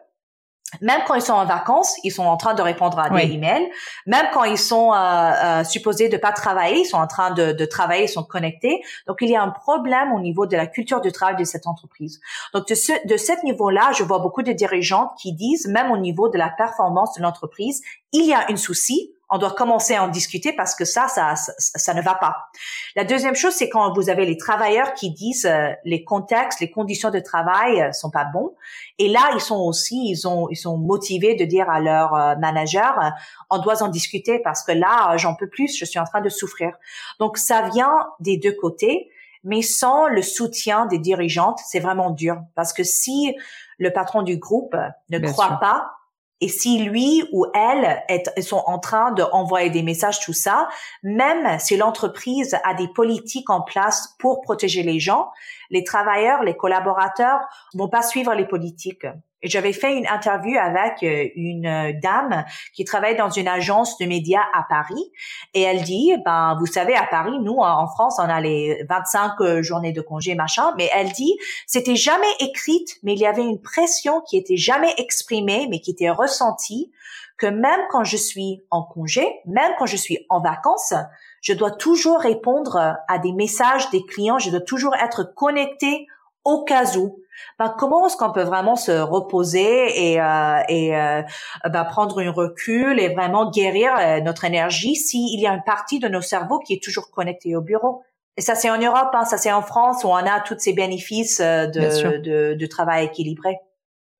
même 0.82 1.01
quand 1.08 1.15
ils 1.15 1.21
sont 1.21 1.34
en 1.34 1.45
vacances, 1.45 1.95
ils 2.03 2.12
sont 2.12 2.25
en 2.25 2.36
train 2.36 2.53
de 2.53 2.62
répondre 2.62 2.99
à 2.99 3.10
des 3.10 3.32
emails. 3.32 3.69
Même 4.06 4.25
quand 4.34 4.43
ils 4.43 4.58
sont 4.58 4.93
euh, 4.93 4.97
euh, 4.97 5.63
supposés 5.63 6.10
de 6.10 6.17
pas 6.17 6.34
travailler, 6.34 6.82
ils 6.82 6.86
sont 6.86 6.97
en 6.97 7.08
train 7.08 7.32
de, 7.32 7.53
de, 7.53 7.65
travailler, 7.65 8.03
ils 8.03 8.10
sont 8.10 8.23
connectés. 8.23 8.82
Donc 9.08 9.17
il 9.21 9.30
y 9.30 9.36
a 9.36 9.41
un 9.41 9.49
problème 9.49 10.12
au 10.13 10.19
niveau 10.19 10.45
de 10.45 10.58
la 10.58 10.67
culture 10.67 10.99
du 10.99 11.12
travail 11.12 11.38
de 11.38 11.45
cette 11.45 11.67
entreprise. 11.67 12.19
Donc 12.53 12.67
de 12.67 12.75
ce 12.75 12.91
de 13.08 13.15
cet 13.15 13.43
niveau-là, 13.43 13.91
je 13.97 14.03
vois 14.03 14.19
beaucoup 14.19 14.43
de 14.43 14.51
dirigeants 14.51 15.13
qui 15.17 15.32
disent, 15.32 15.67
même 15.67 15.89
au 15.89 15.97
niveau 15.97 16.27
de 16.27 16.38
la 16.38 16.49
performance 16.49 17.15
de 17.15 17.21
l'entreprise, 17.21 17.82
il 18.12 18.25
y 18.25 18.34
a 18.34 18.45
un 18.49 18.58
souci 18.58 19.13
on 19.29 19.37
doit 19.37 19.51
commencer 19.51 19.95
à 19.95 20.03
en 20.03 20.07
discuter 20.07 20.53
parce 20.53 20.73
que 20.73 20.85
ça, 20.85 21.07
ça, 21.07 21.35
ça, 21.35 21.93
ne 21.93 22.01
va 22.01 22.15
pas. 22.15 22.49
La 22.95 23.03
deuxième 23.03 23.35
chose, 23.35 23.53
c'est 23.53 23.69
quand 23.69 23.93
vous 23.93 24.09
avez 24.09 24.25
les 24.25 24.37
travailleurs 24.37 24.93
qui 24.93 25.11
disent 25.11 25.45
euh, 25.45 25.71
les 25.83 26.03
contextes, 26.03 26.59
les 26.61 26.71
conditions 26.71 27.11
de 27.11 27.19
travail 27.19 27.81
euh, 27.81 27.91
sont 27.91 28.09
pas 28.09 28.25
bons. 28.25 28.55
Et 28.99 29.09
là, 29.09 29.31
ils 29.35 29.41
sont 29.41 29.59
aussi, 29.59 30.09
ils 30.09 30.27
ont, 30.27 30.47
ils 30.49 30.55
sont 30.55 30.77
motivés 30.77 31.35
de 31.35 31.43
dire 31.43 31.69
à 31.69 31.79
leur 31.79 32.13
euh, 32.13 32.35
manager, 32.37 32.97
euh, 33.01 33.09
on 33.49 33.59
doit 33.59 33.83
en 33.83 33.89
discuter 33.89 34.39
parce 34.39 34.63
que 34.63 34.71
là, 34.71 35.17
j'en 35.17 35.35
peux 35.35 35.49
plus, 35.49 35.77
je 35.77 35.83
suis 35.83 35.99
en 35.99 36.05
train 36.05 36.21
de 36.21 36.29
souffrir. 36.29 36.77
Donc, 37.19 37.37
ça 37.37 37.69
vient 37.69 38.07
des 38.19 38.37
deux 38.37 38.53
côtés. 38.53 39.09
Mais 39.43 39.61
sans 39.61 40.07
le 40.07 40.23
soutien 40.23 40.87
des 40.87 40.97
dirigeantes, 40.97 41.59
c'est 41.65 41.79
vraiment 41.79 42.09
dur. 42.09 42.41
Parce 42.55 42.73
que 42.73 42.83
si 42.83 43.33
le 43.77 43.93
patron 43.93 44.23
du 44.23 44.37
groupe 44.37 44.75
ne 45.09 45.19
croit 45.19 45.59
pas 45.61 45.96
et 46.39 46.50
si 46.50 46.80
lui 46.80 47.23
ou 47.32 47.45
elle 47.54 48.04
est, 48.10 48.41
sont 48.41 48.63
en 48.65 48.80
train 48.80 49.12
d'envoyer 49.12 49.69
des 49.69 49.82
messages, 49.82 50.19
tout 50.19 50.34
ça, 50.34 50.69
même 51.02 51.58
si 51.60 51.78
l'entreprise 51.78 52.56
a 52.63 52.73
des 52.76 52.88
politiques 52.88 53.50
en 53.50 53.62
place 53.62 54.15
pour 54.19 54.41
protéger 54.41 54.84
les 54.84 55.00
gens, 55.00 55.32
les 55.69 55.84
travailleurs, 55.84 56.43
les 56.43 56.56
collaborateurs 56.56 57.39
vont 57.73 57.89
pas 57.89 58.04
suivre 58.04 58.34
les 58.36 58.45
politiques. 58.45 59.08
J'avais 59.43 59.73
fait 59.73 59.95
une 59.95 60.08
interview 60.08 60.58
avec 60.58 61.04
euh, 61.04 61.28
une 61.36 62.00
dame 62.02 62.43
qui 62.73 62.86
travaille 62.86 63.15
dans 63.15 63.30
une 63.30 63.47
agence 63.47 63.97
de 64.00 64.06
médias 64.06 64.41
à 64.54 64.63
Paris. 64.67 65.12
Et 65.54 65.62
elle 65.62 65.84
dit 65.84 66.13
ben 66.26 66.58
vous 66.60 66.65
savez 66.65 66.95
à 66.95 67.06
Paris 67.06 67.38
nous 67.41 67.58
en 67.60 67.88
France 67.88 68.17
on 68.19 68.28
a 68.28 68.41
les 68.41 68.84
25 68.89 69.34
euh, 69.41 69.62
journées 69.62 69.93
de 69.93 70.02
congé 70.02 70.34
machin. 70.34 70.73
Mais 70.78 70.89
elle 70.93 71.12
dit 71.12 71.38
c'était 71.67 71.95
jamais 71.95 72.26
écrite 72.39 72.97
mais 73.04 73.13
il 73.13 73.19
y 73.19 73.28
avait 73.28 73.43
une 73.43 73.62
pression 73.62 74.21
qui 74.21 74.38
était 74.38 74.58
jamais 74.58 74.93
exprimée 74.97 75.67
mais 75.69 75.80
qui 75.82 75.91
était 75.91 76.10
ressentie 76.10 76.91
que 77.38 77.45
même 77.45 77.82
quand 77.91 78.04
je 78.04 78.17
suis 78.17 78.63
en 78.71 78.82
congé, 78.82 79.23
même 79.45 79.71
quand 79.78 79.86
je 79.86 79.95
suis 79.95 80.26
en 80.30 80.41
vacances, 80.41 80.95
je 81.41 81.54
dois 81.54 81.69
toujours 81.69 82.19
répondre 82.19 82.97
à 83.08 83.19
des 83.19 83.32
messages 83.32 83.91
des 83.91 84.04
clients, 84.04 84.39
je 84.39 84.50
dois 84.50 84.62
toujours 84.62 84.95
être 84.95 85.23
connecté 85.36 86.08
au 86.47 86.63
cas 86.63 86.95
où. 86.95 87.19
Ben, 87.60 87.73
comment 87.77 88.07
est-ce 88.07 88.17
qu'on 88.17 88.31
peut 88.31 88.43
vraiment 88.43 88.75
se 88.75 88.91
reposer 88.91 90.13
et, 90.13 90.21
euh, 90.21 90.60
et 90.69 90.95
euh, 90.95 91.21
ben, 91.65 91.83
prendre 91.83 92.21
un 92.21 92.31
recul 92.31 92.99
et 92.99 93.13
vraiment 93.13 93.51
guérir 93.51 93.91
euh, 93.99 94.21
notre 94.21 94.45
énergie 94.45 94.95
s'il 94.95 95.39
y 95.39 95.45
a 95.45 95.53
une 95.53 95.63
partie 95.63 95.99
de 95.99 96.07
nos 96.07 96.21
cerveaux 96.21 96.60
qui 96.60 96.73
est 96.73 96.83
toujours 96.83 97.12
connectée 97.12 97.55
au 97.55 97.62
bureau? 97.62 98.01
Et 98.38 98.41
ça, 98.41 98.55
c'est 98.55 98.69
en 98.69 98.79
Europe, 98.79 99.10
hein, 99.13 99.25
ça 99.25 99.38
c'est 99.38 99.51
en 99.51 99.62
France 99.62 100.03
où 100.03 100.07
on 100.07 100.15
a 100.15 100.39
tous 100.39 100.57
ces 100.60 100.73
bénéfices 100.73 101.39
de, 101.39 102.17
de, 102.17 102.53
de 102.53 102.65
travail 102.65 103.05
équilibré. 103.05 103.57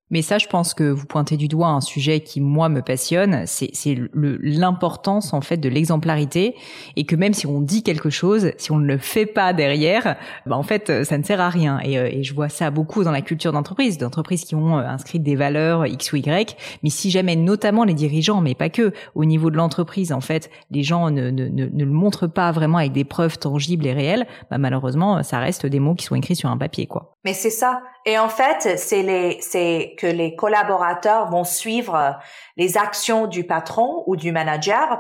Mais 0.10 0.22
ça, 0.22 0.38
je 0.38 0.48
pense 0.48 0.74
que 0.74 0.90
vous 0.90 1.06
pointez 1.06 1.38
du 1.38 1.48
doigt 1.48 1.68
un 1.68 1.82
sujet 1.82 2.22
qui 2.22 2.40
moi 2.40 2.70
me 2.70 2.82
passionne, 2.82 3.44
c'est 3.46 3.98
l'importance 4.14 5.34
en 5.34 5.42
fait 5.42 5.58
de 5.58 5.70
l'exemplarité 5.70 6.56
et 6.96 7.06
que 7.06 7.16
même 7.16 7.34
si 7.34 7.46
on 7.46 7.62
dit 7.62 7.84
quelque 7.84 8.10
chose, 8.10 8.52
si 8.58 8.72
on 8.72 8.78
ne 8.78 8.86
le 8.86 8.98
fait 8.98 9.26
pas 9.26 9.54
derrière, 9.54 10.16
bah 10.46 10.56
en 10.56 10.64
fait 10.64 11.04
ça 11.04 11.18
ne 11.18 11.24
sert 11.24 11.42
à 11.42 11.50
rien. 11.50 11.80
Et, 11.84 11.98
euh, 11.98 12.10
et 12.12 12.24
je 12.24 12.34
vois 12.34 12.50
ça 12.50 12.72
beaucoup 12.72 13.04
dans 13.04 13.12
la 13.12 13.22
culture 13.22 13.52
d'entreprise, 13.52 13.98
d'entreprises 13.98 14.46
qui 14.46 14.56
ont 14.56 14.78
euh, 14.78 14.82
inscrit 14.82 15.20
des 15.20 15.36
valeurs 15.36 15.86
X 15.86 16.14
ou 16.14 16.18
Y. 16.18 16.56
Mais 16.84 16.90
si 16.90 17.10
jamais, 17.10 17.36
notamment 17.36 17.84
les 17.84 17.94
dirigeants, 17.94 18.42
mais 18.42 18.56
pas 18.56 18.70
que, 18.70 18.94
au 19.16 19.26
niveau 19.26 19.50
de 19.50 19.58
l'entreprise, 19.58 20.12
en 20.12 20.22
fait, 20.22 20.50
les 20.72 20.84
gens 20.84 21.10
ne, 21.10 21.30
ne, 21.30 21.48
ne, 21.48 21.66
ne, 21.66 21.86
le 21.86 21.92
montrent 21.92 22.28
pas 22.28 22.52
vraiment 22.52 22.78
avec 22.78 22.94
des 22.94 23.04
preuves 23.04 23.38
tangibles 23.38 23.86
et 23.86 23.94
réelles, 23.94 24.28
bah 24.50 24.58
malheureusement, 24.58 25.24
ça 25.24 25.40
reste 25.40 25.66
des 25.66 25.80
mots 25.80 25.96
qui 25.96 26.06
sont 26.06 26.16
écrits 26.16 26.36
sur 26.36 26.50
un 26.50 26.58
papier, 26.58 26.88
quoi. 26.88 27.18
Mais 27.26 27.34
c'est 27.34 27.50
ça. 27.50 27.82
Et 28.06 28.18
en 28.18 28.30
fait, 28.30 28.78
c'est 28.78 29.04
les, 29.04 29.38
c'est 29.42 29.97
que 29.98 30.08
les 30.08 30.36
collaborateurs 30.36 31.30
vont 31.30 31.44
suivre 31.44 32.18
les 32.56 32.78
actions 32.78 33.28
du 33.28 33.44
patron 33.46 34.04
ou 34.08 34.16
du 34.16 34.32
manager 34.32 35.00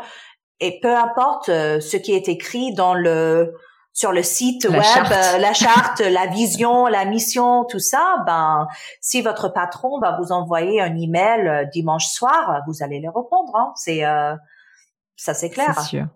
et 0.60 0.79
peu 0.81 0.95
importe 0.95 1.49
euh, 1.49 1.79
ce 1.79 1.97
qui 1.97 2.13
est 2.13 2.27
écrit 2.27 2.73
dans 2.73 2.93
le 2.93 3.53
sur 3.93 4.12
le 4.12 4.21
site 4.21 4.65
web, 4.65 4.77
euh, 5.12 5.38
la 5.39 5.53
charte, 5.55 6.01
la 6.01 6.27
vision, 6.27 6.86
la 6.86 7.05
mission, 7.05 7.65
tout 7.65 7.79
ça, 7.79 8.23
ben 8.27 8.67
si 9.01 9.23
votre 9.23 9.49
patron 9.49 9.99
va 9.99 10.19
vous 10.19 10.31
envoyer 10.31 10.81
un 10.81 10.95
email 10.95 11.47
euh, 11.47 11.65
dimanche 11.65 12.07
soir, 12.07 12.62
vous 12.67 12.83
allez 12.83 12.99
le 12.99 13.07
répondre. 13.07 13.55
Hein. 13.55 13.71
C'est 13.75 14.03
ça, 15.15 15.33
c'est 15.33 15.49
clair. 15.49 15.73
C'est 15.79 15.88
sûr. 15.88 16.07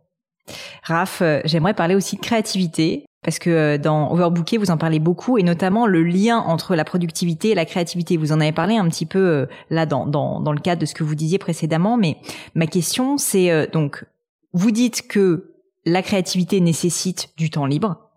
Raph, 0.83 1.21
euh, 1.21 1.41
j'aimerais 1.45 1.73
parler 1.73 1.95
aussi 1.95 2.15
de 2.15 2.21
créativité. 2.21 3.05
Parce 3.23 3.37
que 3.37 3.49
euh, 3.49 3.77
dans 3.77 4.11
Overbooké, 4.11 4.57
vous 4.57 4.71
en 4.71 4.77
parlez 4.77 4.99
beaucoup, 4.99 5.37
et 5.37 5.43
notamment 5.43 5.85
le 5.85 6.03
lien 6.03 6.39
entre 6.39 6.75
la 6.75 6.83
productivité 6.83 7.49
et 7.49 7.55
la 7.55 7.65
créativité. 7.65 8.17
Vous 8.17 8.31
en 8.31 8.39
avez 8.41 8.51
parlé 8.51 8.77
un 8.77 8.87
petit 8.89 9.05
peu 9.05 9.19
euh, 9.19 9.45
là 9.69 9.85
dans, 9.85 10.07
dans, 10.07 10.39
dans 10.39 10.51
le 10.51 10.59
cadre 10.59 10.81
de 10.81 10.85
ce 10.85 10.95
que 10.95 11.03
vous 11.03 11.15
disiez 11.15 11.37
précédemment, 11.37 11.97
mais 11.97 12.17
ma 12.55 12.65
question 12.65 13.17
c'est 13.17 13.67
donc, 13.71 14.05
vous 14.53 14.71
dites 14.71 15.07
que 15.07 15.53
la 15.85 16.01
créativité 16.01 16.59
nécessite 16.61 17.29
du 17.37 17.49
temps 17.49 17.65
libre. 17.65 18.09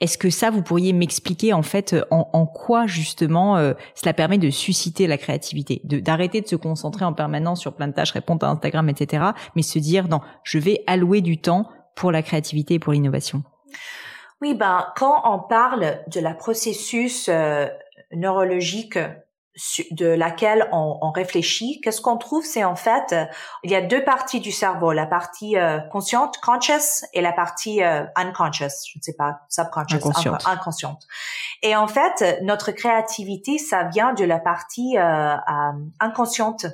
Est-ce 0.00 0.18
que 0.18 0.30
ça, 0.30 0.50
vous 0.50 0.62
pourriez 0.62 0.92
m'expliquer 0.92 1.52
en 1.52 1.62
fait 1.62 1.94
en, 2.10 2.28
en 2.32 2.46
quoi 2.46 2.86
justement 2.86 3.56
cela 3.94 4.12
permet 4.12 4.38
de 4.38 4.50
susciter 4.50 5.06
la 5.06 5.16
créativité, 5.16 5.80
de 5.84 6.00
d'arrêter 6.00 6.40
de 6.40 6.48
se 6.48 6.56
concentrer 6.56 7.04
en 7.04 7.12
permanence 7.12 7.60
sur 7.60 7.74
plein 7.74 7.88
de 7.88 7.92
tâches, 7.92 8.12
répondre 8.12 8.44
à 8.46 8.50
Instagram, 8.50 8.88
etc., 8.88 9.24
mais 9.54 9.62
se 9.62 9.78
dire 9.78 10.08
non, 10.08 10.20
je 10.42 10.58
vais 10.58 10.82
allouer 10.86 11.20
du 11.20 11.38
temps 11.38 11.68
pour 11.94 12.10
la 12.10 12.22
créativité 12.22 12.74
et 12.74 12.78
pour 12.78 12.92
l'innovation? 12.92 13.44
Oui, 14.42 14.54
ben 14.54 14.92
quand 14.96 15.22
on 15.24 15.38
parle 15.38 16.02
de 16.08 16.18
la 16.18 16.34
processus 16.34 17.28
euh, 17.28 17.68
neurologique 18.10 18.98
de 19.92 20.06
laquelle 20.06 20.68
on, 20.72 20.98
on 21.00 21.12
réfléchit, 21.12 21.80
qu'est-ce 21.80 22.00
qu'on 22.00 22.16
trouve, 22.16 22.44
c'est 22.44 22.64
en 22.64 22.74
fait, 22.74 23.14
il 23.62 23.70
y 23.70 23.76
a 23.76 23.80
deux 23.80 24.02
parties 24.02 24.40
du 24.40 24.50
cerveau, 24.50 24.90
la 24.90 25.06
partie 25.06 25.56
euh, 25.56 25.78
consciente, 25.92 26.38
conscious, 26.38 27.04
et 27.12 27.20
la 27.20 27.32
partie 27.32 27.84
euh, 27.84 28.02
unconscious, 28.16 28.88
je 28.90 28.98
ne 28.98 29.02
sais 29.02 29.14
pas, 29.16 29.42
subconscious, 29.48 29.98
inconsciente. 29.98 30.42
inconsciente. 30.44 31.06
Et 31.62 31.76
en 31.76 31.86
fait, 31.86 32.40
notre 32.42 32.72
créativité, 32.72 33.58
ça 33.58 33.84
vient 33.84 34.12
de 34.12 34.24
la 34.24 34.40
partie 34.40 34.96
inconsciente. 36.00 36.66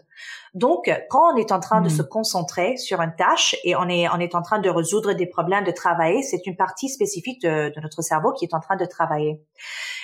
Donc, 0.54 0.90
quand 1.10 1.34
on 1.34 1.36
est 1.36 1.52
en 1.52 1.60
train 1.60 1.80
de 1.80 1.88
se 1.88 2.02
hmm. 2.02 2.08
concentrer 2.08 2.76
sur 2.76 3.00
une 3.00 3.14
tâche 3.16 3.56
et 3.64 3.76
on 3.76 3.88
est, 3.88 4.08
on 4.08 4.18
est 4.18 4.34
en 4.34 4.42
train 4.42 4.58
de 4.58 4.70
résoudre 4.70 5.12
des 5.12 5.26
problèmes, 5.26 5.64
de 5.64 5.70
travailler, 5.70 6.22
c'est 6.22 6.46
une 6.46 6.56
partie 6.56 6.88
spécifique 6.88 7.42
de, 7.42 7.72
de, 7.74 7.80
notre 7.80 8.02
cerveau 8.02 8.32
qui 8.32 8.44
est 8.44 8.54
en 8.54 8.60
train 8.60 8.76
de 8.76 8.84
travailler. 8.84 9.40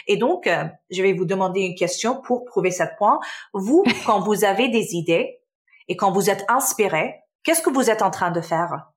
Et 0.06 0.16
donc, 0.16 0.46
euh, 0.46 0.64
je 0.90 1.02
vais 1.02 1.12
vous 1.12 1.24
demander 1.24 1.60
une 1.60 1.74
question 1.74 2.20
pour 2.20 2.44
prouver 2.44 2.70
ce 2.70 2.84
point. 2.98 3.18
Vous, 3.52 3.84
quand 4.06 4.20
vous 4.20 4.44
avez 4.44 4.68
des 4.68 4.94
idées 4.94 5.40
et 5.88 5.96
quand 5.96 6.12
vous 6.12 6.30
êtes 6.30 6.44
inspiré, 6.48 7.20
qu'est-ce 7.42 7.62
que 7.62 7.70
vous 7.70 7.90
êtes 7.90 8.02
en 8.02 8.10
train 8.10 8.30
de 8.30 8.40
faire? 8.40 8.90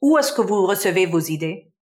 Où 0.00 0.18
est-ce 0.18 0.32
que 0.32 0.42
vous 0.42 0.66
recevez 0.66 1.06
vos 1.06 1.20
idées? 1.20 1.72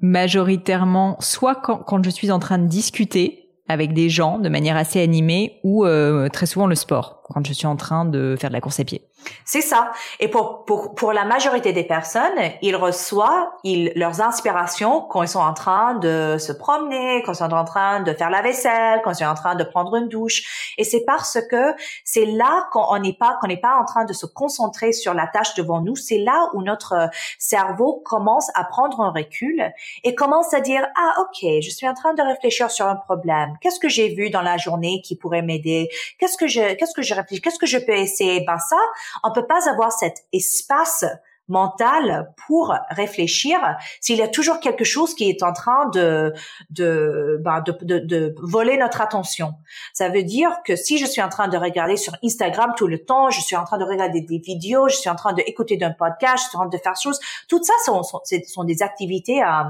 Majoritairement, 0.00 1.16
soit 1.20 1.56
quand, 1.56 1.78
quand 1.78 2.04
je 2.04 2.10
suis 2.10 2.30
en 2.30 2.38
train 2.38 2.58
de 2.58 2.66
discuter 2.66 3.47
avec 3.68 3.92
des 3.92 4.08
gens 4.08 4.38
de 4.38 4.48
manière 4.48 4.76
assez 4.76 5.00
animée 5.00 5.60
ou 5.62 5.84
euh, 5.84 6.28
très 6.28 6.46
souvent 6.46 6.66
le 6.66 6.74
sport 6.74 7.22
quand 7.24 7.46
je 7.46 7.52
suis 7.52 7.66
en 7.66 7.76
train 7.76 8.04
de 8.04 8.36
faire 8.38 8.50
de 8.50 8.54
la 8.54 8.60
course 8.60 8.80
à 8.80 8.84
pied. 8.84 9.02
C'est 9.44 9.62
ça. 9.62 9.92
Et 10.20 10.28
pour, 10.28 10.64
pour, 10.64 10.94
pour 10.94 11.12
la 11.12 11.24
majorité 11.24 11.72
des 11.72 11.84
personnes, 11.84 12.38
ils 12.62 12.76
reçoivent 12.76 13.48
ils, 13.64 13.92
leurs 13.96 14.20
inspirations 14.20 15.00
quand 15.02 15.22
ils 15.22 15.28
sont 15.28 15.40
en 15.40 15.54
train 15.54 15.94
de 15.94 16.36
se 16.38 16.52
promener, 16.52 17.22
quand 17.24 17.32
ils 17.32 17.36
sont 17.36 17.52
en 17.52 17.64
train 17.64 18.00
de 18.00 18.12
faire 18.12 18.30
la 18.30 18.42
vaisselle, 18.42 19.00
quand 19.02 19.10
ils 19.12 19.16
sont 19.16 19.24
en 19.24 19.34
train 19.34 19.54
de 19.54 19.64
prendre 19.64 19.96
une 19.96 20.08
douche. 20.08 20.74
Et 20.78 20.84
c'est 20.84 21.04
parce 21.04 21.38
que 21.50 21.74
c'est 22.04 22.26
là 22.26 22.68
qu'on 22.72 22.98
n'est 22.98 23.14
pas, 23.14 23.38
qu'on 23.40 23.48
n'est 23.48 23.60
pas 23.60 23.76
en 23.76 23.84
train 23.84 24.04
de 24.04 24.12
se 24.12 24.26
concentrer 24.26 24.92
sur 24.92 25.14
la 25.14 25.26
tâche 25.26 25.54
devant 25.54 25.80
nous. 25.80 25.96
C'est 25.96 26.18
là 26.18 26.50
où 26.54 26.62
notre 26.62 27.08
cerveau 27.38 28.02
commence 28.04 28.50
à 28.54 28.64
prendre 28.64 29.00
un 29.00 29.10
recul 29.10 29.72
et 30.04 30.14
commence 30.14 30.54
à 30.54 30.60
dire, 30.60 30.86
ah, 30.96 31.14
ok, 31.20 31.60
je 31.60 31.70
suis 31.70 31.88
en 31.88 31.94
train 31.94 32.14
de 32.14 32.22
réfléchir 32.22 32.70
sur 32.70 32.86
un 32.86 32.96
problème. 32.96 33.56
Qu'est-ce 33.60 33.80
que 33.80 33.88
j'ai 33.88 34.14
vu 34.14 34.30
dans 34.30 34.42
la 34.42 34.56
journée 34.56 35.00
qui 35.02 35.16
pourrait 35.16 35.42
m'aider? 35.42 35.88
Qu'est-ce 36.18 36.36
que 36.36 36.46
je, 36.46 36.74
qu'est-ce 36.74 36.94
que 36.94 37.02
je 37.02 37.14
réfléchis? 37.14 37.40
Qu'est-ce 37.40 37.58
que 37.58 37.66
je 37.66 37.78
peux 37.78 37.96
essayer? 37.96 38.44
Ben, 38.46 38.58
ça, 38.58 38.76
on 39.24 39.32
peut 39.32 39.46
pas 39.46 39.68
avoir 39.68 39.92
cet 39.92 40.24
espace 40.32 41.04
mental 41.48 42.32
pour 42.46 42.74
réfléchir 42.90 43.58
s'il 44.00 44.18
y 44.18 44.22
a 44.22 44.28
toujours 44.28 44.60
quelque 44.60 44.84
chose 44.84 45.14
qui 45.14 45.28
est 45.28 45.42
en 45.42 45.52
train 45.52 45.88
de 45.88 46.32
de, 46.70 47.38
ben 47.42 47.60
de, 47.62 47.76
de, 47.82 47.98
de, 47.98 48.34
voler 48.42 48.76
notre 48.76 49.00
attention. 49.00 49.54
Ça 49.94 50.08
veut 50.10 50.22
dire 50.22 50.50
que 50.64 50.76
si 50.76 50.98
je 50.98 51.06
suis 51.06 51.22
en 51.22 51.28
train 51.28 51.48
de 51.48 51.56
regarder 51.56 51.96
sur 51.96 52.14
Instagram 52.22 52.72
tout 52.76 52.86
le 52.86 53.04
temps, 53.04 53.30
je 53.30 53.40
suis 53.40 53.56
en 53.56 53.64
train 53.64 53.78
de 53.78 53.84
regarder 53.84 54.20
des 54.20 54.38
vidéos, 54.38 54.88
je 54.88 54.96
suis 54.96 55.10
en 55.10 55.16
train 55.16 55.32
d'écouter 55.32 55.76
d'un 55.76 55.92
podcast, 55.92 56.44
je 56.44 56.48
suis 56.48 56.56
en 56.56 56.60
train 56.60 56.68
de 56.68 56.78
faire 56.78 56.96
choses, 56.96 57.18
tout 57.48 57.62
ça 57.62 57.72
sont, 57.84 58.02
sont, 58.02 58.20
sont 58.46 58.64
des 58.64 58.82
activités, 58.82 59.42
euh, 59.42 59.62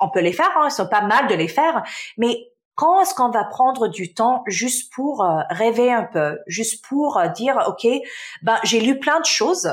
on 0.00 0.10
peut 0.10 0.20
les 0.20 0.32
faire, 0.32 0.50
hein, 0.58 0.70
sont 0.70 0.88
pas 0.88 1.02
mal 1.02 1.26
de 1.28 1.34
les 1.34 1.48
faire, 1.48 1.82
mais 2.18 2.48
quand 2.74 3.00
est-ce 3.00 3.14
qu'on 3.14 3.30
va 3.30 3.44
prendre 3.44 3.88
du 3.88 4.14
temps 4.14 4.42
juste 4.46 4.92
pour 4.92 5.24
euh, 5.24 5.40
rêver 5.50 5.92
un 5.92 6.04
peu, 6.04 6.38
juste 6.46 6.84
pour 6.84 7.18
euh, 7.18 7.28
dire 7.28 7.56
ok, 7.68 7.86
ben 8.42 8.58
j'ai 8.64 8.80
lu 8.80 8.98
plein 8.98 9.20
de 9.20 9.26
choses. 9.26 9.70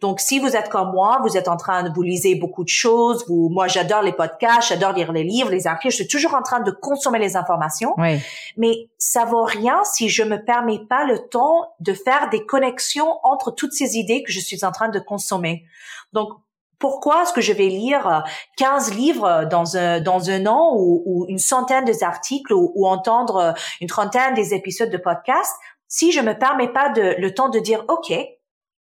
Donc 0.00 0.20
si 0.20 0.38
vous 0.38 0.54
êtes 0.54 0.68
comme 0.68 0.92
moi, 0.92 1.18
vous 1.24 1.36
êtes 1.36 1.48
en 1.48 1.56
train 1.56 1.82
de 1.82 1.92
vous 1.92 2.02
lisez 2.02 2.36
beaucoup 2.36 2.62
de 2.62 2.68
choses. 2.68 3.24
Vous, 3.26 3.48
moi 3.48 3.66
j'adore 3.66 4.02
les 4.02 4.12
podcasts, 4.12 4.68
j'adore 4.68 4.92
lire 4.92 5.10
les 5.10 5.24
livres, 5.24 5.50
les 5.50 5.66
articles. 5.66 5.90
Je 5.90 5.96
suis 5.96 6.08
toujours 6.08 6.34
en 6.34 6.42
train 6.42 6.60
de 6.60 6.70
consommer 6.70 7.18
les 7.18 7.36
informations. 7.36 7.94
Oui. 7.98 8.20
Mais 8.56 8.88
ça 8.98 9.24
vaut 9.24 9.44
rien 9.44 9.82
si 9.82 10.08
je 10.08 10.22
me 10.22 10.44
permets 10.44 10.78
pas 10.88 11.04
le 11.04 11.28
temps 11.28 11.74
de 11.80 11.92
faire 11.92 12.30
des 12.30 12.46
connexions 12.46 13.18
entre 13.24 13.50
toutes 13.50 13.72
ces 13.72 13.96
idées 13.96 14.22
que 14.22 14.30
je 14.30 14.38
suis 14.38 14.64
en 14.64 14.70
train 14.70 14.88
de 14.88 15.00
consommer. 15.00 15.64
Donc 16.12 16.30
pourquoi 16.78 17.22
est-ce 17.22 17.32
que 17.32 17.40
je 17.40 17.52
vais 17.52 17.68
lire 17.68 18.24
15 18.56 18.90
euh, 18.90 18.94
livres 18.94 19.44
dans 19.50 19.76
un, 19.76 20.00
dans 20.00 20.30
un 20.30 20.46
an 20.46 20.74
ou, 20.76 21.26
une 21.28 21.38
centaine 21.38 21.84
d'articles 21.84 22.52
ou, 22.52 22.72
ou, 22.74 22.86
entendre 22.86 23.54
une 23.80 23.88
trentaine 23.88 24.34
des 24.34 24.54
épisodes 24.54 24.90
de 24.90 24.96
podcast 24.96 25.52
si 25.88 26.12
je 26.12 26.20
me 26.20 26.38
permets 26.38 26.72
pas 26.72 26.90
de, 26.90 27.16
le 27.18 27.34
temps 27.34 27.48
de 27.48 27.58
dire, 27.58 27.84
OK, 27.88 28.12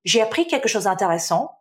j'ai 0.05 0.21
appris 0.21 0.47
quelque 0.47 0.69
chose 0.69 0.85
d'intéressant. 0.85 1.53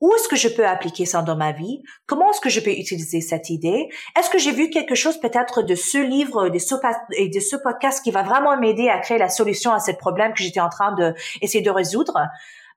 Où 0.00 0.12
est-ce 0.16 0.26
que 0.26 0.34
je 0.34 0.48
peux 0.48 0.66
appliquer 0.66 1.06
ça 1.06 1.22
dans 1.22 1.36
ma 1.36 1.52
vie? 1.52 1.80
Comment 2.06 2.30
est-ce 2.30 2.40
que 2.40 2.50
je 2.50 2.58
peux 2.58 2.72
utiliser 2.72 3.20
cette 3.20 3.50
idée? 3.50 3.88
Est-ce 4.18 4.30
que 4.30 4.38
j'ai 4.38 4.50
vu 4.50 4.68
quelque 4.68 4.96
chose 4.96 5.18
peut-être 5.18 5.62
de 5.62 5.76
ce 5.76 5.98
livre 5.98 6.48
de 6.48 6.58
ce, 6.58 6.74
et 7.16 7.28
de 7.28 7.38
ce 7.38 7.54
podcast 7.54 8.02
qui 8.02 8.10
va 8.10 8.24
vraiment 8.24 8.56
m'aider 8.56 8.88
à 8.88 8.98
créer 8.98 9.18
la 9.18 9.28
solution 9.28 9.72
à 9.72 9.78
ce 9.78 9.92
problème 9.92 10.34
que 10.34 10.42
j'étais 10.42 10.60
en 10.60 10.68
train 10.68 10.92
de 10.92 11.14
essayer 11.40 11.62
de 11.62 11.70
résoudre? 11.70 12.18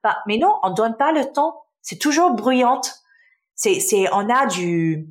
Bah, 0.04 0.18
mais 0.28 0.38
non, 0.38 0.54
on 0.62 0.70
donne 0.70 0.96
pas 0.96 1.10
le 1.10 1.24
temps 1.24 1.65
c'est 1.86 1.98
toujours 1.98 2.32
bruyante. 2.32 2.96
C'est, 3.54 3.78
c'est, 3.78 4.12
on 4.12 4.28
a 4.28 4.46
du, 4.46 5.08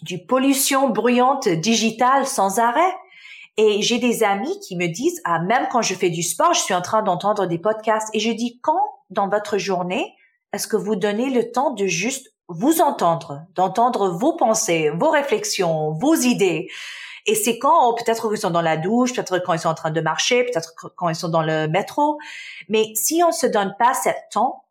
du 0.00 0.24
pollution 0.24 0.88
bruyante 0.88 1.48
digitale 1.48 2.26
sans 2.26 2.58
arrêt. 2.58 2.94
Et 3.58 3.82
j'ai 3.82 3.98
des 3.98 4.22
amis 4.22 4.58
qui 4.60 4.74
me 4.74 4.86
disent, 4.86 5.20
ah, 5.24 5.38
même 5.40 5.68
quand 5.70 5.82
je 5.82 5.94
fais 5.94 6.08
du 6.08 6.22
sport, 6.22 6.54
je 6.54 6.60
suis 6.60 6.72
en 6.72 6.80
train 6.80 7.02
d'entendre 7.02 7.44
des 7.44 7.58
podcasts. 7.58 8.08
Et 8.14 8.20
je 8.20 8.32
dis, 8.32 8.58
quand 8.62 8.80
dans 9.10 9.28
votre 9.28 9.58
journée, 9.58 10.14
est-ce 10.54 10.66
que 10.66 10.78
vous 10.78 10.96
donnez 10.96 11.28
le 11.28 11.52
temps 11.52 11.72
de 11.72 11.84
juste 11.84 12.32
vous 12.48 12.80
entendre, 12.80 13.42
d'entendre 13.54 14.08
vos 14.08 14.34
pensées, 14.34 14.88
vos 14.88 15.10
réflexions, 15.10 15.92
vos 15.92 16.14
idées? 16.14 16.70
Et 17.26 17.34
c'est 17.34 17.58
quand, 17.58 17.92
peut-être 17.92 18.30
qu'ils 18.30 18.38
sont 18.38 18.48
dans 18.48 18.62
la 18.62 18.78
douche, 18.78 19.12
peut-être 19.12 19.40
quand 19.40 19.52
ils 19.52 19.58
sont 19.58 19.68
en 19.68 19.74
train 19.74 19.90
de 19.90 20.00
marcher, 20.00 20.44
peut-être 20.44 20.72
quand 20.96 21.10
ils 21.10 21.14
sont 21.14 21.28
dans 21.28 21.42
le 21.42 21.68
métro. 21.68 22.18
Mais 22.70 22.94
si 22.94 23.22
on 23.22 23.32
se 23.32 23.46
donne 23.46 23.74
pas 23.78 23.92
ce 23.92 24.08
temps, 24.30 24.64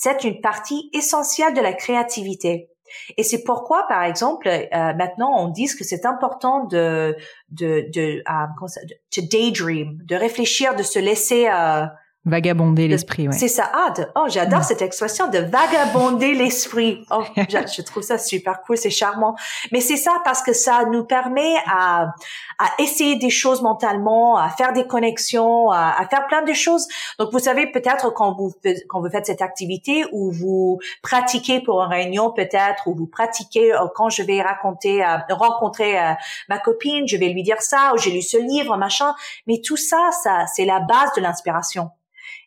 c'est 0.00 0.22
une 0.22 0.40
partie 0.40 0.90
essentielle 0.92 1.54
de 1.54 1.60
la 1.60 1.72
créativité. 1.72 2.70
Et 3.16 3.24
c'est 3.24 3.42
pourquoi, 3.42 3.86
par 3.88 4.04
exemple, 4.04 4.48
euh, 4.48 4.94
maintenant 4.94 5.34
on 5.36 5.48
dit 5.48 5.66
que 5.66 5.84
c'est 5.84 6.06
important 6.06 6.64
de 6.66 7.16
de 7.50 7.86
de, 7.92 8.22
euh, 8.30 9.22
daydream, 9.30 9.98
de 10.04 10.14
réfléchir, 10.14 10.76
de 10.76 10.84
se 10.84 11.00
laisser 11.00 11.48
euh, 11.48 11.84
Vagabonder 12.24 12.88
l'esprit, 12.88 13.26
ouais. 13.26 13.32
C'est 13.32 13.48
ça. 13.48 13.70
Ah, 13.72 13.94
oh, 14.16 14.24
j'adore 14.28 14.62
cette 14.62 14.82
expression 14.82 15.28
de 15.28 15.38
vagabonder 15.38 16.34
l'esprit. 16.34 17.06
Oh, 17.10 17.22
je 17.36 17.82
trouve 17.82 18.02
ça 18.02 18.18
super 18.18 18.60
cool, 18.62 18.76
c'est 18.76 18.90
charmant. 18.90 19.34
Mais 19.72 19.80
c'est 19.80 19.96
ça 19.96 20.20
parce 20.24 20.42
que 20.42 20.52
ça 20.52 20.84
nous 20.90 21.04
permet 21.04 21.54
à, 21.66 22.12
à 22.58 22.66
essayer 22.80 23.16
des 23.16 23.30
choses 23.30 23.62
mentalement, 23.62 24.36
à 24.36 24.50
faire 24.50 24.72
des 24.72 24.86
connexions, 24.86 25.70
à, 25.70 25.94
à 25.96 26.06
faire 26.06 26.26
plein 26.26 26.42
de 26.42 26.52
choses. 26.52 26.86
Donc, 27.18 27.30
vous 27.32 27.38
savez, 27.38 27.70
peut-être 27.70 28.10
quand 28.12 28.34
vous, 28.36 28.52
quand 28.88 29.00
vous 29.00 29.10
faites 29.10 29.26
cette 29.26 29.42
activité 29.42 30.04
ou 30.12 30.30
vous 30.30 30.80
pratiquez 31.02 31.60
pour 31.60 31.82
une 31.82 31.88
réunion, 31.88 32.32
peut-être, 32.32 32.88
ou 32.88 32.94
vous 32.94 33.06
pratiquez 33.06 33.72
euh, 33.72 33.86
quand 33.94 34.10
je 34.10 34.22
vais 34.22 34.42
raconter, 34.42 35.04
euh, 35.04 35.16
rencontrer 35.30 35.98
euh, 35.98 36.12
ma 36.48 36.58
copine, 36.58 37.06
je 37.06 37.16
vais 37.16 37.28
lui 37.28 37.42
dire 37.42 37.62
ça, 37.62 37.92
ou 37.94 37.98
j'ai 37.98 38.10
lu 38.10 38.22
ce 38.22 38.36
livre, 38.36 38.76
machin. 38.76 39.14
Mais 39.46 39.60
tout 39.64 39.76
ça, 39.76 40.10
ça, 40.22 40.44
c'est 40.46 40.64
la 40.64 40.80
base 40.80 41.12
de 41.16 41.22
l'inspiration. 41.22 41.90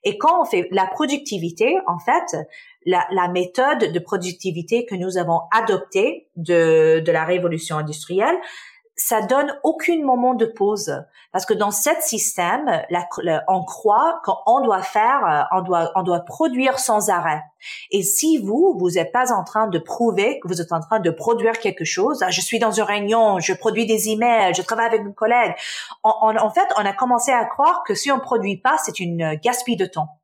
Et 0.03 0.17
quand 0.17 0.41
on 0.41 0.45
fait 0.45 0.67
la 0.71 0.87
productivité, 0.87 1.77
en 1.87 1.99
fait, 1.99 2.37
la, 2.85 3.27
méthode 3.27 3.91
de 3.91 3.99
productivité 3.99 4.85
que 4.85 4.95
nous 4.95 5.17
avons 5.17 5.41
adoptée 5.51 6.27
de, 6.35 6.99
de 6.99 7.11
la 7.11 7.23
révolution 7.23 7.77
industrielle, 7.77 8.35
ça 8.95 9.21
donne 9.21 9.57
aucun 9.63 10.03
moment 10.03 10.33
de 10.33 10.45
pause 10.45 11.03
parce 11.31 11.45
que 11.45 11.53
dans 11.53 11.71
ce 11.71 11.89
système, 12.01 12.83
on 13.47 13.63
croit 13.63 14.21
qu'on 14.23 14.61
doit 14.61 14.81
faire, 14.81 15.47
euh, 15.53 15.59
on 15.95 16.03
doit, 16.03 16.19
produire 16.19 16.77
sans 16.77 17.09
arrêt. 17.09 17.41
Et 17.89 18.03
si 18.03 18.37
vous, 18.37 18.75
vous 18.77 18.91
n'êtes 18.91 19.11
pas 19.11 19.33
en 19.33 19.43
train 19.43 19.67
de 19.67 19.79
prouver 19.79 20.39
que 20.41 20.47
vous 20.47 20.61
êtes 20.61 20.71
en 20.71 20.81
train 20.81 20.99
de 20.99 21.09
produire 21.09 21.53
quelque 21.53 21.85
chose, 21.85 22.21
ah, 22.21 22.29
je 22.29 22.41
suis 22.41 22.59
dans 22.59 22.71
une 22.71 22.83
réunion, 22.83 23.39
je 23.39 23.53
produis 23.53 23.85
des 23.85 24.09
emails, 24.09 24.53
je 24.53 24.61
travaille 24.61 24.87
avec 24.87 25.01
une 25.01 25.13
collègue. 25.13 25.55
en 26.03 26.49
fait, 26.51 26.67
on 26.77 26.85
a 26.85 26.93
commencé 26.93 27.31
à 27.31 27.45
croire 27.45 27.83
que 27.87 27.95
si 27.95 28.11
on 28.11 28.19
produit 28.19 28.57
pas, 28.57 28.77
c'est 28.83 28.99
une 28.99 29.35
gaspille 29.35 29.77
de 29.77 29.85
temps. 29.85 30.19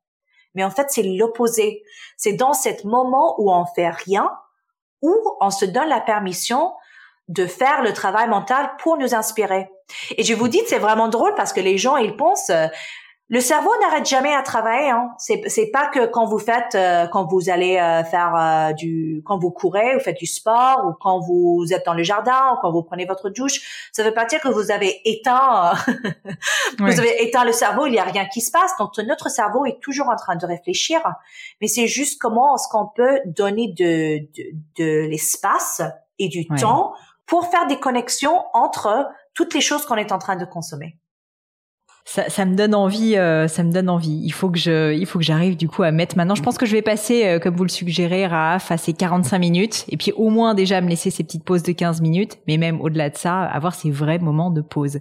Mais 0.54 0.64
en 0.64 0.70
fait, 0.70 0.90
c'est 0.90 1.02
l'opposé. 1.02 1.82
C'est 2.16 2.32
dans 2.32 2.52
cet 2.52 2.84
moment 2.84 3.40
où 3.40 3.50
on 3.50 3.64
fait 3.64 3.90
rien 3.90 4.30
ou 5.02 5.14
on 5.40 5.50
se 5.50 5.64
donne 5.64 5.88
la 5.88 6.00
permission 6.00 6.72
de 7.28 7.46
faire 7.46 7.82
le 7.82 7.92
travail 7.92 8.28
mental 8.28 8.70
pour 8.78 8.96
nous 8.98 9.14
inspirer. 9.14 9.68
Et 10.16 10.24
je 10.24 10.34
vous 10.34 10.48
dis, 10.48 10.60
c'est 10.66 10.78
vraiment 10.78 11.08
drôle 11.08 11.34
parce 11.34 11.52
que 11.52 11.60
les 11.60 11.78
gens, 11.78 11.96
ils 11.96 12.16
pensent, 12.16 12.50
euh, 12.50 12.66
le 13.30 13.40
cerveau 13.40 13.70
n'arrête 13.82 14.08
jamais 14.08 14.34
à 14.34 14.42
travailler. 14.42 14.88
Hein. 14.88 15.10
C'est 15.18 15.42
c'est 15.48 15.66
pas 15.66 15.88
que 15.88 16.06
quand 16.06 16.24
vous 16.24 16.38
faites, 16.38 16.74
euh, 16.74 17.06
quand 17.08 17.26
vous 17.26 17.50
allez 17.50 17.76
euh, 17.76 18.02
faire 18.02 18.34
euh, 18.34 18.72
du, 18.72 19.22
quand 19.26 19.38
vous 19.38 19.50
courez, 19.50 19.94
vous 19.94 20.00
faites 20.00 20.16
du 20.16 20.26
sport, 20.26 20.86
ou 20.86 20.94
quand 20.98 21.20
vous 21.20 21.66
êtes 21.70 21.84
dans 21.84 21.92
le 21.92 22.02
jardin, 22.02 22.54
ou 22.54 22.56
quand 22.62 22.72
vous 22.72 22.82
prenez 22.82 23.04
votre 23.04 23.28
douche. 23.28 23.90
Ça 23.92 24.02
veut 24.02 24.14
pas 24.14 24.24
dire 24.24 24.40
que 24.40 24.48
vous 24.48 24.70
avez 24.70 24.98
éteint, 25.04 25.72
vous 26.78 26.98
avez 26.98 27.22
éteint 27.22 27.44
le 27.44 27.52
cerveau. 27.52 27.86
Il 27.86 27.92
y 27.92 27.98
a 27.98 28.04
rien 28.04 28.24
qui 28.24 28.40
se 28.40 28.50
passe. 28.50 28.72
Donc 28.78 28.96
notre 28.98 29.30
cerveau 29.30 29.66
est 29.66 29.78
toujours 29.82 30.08
en 30.08 30.16
train 30.16 30.36
de 30.36 30.46
réfléchir. 30.46 31.00
Mais 31.60 31.66
c'est 31.66 31.86
juste 31.86 32.18
comment 32.18 32.56
est-ce 32.56 32.68
qu'on 32.70 32.86
peut 32.86 33.20
donner 33.26 33.74
de 33.76 34.20
de, 34.38 34.42
de 34.78 35.06
l'espace 35.06 35.82
et 36.18 36.28
du 36.28 36.46
temps 36.46 36.94
pour 37.28 37.46
faire 37.50 37.66
des 37.66 37.78
connexions 37.78 38.44
entre 38.54 39.08
toutes 39.34 39.54
les 39.54 39.60
choses 39.60 39.86
qu'on 39.86 39.96
est 39.96 40.12
en 40.12 40.18
train 40.18 40.36
de 40.36 40.44
consommer 40.44 40.98
ça, 42.10 42.30
ça, 42.30 42.46
me 42.46 42.54
donne 42.54 42.74
envie. 42.74 43.16
Euh, 43.16 43.48
ça 43.48 43.62
me 43.62 43.70
donne 43.70 43.90
envie. 43.90 44.18
Il 44.24 44.32
faut 44.32 44.48
que 44.48 44.58
je, 44.58 44.94
il 44.94 45.04
faut 45.04 45.18
que 45.18 45.24
j'arrive 45.26 45.58
du 45.58 45.68
coup 45.68 45.82
à 45.82 45.90
mettre 45.90 46.16
maintenant. 46.16 46.34
Je 46.34 46.42
pense 46.42 46.56
que 46.56 46.64
je 46.64 46.72
vais 46.72 46.80
passer, 46.80 47.26
euh, 47.26 47.38
comme 47.38 47.54
vous 47.54 47.64
le 47.64 47.68
suggérez, 47.68 48.26
Raaf, 48.26 48.72
à 48.72 48.78
ces 48.78 48.94
45 48.94 49.38
minutes, 49.38 49.84
et 49.90 49.98
puis 49.98 50.12
au 50.12 50.30
moins 50.30 50.54
déjà 50.54 50.80
me 50.80 50.88
laisser 50.88 51.10
ces 51.10 51.22
petites 51.22 51.44
pauses 51.44 51.62
de 51.62 51.72
15 51.72 52.00
minutes, 52.00 52.38
mais 52.48 52.56
même 52.56 52.80
au-delà 52.80 53.10
de 53.10 53.16
ça, 53.18 53.42
avoir 53.42 53.74
ces 53.74 53.90
vrais 53.90 54.18
moments 54.18 54.50
de 54.50 54.62
pause. 54.62 55.00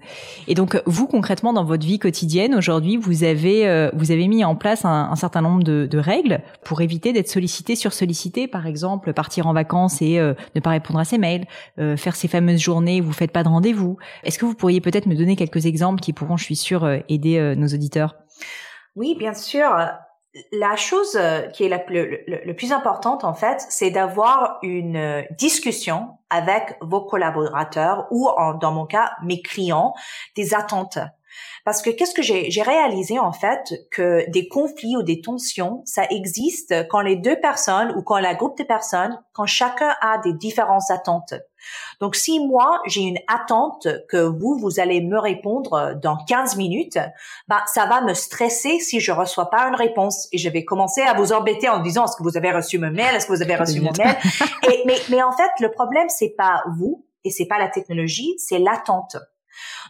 Et 0.50 0.54
donc 0.54 0.82
vous 0.86 1.08
concrètement 1.08 1.54
dans 1.54 1.64
votre 1.64 1.86
vie 1.86 1.98
quotidienne 1.98 2.54
aujourd'hui, 2.54 2.98
vous 2.98 3.24
avez, 3.24 3.70
euh, 3.70 3.90
vous 3.94 4.12
avez 4.12 4.28
mis 4.28 4.44
en 4.44 4.56
place 4.56 4.84
un, 4.84 5.08
un 5.10 5.16
certain 5.16 5.42
nombre 5.42 5.64
de, 5.64 5.88
de, 5.90 5.98
règles 5.98 6.42
pour 6.66 6.82
éviter 6.82 7.14
d'être 7.14 7.30
sollicité 7.30 7.78
sur 7.78 7.94
sollicité. 7.94 8.50
Par 8.50 8.68
exemple, 8.68 9.14
partir 9.14 9.48
en 9.48 9.54
vacances 9.54 10.02
et 10.02 10.20
ne 10.20 10.60
pas 10.60 10.72
répondre 10.72 11.00
à 11.00 11.06
ses 11.06 11.18
mails, 11.18 11.46
faire 11.78 12.16
ces 12.16 12.28
fameuses 12.28 12.60
journées 12.60 13.02
où 13.02 13.06
vous 13.06 13.14
faites 13.14 13.32
pas 13.32 13.44
de 13.44 13.48
rendez-vous. 13.48 13.98
Est-ce 14.24 14.38
que 14.38 14.46
vous 14.46 14.54
pourriez 14.54 14.82
peut-être 14.82 15.06
me 15.06 15.16
donner 15.16 15.36
quelques 15.36 15.66
exemples 15.66 16.02
qui 16.02 16.14
pourront, 16.14 16.38
je 16.38 16.44
suis 16.44 16.56
sûre 16.56 16.86
aider 17.10 17.38
euh, 17.38 17.56
nos 17.56 17.68
auditeurs 17.68 18.16
Oui, 18.96 19.16
bien 19.16 19.34
sûr. 19.34 19.70
La 20.52 20.76
chose 20.76 21.18
euh, 21.20 21.48
qui 21.48 21.64
est 21.64 21.70
la 21.70 21.80
plus, 21.80 22.72
importante, 22.72 23.24
en 23.24 23.34
fait, 23.34 23.66
c'est 23.70 23.90
d'avoir 23.90 24.60
une 24.62 24.98
euh, 24.98 25.22
discussion 25.38 26.18
avec 26.30 26.78
vos 26.82 27.02
collaborateurs 27.02 28.08
ou, 28.12 28.30
dans 28.62 28.72
mon 28.72 28.86
cas, 28.86 29.12
mes 29.24 29.42
clients, 29.42 29.94
des 30.36 30.54
attentes. 30.54 31.00
Parce 31.68 31.82
que 31.82 31.90
qu'est-ce 31.90 32.14
que 32.14 32.22
j'ai 32.22 32.62
réalisé 32.62 33.20
en 33.20 33.34
fait 33.34 33.74
que 33.92 34.24
des 34.30 34.48
conflits 34.48 34.96
ou 34.96 35.04
des 35.04 35.20
tensions, 35.20 35.82
ça 35.84 36.06
existe 36.10 36.74
quand 36.88 37.02
les 37.02 37.18
deux 37.18 37.38
personnes 37.42 37.94
ou 37.98 38.04
quand 38.04 38.20
la 38.20 38.36
groupe 38.36 38.58
de 38.58 38.64
personnes, 38.64 39.22
quand 39.34 39.48
chacun 39.48 39.94
a 40.00 40.18
des 40.20 40.32
différentes 40.32 40.90
attentes. 40.90 41.34
Donc, 42.00 42.16
si 42.16 42.40
moi, 42.40 42.80
j'ai 42.86 43.02
une 43.02 43.18
attente 43.28 43.86
que 44.08 44.16
vous, 44.16 44.58
vous 44.58 44.80
allez 44.80 45.02
me 45.02 45.20
répondre 45.20 45.94
dans 46.02 46.16
15 46.16 46.56
minutes, 46.56 47.00
bah, 47.50 47.64
ça 47.66 47.86
va 47.86 48.00
me 48.00 48.14
stresser 48.14 48.80
si 48.80 49.02
je 49.02 49.12
reçois 49.12 49.50
pas 49.50 49.68
une 49.68 49.76
réponse 49.76 50.30
et 50.32 50.38
je 50.38 50.48
vais 50.48 50.64
commencer 50.64 51.02
à 51.02 51.16
vous 51.16 51.34
embêter 51.34 51.68
en 51.68 51.82
disant, 51.82 52.06
est-ce 52.06 52.16
que 52.16 52.24
vous 52.24 52.38
avez 52.38 52.54
reçu 52.54 52.80
mon 52.80 52.92
mail? 52.92 53.14
Est-ce 53.14 53.28
que 53.28 53.34
vous 53.34 53.42
avez 53.42 53.58
reçu 53.58 53.82
mon 53.82 53.92
mail? 53.98 54.16
Et, 54.72 54.84
mais, 54.86 54.96
mais 55.10 55.22
en 55.22 55.34
fait, 55.34 55.52
le 55.60 55.70
problème, 55.70 56.08
c'est 56.08 56.34
pas 56.38 56.64
vous 56.78 57.06
et 57.26 57.30
c'est 57.30 57.48
pas 57.48 57.60
la 57.60 57.68
technologie, 57.68 58.36
c'est 58.38 58.60
l'attente. 58.60 59.18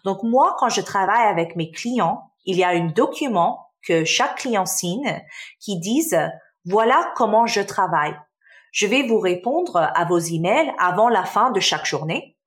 Donc, 0.06 0.24
moi, 0.24 0.56
quand 0.60 0.70
je 0.70 0.82
travaille 0.82 1.28
avec 1.28 1.56
mes 1.56 1.72
clients, 1.72 2.32
il 2.46 2.58
y 2.58 2.64
a 2.64 2.70
un 2.70 2.88
document 2.88 3.72
que 3.86 4.06
chaque 4.06 4.38
client 4.38 4.66
signe 4.66 5.22
qui 5.60 5.80
dise, 5.80 6.18
voilà 6.66 7.12
comment 7.16 7.46
je 7.46 7.62
travaille. 7.62 8.16
Je 8.72 8.86
vais 8.86 9.04
vous 9.04 9.20
répondre 9.20 9.78
à 9.78 10.06
vos 10.06 10.20
emails 10.20 10.72
avant 10.78 11.10
la 11.10 11.24
fin 11.24 11.52
de 11.52 11.60
chaque 11.60 11.86
journée. 11.86 12.38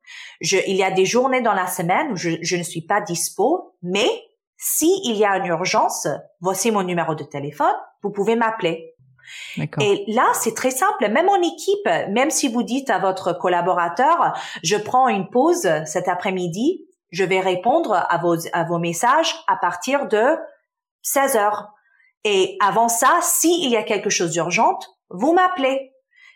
Je, 0.41 0.59
il 0.67 0.77
y 0.77 0.83
a 0.83 0.91
des 0.91 1.07
journées 1.07 1.41
dans 1.41 1.55
la 1.55 1.67
semaine 1.67 2.13
où 2.13 2.17
je, 2.17 2.31
je 2.43 2.57
ne 2.57 2.63
suis 2.63 2.83
pas 2.83 3.01
dispo, 3.01 3.75
mais 3.83 4.09
si 4.57 5.01
il 5.05 5.17
y 5.17 5.25
a 5.25 5.37
une 5.39 5.47
urgence, 5.47 6.07
voici 6.41 6.71
mon 6.71 6.83
numéro 6.83 7.15
de 7.15 7.25
téléphone, 7.25 7.75
vous 8.03 8.11
pouvez 8.11 8.37
m'appeler. 8.37 8.95
Et 9.81 10.05
là, 10.09 10.27
c'est 10.35 10.55
très 10.55 10.71
simple. 10.71 11.09
Même 11.09 11.29
en 11.29 11.41
équipe, 11.41 11.87
même 12.11 12.31
si 12.31 12.49
vous 12.49 12.63
dites 12.63 12.91
à 12.91 12.99
votre 12.99 13.33
collaborateur, 13.33 14.37
je 14.63 14.77
prends 14.77 15.09
une 15.09 15.31
pause 15.31 15.69
cet 15.87 16.09
après-midi, 16.09 16.85
je 17.11 17.25
vais 17.25 17.41
répondre 17.41 17.95
à 17.95 18.65
vos, 18.65 18.79
messages 18.79 19.35
à 19.47 19.57
partir 19.57 20.07
de 20.07 20.37
16 21.03 21.37
heures. 21.37 21.73
Et 22.25 22.57
avant 22.61 22.89
ça, 22.89 23.19
s'il 23.23 23.71
y 23.71 23.77
a 23.77 23.83
quelque 23.83 24.11
chose 24.11 24.33
d'urgent, 24.33 24.79
vous 25.09 25.33
m'appelez 25.33 25.93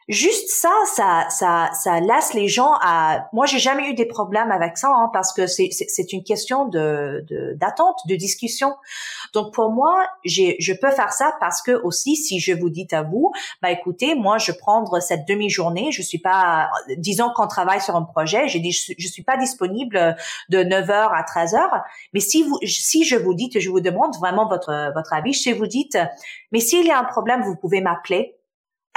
juste 0.08 0.50
ça, 0.50 0.72
ça, 0.94 1.26
ça, 1.30 1.70
ça 1.72 2.00
laisse 2.00 2.34
les 2.34 2.48
gens 2.48 2.74
à. 2.82 3.28
Moi, 3.32 3.46
j'ai 3.46 3.58
jamais 3.58 3.90
eu 3.90 3.94
des 3.94 4.06
problèmes 4.06 4.50
avec 4.50 4.76
ça 4.76 4.88
hein, 4.88 5.10
parce 5.12 5.32
que 5.32 5.46
c'est 5.46 5.70
c'est 5.70 6.12
une 6.12 6.22
question 6.22 6.66
de 6.66 7.24
d'attente, 7.54 7.98
de, 8.08 8.14
discussion. 8.14 8.74
Donc 9.32 9.52
pour 9.54 9.70
moi, 9.70 10.06
j'ai 10.24 10.56
je 10.60 10.72
peux 10.72 10.90
faire 10.90 11.12
ça 11.12 11.34
parce 11.40 11.62
que 11.62 11.72
aussi, 11.72 12.16
si 12.16 12.38
je 12.38 12.52
vous 12.52 12.70
dis 12.70 12.86
à 12.92 13.02
vous, 13.02 13.32
bah 13.62 13.70
écoutez, 13.70 14.14
moi, 14.14 14.38
je 14.38 14.52
prendre 14.52 15.00
cette 15.00 15.26
demi-journée, 15.26 15.90
je 15.90 16.02
suis 16.02 16.18
pas, 16.18 16.70
disons 16.98 17.30
qu'on 17.34 17.46
travaille 17.46 17.80
sur 17.80 17.96
un 17.96 18.02
projet, 18.02 18.48
j'ai 18.48 18.60
dit 18.60 18.72
je, 18.72 19.08
suis 19.08 19.22
pas 19.22 19.36
disponible 19.36 20.16
de 20.50 20.58
9h 20.58 20.90
à 20.90 21.22
13h, 21.22 21.82
mais 22.12 22.20
si 22.20 22.42
vous 22.42 22.58
si 22.64 23.04
je 23.04 23.16
vous 23.16 23.34
dis, 23.34 23.50
je 23.54 23.70
vous 23.70 23.80
demande 23.80 24.16
vraiment 24.16 24.46
votre 24.48 24.92
votre 24.94 25.12
avis, 25.12 25.34
si 25.34 25.52
vous 25.52 25.66
dites, 25.66 25.98
mais 26.52 26.60
s'il 26.60 26.86
y 26.86 26.90
a 26.90 26.98
un 26.98 27.04
problème, 27.04 27.42
vous 27.42 27.56
pouvez 27.56 27.80
m'appeler 27.80 28.36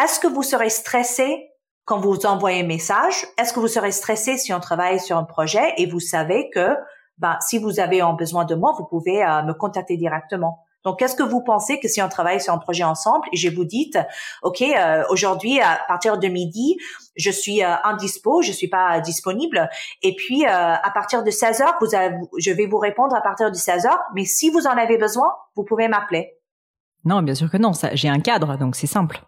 est-ce 0.01 0.19
que 0.19 0.27
vous 0.27 0.43
serez 0.43 0.69
stressé 0.69 1.49
quand 1.85 1.99
vous 1.99 2.25
envoyez 2.25 2.61
un 2.61 2.67
message? 2.67 3.25
Est-ce 3.37 3.53
que 3.53 3.59
vous 3.59 3.67
serez 3.67 3.91
stressé 3.91 4.37
si 4.37 4.53
on 4.53 4.59
travaille 4.59 4.99
sur 4.99 5.17
un 5.17 5.23
projet 5.23 5.73
et 5.77 5.85
vous 5.85 5.99
savez 5.99 6.49
que 6.53 6.75
ben, 7.17 7.37
si 7.41 7.57
vous 7.57 7.79
avez 7.79 8.01
besoin 8.17 8.45
de 8.45 8.53
moi, 8.53 8.75
vous 8.77 8.85
pouvez 8.85 9.23
euh, 9.23 9.41
me 9.43 9.53
contacter 9.53 9.97
directement? 9.97 10.63
Donc, 10.83 10.99
qu'est-ce 10.99 11.15
que 11.15 11.23
vous 11.23 11.41
pensez 11.43 11.79
que 11.79 11.87
si 11.87 12.01
on 12.01 12.07
travaille 12.07 12.39
sur 12.39 12.53
un 12.53 12.59
projet 12.59 12.83
ensemble 12.83 13.27
et 13.33 13.37
je 13.37 13.49
vous 13.49 13.65
dites, 13.65 13.97
OK, 14.43 14.61
euh, 14.61 15.03
aujourd'hui, 15.09 15.59
à 15.59 15.79
partir 15.87 16.17
de 16.17 16.27
midi, 16.27 16.77
je 17.15 17.31
suis 17.31 17.63
euh, 17.63 17.73
indispo, 17.83 18.41
je 18.41 18.51
suis 18.51 18.69
pas 18.69 19.01
disponible. 19.01 19.67
Et 20.03 20.15
puis, 20.15 20.45
à 20.45 20.91
partir 20.93 21.23
de 21.23 21.31
16 21.31 21.61
heures, 21.61 21.75
vous 21.81 21.87
je 22.37 22.51
vais 22.51 22.67
vous 22.67 22.77
répondre 22.77 23.15
à 23.15 23.21
partir 23.21 23.49
de 23.49 23.55
16 23.55 23.85
heures. 23.87 23.99
Mais 24.13 24.23
si 24.23 24.49
vous 24.49 24.67
en 24.67 24.77
avez 24.77 24.97
besoin, 24.97 25.29
vous 25.55 25.63
pouvez 25.63 25.87
m'appeler. 25.87 26.37
Non, 27.03 27.21
bien 27.21 27.35
sûr 27.35 27.49
que 27.49 27.57
non. 27.57 27.71
J'ai 27.93 28.09
un 28.09 28.19
cadre, 28.19 28.57
donc 28.57 28.75
c'est 28.75 28.87
simple. 28.87 29.21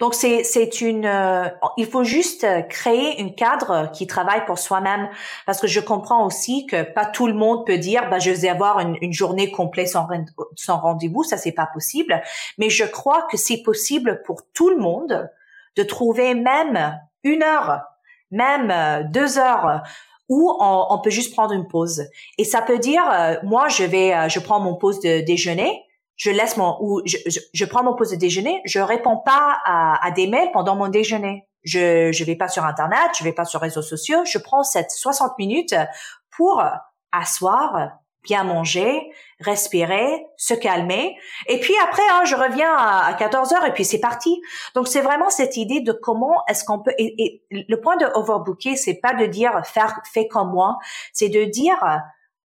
Donc 0.00 0.14
c'est 0.14 0.44
c'est 0.44 0.80
une 0.80 1.04
euh, 1.04 1.48
il 1.76 1.86
faut 1.86 2.04
juste 2.04 2.46
créer 2.68 3.22
un 3.22 3.28
cadre 3.28 3.90
qui 3.92 4.06
travaille 4.06 4.44
pour 4.46 4.58
soi-même. 4.58 5.10
Parce 5.44 5.60
que 5.60 5.66
je 5.66 5.78
comprends 5.78 6.24
aussi 6.24 6.66
que 6.66 6.82
pas 6.82 7.04
tout 7.04 7.26
le 7.26 7.34
monde 7.34 7.66
peut 7.66 7.78
dire 7.78 8.08
bah 8.10 8.18
je 8.18 8.30
vais 8.30 8.48
avoir 8.48 8.80
une, 8.80 8.96
une 9.02 9.12
journée 9.12 9.50
complète 9.50 9.88
sans 9.88 10.78
rendez-vous. 10.78 11.22
Ça 11.22 11.36
c'est 11.36 11.52
pas 11.52 11.68
possible. 11.72 12.22
Mais 12.56 12.70
je 12.70 12.84
crois 12.84 13.26
que 13.30 13.36
c'est 13.36 13.62
possible 13.62 14.22
pour 14.24 14.40
tout 14.54 14.70
le 14.70 14.78
monde 14.78 15.30
de 15.76 15.82
trouver 15.82 16.34
même 16.34 16.98
une 17.22 17.42
heure 17.42 17.82
même 18.30 18.70
euh, 18.70 19.02
deux 19.04 19.38
heures 19.38 19.82
où 20.28 20.56
on, 20.60 21.00
peut 21.02 21.10
juste 21.10 21.32
prendre 21.34 21.52
une 21.52 21.66
pause. 21.66 22.04
Et 22.38 22.44
ça 22.44 22.62
peut 22.62 22.78
dire 22.78 23.02
euh, 23.12 23.34
moi 23.42 23.68
je 23.68 23.82
vais 23.82 24.28
je 24.28 24.38
prends 24.38 24.60
mon 24.60 24.76
pause 24.76 25.00
de 25.00 25.20
déjeuner 25.20 25.84
je 26.20 26.30
laisse 26.30 26.58
mon 26.58 26.76
ou 26.80 27.00
je, 27.06 27.16
je, 27.26 27.64
prends 27.64 27.82
mon 27.82 27.94
pause 27.94 28.10
de 28.10 28.16
déjeuner, 28.16 28.60
je 28.66 28.78
réponds 28.78 29.16
pas 29.16 29.58
à, 29.64 30.06
à, 30.06 30.10
des 30.10 30.26
mails 30.26 30.50
pendant 30.52 30.76
mon 30.76 30.88
déjeuner. 30.88 31.48
Je 31.64 32.12
je 32.12 32.24
vais 32.24 32.36
pas 32.36 32.48
sur 32.48 32.64
internet, 32.64 33.10
je 33.18 33.24
vais 33.24 33.32
pas 33.32 33.46
sur 33.46 33.60
réseaux 33.60 33.82
sociaux, 33.82 34.18
je 34.26 34.36
prends 34.36 34.62
cette 34.62 34.90
60 34.90 35.38
minutes 35.38 35.74
pour 36.36 36.62
asseoir, 37.10 37.92
bien 38.22 38.44
manger, 38.44 39.10
respirer, 39.40 40.26
se 40.36 40.52
calmer 40.52 41.16
et 41.46 41.58
puis 41.58 41.72
après 41.84 42.02
hein, 42.10 42.24
je 42.26 42.36
reviens 42.36 42.74
à, 42.76 43.14
14 43.14 43.54
heures 43.54 43.64
et 43.64 43.72
puis 43.72 43.86
c'est 43.86 43.98
parti. 44.00 44.42
Donc 44.74 44.88
c'est 44.88 45.00
vraiment 45.00 45.30
cette 45.30 45.56
idée 45.56 45.80
de 45.80 45.92
comment 45.92 46.42
est-ce 46.50 46.64
qu'on 46.64 46.80
peut 46.80 46.92
et, 46.98 47.42
le 47.50 47.76
point 47.76 47.96
de 47.96 48.04
overbooker 48.04 48.76
c'est 48.76 49.00
pas 49.00 49.14
de 49.14 49.24
dire 49.24 49.58
faire 49.64 49.98
fait 50.12 50.28
comme 50.28 50.50
moi, 50.50 50.76
c'est 51.14 51.30
de 51.30 51.44
dire 51.44 51.78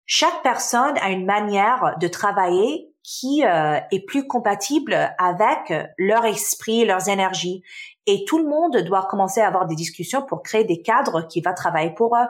chaque 0.06 0.44
personne 0.44 0.96
a 1.02 1.10
une 1.10 1.26
manière 1.26 1.96
de 2.00 2.08
travailler 2.08 2.93
qui 3.04 3.44
euh, 3.46 3.80
est 3.92 4.06
plus 4.06 4.28
compatible 4.28 5.14
avec 5.18 5.74
leur 5.98 6.26
esprit, 6.26 6.86
leurs 6.86 7.10
énergies. 7.10 7.64
Et 8.06 8.26
tout 8.26 8.38
le 8.38 8.46
monde 8.46 8.78
doit 8.78 9.08
commencer 9.10 9.40
à 9.40 9.48
avoir 9.48 9.66
des 9.66 9.76
discussions 9.76 10.22
pour 10.24 10.44
créer 10.44 10.64
des 10.66 10.82
cadres 10.82 11.28
qui 11.28 11.42
va 11.42 11.54
travailler 11.54 11.92
pour 11.92 12.16
eux. 12.16 12.28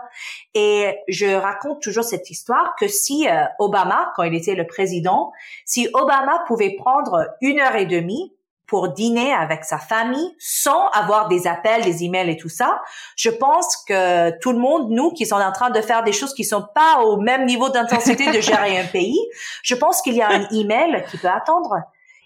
Et 0.53 0.97
je 1.07 1.33
raconte 1.33 1.81
toujours 1.81 2.03
cette 2.03 2.29
histoire 2.29 2.75
que 2.79 2.87
si 2.87 3.27
euh, 3.27 3.45
Obama, 3.59 4.11
quand 4.15 4.23
il 4.23 4.35
était 4.35 4.55
le 4.55 4.67
président, 4.67 5.31
si 5.65 5.87
Obama 5.93 6.43
pouvait 6.47 6.75
prendre 6.75 7.27
une 7.41 7.59
heure 7.59 7.75
et 7.75 7.85
demie 7.85 8.33
pour 8.67 8.89
dîner 8.89 9.33
avec 9.33 9.65
sa 9.65 9.77
famille 9.77 10.35
sans 10.39 10.87
avoir 10.89 11.27
des 11.27 11.47
appels, 11.47 11.83
des 11.83 12.03
emails 12.03 12.29
et 12.29 12.37
tout 12.37 12.49
ça. 12.49 12.81
Je 13.15 13.29
pense 13.29 13.77
que 13.87 14.37
tout 14.39 14.51
le 14.51 14.59
monde, 14.59 14.89
nous 14.89 15.11
qui 15.11 15.25
sommes 15.25 15.41
en 15.41 15.51
train 15.51 15.69
de 15.69 15.81
faire 15.81 16.03
des 16.03 16.13
choses 16.13 16.33
qui 16.33 16.43
sont 16.43 16.65
pas 16.73 17.01
au 17.03 17.17
même 17.17 17.45
niveau 17.45 17.69
d'intensité 17.69 18.31
de 18.31 18.41
gérer 18.41 18.79
un 18.79 18.85
pays, 18.85 19.19
je 19.63 19.75
pense 19.75 20.01
qu'il 20.01 20.15
y 20.15 20.21
a 20.21 20.29
un 20.29 20.47
email 20.51 21.03
qui 21.11 21.17
peut 21.17 21.27
attendre. 21.27 21.75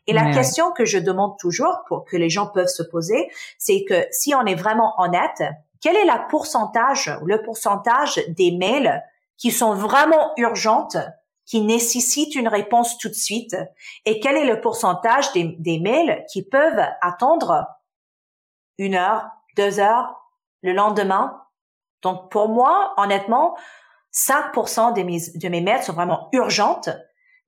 Et 0.09 0.13
la 0.13 0.31
question 0.31 0.71
que 0.71 0.85
je 0.85 0.97
demande 0.99 1.37
toujours 1.37 1.81
pour 1.89 2.05
que 2.05 2.15
les 2.15 2.29
gens 2.29 2.47
peuvent 2.47 2.67
se 2.67 2.83
poser, 2.83 3.29
c'est 3.57 3.83
que 3.83 4.05
si 4.11 4.33
on 4.33 4.45
est 4.45 4.55
vraiment 4.55 4.93
honnête, 4.99 5.43
quel 5.81 5.97
est 5.97 6.05
le 6.05 6.27
pourcentage, 6.29 7.11
le 7.25 7.41
pourcentage 7.41 8.21
des 8.29 8.51
mails 8.51 9.03
qui 9.37 9.51
sont 9.51 9.73
vraiment 9.73 10.31
urgentes, 10.37 10.97
qui 11.47 11.61
nécessitent 11.61 12.35
une 12.35 12.49
réponse 12.49 12.97
tout 12.97 13.07
de 13.07 13.13
suite, 13.13 13.55
et 14.05 14.19
quel 14.19 14.35
est 14.35 14.45
le 14.45 14.61
pourcentage 14.61 15.31
des, 15.31 15.79
mails 15.79 16.25
qui 16.31 16.43
peuvent 16.43 16.85
attendre 17.01 17.65
une 18.77 18.95
heure, 18.95 19.29
deux 19.55 19.79
heures, 19.79 20.13
le 20.61 20.73
lendemain? 20.73 21.41
Donc 22.01 22.29
pour 22.29 22.49
moi, 22.49 22.93
honnêtement, 22.97 23.57
5% 24.13 24.93
de 24.93 25.03
mes, 25.03 25.19
de 25.35 25.47
mes 25.47 25.61
mails 25.61 25.83
sont 25.83 25.93
vraiment 25.93 26.27
urgentes, 26.33 26.89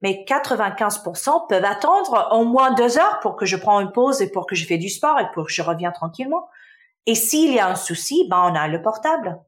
mais 0.02 0.26
95% 0.26 1.48
peuvent 1.48 1.66
attendre 1.66 2.30
au 2.32 2.46
moins 2.46 2.72
deux 2.72 2.98
heures 2.98 3.20
pour 3.20 3.36
que 3.36 3.46
je 3.46 3.58
prenne 3.58 3.82
une 3.82 3.92
pause 3.92 4.22
et 4.22 4.32
pour 4.32 4.48
que 4.48 4.56
je 4.56 4.66
fais 4.66 4.78
du 4.78 4.88
sport 4.88 5.20
et 5.20 5.30
pour 5.34 5.48
que 5.48 5.52
je 5.52 5.62
revienne 5.62 5.92
tranquillement. 5.92 6.48
Et 7.06 7.16
s'il 7.16 7.54
y 7.54 7.60
a 7.60 7.68
un 7.68 7.76
souci, 7.76 8.28
ben 8.30 8.50
on 8.50 8.56
a 8.56 8.70
le 8.70 8.82
portable 8.82 9.42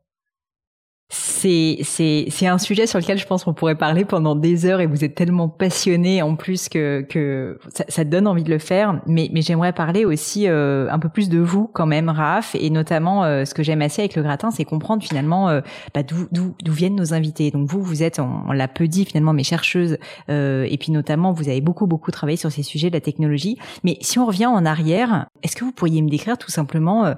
c'est 1.13 1.79
c'est 1.83 2.27
c'est 2.29 2.47
un 2.47 2.57
sujet 2.57 2.87
sur 2.87 2.97
lequel 2.97 3.17
je 3.17 3.25
pense 3.25 3.43
qu'on 3.43 3.53
pourrait 3.53 3.75
parler 3.75 4.05
pendant 4.05 4.33
des 4.33 4.65
heures 4.65 4.79
et 4.79 4.87
vous 4.87 5.03
êtes 5.03 5.13
tellement 5.13 5.49
passionné 5.49 6.21
en 6.21 6.37
plus 6.37 6.69
que 6.69 7.05
que 7.09 7.59
ça, 7.75 7.83
ça 7.89 8.05
donne 8.05 8.27
envie 8.27 8.45
de 8.45 8.49
le 8.49 8.59
faire. 8.59 9.01
Mais 9.07 9.29
mais 9.33 9.41
j'aimerais 9.41 9.73
parler 9.73 10.05
aussi 10.05 10.47
euh, 10.47 10.89
un 10.89 10.99
peu 10.99 11.09
plus 11.09 11.27
de 11.27 11.39
vous 11.39 11.69
quand 11.73 11.85
même 11.85 12.07
Raph 12.07 12.55
et 12.55 12.69
notamment 12.69 13.25
euh, 13.25 13.43
ce 13.43 13.53
que 13.53 13.61
j'aime 13.61 13.81
assez 13.81 14.03
avec 14.03 14.15
le 14.15 14.23
gratin 14.23 14.51
c'est 14.51 14.63
comprendre 14.63 15.03
finalement 15.03 15.49
euh, 15.49 15.59
bah, 15.93 16.01
d'où 16.03 16.27
d'où 16.31 16.71
viennent 16.71 16.95
nos 16.95 17.13
invités. 17.13 17.51
Donc 17.51 17.67
vous 17.69 17.81
vous 17.81 18.03
êtes 18.03 18.19
on, 18.19 18.53
l'a 18.53 18.69
peu 18.69 18.87
dit 18.87 19.03
finalement 19.03 19.33
mes 19.33 19.43
chercheuses 19.43 19.97
et 20.29 20.77
puis 20.79 20.93
notamment 20.93 21.33
vous 21.33 21.49
avez 21.49 21.59
beaucoup 21.59 21.87
beaucoup 21.87 22.11
travaillé 22.11 22.37
sur 22.37 22.53
ces 22.53 22.63
sujets 22.63 22.89
de 22.89 22.95
la 22.95 23.01
technologie. 23.01 23.57
Mais 23.83 23.97
si 23.99 24.17
on 24.17 24.25
revient 24.25 24.45
en 24.45 24.65
arrière 24.65 25.27
est-ce 25.43 25.57
que 25.57 25.65
vous 25.65 25.73
pourriez 25.73 26.01
me 26.01 26.09
décrire 26.09 26.37
tout 26.37 26.51
simplement 26.51 27.13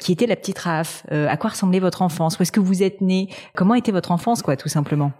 qui 0.00 0.12
était 0.12 0.26
la 0.26 0.36
petite 0.36 0.58
Raph 0.58 1.06
à 1.10 1.36
quoi 1.38 1.50
ressemblait 1.50 1.80
votre 1.80 2.02
enfance? 2.02 2.38
Où 2.38 2.42
est-ce 2.42 2.52
que 2.52 2.60
vous 2.60 2.82
êtes 2.82 3.00
né 3.00 3.28
Comment 3.54 3.74
était 3.74 3.92
votre 3.92 4.10
enfance, 4.10 4.42
quoi, 4.42 4.56
tout 4.56 4.68
simplement? 4.68 5.12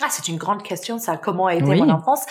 Ah, 0.00 0.06
c'est 0.10 0.28
une 0.28 0.36
grande 0.36 0.62
question, 0.62 0.98
ça. 0.98 1.16
Comment 1.16 1.46
a 1.46 1.54
été 1.54 1.64
mon 1.64 1.90
enfance? 1.90 2.24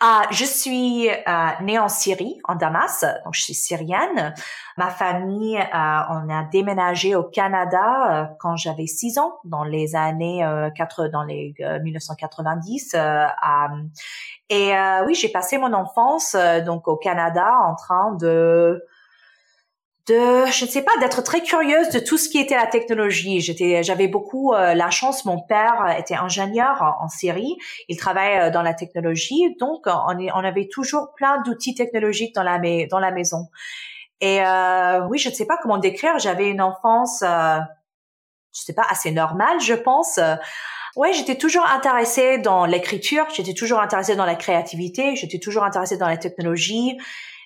Ah, 0.00 0.22
Je 0.30 0.44
suis 0.44 1.08
euh, 1.08 1.48
née 1.62 1.78
en 1.78 1.88
Syrie, 1.88 2.40
en 2.44 2.56
Damas, 2.56 3.04
donc 3.24 3.34
je 3.34 3.42
suis 3.42 3.54
syrienne. 3.54 4.34
Ma 4.76 4.88
famille, 4.90 5.56
euh, 5.56 6.00
on 6.10 6.28
a 6.28 6.42
déménagé 6.50 7.14
au 7.14 7.22
Canada 7.22 7.82
euh, 8.10 8.24
quand 8.40 8.56
j'avais 8.56 8.88
six 8.88 9.18
ans, 9.18 9.38
dans 9.44 9.62
les 9.62 9.94
années 9.94 10.44
euh, 10.44 10.70
4, 10.70 11.06
dans 11.06 11.22
les 11.22 11.54
1990. 11.82 12.96
et 14.50 14.72
oui, 15.06 15.14
j'ai 15.14 15.28
passé 15.28 15.58
mon 15.58 15.72
enfance 15.72 16.36
donc 16.66 16.88
au 16.88 16.96
Canada 16.96 17.46
en 17.64 17.76
train 17.76 18.12
de 18.16 18.82
de, 20.06 20.44
je 20.50 20.64
ne 20.66 20.70
sais 20.70 20.82
pas, 20.82 20.92
d'être 21.00 21.22
très 21.22 21.42
curieuse 21.42 21.88
de 21.88 21.98
tout 21.98 22.18
ce 22.18 22.28
qui 22.28 22.38
était 22.38 22.56
la 22.56 22.66
technologie. 22.66 23.40
J'étais, 23.40 23.82
j'avais 23.82 24.06
beaucoup 24.06 24.52
euh, 24.52 24.74
la 24.74 24.90
chance. 24.90 25.24
Mon 25.24 25.40
père 25.40 25.96
était 25.98 26.14
ingénieur 26.14 26.96
en, 27.00 27.08
Syrie. 27.08 27.56
Il 27.88 27.96
travaille 27.96 28.38
euh, 28.38 28.50
dans 28.50 28.60
la 28.60 28.74
technologie, 28.74 29.56
donc 29.58 29.86
on, 29.86 30.18
est, 30.18 30.30
on 30.32 30.44
avait 30.44 30.68
toujours 30.70 31.14
plein 31.16 31.40
d'outils 31.42 31.74
technologiques 31.74 32.34
dans 32.34 32.42
la, 32.42 32.58
dans 32.90 32.98
la 32.98 33.10
maison. 33.12 33.48
Et 34.20 34.44
euh, 34.44 35.06
oui, 35.08 35.18
je 35.18 35.30
ne 35.30 35.34
sais 35.34 35.46
pas 35.46 35.56
comment 35.62 35.78
décrire. 35.78 36.18
J'avais 36.18 36.50
une 36.50 36.60
enfance, 36.60 37.22
euh, 37.22 37.58
je 38.54 38.60
sais 38.60 38.74
pas, 38.74 38.86
assez 38.90 39.10
normale, 39.10 39.60
je 39.60 39.74
pense. 39.74 40.20
Ouais, 40.96 41.12
j'étais 41.14 41.36
toujours 41.36 41.66
intéressée 41.66 42.38
dans 42.38 42.66
l'écriture. 42.66 43.26
J'étais 43.34 43.54
toujours 43.54 43.80
intéressée 43.80 44.16
dans 44.16 44.26
la 44.26 44.34
créativité. 44.34 45.16
J'étais 45.16 45.38
toujours 45.38 45.64
intéressée 45.64 45.96
dans 45.96 46.08
la 46.08 46.18
technologie 46.18 46.98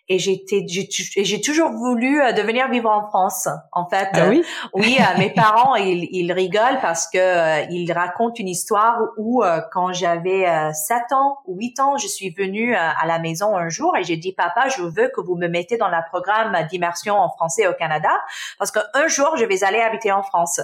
et 0.08 0.18
j'étais 0.18 0.64
j'ai 0.66 1.40
toujours 1.40 1.70
voulu 1.70 2.20
euh, 2.20 2.32
devenir 2.32 2.68
vivre 2.68 2.90
en 2.90 3.06
France 3.08 3.48
en 3.72 3.88
fait. 3.88 4.08
Ah 4.14 4.28
oui? 4.28 4.42
Oui 4.74 4.98
euh, 4.98 5.18
mes 5.18 5.30
parents 5.30 5.74
ils, 5.74 6.08
ils 6.10 6.32
rigolent 6.32 6.80
parce 6.80 7.08
que 7.08 7.18
euh, 7.18 7.66
ils 7.70 7.92
racontent 7.92 8.34
une 8.38 8.48
histoire 8.48 8.98
où 9.18 9.42
quand 9.72 9.92
j'avais 9.92 10.46
7 10.72 11.12
ans 11.12 11.38
ou 11.46 11.56
8 11.56 11.80
ans 11.80 11.96
je 11.98 12.06
suis 12.06 12.30
venue 12.30 12.74
à 12.74 13.06
la 13.06 13.18
maison 13.18 13.56
un 13.56 13.68
jour 13.68 13.96
et 13.96 14.04
j'ai 14.04 14.16
dit 14.16 14.32
papa 14.32 14.68
je 14.68 14.82
veux 14.82 15.10
que 15.14 15.20
vous 15.20 15.36
me 15.36 15.48
mettez 15.48 15.76
dans 15.76 15.88
le 15.88 15.98
programme 16.08 16.56
d'immersion 16.68 17.14
en 17.14 17.28
français 17.28 17.66
au 17.66 17.74
Canada 17.74 18.10
parce 18.58 18.70
qu'un 18.70 19.08
jour 19.08 19.36
je 19.36 19.44
vais 19.44 19.64
aller 19.64 19.80
habiter 19.80 20.12
en 20.12 20.22
France. 20.22 20.60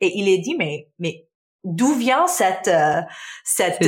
Et 0.00 0.18
il 0.18 0.28
est 0.28 0.38
dit 0.38 0.56
mais 0.56 0.88
mais 0.98 1.27
d'où 1.68 1.92
vient 1.94 2.26
cette 2.26 2.68
euh, 2.68 3.02
cette 3.44 3.82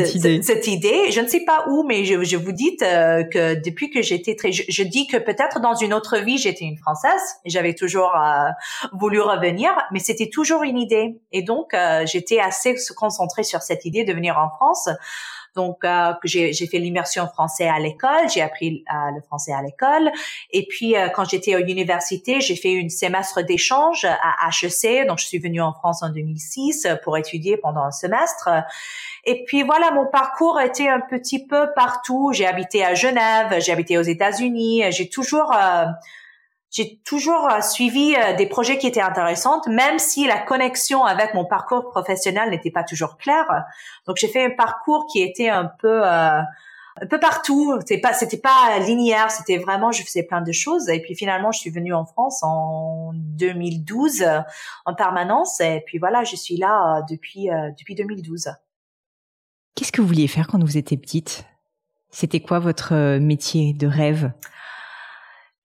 cette 0.45 0.67
idée. 0.67 1.11
Je 1.11 1.21
ne 1.21 1.27
sais 1.27 1.45
pas 1.45 1.65
où, 1.69 1.83
mais 1.83 2.05
je, 2.05 2.23
je 2.23 2.37
vous 2.37 2.53
dis 2.53 2.77
euh, 2.83 3.25
que 3.25 3.55
depuis 3.55 3.91
que 3.91 4.03
j'étais 4.03 4.37
très, 4.37 4.53
je, 4.53 4.83
dis 4.83 5.07
que 5.07 5.17
peut-être 5.17 5.61
dans 5.61 5.75
une 5.75 5.95
autre 5.95 6.19
vie 6.19 6.39
j'étais 6.39 6.67
une 6.67 6.77
française 6.77 7.21
j'avais 7.47 7.75
toujours 7.75 8.15
euh, 8.15 8.51
voulu 8.93 9.21
revenir, 9.21 9.71
mais 9.93 9.99
c'était 9.99 10.29
toujours 10.29 10.63
une 10.63 10.79
idée. 10.79 11.21
Et 11.33 11.43
donc 11.43 11.75
j'étais 12.05 12.39
assez 12.39 12.75
concentrée 12.97 13.45
sur 13.45 13.63
cette 13.63 13.85
idée 13.85 14.05
de 14.05 14.13
venir 14.13 14.37
en 14.39 14.51
France. 14.51 14.89
Donc, 15.57 15.85
euh, 15.85 16.13
j'ai, 16.25 16.53
fait 16.53 16.79
l'immersion 16.79 17.27
français 17.27 17.69
à 17.69 17.79
l'école, 17.79 18.29
j'ai 18.33 18.41
appris 18.41 18.85
euh, 18.89 19.11
le 19.15 19.21
français 19.21 19.53
à 19.53 19.63
l'école. 19.63 20.13
Et 20.51 20.67
puis, 20.67 20.97
euh, 20.97 21.09
quand 21.09 21.29
j'étais 21.29 21.55
à 21.55 21.59
l'université, 21.59 22.41
j'ai 22.41 22.57
fait 22.57 22.73
une 22.73 22.91
semestre 22.91 23.43
d'échange 23.43 24.05
à 24.05 24.49
HEC. 24.49 25.07
Donc, 25.07 25.19
je 25.19 25.27
suis 25.27 25.39
venue 25.39 25.61
en 25.61 25.73
France 25.73 26.03
en 26.03 26.11
2006 26.11 26.87
pour 27.03 27.17
étudier 27.17 27.57
pendant 27.57 27.83
un 27.83 27.91
semestre. 27.91 28.49
Et 29.25 29.45
puis 29.45 29.63
voilà, 29.63 29.91
mon 29.91 30.07
parcours 30.07 30.61
été 30.61 30.89
un 30.89 31.01
petit 31.01 31.47
peu 31.47 31.69
partout. 31.75 32.31
J'ai 32.33 32.47
habité 32.47 32.85
à 32.85 32.95
Genève, 32.95 33.61
j'ai 33.61 33.73
habité 33.73 33.99
aux 33.99 34.03
États-Unis. 34.03 34.85
J'ai 34.91 35.09
toujours 35.09 35.53
j'ai 36.71 37.01
toujours 37.05 37.49
euh, 37.51 37.61
suivi 37.61 38.15
euh, 38.15 38.37
des 38.37 38.47
projets 38.47 38.79
qui 38.79 38.87
étaient 38.87 39.01
intéressants, 39.01 39.61
même 39.67 39.99
si 39.99 40.27
la 40.27 40.39
connexion 40.39 41.05
avec 41.05 41.35
mon 41.35 41.45
parcours 41.45 41.91
professionnel 41.91 42.51
n'était 42.51 42.71
pas 42.71 42.85
toujours 42.85 43.17
claire. 43.17 43.65
Donc 44.07 44.17
j'ai 44.19 44.29
fait 44.29 44.47
un 44.47 44.51
parcours 44.51 45.07
qui 45.13 45.21
était 45.21 45.49
un 45.49 45.65
peu 45.65 46.07
euh, 46.07 46.41
un 47.03 47.07
peu 47.09 47.19
partout. 47.19 47.77
C'était 47.81 47.99
pas 47.99 48.13
c'était 48.13 48.39
pas 48.39 48.79
linéaire. 48.87 49.33
C'était 49.33 49.59
vraiment 49.59 49.91
je 49.91 50.03
faisais 50.05 50.23
plein 50.23 50.43
de 50.43 50.53
choses. 50.53 50.89
Et 50.89 51.01
puis 51.01 51.17
finalement 51.17 51.51
je 51.51 51.59
suis 51.59 51.71
venue 51.71 51.93
en 51.93 52.05
France 52.05 52.41
en 52.45 53.11
2012 53.15 54.25
en 54.87 54.95
permanence. 54.95 55.61
Et 55.61 55.83
puis 55.87 55.99
voilà 55.99 56.23
je 56.23 56.37
suis 56.37 56.57
là 56.57 57.03
depuis 57.09 57.49
depuis 57.79 57.97
2012. 57.97 58.53
Qu'est-ce 59.75 59.91
que 59.91 60.01
vous 60.01 60.09
vouliez 60.09 60.29
faire 60.29 60.47
quand 60.47 60.63
vous 60.63 60.77
étiez 60.77 60.97
petite? 60.97 61.47
C'était 62.11 62.41
quoi 62.41 62.59
votre 62.59 63.19
métier 63.19 63.73
de 63.73 63.87
rêve? 63.87 64.33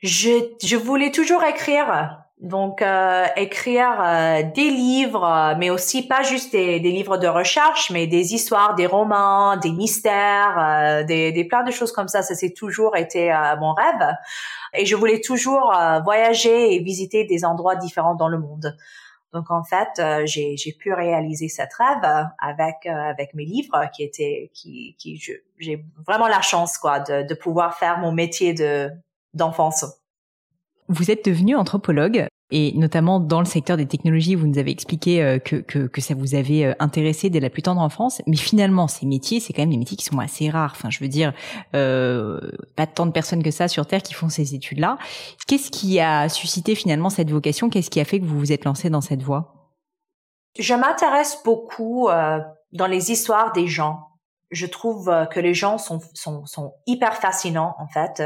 Je, 0.06 0.52
je 0.64 0.76
voulais 0.76 1.12
toujours 1.12 1.44
écrire. 1.44 2.22
Donc 2.42 2.82
euh, 2.82 3.26
écrire 3.38 3.98
euh, 4.04 4.44
des 4.44 4.70
livres, 4.70 5.56
mais 5.58 5.70
aussi 5.70 6.06
pas 6.06 6.22
juste 6.22 6.52
des, 6.52 6.82
des, 6.82 6.92
livres 6.92 7.18
de 7.18 7.28
recherche, 7.28 7.92
mais 7.92 8.08
des 8.08 8.34
histoires, 8.34 8.76
des 8.76 8.88
romans, 8.88 9.56
des 9.56 9.72
mystères, 9.72 10.56
euh, 10.60 11.04
des, 11.04 11.32
des 11.32 11.46
plein 11.46 11.64
de 11.64 11.72
choses 11.72 11.94
comme 11.94 12.10
ça. 12.10 12.22
Ça 12.22 12.36
c'est 12.36 12.54
toujours 12.54 12.98
été 12.98 13.34
mon 13.60 13.74
rêve. 13.74 14.16
Et 14.74 14.86
je 14.86 14.96
voulais 14.98 15.22
toujours 15.22 15.74
voyager 16.04 16.76
et 16.76 16.80
visiter 16.80 17.24
des 17.24 17.46
endroits 17.46 17.78
différents 17.78 18.16
dans 18.16 18.28
le 18.28 18.38
monde. 18.38 18.76
Donc 19.32 19.50
en 19.50 19.64
fait, 19.64 20.02
j'ai, 20.26 20.58
j'ai 20.58 20.74
pu 20.74 20.94
réaliser 20.94 21.48
cette 21.48 21.74
rêve 21.74 22.28
avec 22.38 22.86
avec 22.86 23.34
mes 23.34 23.46
livres 23.46 23.90
qui 23.96 24.04
étaient 24.04 24.52
qui 24.54 24.96
qui 25.00 25.18
j'ai 25.58 25.86
vraiment 26.06 26.28
la 26.28 26.42
chance 26.42 26.78
quoi 26.78 27.00
de, 27.00 27.24
de 27.24 27.34
pouvoir 27.34 27.76
faire 27.78 28.00
mon 28.00 28.12
métier 28.12 28.54
de 28.54 28.92
d'enfance. 29.36 29.86
Vous 30.88 31.12
êtes 31.12 31.26
devenu 31.26 31.56
anthropologue 31.56 32.28
et 32.52 32.74
notamment 32.74 33.20
dans 33.20 33.40
le 33.40 33.46
secteur 33.46 33.76
des 33.76 33.88
technologies, 33.88 34.36
vous 34.36 34.46
nous 34.46 34.60
avez 34.60 34.70
expliqué 34.70 35.24
euh, 35.24 35.40
que, 35.40 35.56
que, 35.56 35.88
que 35.88 36.00
ça 36.00 36.14
vous 36.14 36.36
avait 36.36 36.64
euh, 36.66 36.74
intéressé 36.78 37.32
dès 37.32 37.40
la 37.40 37.50
plus 37.50 37.64
tendre 37.64 37.82
enfance. 37.82 38.22
Mais 38.28 38.36
finalement, 38.36 38.88
ces 38.88 39.08
métiers, 39.08 39.40
c'est 39.40 39.52
quand 39.52 39.64
même 39.64 39.72
des 39.72 39.78
métiers 39.78 39.98
qui 39.98 40.06
sont 40.06 40.20
assez 40.20 40.50
rares. 40.50 40.74
Enfin, 40.76 40.92
je 40.92 41.00
veux 41.00 41.08
dire, 41.08 41.34
euh, 41.74 42.40
pas 42.76 42.86
tant 42.86 43.08
de 43.08 43.12
personnes 43.12 43.42
que 43.42 43.50
ça 43.50 43.68
sur 43.68 43.88
Terre 43.88 44.04
qui 44.04 44.14
font 44.14 44.30
ces 44.30 44.54
études-là. 44.54 45.00
Qu'est-ce 45.48 45.72
qui 45.72 46.00
a 46.00 46.30
suscité 46.30 46.76
finalement 46.76 47.10
cette 47.10 47.32
vocation? 47.32 47.70
Qu'est-ce 47.70 47.90
qui 47.90 48.00
a 48.00 48.06
fait 48.06 48.20
que 48.20 48.26
vous 48.26 48.38
vous 48.38 48.52
êtes 48.52 48.66
lancé 48.66 48.92
dans 48.92 49.02
cette 49.02 49.24
voie? 49.24 49.72
Je 50.60 50.76
m'intéresse 50.76 51.40
beaucoup 51.44 52.10
euh, 52.10 52.40
dans 52.74 52.88
les 52.88 53.12
histoires 53.12 53.54
des 53.54 53.68
gens. 53.68 54.02
Je 54.52 54.68
trouve 54.68 55.12
que 55.32 55.40
les 55.40 55.56
gens 55.56 55.80
sont, 55.80 56.00
sont, 56.14 56.46
sont 56.46 56.74
hyper 56.86 57.16
fascinants 57.16 57.74
en 57.80 57.88
fait 57.88 58.22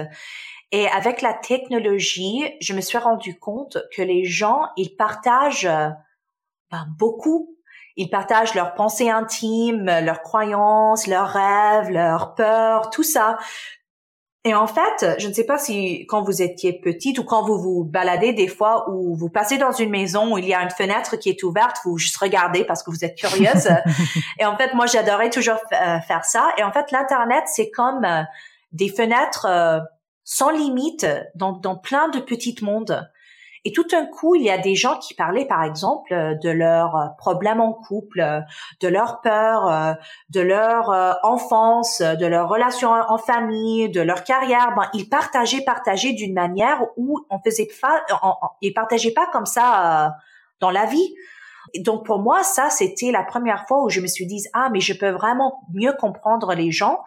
et 0.72 0.88
avec 0.88 1.22
la 1.22 1.34
technologie, 1.34 2.44
je 2.62 2.74
me 2.74 2.82
suis 2.82 2.98
rendu 2.98 3.40
compte 3.40 3.78
que 3.96 4.02
les 4.02 4.26
gens, 4.26 4.62
ils 4.78 4.96
partagent 4.96 5.66
euh, 5.66 5.90
ben, 6.72 6.86
beaucoup. 6.98 7.56
Ils 7.96 8.10
partagent 8.10 8.54
leurs 8.54 8.76
pensées 8.76 9.10
intimes, 9.10 9.86
leurs 9.86 10.22
croyances, 10.22 11.08
leurs 11.08 11.28
rêves, 11.28 11.90
leurs 11.90 12.36
peurs, 12.36 12.92
tout 12.92 13.04
ça. 13.04 13.38
Et 14.46 14.54
en 14.54 14.68
fait, 14.68 15.20
je 15.20 15.28
ne 15.28 15.34
sais 15.34 15.44
pas 15.44 15.58
si 15.58 16.06
quand 16.08 16.22
vous 16.22 16.42
étiez 16.42 16.80
petite 16.80 17.20
ou 17.20 17.26
quand 17.26 17.44
vous 17.44 17.58
vous 17.58 17.84
baladez 17.84 18.32
des 18.32 18.48
fois 18.48 18.90
ou 18.90 19.16
vous 19.16 19.30
passez 19.30 19.58
dans 19.58 19.74
une 19.74 19.90
maison 19.90 20.34
où 20.34 20.38
il 20.38 20.48
y 20.48 20.54
a 20.54 20.62
une 20.62 20.70
fenêtre 20.70 21.18
qui 21.18 21.30
est 21.30 21.44
ouverte, 21.44 21.78
vous 21.84 21.98
juste 21.98 22.16
regardez 22.18 22.64
parce 22.64 22.82
que 22.82 22.90
vous 22.90 23.04
êtes 23.04 23.18
curieuse. 23.18 23.70
et 24.40 24.46
en 24.46 24.56
fait, 24.56 24.74
moi, 24.76 24.86
j'adorais 24.86 25.30
toujours 25.30 25.60
euh, 25.74 26.00
faire 26.00 26.24
ça. 26.24 26.54
Et 26.58 26.64
en 26.64 26.72
fait, 26.72 26.92
l'internet, 26.92 27.44
c'est 27.48 27.70
comme 27.70 28.06
euh, 28.06 28.22
des 28.72 28.88
fenêtres 28.88 29.46
sans 30.32 30.52
limite 30.52 31.08
dans, 31.34 31.54
dans 31.54 31.76
plein 31.76 32.08
de 32.10 32.20
petits 32.20 32.56
mondes. 32.62 33.10
Et 33.66 33.72
tout 33.72 33.84
d'un 33.86 34.06
coup, 34.06 34.36
il 34.36 34.44
y 34.44 34.52
a 34.52 34.60
des 34.60 34.76
gens 34.76 35.00
qui 35.00 35.16
parlaient, 35.16 35.48
par 35.48 35.64
exemple, 35.64 36.14
de 36.14 36.50
leurs 36.52 37.16
problèmes 37.18 37.60
en 37.60 37.74
couple, 37.74 38.44
de 38.80 38.88
leurs 38.88 39.22
peurs, 39.22 39.98
de 40.30 40.40
leur 40.40 40.92
euh, 40.92 41.14
enfance, 41.24 42.02
de 42.02 42.28
leurs 42.28 42.48
relations 42.48 42.92
en 42.92 43.18
famille, 43.18 43.90
de 43.90 44.02
leur 44.02 44.24
carrière. 44.24 44.76
Ben, 44.76 44.88
ils 44.94 45.10
partageaient, 45.10 45.64
partageaient 45.64 46.14
d'une 46.14 46.36
manière 46.36 46.86
où 46.96 47.20
on 47.32 47.40
faisait 47.40 47.68
pas, 47.82 48.00
ils 48.62 48.74
partageaient 48.74 49.14
pas 49.14 49.28
comme 49.34 49.48
ça 49.48 50.06
euh, 50.06 50.10
dans 50.60 50.70
la 50.70 50.86
vie. 50.86 51.16
Donc 51.80 52.06
pour 52.06 52.20
moi, 52.20 52.44
ça, 52.44 52.70
c'était 52.70 53.12
la 53.12 53.24
première 53.24 53.68
fois 53.68 53.84
où 53.84 53.90
je 53.90 54.00
me 54.00 54.08
suis 54.08 54.28
dit, 54.28 54.44
ah, 54.54 54.70
mais 54.72 54.80
je 54.80 54.94
peux 54.94 55.10
vraiment 55.10 55.62
mieux 55.74 55.94
comprendre 56.00 56.54
les 56.54 56.72
gens 56.72 57.00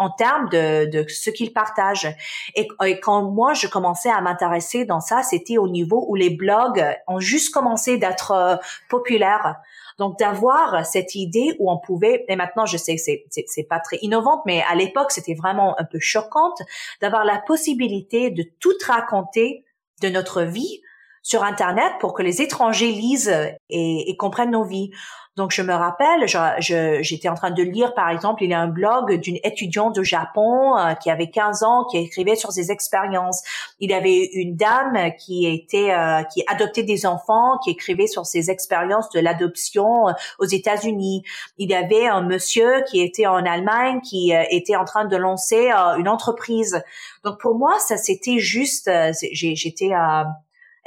en 0.00 0.08
termes 0.08 0.48
de, 0.48 0.86
de 0.86 1.06
ce 1.08 1.28
qu'ils 1.28 1.52
partagent. 1.52 2.08
Et, 2.56 2.66
quand 3.00 3.22
moi, 3.22 3.52
je 3.52 3.66
commençais 3.66 4.10
à 4.10 4.22
m'intéresser 4.22 4.86
dans 4.86 5.00
ça, 5.00 5.22
c'était 5.22 5.58
au 5.58 5.68
niveau 5.68 6.06
où 6.08 6.14
les 6.14 6.30
blogs 6.30 6.82
ont 7.06 7.20
juste 7.20 7.52
commencé 7.52 7.98
d'être 7.98 8.30
euh, 8.32 8.56
populaires. 8.88 9.56
Donc 9.98 10.18
d'avoir 10.18 10.86
cette 10.86 11.14
idée 11.14 11.54
où 11.58 11.70
on 11.70 11.78
pouvait, 11.78 12.24
et 12.28 12.34
maintenant 12.34 12.64
je 12.64 12.78
sais 12.78 12.96
que 12.96 13.02
c'est, 13.02 13.26
c'est, 13.28 13.64
pas 13.64 13.80
très 13.80 13.98
innovante, 14.00 14.40
mais 14.46 14.64
à 14.70 14.74
l'époque 14.74 15.10
c'était 15.10 15.34
vraiment 15.34 15.78
un 15.78 15.84
peu 15.84 15.98
choquante, 16.00 16.62
d'avoir 17.02 17.26
la 17.26 17.36
possibilité 17.46 18.30
de 18.30 18.42
tout 18.60 18.72
raconter 18.86 19.62
de 20.00 20.08
notre 20.08 20.40
vie 20.40 20.80
sur 21.30 21.44
Internet 21.44 21.92
pour 22.00 22.12
que 22.12 22.24
les 22.24 22.42
étrangers 22.42 22.90
lisent 22.90 23.32
et, 23.68 24.16
comprennent 24.18 24.50
nos 24.50 24.64
vies. 24.64 24.90
Donc, 25.36 25.52
je 25.52 25.62
me 25.62 25.72
rappelle, 25.72 26.26
j'étais 27.02 27.28
en 27.28 27.34
train 27.34 27.52
de 27.52 27.62
lire, 27.62 27.94
par 27.94 28.10
exemple, 28.10 28.42
il 28.42 28.50
y 28.50 28.52
a 28.52 28.58
un 28.58 28.66
blog 28.66 29.14
d'une 29.20 29.38
étudiante 29.44 29.96
au 29.96 30.02
Japon 30.02 30.76
euh, 30.76 30.94
qui 30.94 31.08
avait 31.08 31.30
15 31.30 31.62
ans, 31.62 31.84
qui 31.84 31.98
écrivait 31.98 32.34
sur 32.34 32.50
ses 32.50 32.72
expériences. 32.72 33.42
Il 33.78 33.90
y 33.90 33.94
avait 33.94 34.24
une 34.34 34.56
dame 34.56 35.12
qui 35.20 35.46
était, 35.46 35.92
euh, 35.92 36.24
qui 36.24 36.42
adoptait 36.48 36.82
des 36.82 37.06
enfants, 37.06 37.58
qui 37.62 37.70
écrivait 37.70 38.08
sur 38.08 38.26
ses 38.26 38.50
expériences 38.50 39.08
de 39.10 39.20
l'adoption 39.20 40.08
euh, 40.08 40.12
aux 40.40 40.46
États-Unis. 40.46 41.22
Il 41.58 41.70
y 41.70 41.74
avait 41.74 42.08
un 42.08 42.22
monsieur 42.22 42.82
qui 42.90 43.00
était 43.00 43.28
en 43.28 43.46
Allemagne, 43.46 44.00
qui 44.00 44.32
était 44.50 44.76
en 44.76 44.84
train 44.84 45.04
de 45.04 45.16
lancer 45.16 45.70
une 45.70 46.08
entreprise. 46.08 46.82
Donc, 47.22 47.40
pour 47.40 47.54
moi, 47.54 47.78
ça, 47.78 47.96
c'était 47.96 48.40
juste, 48.40 48.90
j'étais 49.32 49.92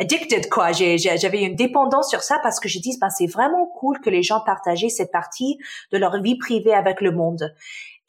addicted 0.04 0.50
quoi. 0.50 0.72
J'avais 0.72 1.42
une 1.42 1.56
dépendance 1.56 2.10
sur 2.10 2.22
ça 2.22 2.40
parce 2.44 2.60
que 2.60 2.70
je 2.70 2.80
dis 2.80 2.98
ben 3.00 3.10
c'est 3.10 3.28
vraiment 3.28 3.68
cool 3.80 4.00
que 4.00 4.10
les 4.10 4.24
gens 4.24 4.42
partageaient 4.46 4.90
cette 4.90 5.12
partie 5.12 5.58
de 5.92 5.98
leur 5.98 6.22
vie 6.22 6.38
privée 6.38 6.74
avec 6.74 7.02
le 7.02 7.12
monde. 7.12 7.54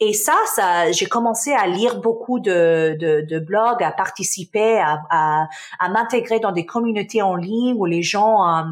Et 0.01 0.13
ça, 0.13 0.35
ça, 0.55 0.91
j'ai 0.91 1.07
commencé 1.07 1.53
à 1.53 1.69
lire 1.69 2.01
beaucoup 2.01 2.41
de, 2.41 2.97
de, 2.99 3.21
de 3.21 3.39
blogs, 3.39 3.83
à 3.83 3.93
participer, 3.93 4.79
à, 4.81 5.01
à, 5.09 5.47
à 5.79 5.89
m'intégrer 5.89 6.41
dans 6.41 6.51
des 6.51 6.67
communautés 6.67 7.23
en 7.23 7.37
ligne 7.37 7.75
où 7.79 7.85
les 7.85 8.03
gens 8.03 8.45
euh, 8.47 8.65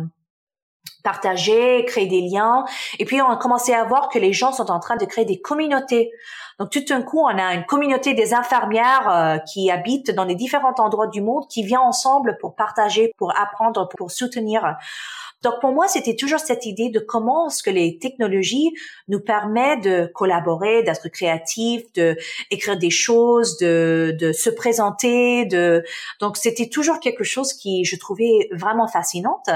partageaient, 1.05 1.85
créaient 1.87 2.07
des 2.07 2.23
liens. 2.23 2.65
Et 2.99 3.05
puis 3.05 3.23
on 3.23 3.31
a 3.31 3.37
commencé 3.37 3.73
à 3.73 3.85
voir 3.85 4.09
que 4.09 4.19
les 4.19 4.33
gens 4.33 4.53
sont 4.53 4.71
en 4.71 4.81
train 4.81 4.97
de 4.97 5.05
créer 5.05 5.25
des 5.25 5.41
communautés 5.41 6.11
donc 6.59 6.71
tout 6.71 6.85
d'un 6.85 7.03
coup, 7.03 7.21
on 7.21 7.39
a 7.39 7.55
une 7.55 7.65
communauté 7.65 8.15
des 8.15 8.35
infirmières 8.35 9.09
euh, 9.09 9.39
qui 9.39 9.71
habitent 9.71 10.11
dans 10.11 10.25
les 10.25 10.35
différents 10.35 10.75
endroits 10.79 11.07
du 11.07 11.21
monde, 11.21 11.47
qui 11.49 11.63
vient 11.63 11.81
ensemble 11.81 12.37
pour 12.41 12.55
partager, 12.55 13.13
pour 13.17 13.37
apprendre, 13.39 13.89
pour 13.97 14.11
soutenir. 14.11 14.77
Donc 15.43 15.55
pour 15.61 15.73
moi, 15.73 15.89
c'était 15.89 16.15
toujours 16.15 16.39
cette 16.39 16.67
idée 16.67 16.89
de 16.89 17.01
comment 17.01 17.49
est-ce 17.49 17.63
que 17.63 17.71
les 17.71 17.99
technologies 17.99 18.71
nous 19.09 19.21
permettent 19.21 19.83
de 19.83 20.11
collaborer, 20.15 20.83
d'être 20.85 21.09
créatifs, 21.09 21.93
de 21.95 22.17
écrire 22.51 22.79
des 22.79 22.91
choses, 22.91 23.59
de, 23.59 24.17
de 24.19 24.33
se 24.33 24.51
présenter, 24.51 25.45
de 25.47 25.85
donc 26.21 26.37
c'était 26.37 26.69
toujours 26.69 27.01
quelque 27.01 27.25
chose 27.25 27.53
qui 27.55 27.85
je 27.85 27.97
trouvais 27.97 28.49
vraiment 28.53 28.87
fascinante. 28.87 29.51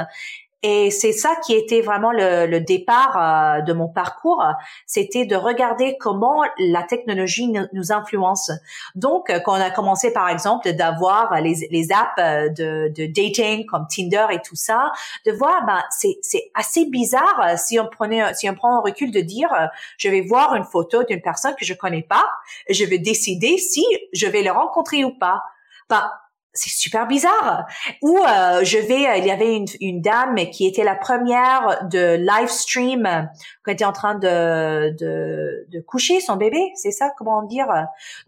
Et 0.69 0.91
c'est 0.91 1.13
ça 1.13 1.37
qui 1.47 1.55
était 1.55 1.81
vraiment 1.81 2.11
le, 2.11 2.47
le 2.47 2.59
départ 2.59 3.17
euh, 3.17 3.61
de 3.61 3.73
mon 3.73 3.87
parcours, 3.87 4.45
c'était 4.85 5.25
de 5.25 5.37
regarder 5.37 5.97
comment 5.97 6.43
la 6.59 6.83
technologie 6.83 7.47
nous, 7.73 7.93
influence. 7.93 8.51
Donc, 8.97 9.31
quand 9.45 9.53
on 9.53 9.61
a 9.61 9.71
commencé, 9.71 10.13
par 10.13 10.29
exemple, 10.29 10.73
d'avoir 10.73 11.41
les, 11.41 11.69
les 11.71 11.93
apps 11.93 12.11
euh, 12.19 12.49
de, 12.49 12.93
de, 12.97 13.07
dating 13.07 13.65
comme 13.67 13.87
Tinder 13.87 14.27
et 14.33 14.43
tout 14.43 14.57
ça, 14.57 14.91
de 15.25 15.31
voir, 15.31 15.65
ben, 15.67 15.81
c'est, 15.91 16.19
c'est 16.21 16.51
assez 16.55 16.87
bizarre 16.87 17.41
euh, 17.45 17.55
si 17.57 17.79
on 17.79 17.87
prenait, 17.87 18.35
si 18.35 18.51
on 18.51 18.55
prend 18.57 18.77
un 18.77 18.81
recul 18.81 19.13
de 19.13 19.21
dire, 19.21 19.51
je 19.99 20.09
vais 20.09 20.23
voir 20.23 20.57
une 20.57 20.65
photo 20.65 21.05
d'une 21.05 21.23
personne 21.23 21.55
que 21.55 21.65
je 21.65 21.75
connais 21.75 22.03
pas, 22.03 22.25
et 22.67 22.75
je 22.75 22.85
vais 22.85 22.99
décider 22.99 23.57
si 23.57 23.85
je 24.13 24.27
vais 24.27 24.43
le 24.43 24.51
rencontrer 24.51 25.05
ou 25.05 25.17
pas. 25.17 25.45
Ben, 25.89 26.11
c'est 26.57 26.71
super 26.71 27.07
bizarre. 27.07 27.67
Ou 28.03 28.19
euh, 28.19 28.65
je 28.65 28.79
vais, 28.79 29.07
euh, 29.07 29.17
il 29.17 29.27
y 29.27 29.31
avait 29.31 29.57
une, 29.57 29.67
une, 29.81 30.01
dame 30.01 30.37
qui 30.51 30.67
était 30.67 30.85
la 30.85 30.95
première 30.95 31.87
de 31.91 32.17
live 32.17 32.49
stream 32.49 33.29
qui 33.65 33.73
était 33.73 33.85
en 33.85 33.93
train 33.93 34.15
de, 34.15 34.91
de, 34.97 35.67
de 35.71 35.81
coucher 35.81 36.21
son 36.21 36.37
bébé, 36.37 36.73
c'est 36.75 36.91
ça 36.91 37.11
comment 37.17 37.43
dire? 37.43 37.69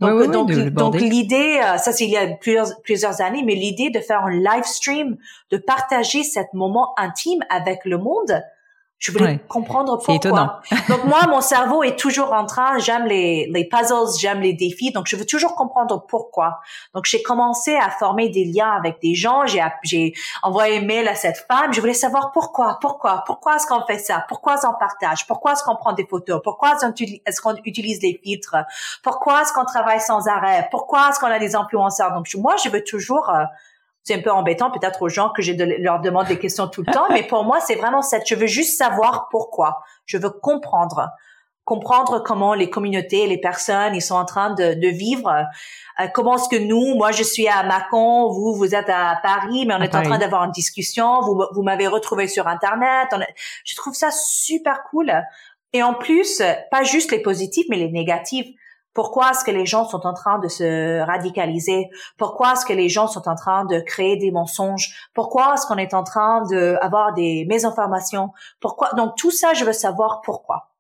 Donc 0.01 0.31
donc 0.31 0.53
donc 0.53 0.95
l'idée, 1.01 1.61
euh, 1.63 1.79
ça 1.79 1.93
c'est 1.93 2.05
il 2.05 2.11
y 2.11 2.17
a 2.17 2.27
plusieurs 2.37 2.69
plusieurs 2.83 3.21
années, 3.21 3.43
mais 3.45 3.55
l'idée 3.55 3.91
de 3.91 4.01
faire 4.01 4.25
un 4.25 4.31
live 4.31 4.65
stream, 4.65 5.17
de 5.51 5.57
partager 5.57 6.23
cet 6.23 6.53
moment 6.55 6.95
intime 6.99 7.41
avec 7.51 7.85
le 7.85 7.99
monde, 7.99 8.43
je 8.99 9.13
voulais 9.13 9.39
comprendre 9.49 9.97
pourquoi. 9.97 10.61
donc 10.89 11.05
moi, 11.05 11.21
mon 11.29 11.41
cerveau 11.41 11.85
est 11.85 11.97
toujours 11.97 12.33
en 12.33 12.47
train, 12.47 12.79
j'aime 12.79 13.07
les, 13.07 13.49
les 13.49 13.65
puzzles, 13.65 14.19
j'aime 14.19 14.41
les 14.41 14.55
défis, 14.55 14.91
donc 14.91 15.07
je 15.07 15.15
veux 15.15 15.25
toujours 15.25 15.55
comprendre 15.55 16.05
pourquoi. 16.09 16.59
Donc 16.95 17.05
j'ai 17.05 17.23
commencé 17.23 17.77
à 17.77 17.91
former 17.91 18.29
des 18.29 18.45
liens 18.45 18.71
avec 18.71 19.01
des 19.01 19.15
gens, 19.15 19.47
j'ai 19.47 19.63
j'ai 19.85 20.15
envoyé 20.43 20.81
mail 20.81 21.07
à 21.07 21.15
cette 21.15 21.45
femme, 21.49 21.73
je 21.73 21.81
voulais 21.81 21.95
savoir 21.95 22.33
pourquoi, 22.33 22.79
pourquoi, 22.81 23.23
pourquoi 23.25 23.57
est-ce 23.57 23.67
qu'on 23.67 23.85
fait 23.87 23.99
ça, 23.99 24.25
pourquoi 24.29 24.55
est-ce 24.55 24.67
qu'on 24.67 24.75
partage, 24.75 25.27
pourquoi 25.27 25.53
est-ce 25.53 25.63
qu'on 25.63 25.77
prend 25.77 25.93
des 25.93 26.07
photos, 26.07 26.41
pourquoi 26.43 26.73
est-ce 26.73 27.41
qu'on 27.41 27.57
utilise 27.65 28.03
les 28.03 28.21
filtres, 28.23 28.57
pourquoi 29.05 29.43
est-ce 29.43 29.53
qu'on 29.53 29.65
travaille 29.65 30.01
sans 30.01 30.27
arrêt, 30.27 30.67
pourquoi 30.73 31.11
est-ce 31.11 31.21
qu'on 31.21 31.27
a 31.27 31.39
des 31.39 31.55
influenceurs. 31.55 32.13
Donc 32.13 32.27
moi, 32.35 32.57
je 32.63 32.69
veux 32.69 32.83
toujours 32.83 33.31
euh, 33.31 33.45
c'est 34.05 34.15
un 34.15 34.23
peu 34.23 34.31
embêtant 34.31 34.71
peut-être 34.71 35.03
aux 35.03 35.09
gens 35.09 35.31
que 35.31 35.43
de 35.43 35.83
leur 35.83 36.01
demande 36.01 36.27
des 36.27 36.39
questions 36.39 36.69
tout 36.69 36.83
le 36.87 36.93
temps, 36.93 37.07
mais 37.11 37.23
pour 37.23 37.45
moi, 37.45 37.61
c'est 37.61 37.75
vraiment 37.75 38.03
ça. 38.03 38.19
Je 38.25 38.35
veux 38.35 38.47
juste 38.47 38.79
savoir 38.79 39.29
pourquoi. 39.31 39.83
Je 40.07 40.17
veux 40.17 40.31
comprendre 40.31 41.11
comprendre 41.69 42.23
comment 42.25 42.55
les 42.55 42.71
communautés, 42.71 43.27
les 43.27 43.37
personnes, 43.37 43.95
ils 43.95 44.01
sont 44.01 44.15
en 44.15 44.25
train 44.25 44.55
de, 44.55 44.73
de 44.73 44.89
vivre. 44.89 45.29
Euh, 46.01 46.07
comment 46.15 46.37
est-ce 46.37 46.49
que 46.49 46.57
nous, 46.57 46.95
moi 46.95 47.13
je 47.13 47.23
suis 47.23 47.47
à 47.47 47.63
Mâcon, 47.63 48.31
vous 48.31 48.55
vous 48.55 48.75
êtes 48.75 48.89
à 48.89 49.19
Paris, 49.23 49.67
mais 49.67 49.75
on 49.75 49.83
est 49.83 49.95
en 49.95 50.03
train 50.03 50.17
d'avoir 50.17 50.45
une 50.45 50.51
discussion. 50.51 51.21
Vous, 51.21 51.39
vous 51.53 51.63
m'avez 51.63 51.87
retrouvé 51.87 52.27
sur 52.27 52.49
Internet. 52.49 53.09
je 53.65 53.77
trouve 53.77 53.93
ça 53.93 54.09
super 54.11 54.83
cool. 54.91 55.13
Et 55.75 55.83
en 55.83 55.93
plus, 55.93 56.43
pas 56.71 56.85
juste 56.85 57.13
les 57.13 57.21
positifs, 57.21 57.67
mais 57.69 57.77
les 57.77 57.91
négatifs. 57.91 58.47
Pourquoi 58.99 59.31
est-ce 59.31 59.45
que 59.45 59.53
les 59.53 59.65
gens 59.65 59.85
sont 59.85 60.09
en 60.09 60.13
train 60.13 60.41
de 60.41 60.49
se 60.49 60.99
radicaliser? 61.07 61.89
Pourquoi 62.17 62.55
est-ce 62.55 62.67
que 62.67 62.73
les 62.73 62.89
gens 62.89 63.07
sont 63.07 63.29
en 63.29 63.37
train 63.37 63.65
de 63.65 63.79
créer 63.79 64.17
des 64.17 64.33
mensonges? 64.33 64.93
Pourquoi 65.15 65.55
est-ce 65.55 65.69
qu'on 65.69 65.77
est 65.77 65.95
en 65.95 66.03
train 66.03 66.43
d'avoir 66.49 67.15
des 67.15 67.47
mésinformations? 67.49 68.31
Pourquoi? 68.59 68.89
Donc 68.97 69.13
tout 69.17 69.31
ça, 69.31 69.55
je 69.55 69.65
veux 69.65 69.73
savoir 69.73 70.21
pourquoi. 70.23 70.73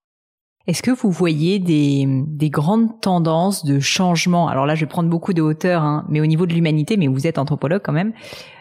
Est-ce 0.66 0.82
que 0.82 0.90
vous 0.90 1.12
voyez 1.12 1.60
des, 1.60 2.06
des, 2.08 2.50
grandes 2.50 3.00
tendances 3.00 3.64
de 3.64 3.78
changement? 3.78 4.48
Alors 4.48 4.66
là, 4.66 4.74
je 4.74 4.80
vais 4.80 4.90
prendre 4.90 5.08
beaucoup 5.08 5.32
de 5.32 5.40
hauteur, 5.40 5.82
hein, 5.82 6.04
mais 6.08 6.20
au 6.20 6.26
niveau 6.26 6.44
de 6.44 6.54
l'humanité, 6.54 6.96
mais 6.96 7.06
vous 7.06 7.28
êtes 7.28 7.38
anthropologue 7.38 7.82
quand 7.84 7.92
même, 7.92 8.12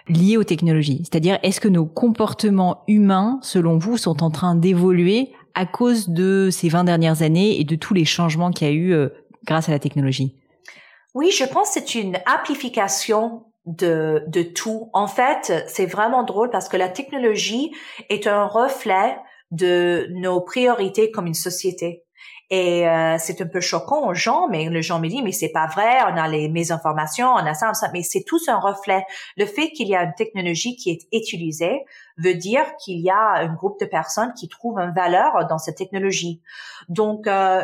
liées 0.07 0.37
aux 0.37 0.43
technologies. 0.43 0.99
C'est-à-dire, 0.99 1.39
est-ce 1.41 1.59
que 1.59 1.67
nos 1.67 1.87
comportements 1.87 2.83
humains, 2.87 3.39
selon 3.41 3.79
vous, 3.79 3.97
sont 3.97 4.21
en 4.21 4.29
train 4.29 4.53
d'évoluer 4.53 5.31
à 5.55 5.65
cause 5.65 6.09
de 6.09 6.49
ces 6.51 6.69
20 6.69 6.83
dernières 6.83 7.23
années 7.23 7.59
et 7.59 7.63
de 7.63 7.75
tous 7.75 7.95
les 7.95 8.05
changements 8.05 8.51
qu'il 8.51 8.67
y 8.67 8.69
a 8.69 8.73
eu 8.73 8.93
euh, 8.93 9.09
grâce 9.47 9.69
à 9.69 9.71
la 9.71 9.79
technologie? 9.79 10.35
Oui, 11.15 11.31
je 11.31 11.45
pense 11.45 11.69
que 11.69 11.79
c'est 11.79 11.95
une 11.95 12.19
amplification 12.27 13.45
de, 13.65 14.23
de 14.27 14.43
tout. 14.43 14.89
En 14.93 15.07
fait, 15.07 15.65
c'est 15.67 15.87
vraiment 15.87 16.23
drôle 16.23 16.51
parce 16.51 16.69
que 16.69 16.77
la 16.77 16.89
technologie 16.89 17.71
est 18.09 18.27
un 18.27 18.45
reflet 18.45 19.17
de 19.51 20.07
nos 20.11 20.41
priorités 20.41 21.09
comme 21.09 21.25
une 21.25 21.33
société. 21.33 22.03
Et 22.49 22.87
euh, 22.87 23.17
c'est 23.19 23.41
un 23.41 23.47
peu 23.47 23.59
choquant 23.59 24.07
aux 24.07 24.13
gens, 24.13 24.47
mais 24.47 24.69
les 24.69 24.81
gens 24.81 24.99
me 24.99 25.09
disent, 25.09 25.21
mais 25.21 25.33
c'est 25.33 25.51
pas 25.51 25.67
vrai, 25.67 25.97
on 26.03 26.15
a 26.15 26.29
les 26.29 26.47
mésinformations, 26.47 27.27
on 27.27 27.45
a 27.45 27.53
ça, 27.53 27.67
on 27.67 27.71
a 27.71 27.73
ça, 27.73 27.89
mais 27.91 28.03
c'est 28.03 28.23
tout 28.23 28.39
un 28.47 28.57
reflet. 28.57 29.03
Le 29.35 29.45
fait 29.45 29.71
qu'il 29.71 29.89
y 29.89 29.95
a 29.95 30.03
une 30.03 30.13
technologie 30.13 30.77
qui 30.77 30.91
est 30.91 31.07
utilisée 31.11 31.83
veut 32.17 32.35
dire 32.35 32.63
qu'il 32.77 32.99
y 32.99 33.09
a 33.09 33.33
un 33.39 33.53
groupe 33.53 33.77
de 33.81 33.85
personnes 33.85 34.33
qui 34.33 34.47
trouvent 34.47 34.79
une 34.79 34.93
valeur 34.93 35.45
dans 35.49 35.57
cette 35.57 35.75
technologie. 35.75 36.41
Donc, 36.87 37.27
euh, 37.27 37.63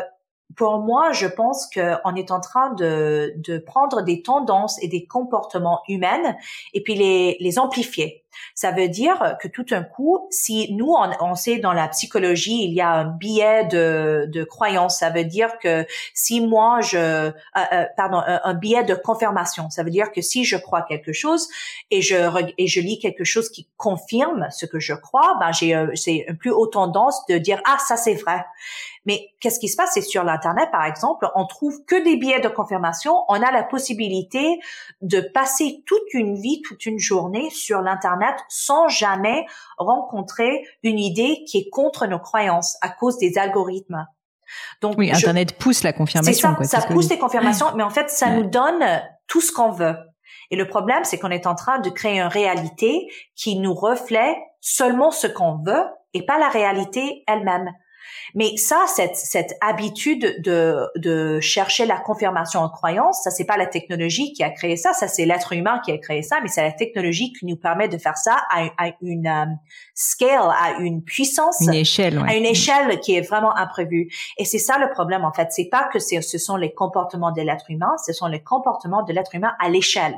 pour 0.56 0.78
moi, 0.78 1.12
je 1.12 1.26
pense 1.26 1.68
qu'on 1.68 2.14
est 2.14 2.30
en 2.30 2.40
train 2.40 2.72
de, 2.74 3.58
prendre 3.66 4.02
des 4.02 4.22
tendances 4.22 4.82
et 4.82 4.88
des 4.88 5.06
comportements 5.06 5.82
humains 5.88 6.36
et 6.74 6.82
puis 6.82 6.94
les, 6.94 7.36
les 7.40 7.58
amplifier. 7.58 8.23
Ça 8.54 8.70
veut 8.70 8.88
dire 8.88 9.36
que 9.40 9.48
tout 9.48 9.66
un 9.70 9.82
coup, 9.82 10.26
si 10.30 10.72
nous, 10.74 10.92
on, 10.92 11.10
on 11.20 11.34
sait 11.34 11.58
dans 11.58 11.72
la 11.72 11.88
psychologie, 11.88 12.64
il 12.64 12.74
y 12.74 12.80
a 12.80 12.90
un 12.90 13.04
biais 13.04 13.64
de, 13.64 14.26
de 14.28 14.44
croyance. 14.44 14.98
Ça 14.98 15.10
veut 15.10 15.24
dire 15.24 15.58
que 15.58 15.86
si 16.14 16.40
moi, 16.40 16.80
je, 16.80 16.96
euh, 16.96 17.30
euh, 17.56 17.84
pardon, 17.96 18.22
un, 18.24 18.54
biais 18.54 18.84
de 18.84 18.94
confirmation. 18.94 19.70
Ça 19.70 19.82
veut 19.82 19.90
dire 19.90 20.12
que 20.12 20.22
si 20.22 20.44
je 20.44 20.56
crois 20.56 20.82
quelque 20.82 21.12
chose 21.12 21.48
et 21.90 22.00
je 22.00 22.14
et 22.58 22.66
je 22.66 22.80
lis 22.80 22.98
quelque 22.98 23.24
chose 23.24 23.50
qui 23.50 23.68
confirme 23.76 24.48
ce 24.50 24.66
que 24.66 24.78
je 24.78 24.94
crois, 24.94 25.36
ben 25.40 25.52
j'ai 25.52 25.86
c'est 25.94 26.24
une 26.28 26.36
plus 26.36 26.50
haute 26.50 26.72
tendance 26.72 27.26
de 27.26 27.38
dire 27.38 27.60
ah 27.66 27.76
ça 27.86 27.96
c'est 27.96 28.14
vrai. 28.14 28.44
Mais 29.06 29.28
qu'est-ce 29.40 29.60
qui 29.60 29.68
se 29.68 29.76
passe? 29.76 29.90
C'est 29.92 30.00
sur 30.00 30.24
l'Internet, 30.24 30.70
par 30.72 30.84
exemple, 30.84 31.28
on 31.34 31.46
trouve 31.46 31.84
que 31.84 32.02
des 32.02 32.16
biais 32.16 32.40
de 32.40 32.48
confirmation. 32.48 33.24
On 33.28 33.42
a 33.42 33.52
la 33.52 33.62
possibilité 33.62 34.58
de 35.02 35.20
passer 35.20 35.82
toute 35.86 36.14
une 36.14 36.36
vie, 36.36 36.62
toute 36.62 36.86
une 36.86 36.98
journée 36.98 37.50
sur 37.50 37.82
l'Internet 37.82 38.23
sans 38.48 38.88
jamais 38.88 39.46
rencontrer 39.78 40.66
une 40.82 40.98
idée 40.98 41.44
qui 41.46 41.58
est 41.58 41.70
contre 41.70 42.06
nos 42.06 42.18
croyances 42.18 42.76
à 42.80 42.88
cause 42.88 43.18
des 43.18 43.38
algorithmes. 43.38 44.06
Donc, 44.80 44.94
oui, 44.98 45.10
Internet 45.10 45.58
pousse 45.58 45.82
la 45.82 45.92
confirmation. 45.92 46.54
Ça, 46.62 46.80
ça 46.80 46.86
pousse 46.86 47.08
les 47.08 47.18
confirmations, 47.18 47.66
mais 47.76 47.82
en 47.82 47.90
fait, 47.90 48.10
ça 48.10 48.30
nous 48.30 48.44
donne 48.44 48.84
tout 49.26 49.40
ce 49.40 49.52
qu'on 49.52 49.70
veut. 49.70 49.96
Et 50.50 50.56
le 50.56 50.66
problème, 50.66 51.04
c'est 51.04 51.18
qu'on 51.18 51.30
est 51.30 51.46
en 51.46 51.54
train 51.54 51.78
de 51.78 51.90
créer 51.90 52.20
une 52.20 52.28
réalité 52.28 53.08
qui 53.34 53.58
nous 53.58 53.74
reflète 53.74 54.36
seulement 54.60 55.10
ce 55.10 55.26
qu'on 55.26 55.56
veut 55.62 55.84
et 56.12 56.24
pas 56.24 56.38
la 56.38 56.48
réalité 56.48 57.24
elle-même. 57.26 57.70
Mais 58.34 58.56
ça, 58.56 58.84
cette, 58.86 59.16
cette 59.16 59.56
habitude 59.60 60.42
de, 60.42 60.86
de 60.96 61.40
chercher 61.40 61.86
la 61.86 61.98
confirmation 61.98 62.60
en 62.60 62.68
croyance, 62.68 63.22
ça 63.22 63.30
c'est 63.30 63.44
pas 63.44 63.56
la 63.56 63.66
technologie 63.66 64.32
qui 64.32 64.42
a 64.42 64.50
créé 64.50 64.76
ça, 64.76 64.92
ça 64.92 65.08
c'est 65.08 65.24
l'être 65.24 65.52
humain 65.52 65.80
qui 65.84 65.92
a 65.92 65.98
créé 65.98 66.22
ça, 66.22 66.38
mais 66.42 66.48
c'est 66.48 66.62
la 66.62 66.72
technologie 66.72 67.32
qui 67.32 67.46
nous 67.46 67.56
permet 67.56 67.88
de 67.88 67.98
faire 67.98 68.16
ça 68.16 68.36
à, 68.50 68.92
une 69.00 69.26
euh, 69.26 69.44
scale, 69.94 70.50
à 70.58 70.78
une 70.80 71.02
puissance, 71.02 71.60
une 71.60 71.74
échelle, 71.74 72.22
à 72.26 72.34
une 72.34 72.46
échelle 72.46 73.00
qui 73.00 73.14
est 73.16 73.22
vraiment 73.22 73.56
imprévue. 73.56 74.10
Et 74.38 74.44
c'est 74.44 74.58
ça 74.58 74.78
le 74.78 74.90
problème 74.90 75.24
en 75.24 75.32
fait, 75.32 75.48
c'est 75.50 75.68
pas 75.70 75.88
que 75.92 75.98
ce 75.98 76.38
sont 76.38 76.56
les 76.56 76.72
comportements 76.72 77.32
de 77.32 77.42
l'être 77.42 77.70
humain, 77.70 77.94
ce 78.04 78.12
sont 78.12 78.26
les 78.26 78.42
comportements 78.42 79.02
de 79.02 79.12
l'être 79.12 79.34
humain 79.34 79.54
à 79.60 79.68
l'échelle. 79.68 80.14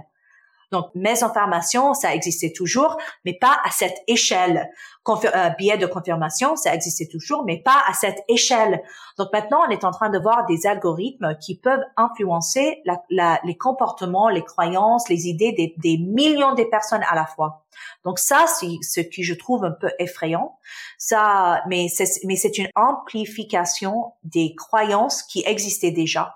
Donc, 0.72 0.86
mes 0.94 1.22
informations, 1.22 1.94
ça 1.94 2.14
existait 2.14 2.52
toujours, 2.52 2.96
mais 3.24 3.34
pas 3.34 3.58
à 3.64 3.70
cette 3.70 4.02
échelle. 4.08 4.68
Confir 5.04 5.30
euh, 5.36 5.50
billet 5.50 5.78
de 5.78 5.86
confirmation, 5.86 6.56
ça 6.56 6.74
existait 6.74 7.06
toujours, 7.06 7.44
mais 7.44 7.62
pas 7.62 7.80
à 7.86 7.92
cette 7.92 8.24
échelle. 8.28 8.82
Donc 9.18 9.28
maintenant, 9.32 9.60
on 9.66 9.70
est 9.70 9.84
en 9.84 9.92
train 9.92 10.10
de 10.10 10.18
voir 10.18 10.46
des 10.46 10.66
algorithmes 10.66 11.36
qui 11.40 11.56
peuvent 11.56 11.84
influencer 11.96 12.82
la, 12.84 13.00
la, 13.10 13.40
les 13.44 13.56
comportements, 13.56 14.28
les 14.28 14.42
croyances, 14.42 15.08
les 15.08 15.28
idées 15.28 15.52
des, 15.52 15.74
des 15.76 15.98
millions 15.98 16.54
de 16.54 16.64
personnes 16.64 17.04
à 17.08 17.14
la 17.14 17.24
fois. 17.24 17.64
Donc 18.04 18.18
ça, 18.18 18.46
c'est 18.48 18.66
ce 18.82 19.00
que 19.00 19.22
je 19.22 19.34
trouve 19.34 19.64
un 19.64 19.70
peu 19.70 19.90
effrayant. 20.00 20.58
Ça, 20.98 21.62
mais 21.68 21.86
c'est 21.88 22.58
une 22.58 22.68
amplification 22.74 24.12
des 24.24 24.56
croyances 24.56 25.22
qui 25.22 25.44
existaient 25.46 25.92
déjà. 25.92 26.34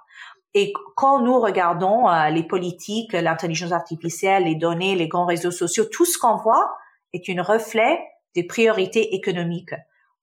Et 0.54 0.72
quand 0.96 1.20
nous 1.20 1.38
regardons 1.38 2.08
euh, 2.08 2.28
les 2.30 2.42
politiques, 2.42 3.12
l'intelligence 3.12 3.72
artificielle, 3.72 4.44
les 4.44 4.56
données, 4.56 4.96
les 4.96 5.08
grands 5.08 5.26
réseaux 5.26 5.52
sociaux, 5.52 5.84
tout 5.84 6.04
ce 6.04 6.18
qu'on 6.18 6.36
voit 6.36 6.76
est 7.12 7.28
un 7.28 7.42
reflet 7.42 8.00
des 8.34 8.44
priorités 8.44 9.14
économiques. 9.14 9.74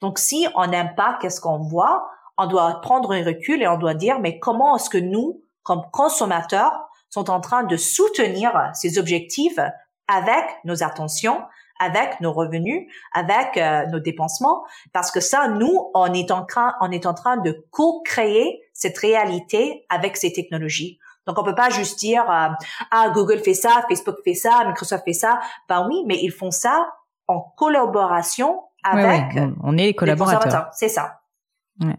Donc, 0.01 0.19
si 0.19 0.47
on 0.55 0.67
n'aime 0.67 0.93
pas 0.95 1.17
qu'est-ce 1.21 1.41
qu'on 1.41 1.59
voit, 1.59 2.09
on 2.37 2.47
doit 2.47 2.81
prendre 2.81 3.13
un 3.13 3.23
recul 3.23 3.61
et 3.61 3.67
on 3.67 3.77
doit 3.77 3.95
dire, 3.95 4.19
mais 4.19 4.39
comment 4.39 4.75
est-ce 4.75 4.89
que 4.89 4.97
nous, 4.97 5.43
comme 5.63 5.81
consommateurs, 5.91 6.71
sommes 7.09 7.29
en 7.29 7.41
train 7.41 7.63
de 7.63 7.77
soutenir 7.77 8.51
ces 8.73 8.97
objectifs 8.97 9.59
avec 10.07 10.45
nos 10.63 10.83
attentions, 10.83 11.41
avec 11.79 12.19
nos 12.21 12.33
revenus, 12.33 12.91
avec 13.13 13.57
euh, 13.57 13.85
nos 13.87 13.99
dépensements, 13.99 14.63
parce 14.93 15.11
que 15.11 15.19
ça, 15.19 15.47
nous, 15.47 15.91
on 15.93 16.13
est 16.13 16.31
en 16.31 16.45
train, 16.45 16.73
on 16.81 16.91
est 16.91 17.05
en 17.05 17.13
train 17.13 17.37
de 17.37 17.65
co-créer 17.71 18.61
cette 18.73 18.97
réalité 18.97 19.85
avec 19.89 20.17
ces 20.17 20.33
technologies. 20.33 20.99
Donc, 21.25 21.37
on 21.37 21.43
peut 21.43 21.55
pas 21.55 21.69
juste 21.69 21.99
dire 21.99 22.23
euh, 22.29 22.49
ah 22.91 23.09
Google 23.13 23.39
fait 23.39 23.53
ça, 23.53 23.83
Facebook 23.89 24.15
fait 24.23 24.33
ça, 24.33 24.63
Microsoft 24.65 25.03
fait 25.03 25.13
ça. 25.13 25.39
Ben 25.67 25.85
oui, 25.87 26.03
mais 26.07 26.17
ils 26.21 26.31
font 26.31 26.51
ça 26.51 26.89
en 27.27 27.41
collaboration 27.57 28.61
avec. 28.83 29.37
on 29.63 29.77
est 29.77 29.87
les 29.87 29.93
collaborateurs. 29.93 30.69
C'est 30.71 30.89
ça. 30.89 31.19
Ouais. 31.81 31.97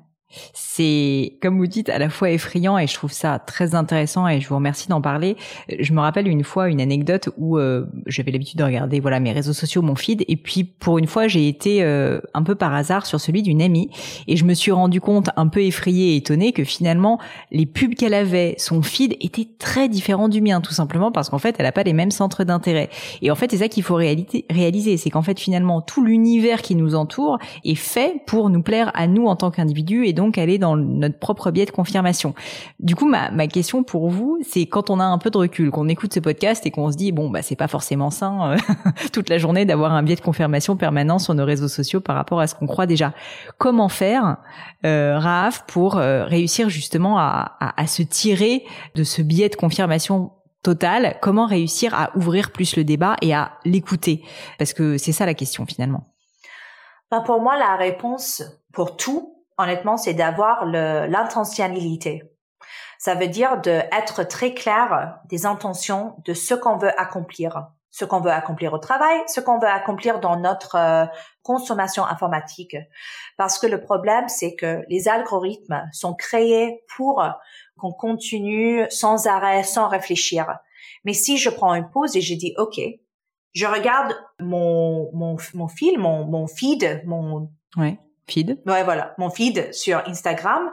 C'est, 0.53 1.39
comme 1.41 1.57
vous 1.57 1.67
dites, 1.67 1.89
à 1.89 1.99
la 1.99 2.11
fois 2.11 2.31
effrayant 2.31 2.77
et 2.77 2.87
je 2.87 2.95
trouve 2.95 3.13
ça 3.13 3.39
très 3.39 3.75
intéressant 3.75 4.29
et 4.29 4.41
je 4.41 4.49
vous 4.49 4.57
remercie 4.57 4.89
d'en 4.89 5.01
parler. 5.01 5.37
Je 5.81 5.93
me 5.93 6.01
rappelle 6.01 6.29
une 6.29 6.45
fois 6.45 6.69
une 6.69 6.81
anecdote 6.81 7.31
où 7.39 7.57
euh, 7.57 7.87
j'avais 8.07 8.31
l'habitude 8.31 8.59
de 8.59 8.65
regarder 8.65 9.01
voilà 9.01 9.21
mes 9.21 9.33
réseaux 9.33 9.55
sociaux, 9.55 9.81
mon 9.81 9.95
feed, 9.95 10.25
et 10.29 10.37
puis 10.37 10.65
pour 10.65 10.99
une 10.99 11.07
fois 11.07 11.29
j'ai 11.29 11.49
été 11.49 11.83
euh, 11.83 12.21
un 12.35 12.43
peu 12.43 12.55
par 12.55 12.75
hasard 12.75 13.07
sur 13.07 13.21
celui 13.21 13.43
d'une 13.43 13.63
amie 13.63 13.91
et 14.27 14.37
je 14.37 14.45
me 14.45 14.53
suis 14.53 14.71
rendu 14.71 15.01
compte 15.01 15.31
un 15.37 15.49
peu 15.49 15.63
effrayée 15.63 16.13
et 16.13 16.17
étonnée 16.17 16.53
que 16.53 16.65
finalement 16.65 17.19
les 17.51 17.65
pubs 17.65 17.95
qu'elle 17.95 18.15
avait, 18.15 18.55
son 18.59 18.83
feed 18.83 19.17
était 19.21 19.49
très 19.59 19.89
différent 19.89 20.29
du 20.29 20.43
mien, 20.43 20.61
tout 20.61 20.75
simplement 20.75 21.11
parce 21.11 21.31
qu'en 21.31 21.39
fait 21.39 21.57
elle 21.59 21.67
a 21.67 21.73
pas 21.73 21.85
les 21.85 21.95
mêmes 21.95 22.11
centres 22.11 22.45
d'intérêt. 22.45 22.91
Et 23.23 23.31
en 23.31 23.35
fait 23.35 23.51
c'est 23.51 23.59
ça 23.59 23.69
qu'il 23.69 23.83
faut 23.83 23.95
réaliser, 23.95 24.97
c'est 24.99 25.11
qu'en 25.11 25.23
fait 25.23 25.41
finalement 25.41 25.81
tout 25.81 26.05
l'univers 26.05 26.61
qui 26.61 26.75
nous 26.75 26.95
entoure 26.95 27.39
est 27.65 27.75
fait 27.75 28.21
pour 28.27 28.51
nous 28.51 28.63
plaire 28.63 28.91
à 28.95 29.07
nous 29.07 29.27
en 29.27 29.37
tant 29.37 29.51
qu'individus 29.51 30.07
et 30.07 30.18
donc 30.19 30.37
aller 30.37 30.59
dans 30.59 30.77
notre 30.77 31.19
propre 31.21 31.53
biais 31.53 31.65
de 31.65 31.71
confirmation. 31.71 32.35
Du 32.81 32.97
coup, 32.97 33.07
ma, 33.07 33.31
question 33.47 33.85
pour 33.85 34.11
vous, 34.11 34.37
c'est 34.43 34.67
quand 34.67 34.91
on 34.91 34.99
a 34.99 35.05
un 35.05 35.17
peu 35.17 35.31
de 35.31 35.39
recul, 35.39 35.71
qu'on 35.71 35.89
écoute 35.89 36.13
ce 36.13 36.19
podcast 36.19 36.67
et 36.67 36.73
qu'on 36.73 36.91
se 36.91 36.97
dit 36.97 37.13
bon 37.13 37.31
bah 37.31 37.41
c'est 37.41 37.55
pas 37.55 37.69
forcément 37.69 38.11
sain 38.11 38.53
euh, 38.53 38.57
toute 39.13 39.29
la 39.29 39.39
journée 39.39 39.65
d'avoir 39.65 39.93
un 39.93 40.03
biais 40.03 40.17
de 40.17 40.21
confirmation 40.21 40.77
permanent 40.77 41.21
sur 41.21 41.35
nos 41.35 41.45
réseaux 41.45 41.69
sociaux 41.69 42.01
par 42.01 42.17
rapport 42.17 42.41
à 42.41 42.49
ce 42.49 42.57
qu'on 42.57 42.67
croit 42.67 42.87
déjà. 42.87 43.15
Comment 43.59 43.89
faire, 43.89 44.39
euh, 44.85 45.51
pour 45.69 45.97
euh, 45.97 46.25
réussir 46.25 46.69
justement 46.69 47.17
à, 47.19 47.87
se 47.87 48.03
tirer 48.03 48.65
de 48.97 49.05
ce 49.05 49.23
biais 49.23 49.49
de 49.49 49.55
confirmation 49.55 50.33
total? 50.65 51.17
Comment 51.23 51.47
réussir 51.47 51.95
à 51.95 52.11
ouvrir 52.17 52.51
plus 52.51 52.77
le 52.77 52.83
débat 52.83 53.15
et 53.23 53.33
à 53.35 53.53
l'écouter? 53.65 54.25
Parce 54.59 54.73
que 54.73 54.99
c'est 54.99 55.13
ça 55.13 55.27
la 55.27 55.35
question 55.35 55.65
finalement. 55.65 56.09
Ben 57.13 57.21
pour 57.21 57.41
moi, 57.41 57.57
la 57.57 57.77
réponse 57.77 58.43
pour 58.73 58.97
tout, 58.97 59.38
honnêtement, 59.59 59.97
c'est 59.97 60.15
d'avoir 60.15 60.65
l'intentionnalité. 60.65 62.23
Ça 62.99 63.15
veut 63.15 63.29
dire 63.29 63.61
d'être 63.61 64.25
très 64.25 64.55
clair 64.55 65.19
des 65.27 65.47
intentions 65.47 66.17
de 66.25 66.35
ce 66.35 66.55
qu'on 66.55 66.79
veut 66.79 66.99
accomplir, 66.99 67.69
ce 67.91 68.05
qu'on 68.05 68.21
veut 68.21 68.33
accomplir 68.33 68.73
au 68.73 68.79
travail, 68.79 69.21
ce 69.27 69.41
qu'on 69.41 69.59
veut 69.59 69.69
accomplir 69.69 70.21
dans 70.21 70.37
notre 70.37 70.77
euh, 70.77 71.07
consommation 71.43 72.05
informatique. 72.05 72.77
Parce 73.37 73.59
que 73.59 73.67
le 73.67 73.81
problème, 73.81 74.29
c'est 74.29 74.57
que 74.57 74.85
les 74.89 75.09
algorithmes 75.09 75.89
sont 75.93 76.15
créés 76.15 76.83
pour 76.97 77.25
qu'on 77.79 77.93
continue 77.93 78.85
sans 78.91 79.27
arrêt, 79.27 79.63
sans 79.63 79.89
réfléchir. 79.89 80.59
Mais 81.05 81.13
si 81.13 81.39
je 81.39 81.51
prends 81.51 81.75
une 81.75 81.89
pause 81.91 82.17
et 82.17 82.21
je 82.21 82.35
dis, 82.35 82.55
OK, 82.59 82.81
je 83.55 83.67
regarde 83.67 84.15
mon, 84.41 85.11
mon, 85.15 85.37
mon 85.55 85.69
fil, 85.69 85.99
mon, 85.99 86.25
mon 86.27 86.49
feed, 86.49 87.03
mon, 87.07 87.51
ouais 87.77 87.99
feed. 88.31 88.61
Ouais, 88.67 88.85
voilà, 88.85 89.15
mon 89.19 89.31
feed 89.31 89.73
sur 89.73 89.99
Instagram. 90.07 90.71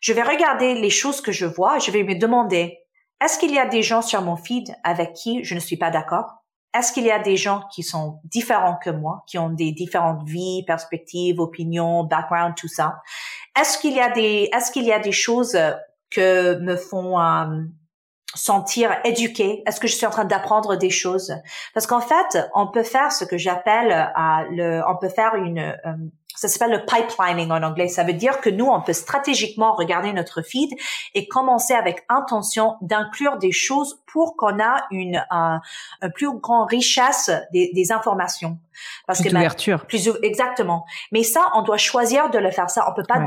Je 0.00 0.12
vais 0.12 0.22
regarder 0.22 0.74
les 0.74 0.90
choses 0.90 1.20
que 1.20 1.32
je 1.32 1.46
vois. 1.46 1.78
Je 1.78 1.90
vais 1.90 2.04
me 2.04 2.14
demander, 2.14 2.78
est-ce 3.22 3.38
qu'il 3.38 3.52
y 3.52 3.58
a 3.58 3.66
des 3.66 3.82
gens 3.82 4.02
sur 4.02 4.22
mon 4.22 4.36
feed 4.36 4.74
avec 4.84 5.12
qui 5.14 5.42
je 5.44 5.54
ne 5.54 5.60
suis 5.60 5.76
pas 5.76 5.90
d'accord? 5.90 6.44
Est-ce 6.76 6.92
qu'il 6.92 7.04
y 7.04 7.10
a 7.10 7.18
des 7.18 7.36
gens 7.36 7.62
qui 7.72 7.82
sont 7.82 8.20
différents 8.24 8.76
que 8.76 8.90
moi, 8.90 9.24
qui 9.26 9.38
ont 9.38 9.48
des 9.50 9.72
différentes 9.72 10.28
vies, 10.28 10.64
perspectives, 10.66 11.40
opinions, 11.40 12.04
background, 12.04 12.54
tout 12.56 12.68
ça? 12.68 13.00
Est-ce 13.58 13.78
qu'il 13.78 13.94
y 13.94 14.00
a 14.00 14.10
des, 14.10 14.50
est-ce 14.54 14.70
qu'il 14.70 14.84
y 14.84 14.92
a 14.92 15.00
des 15.00 15.12
choses 15.12 15.58
que 16.10 16.58
me 16.60 16.76
font 16.76 17.18
euh, 17.18 17.62
sentir 18.34 18.94
éduqué 19.04 19.62
Est-ce 19.66 19.80
que 19.80 19.88
je 19.88 19.94
suis 19.94 20.06
en 20.06 20.10
train 20.10 20.26
d'apprendre 20.26 20.76
des 20.76 20.90
choses? 20.90 21.34
Parce 21.74 21.86
qu'en 21.86 22.00
fait, 22.00 22.38
on 22.54 22.70
peut 22.70 22.82
faire 22.82 23.12
ce 23.12 23.24
que 23.24 23.38
j'appelle, 23.38 23.90
euh, 23.90 24.44
le, 24.50 24.82
on 24.86 24.96
peut 24.96 25.08
faire 25.08 25.34
une, 25.34 25.58
euh, 25.58 25.92
ça 26.34 26.46
s'appelle 26.46 26.70
le 26.70 26.86
pipelining 26.86 27.50
en 27.50 27.62
anglais. 27.62 27.88
Ça 27.88 28.04
veut 28.04 28.12
dire 28.12 28.40
que 28.40 28.48
nous, 28.48 28.66
on 28.66 28.80
peut 28.80 28.92
stratégiquement 28.92 29.74
regarder 29.74 30.12
notre 30.12 30.42
feed 30.42 30.70
et 31.14 31.26
commencer 31.26 31.74
avec 31.74 32.04
intention 32.08 32.76
d'inclure 32.80 33.38
des 33.38 33.50
choses 33.50 34.00
pour 34.06 34.36
qu'on 34.36 34.60
a 34.60 34.86
une 34.90 35.24
un, 35.30 35.60
plus 36.14 36.30
grande 36.38 36.68
richesse 36.68 37.30
des, 37.52 37.72
des 37.74 37.92
informations. 37.92 38.58
Parce 39.06 39.20
plus 39.20 39.30
d'ouverture. 39.30 39.86
Plus 39.86 40.08
exactement. 40.22 40.84
Mais 41.12 41.22
ça, 41.22 41.50
on 41.54 41.62
doit 41.62 41.78
choisir 41.78 42.30
de 42.30 42.38
le 42.38 42.50
faire. 42.50 42.70
Ça, 42.70 42.88
on 42.88 42.94
peut 42.94 43.02
pas 43.02 43.26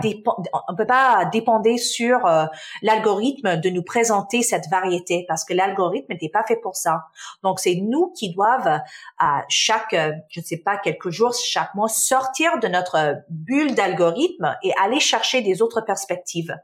on 0.69 0.75
peut 0.75 0.85
pas 0.85 1.25
dépendre 1.25 1.77
sur 1.77 2.25
euh, 2.25 2.45
l'algorithme 2.81 3.57
de 3.57 3.69
nous 3.69 3.83
présenter 3.83 4.41
cette 4.41 4.69
variété 4.69 5.25
parce 5.27 5.43
que 5.43 5.53
l'algorithme 5.53 6.13
n'était 6.13 6.29
pas 6.29 6.43
fait 6.43 6.55
pour 6.55 6.75
ça. 6.75 7.07
Donc 7.43 7.59
c'est 7.59 7.75
nous 7.75 8.13
qui 8.17 8.33
doivent 8.33 8.79
à 9.19 9.43
chaque, 9.49 9.95
je 10.29 10.39
ne 10.39 10.45
sais 10.45 10.57
pas, 10.57 10.77
quelques 10.77 11.09
jours, 11.09 11.33
chaque 11.33 11.75
mois, 11.75 11.89
sortir 11.89 12.59
de 12.59 12.67
notre 12.67 12.97
bulle 13.29 13.75
d'algorithme 13.75 14.55
et 14.63 14.71
aller 14.81 14.99
chercher 14.99 15.41
des 15.41 15.61
autres 15.61 15.81
perspectives. 15.81 16.55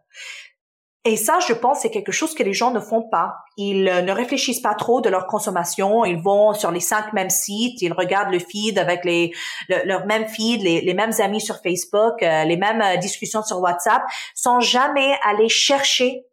Et 1.08 1.16
ça, 1.16 1.40
je 1.48 1.54
pense, 1.54 1.80
c'est 1.80 1.90
quelque 1.90 2.12
chose 2.12 2.36
que 2.36 2.44
les 2.44 2.52
gens 2.52 2.72
ne 2.72 2.82
font 2.82 3.02
pas. 3.02 3.36
Ils 3.56 3.88
euh, 3.88 4.02
ne 4.02 4.12
réfléchissent 4.12 4.60
pas 4.60 4.74
trop 4.74 5.00
de 5.00 5.08
leur 5.08 5.26
consommation. 5.28 6.04
Ils 6.04 6.22
vont 6.22 6.54
sur 6.54 6.70
les 6.70 6.82
cinq 6.82 7.14
mêmes 7.14 7.30
sites, 7.30 7.82
ils 7.82 7.94
regardent 7.94 8.34
le 8.34 8.40
feed 8.40 8.78
avec 8.78 9.06
les 9.06 9.32
leur 9.70 10.06
même 10.06 10.28
feed, 10.28 10.62
les, 10.62 10.94
mêmes 10.94 11.14
amis 11.20 11.40
sur 11.40 11.62
Facebook, 11.62 12.22
euh, 12.22 12.44
les 12.44 12.58
mêmes 12.58 12.82
euh, 12.82 12.98
discussions 12.98 13.42
sur 13.42 13.62
WhatsApp, 13.62 14.02
sans 14.36 14.60
jamais 14.60 15.16
aller 15.24 15.48
chercher 15.48 16.26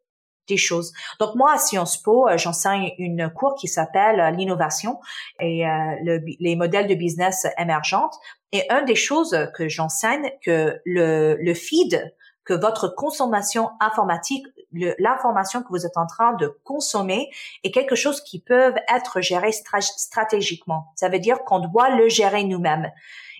des 0.49 0.57
choses. 0.57 0.93
Donc 1.21 1.35
moi 1.35 1.53
à 1.53 1.59
Sciences 1.59 1.97
Po, 2.03 2.29
j'enseigne 2.37 2.93
une 2.99 3.31
cours 3.31 3.55
qui 3.55 3.69
s'appelle 3.69 4.35
l'innovation 4.37 5.01
et 5.41 5.65
les 6.03 6.57
modèles 6.57 6.87
de 6.87 6.95
business 6.95 7.47
émergentes. 7.59 8.15
Et 8.53 8.63
une 8.71 8.85
des 8.85 8.95
choses 8.95 9.37
que 9.55 9.69
j'enseigne, 9.69 10.31
que 10.45 10.81
le, 10.85 11.37
le 11.41 11.55
feed 11.55 12.15
que 12.45 12.55
votre 12.55 12.89
consommation 12.89 13.71
informatique, 13.81 14.47
l'information 14.73 15.63
que 15.63 15.69
vous 15.69 15.87
êtes 15.87 15.97
en 15.97 16.07
train 16.07 16.35
de 16.35 16.49
consommer 16.65 17.31
est 17.63 17.71
quelque 17.71 17.95
chose 17.95 18.21
qui 18.21 18.41
peut 18.41 18.75
être 18.95 19.21
géré 19.21 19.51
stratégiquement. 19.53 20.93
Ça 20.97 21.09
veut 21.09 21.19
dire 21.19 21.45
qu'on 21.45 21.61
doit 21.61 21.91
le 21.91 22.09
gérer 22.09 22.45
nous-mêmes. 22.45 22.91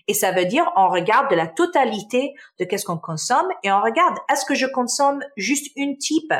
Et 0.07 0.13
ça 0.13 0.31
veut 0.31 0.45
dire 0.45 0.71
on 0.75 0.89
regarde 0.89 1.29
de 1.29 1.35
la 1.35 1.47
totalité 1.47 2.33
de 2.59 2.65
qu'est-ce 2.65 2.85
qu'on 2.85 2.97
consomme 2.97 3.47
et 3.63 3.71
on 3.71 3.81
regarde 3.81 4.17
est-ce 4.31 4.45
que 4.45 4.55
je 4.55 4.67
consomme 4.67 5.23
juste 5.35 5.71
une 5.75 5.97
type? 5.97 6.33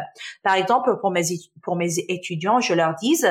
Par 0.43 0.55
exemple, 0.55 0.97
pour 0.99 1.11
mes 1.11 1.23
pour 1.63 1.75
mes 1.75 1.97
étudiants, 2.07 2.59
je 2.59 2.73
leur 2.73 2.95
dis 2.95 3.23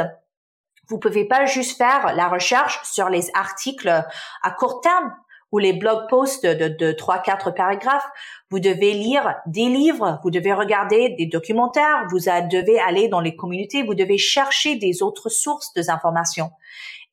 vous 0.88 0.98
pouvez 0.98 1.24
pas 1.24 1.46
juste 1.46 1.78
faire 1.78 2.14
la 2.14 2.28
recherche 2.28 2.80
sur 2.84 3.08
les 3.08 3.30
articles 3.34 3.88
à 3.88 4.50
court 4.50 4.80
terme 4.80 5.14
ou 5.52 5.58
les 5.58 5.72
blog 5.72 6.08
posts 6.08 6.44
de, 6.44 6.66
de, 6.68 6.92
3-4 6.92 7.54
paragraphes. 7.54 8.06
Vous 8.50 8.58
devez 8.58 8.92
lire 8.92 9.36
des 9.46 9.66
livres, 9.66 10.18
vous 10.24 10.30
devez 10.30 10.52
regarder 10.52 11.10
des 11.10 11.26
documentaires, 11.26 12.06
vous 12.10 12.18
devez 12.18 12.80
aller 12.80 13.06
dans 13.06 13.20
les 13.20 13.36
communautés, 13.36 13.84
vous 13.84 13.94
devez 13.94 14.18
chercher 14.18 14.74
des 14.74 15.00
autres 15.00 15.28
sources 15.28 15.72
d'informations. 15.74 16.50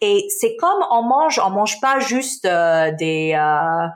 Et 0.02 0.28
c'est 0.40 0.56
comme 0.56 0.84
on 0.90 1.04
mange, 1.04 1.40
on 1.40 1.52
mange 1.52 1.80
pas 1.80 2.00
juste 2.00 2.46
euh, 2.46 2.92
des, 2.92 3.34
euh, 3.36 3.88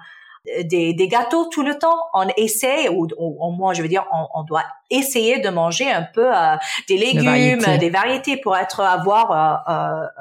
des, 0.64 0.93
des 0.93 1.08
gâteaux 1.08 1.45
tout 1.45 1.64
le 1.64 1.78
temps. 1.78 1.97
On 2.14 2.28
essaie, 2.38 2.89
ou, 2.89 3.08
au 3.18 3.51
moins 3.51 3.74
je 3.74 3.82
veux 3.82 3.88
dire, 3.88 4.06
on, 4.12 4.28
on, 4.34 4.43
doit 4.43 4.64
essayer 4.89 5.39
de 5.39 5.49
manger 5.49 5.91
un 5.91 6.03
peu 6.03 6.36
euh, 6.36 6.56
des 6.88 6.97
légumes, 6.97 7.78
des 7.80 7.89
variétés 7.89 8.38
pour 8.38 8.56
être 8.56 8.82
avoir 8.82 9.32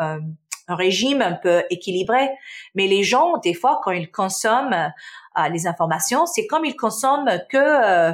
euh, 0.00 0.18
un 0.68 0.74
régime 0.74 1.20
un 1.20 1.32
peu 1.34 1.62
équilibré. 1.70 2.30
Mais 2.74 2.86
les 2.86 3.02
gens, 3.02 3.36
des 3.38 3.54
fois, 3.54 3.80
quand 3.84 3.90
ils 3.90 4.10
consomment 4.10 4.92
euh, 5.38 5.48
les 5.48 5.66
informations, 5.66 6.26
c'est 6.26 6.46
comme 6.46 6.64
ils 6.64 6.76
consomment 6.76 7.38
que 7.50 8.12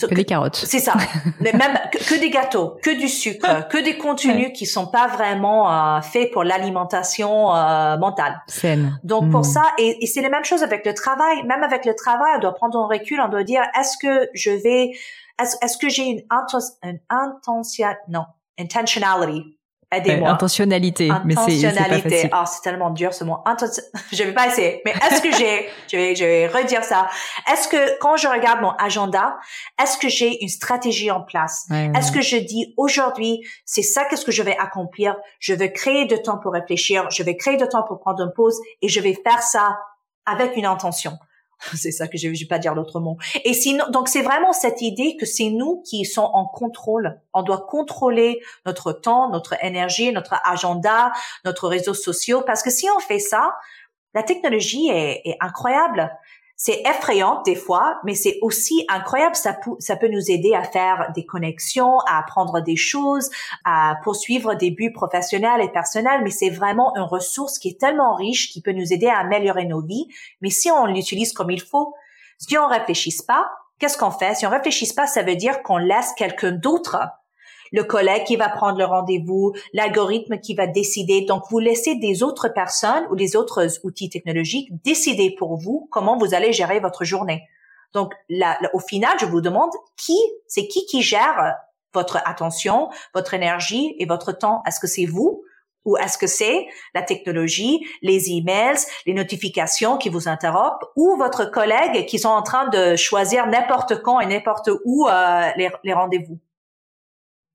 que 0.00 0.14
des 0.14 0.24
carottes. 0.24 0.56
C'est 0.56 0.80
ça. 0.80 0.94
même 1.40 1.78
que, 1.92 2.18
des 2.18 2.30
gâteaux, 2.30 2.76
que 2.82 2.90
du 2.90 3.08
sucre, 3.08 3.68
que 3.68 3.78
des 3.78 3.96
contenus 3.96 4.50
qui 4.54 4.66
sont 4.66 4.86
pas 4.86 5.06
vraiment 5.06 5.70
euh, 5.70 6.00
faits 6.00 6.32
pour 6.32 6.44
l'alimentation 6.44 7.54
euh, 7.54 7.96
mentale. 7.96 8.42
Saine. 8.46 8.98
Donc 9.04 9.30
pour 9.30 9.40
hmm. 9.40 9.44
ça, 9.44 9.62
et, 9.78 10.02
et 10.02 10.06
c'est 10.06 10.22
la 10.22 10.30
même 10.30 10.44
chose 10.44 10.62
avec 10.62 10.84
le 10.84 10.94
travail. 10.94 11.42
Même 11.44 11.62
avec 11.62 11.84
le 11.84 11.94
travail, 11.94 12.34
on 12.36 12.40
doit 12.40 12.54
prendre 12.54 12.78
un 12.78 12.86
recul. 12.86 13.20
On 13.20 13.28
doit 13.28 13.44
dire 13.44 13.62
est-ce 13.78 13.96
que 13.98 14.28
je 14.34 14.50
vais, 14.50 14.92
est-ce, 15.40 15.56
est-ce 15.62 15.78
que 15.78 15.88
j'ai 15.88 16.04
une, 16.04 16.22
une 16.82 17.00
intention, 17.10 17.88
non, 18.08 18.24
intentionality 18.58 19.56
Aidez-moi. 19.96 20.30
intentionnalité. 20.30 21.10
Intentionnalité. 21.10 22.28
Ah, 22.32 22.44
c'est 22.46 22.62
tellement 22.62 22.90
dur 22.90 23.12
ce 23.14 23.24
mot. 23.24 23.38
je 24.12 24.22
vais 24.22 24.32
pas 24.32 24.48
essayer. 24.48 24.82
Mais 24.84 24.92
est-ce 24.92 25.20
que 25.20 25.32
j'ai, 25.32 25.68
je 25.90 25.96
vais, 25.96 26.14
je 26.14 26.24
vais 26.24 26.46
redire 26.46 26.84
ça. 26.84 27.08
Est-ce 27.50 27.68
que 27.68 27.98
quand 27.98 28.16
je 28.16 28.28
regarde 28.28 28.60
mon 28.60 28.72
agenda, 28.72 29.36
est-ce 29.82 29.98
que 29.98 30.08
j'ai 30.08 30.42
une 30.42 30.48
stratégie 30.48 31.10
en 31.10 31.22
place? 31.22 31.66
est-ce 31.70 32.12
que 32.12 32.20
je 32.20 32.36
dis 32.36 32.74
aujourd'hui, 32.76 33.40
c'est 33.64 33.82
ça 33.82 34.04
qu'est-ce 34.04 34.24
que 34.24 34.32
je 34.32 34.42
vais 34.42 34.56
accomplir? 34.56 35.16
Je 35.38 35.54
vais 35.54 35.72
créer 35.72 36.06
de 36.06 36.16
temps 36.16 36.38
pour 36.38 36.52
réfléchir. 36.52 37.08
Je 37.10 37.22
vais 37.22 37.36
créer 37.36 37.56
de 37.56 37.66
temps 37.66 37.82
pour 37.82 38.00
prendre 38.00 38.22
une 38.22 38.32
pause 38.32 38.58
et 38.82 38.88
je 38.88 39.00
vais 39.00 39.14
faire 39.14 39.42
ça 39.42 39.78
avec 40.26 40.56
une 40.56 40.66
intention. 40.66 41.18
c'est 41.74 41.90
ça 41.90 42.08
que 42.08 42.18
je 42.18 42.28
ne 42.28 42.36
vais 42.36 42.46
pas 42.46 42.58
dire 42.58 42.74
l'autre 42.74 43.00
mot. 43.00 43.16
Et 43.44 43.54
sinon, 43.54 43.84
donc 43.90 44.08
c'est 44.08 44.22
vraiment 44.22 44.52
cette 44.52 44.82
idée 44.82 45.16
que 45.16 45.26
c'est 45.26 45.50
nous 45.50 45.82
qui 45.82 46.04
sommes 46.04 46.30
en 46.32 46.46
contrôle. 46.46 47.20
On 47.32 47.42
doit 47.42 47.66
contrôler 47.68 48.40
notre 48.66 48.92
temps, 48.92 49.30
notre 49.30 49.54
énergie, 49.64 50.12
notre 50.12 50.34
agenda, 50.44 51.12
notre 51.44 51.68
réseaux 51.68 51.94
sociaux, 51.94 52.42
parce 52.46 52.62
que 52.62 52.70
si 52.70 52.86
on 52.96 53.00
fait 53.00 53.18
ça, 53.18 53.54
la 54.14 54.22
technologie 54.22 54.88
est, 54.88 55.22
est 55.24 55.36
incroyable 55.40 56.10
c'est 56.56 56.82
effrayant 56.86 57.42
des 57.42 57.56
fois, 57.56 57.98
mais 58.04 58.14
c'est 58.14 58.38
aussi 58.40 58.84
incroyable. 58.88 59.34
Ça, 59.34 59.54
peut, 59.54 59.72
ça 59.80 59.96
peut 59.96 60.08
nous 60.08 60.30
aider 60.30 60.54
à 60.54 60.62
faire 60.62 61.10
des 61.14 61.26
connexions, 61.26 61.98
à 62.06 62.18
apprendre 62.18 62.60
des 62.60 62.76
choses, 62.76 63.28
à 63.64 63.96
poursuivre 64.04 64.54
des 64.54 64.70
buts 64.70 64.92
professionnels 64.92 65.60
et 65.60 65.68
personnels. 65.68 66.20
Mais 66.22 66.30
c'est 66.30 66.50
vraiment 66.50 66.94
une 66.96 67.02
ressource 67.02 67.58
qui 67.58 67.70
est 67.70 67.80
tellement 67.80 68.14
riche, 68.14 68.50
qui 68.50 68.62
peut 68.62 68.72
nous 68.72 68.92
aider 68.92 69.08
à 69.08 69.18
améliorer 69.18 69.64
nos 69.64 69.80
vies. 69.80 70.06
Mais 70.42 70.50
si 70.50 70.70
on 70.70 70.86
l'utilise 70.86 71.32
comme 71.32 71.50
il 71.50 71.62
faut, 71.62 71.94
si 72.38 72.56
on 72.56 72.68
réfléchisse 72.68 73.22
pas, 73.22 73.50
qu'est-ce 73.78 73.98
qu'on 73.98 74.10
fait? 74.10 74.34
Si 74.34 74.46
on 74.46 74.50
réfléchisse 74.50 74.92
pas, 74.92 75.06
ça 75.06 75.22
veut 75.22 75.36
dire 75.36 75.62
qu'on 75.62 75.78
laisse 75.78 76.12
quelqu'un 76.16 76.52
d'autre 76.52 76.98
le 77.74 77.82
collègue 77.82 78.22
qui 78.24 78.36
va 78.36 78.48
prendre 78.48 78.78
le 78.78 78.84
rendez-vous, 78.84 79.52
l'algorithme 79.72 80.38
qui 80.38 80.54
va 80.54 80.68
décider. 80.68 81.22
Donc, 81.22 81.42
vous 81.50 81.58
laissez 81.58 81.96
des 81.96 82.22
autres 82.22 82.48
personnes 82.48 83.04
ou 83.10 83.16
des 83.16 83.34
autres 83.34 83.66
outils 83.82 84.08
technologiques 84.08 84.70
décider 84.84 85.34
pour 85.36 85.56
vous 85.56 85.88
comment 85.90 86.16
vous 86.16 86.34
allez 86.34 86.52
gérer 86.52 86.78
votre 86.78 87.04
journée. 87.04 87.42
Donc, 87.92 88.12
là, 88.28 88.58
au 88.74 88.78
final, 88.78 89.16
je 89.20 89.26
vous 89.26 89.40
demande 89.40 89.70
qui, 89.96 90.16
c'est 90.46 90.68
qui 90.68 90.86
qui 90.86 91.02
gère 91.02 91.56
votre 91.92 92.18
attention, 92.24 92.90
votre 93.12 93.34
énergie 93.34 93.96
et 93.98 94.06
votre 94.06 94.30
temps. 94.30 94.62
Est-ce 94.68 94.78
que 94.78 94.86
c'est 94.86 95.06
vous 95.06 95.42
ou 95.84 95.96
est-ce 95.96 96.16
que 96.16 96.28
c'est 96.28 96.66
la 96.94 97.02
technologie, 97.02 97.84
les 98.02 98.30
emails, 98.30 98.78
les 99.04 99.14
notifications 99.14 99.98
qui 99.98 100.10
vous 100.10 100.28
interrompent 100.28 100.84
ou 100.96 101.16
votre 101.18 101.50
collègue 101.50 102.06
qui 102.06 102.20
sont 102.20 102.30
en 102.30 102.42
train 102.42 102.68
de 102.68 102.94
choisir 102.94 103.48
n'importe 103.48 104.00
quand 104.00 104.20
et 104.20 104.26
n'importe 104.26 104.70
où 104.84 105.08
euh, 105.08 105.50
les 105.56 105.92
rendez-vous? 105.92 106.38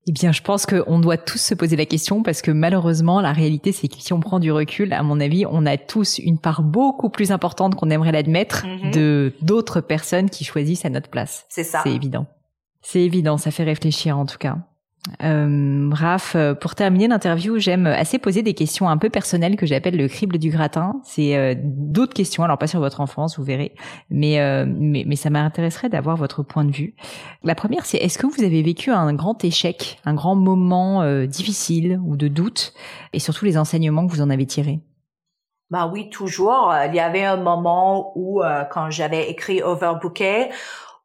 Eh 0.06 0.12
bien, 0.12 0.32
je 0.32 0.40
pense 0.40 0.64
qu'on 0.64 0.98
doit 0.98 1.18
tous 1.18 1.38
se 1.38 1.54
poser 1.54 1.76
la 1.76 1.84
question 1.84 2.22
parce 2.22 2.40
que 2.40 2.50
malheureusement, 2.50 3.20
la 3.20 3.32
réalité, 3.32 3.70
c'est 3.70 3.86
que 3.88 3.96
si 3.98 4.12
on 4.12 4.20
prend 4.20 4.38
du 4.38 4.50
recul, 4.50 4.92
à 4.92 5.02
mon 5.02 5.20
avis, 5.20 5.44
on 5.46 5.66
a 5.66 5.76
tous 5.76 6.18
une 6.18 6.38
part 6.38 6.62
beaucoup 6.62 7.10
plus 7.10 7.32
importante 7.32 7.74
qu'on 7.74 7.90
aimerait 7.90 8.12
l'admettre 8.12 8.66
mhm. 8.66 8.90
de 8.92 9.34
d'autres 9.42 9.80
personnes 9.80 10.30
qui 10.30 10.44
choisissent 10.44 10.84
à 10.84 10.90
notre 10.90 11.10
place. 11.10 11.44
C'est 11.50 11.64
ça. 11.64 11.82
C'est 11.84 11.92
évident. 11.92 12.26
C'est 12.82 13.02
évident, 13.02 13.36
ça 13.36 13.50
fait 13.50 13.64
réfléchir 13.64 14.18
en 14.18 14.24
tout 14.24 14.38
cas. 14.38 14.56
Euh, 15.22 15.90
Raph, 15.92 16.34
euh, 16.34 16.54
pour 16.54 16.74
terminer 16.74 17.08
l'interview, 17.08 17.58
j'aime 17.58 17.86
assez 17.86 18.18
poser 18.18 18.42
des 18.42 18.54
questions 18.54 18.88
un 18.88 18.96
peu 18.96 19.10
personnelles 19.10 19.56
que 19.56 19.66
j'appelle 19.66 19.96
le 19.96 20.08
crible 20.08 20.38
du 20.38 20.50
gratin. 20.50 21.00
C'est 21.04 21.36
euh, 21.36 21.54
d'autres 21.58 22.14
questions, 22.14 22.44
alors 22.44 22.58
pas 22.58 22.66
sur 22.66 22.80
votre 22.80 23.00
enfance, 23.00 23.38
vous 23.38 23.44
verrez, 23.44 23.74
mais 24.10 24.40
euh, 24.40 24.64
mais, 24.66 25.04
mais, 25.06 25.16
ça 25.16 25.30
m'intéresserait 25.30 25.88
d'avoir 25.88 26.16
votre 26.16 26.42
point 26.42 26.64
de 26.64 26.72
vue. 26.72 26.94
La 27.42 27.54
première, 27.54 27.86
c'est 27.86 27.98
est-ce 27.98 28.18
que 28.18 28.26
vous 28.26 28.42
avez 28.42 28.62
vécu 28.62 28.90
un 28.90 29.12
grand 29.14 29.44
échec, 29.44 29.98
un 30.04 30.14
grand 30.14 30.34
moment 30.34 31.04
difficile 31.26 32.00
ou 32.04 32.16
de 32.16 32.28
doute, 32.28 32.72
et 33.12 33.18
surtout 33.18 33.44
les 33.44 33.58
enseignements 33.58 34.06
que 34.06 34.12
vous 34.12 34.22
en 34.22 34.30
avez 34.30 34.46
tirés? 34.46 34.80
Bah 35.70 35.88
oui, 35.92 36.10
toujours. 36.10 36.74
Il 36.88 36.94
y 36.94 37.00
avait 37.00 37.24
un 37.24 37.36
moment 37.36 38.12
où, 38.16 38.42
quand 38.72 38.90
j'avais 38.90 39.30
écrit 39.30 39.62
Overbooké, 39.62 40.48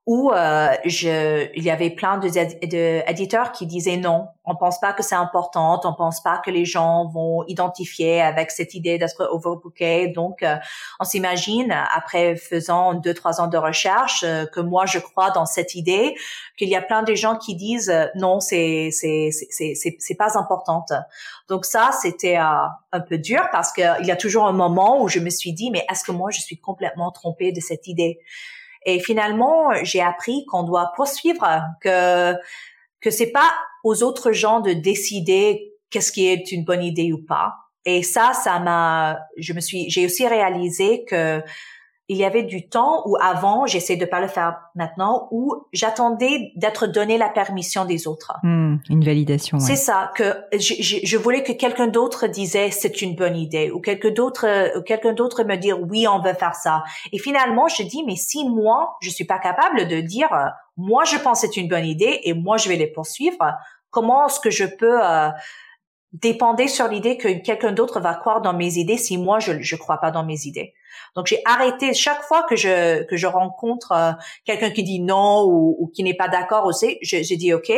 où 0.05 0.31
euh, 0.31 0.69
je, 0.85 1.49
il 1.55 1.63
y 1.63 1.71
avait 1.71 1.89
plein 1.89 2.17
de, 2.17 2.29
d'éditeurs 2.29 3.51
qui 3.51 3.65
disaient 3.65 3.97
non, 3.97 4.27
on 4.47 4.55
pense 4.55 4.79
pas 4.79 4.93
que 4.93 5.01
c'est 5.01 5.15
important, 5.15 5.81
on 5.83 5.93
pense 5.93 6.21
pas 6.21 6.37
que 6.37 6.51
les 6.51 6.65
gens 6.65 7.07
vont 7.07 7.43
identifier 7.47 8.21
avec 8.21 8.51
cette 8.51 8.75
idée 8.75 8.97
d'être 8.97 9.27
overbooké. 9.31 10.09
Donc, 10.09 10.43
euh, 10.43 10.57
on 10.99 11.03
s'imagine 11.03 11.75
après 11.93 12.35
faisant 12.35 12.93
deux 12.93 13.13
trois 13.13 13.41
ans 13.41 13.47
de 13.47 13.57
recherche 13.57 14.23
euh, 14.23 14.45
que 14.45 14.59
moi 14.59 14.85
je 14.85 14.99
crois 14.99 15.31
dans 15.31 15.47
cette 15.47 15.73
idée 15.73 16.15
qu'il 16.57 16.69
y 16.69 16.75
a 16.75 16.81
plein 16.81 17.01
de 17.01 17.15
gens 17.15 17.37
qui 17.37 17.55
disent 17.55 17.89
euh, 17.89 18.05
non, 18.15 18.39
c'est 18.39 18.89
c'est 18.91 19.29
c'est 19.31 19.73
c'est 19.73 19.95
c'est 19.97 20.15
pas 20.15 20.37
importante. 20.37 20.93
Donc 21.47 21.65
ça, 21.65 21.91
c'était 21.99 22.37
un 22.37 22.99
peu 23.07 23.17
dur 23.17 23.47
parce 23.51 23.71
qu'il 23.71 23.83
y 24.05 24.11
a 24.11 24.15
toujours 24.15 24.45
un 24.45 24.51
moment 24.51 25.01
où 25.01 25.07
je 25.07 25.19
me 25.19 25.29
suis 25.29 25.53
dit 25.53 25.69
mais 25.71 25.85
est-ce 25.91 26.03
que 26.03 26.11
moi 26.11 26.31
je 26.31 26.41
suis 26.41 26.57
complètement 26.57 27.11
trompée 27.11 27.51
de 27.51 27.59
cette 27.59 27.87
idée? 27.87 28.19
Et 28.85 28.99
finalement, 28.99 29.73
j'ai 29.83 30.01
appris 30.01 30.45
qu'on 30.45 30.63
doit 30.63 30.91
poursuivre, 30.95 31.61
que 31.81 32.33
que 33.01 33.11
c'est 33.11 33.31
pas 33.31 33.53
aux 33.83 34.01
autres 34.01 34.31
gens 34.31 34.61
de 34.61 34.73
décider 34.73 35.73
qu'est-ce 35.91 36.11
qui 36.11 36.27
est 36.27 36.51
une 36.51 36.63
bonne 36.63 36.83
idée 36.83 37.13
ou 37.13 37.23
pas. 37.23 37.53
Et 37.85 38.01
ça, 38.01 38.33
ça 38.33 38.59
m'a, 38.59 39.19
je 39.37 39.53
me 39.53 39.59
suis, 39.59 39.89
j'ai 39.91 40.05
aussi 40.05 40.27
réalisé 40.27 41.05
que 41.05 41.43
il 42.07 42.17
y 42.17 42.25
avait 42.25 42.43
du 42.43 42.69
temps 42.69 43.01
où 43.05 43.17
avant, 43.19 43.65
j'essaie 43.65 43.95
de 43.95 44.05
pas 44.05 44.19
le 44.19 44.27
faire 44.27 44.59
maintenant, 44.75 45.27
où 45.31 45.65
j'attendais 45.73 46.51
d'être 46.55 46.85
donné 46.85 47.17
la 47.17 47.29
permission 47.29 47.83
des 47.83 48.07
autres. 48.07 48.33
Hmm, 48.43 48.77
une 48.89 49.03
validation. 49.03 49.59
C'est 49.59 49.75
ça 49.75 50.11
que 50.15 50.35
je, 50.53 50.75
je, 50.79 50.97
je 51.03 51.17
voulais 51.17 51.41
que 51.41 51.51
quelqu'un 51.51 51.87
d'autre 51.87 52.27
disait 52.27 52.69
c'est 52.69 53.01
une 53.01 53.15
bonne 53.15 53.35
idée 53.35 53.71
ou 53.71 53.79
quelqu'un 53.79 54.11
d'autre 54.11 54.81
quelqu'un 54.83 55.13
d'autre 55.13 55.43
me 55.43 55.55
dire 55.55 55.79
oui 55.81 56.07
on 56.07 56.19
veut 56.21 56.33
faire 56.33 56.53
ça. 56.53 56.83
Et 57.11 57.17
finalement 57.17 57.67
je 57.67 57.81
dis 57.81 58.03
mais 58.03 58.15
si 58.15 58.47
moi 58.47 58.97
je 59.01 59.09
suis 59.09 59.25
pas 59.25 59.39
capable 59.39 59.87
de 59.87 59.99
dire 60.01 60.29
moi 60.77 61.05
je 61.05 61.17
pense 61.17 61.39
c'est 61.39 61.57
une 61.57 61.67
bonne 61.67 61.85
idée 61.85 62.19
et 62.23 62.33
moi 62.33 62.57
je 62.57 62.69
vais 62.69 62.75
les 62.75 62.87
poursuivre, 62.87 63.53
comment 63.89 64.27
est-ce 64.27 64.39
que 64.39 64.51
je 64.51 64.65
peux 64.65 65.03
euh, 65.03 65.29
dépendre 66.13 66.67
sur 66.69 66.87
l'idée 66.87 67.17
que 67.17 67.29
quelqu'un 67.43 67.71
d'autre 67.71 67.99
va 67.99 68.13
croire 68.13 68.41
dans 68.41 68.53
mes 68.53 68.77
idées 68.77 68.97
si 68.97 69.17
moi 69.17 69.39
je 69.39 69.53
je 69.59 69.75
crois 69.75 69.97
pas 69.97 70.11
dans 70.11 70.23
mes 70.23 70.45
idées? 70.45 70.73
Donc 71.15 71.27
j'ai 71.27 71.41
arrêté 71.45 71.93
chaque 71.93 72.21
fois 72.23 72.43
que 72.43 72.55
je 72.55 73.03
que 73.03 73.17
je 73.17 73.27
rencontre 73.27 73.91
euh, 73.91 74.11
quelqu'un 74.45 74.71
qui 74.71 74.83
dit 74.83 74.99
non 74.99 75.43
ou, 75.45 75.75
ou 75.79 75.87
qui 75.87 76.03
n'est 76.03 76.15
pas 76.15 76.27
d'accord 76.27 76.65
aussi, 76.65 76.97
j'ai 77.01 77.23
dit 77.35 77.53
ok, 77.53 77.71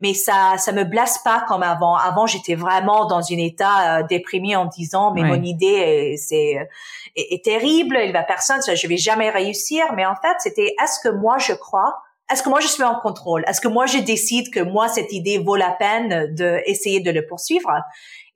mais 0.00 0.14
ça 0.14 0.54
ça 0.58 0.72
me 0.72 0.84
blesse 0.84 1.18
pas 1.24 1.44
comme 1.48 1.62
avant. 1.62 1.96
Avant 1.96 2.26
j'étais 2.26 2.54
vraiment 2.54 3.06
dans 3.06 3.32
un 3.32 3.38
état 3.38 3.98
euh, 3.98 4.02
déprimé 4.02 4.56
en 4.56 4.66
disant 4.66 5.12
mais 5.12 5.22
mon 5.22 5.42
idée 5.42 6.16
c'est 6.18 6.68
est, 7.16 7.44
terrible, 7.44 7.98
il 8.04 8.12
va 8.12 8.22
personne, 8.22 8.60
je 8.62 8.86
vais 8.86 8.96
jamais 8.96 9.30
réussir. 9.30 9.84
Mais 9.94 10.06
en 10.06 10.16
fait 10.16 10.36
c'était 10.38 10.74
est-ce 10.82 11.00
que 11.00 11.14
moi 11.14 11.38
je 11.38 11.52
crois 11.52 11.94
est-ce 12.32 12.42
que 12.42 12.48
moi 12.48 12.60
je 12.60 12.66
suis 12.66 12.82
en 12.82 12.98
contrôle? 13.00 13.44
Est-ce 13.46 13.60
que 13.60 13.68
moi 13.68 13.86
je 13.86 13.98
décide 13.98 14.50
que 14.50 14.60
moi 14.60 14.88
cette 14.88 15.12
idée 15.12 15.38
vaut 15.38 15.56
la 15.56 15.70
peine 15.70 16.34
d'essayer 16.34 17.00
de 17.00 17.10
le 17.10 17.26
poursuivre? 17.26 17.70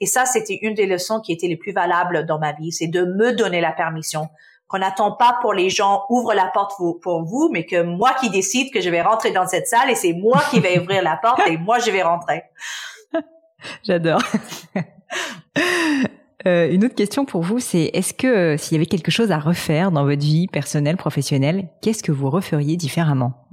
Et 0.00 0.06
ça, 0.06 0.26
c'était 0.26 0.58
une 0.62 0.74
des 0.74 0.86
leçons 0.86 1.20
qui 1.20 1.32
était 1.32 1.48
les 1.48 1.56
plus 1.56 1.72
valables 1.72 2.26
dans 2.26 2.38
ma 2.38 2.52
vie, 2.52 2.72
c'est 2.72 2.86
de 2.86 3.04
me 3.04 3.32
donner 3.32 3.60
la 3.60 3.72
permission. 3.72 4.28
Qu'on 4.68 4.78
n'attend 4.78 5.12
pas 5.12 5.38
pour 5.40 5.54
les 5.54 5.70
gens 5.70 6.02
ouvrent 6.10 6.34
la 6.34 6.50
porte 6.52 6.72
pour 7.00 7.24
vous, 7.24 7.48
mais 7.52 7.64
que 7.64 7.82
moi 7.82 8.14
qui 8.20 8.30
décide 8.30 8.72
que 8.72 8.80
je 8.80 8.90
vais 8.90 9.00
rentrer 9.00 9.30
dans 9.30 9.46
cette 9.46 9.68
salle 9.68 9.90
et 9.90 9.94
c'est 9.94 10.12
moi 10.12 10.42
qui 10.50 10.60
vais 10.60 10.78
ouvrir 10.78 11.02
la 11.02 11.16
porte 11.16 11.40
et 11.46 11.56
moi 11.56 11.78
je 11.78 11.90
vais 11.90 12.02
rentrer. 12.02 12.42
J'adore. 13.84 14.22
Euh, 16.46 16.70
une 16.70 16.84
autre 16.84 16.94
question 16.94 17.24
pour 17.24 17.42
vous, 17.42 17.58
c'est 17.58 17.90
est-ce 17.92 18.14
que 18.14 18.26
euh, 18.28 18.56
s'il 18.56 18.74
y 18.74 18.76
avait 18.76 18.86
quelque 18.86 19.10
chose 19.10 19.32
à 19.32 19.38
refaire 19.40 19.90
dans 19.90 20.04
votre 20.04 20.22
vie 20.22 20.46
personnelle, 20.46 20.96
professionnelle, 20.96 21.70
qu'est-ce 21.82 22.04
que 22.04 22.12
vous 22.12 22.30
referiez 22.30 22.76
différemment? 22.76 23.45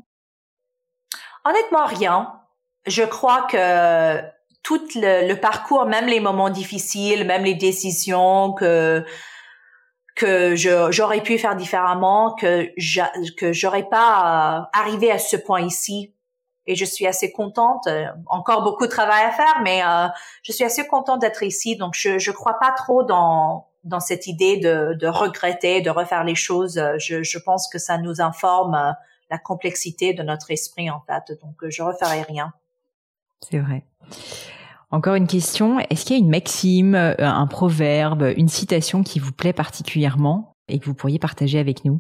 Honnêtement, 1.46 1.86
rien. 1.86 2.40
Je 2.86 3.04
crois 3.04 3.44
que 3.44 4.22
tout 4.64 4.82
le, 4.96 5.34
parcours, 5.36 5.86
même 5.86 6.08
les 6.08 6.20
moments 6.20 6.50
difficiles, 6.50 7.26
même 7.26 7.44
les 7.44 7.56
décisions 7.56 8.54
que 8.54 9.06
que 10.16 10.56
j'aurais 10.56 11.22
pu 11.22 11.38
faire 11.40 11.56
différemment, 11.56 12.36
que 12.36 12.70
que 13.36 13.52
j'aurais 13.52 13.90
pas 13.90 14.60
euh, 14.60 14.80
arrivé 14.80 15.12
à 15.12 15.18
ce 15.18 15.36
point 15.36 15.62
ici. 15.62 16.14
Et 16.66 16.76
je 16.76 16.86
suis 16.86 17.06
assez 17.08 17.32
contente. 17.34 17.88
Euh, 17.88 18.06
encore 18.28 18.64
beaucoup 18.64 18.86
de 18.86 18.92
travail 18.92 19.24
à 19.26 19.32
faire, 19.32 19.60
mais 19.64 19.84
euh, 19.84 20.08
je 20.44 20.54
suis 20.54 20.64
assez 20.64 20.88
contente 20.88 21.20
d'être 21.20 21.44
ici. 21.44 21.76
Donc 21.76 21.94
je 21.96 22.20
je 22.20 22.32
crois 22.32 22.58
pas 22.60 22.72
trop 22.72 23.04
dans 23.04 23.68
dans 23.84 24.00
cette 24.00 24.28
idée 24.28 24.58
de, 24.58 24.94
de 24.94 25.08
regretter, 25.08 25.82
de 25.82 25.90
refaire 25.90 26.24
les 26.24 26.36
choses. 26.36 26.82
Je, 27.00 27.22
je 27.22 27.38
pense 27.38 27.68
que 27.68 27.80
ça 27.80 27.98
nous 27.98 28.22
informe 28.22 28.96
la 29.34 29.40
complexité 29.40 30.14
de 30.14 30.22
notre 30.22 30.52
esprit 30.52 30.92
en 30.92 31.02
fait. 31.08 31.36
Donc 31.42 31.56
je 31.68 31.82
referai 31.82 32.22
rien. 32.22 32.54
C'est 33.42 33.58
vrai. 33.58 33.84
Encore 34.92 35.16
une 35.16 35.26
question, 35.26 35.80
est-ce 35.90 36.06
qu'il 36.06 36.16
y 36.16 36.20
a 36.20 36.24
une 36.24 36.30
maxime, 36.30 36.94
euh, 36.94 37.16
un 37.18 37.48
proverbe, 37.48 38.32
une 38.38 38.48
citation 38.48 39.02
qui 39.02 39.18
vous 39.18 39.32
plaît 39.32 39.52
particulièrement 39.52 40.56
et 40.68 40.78
que 40.78 40.86
vous 40.86 40.94
pourriez 40.94 41.18
partager 41.18 41.58
avec 41.58 41.84
nous? 41.84 42.00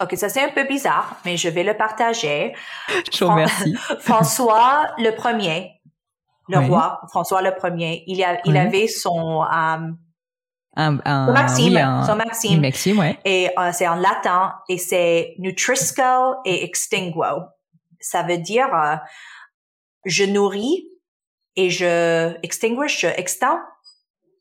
Ok, 0.00 0.14
ça 0.16 0.30
c'est 0.30 0.42
un 0.42 0.48
peu 0.48 0.64
bizarre, 0.66 1.16
mais 1.26 1.36
je 1.36 1.50
vais 1.50 1.62
le 1.62 1.76
partager. 1.76 2.54
Je 3.12 3.22
vous 3.22 3.30
remercie. 3.30 3.74
François 4.00 4.86
le 4.96 5.10
premier, 5.10 5.82
le 6.48 6.58
roi 6.60 7.02
François 7.10 7.42
le 7.42 7.54
premier, 7.54 8.02
il, 8.06 8.24
a, 8.24 8.40
il 8.46 8.56
avait 8.56 8.88
son 8.88 9.42
euh, 9.42 9.90
un, 10.76 10.98
un, 11.04 11.32
maxime, 11.32 12.04
son 12.06 12.16
maxime, 12.16 12.60
maxime 12.60 12.98
ouais. 12.98 13.18
et 13.24 13.48
euh, 13.58 13.70
c'est 13.72 13.88
en 13.88 13.96
latin 13.96 14.54
et 14.68 14.78
c'est 14.78 15.34
nutrisco 15.38 16.36
et 16.44 16.64
extinguo. 16.64 17.44
Ça 18.00 18.22
veut 18.22 18.38
dire 18.38 18.68
je 20.04 20.24
nourris 20.24 20.88
et 21.56 21.70
je 21.70 22.34
extinguish, 22.42 23.00
je 23.00 23.08
extends. 23.08 23.58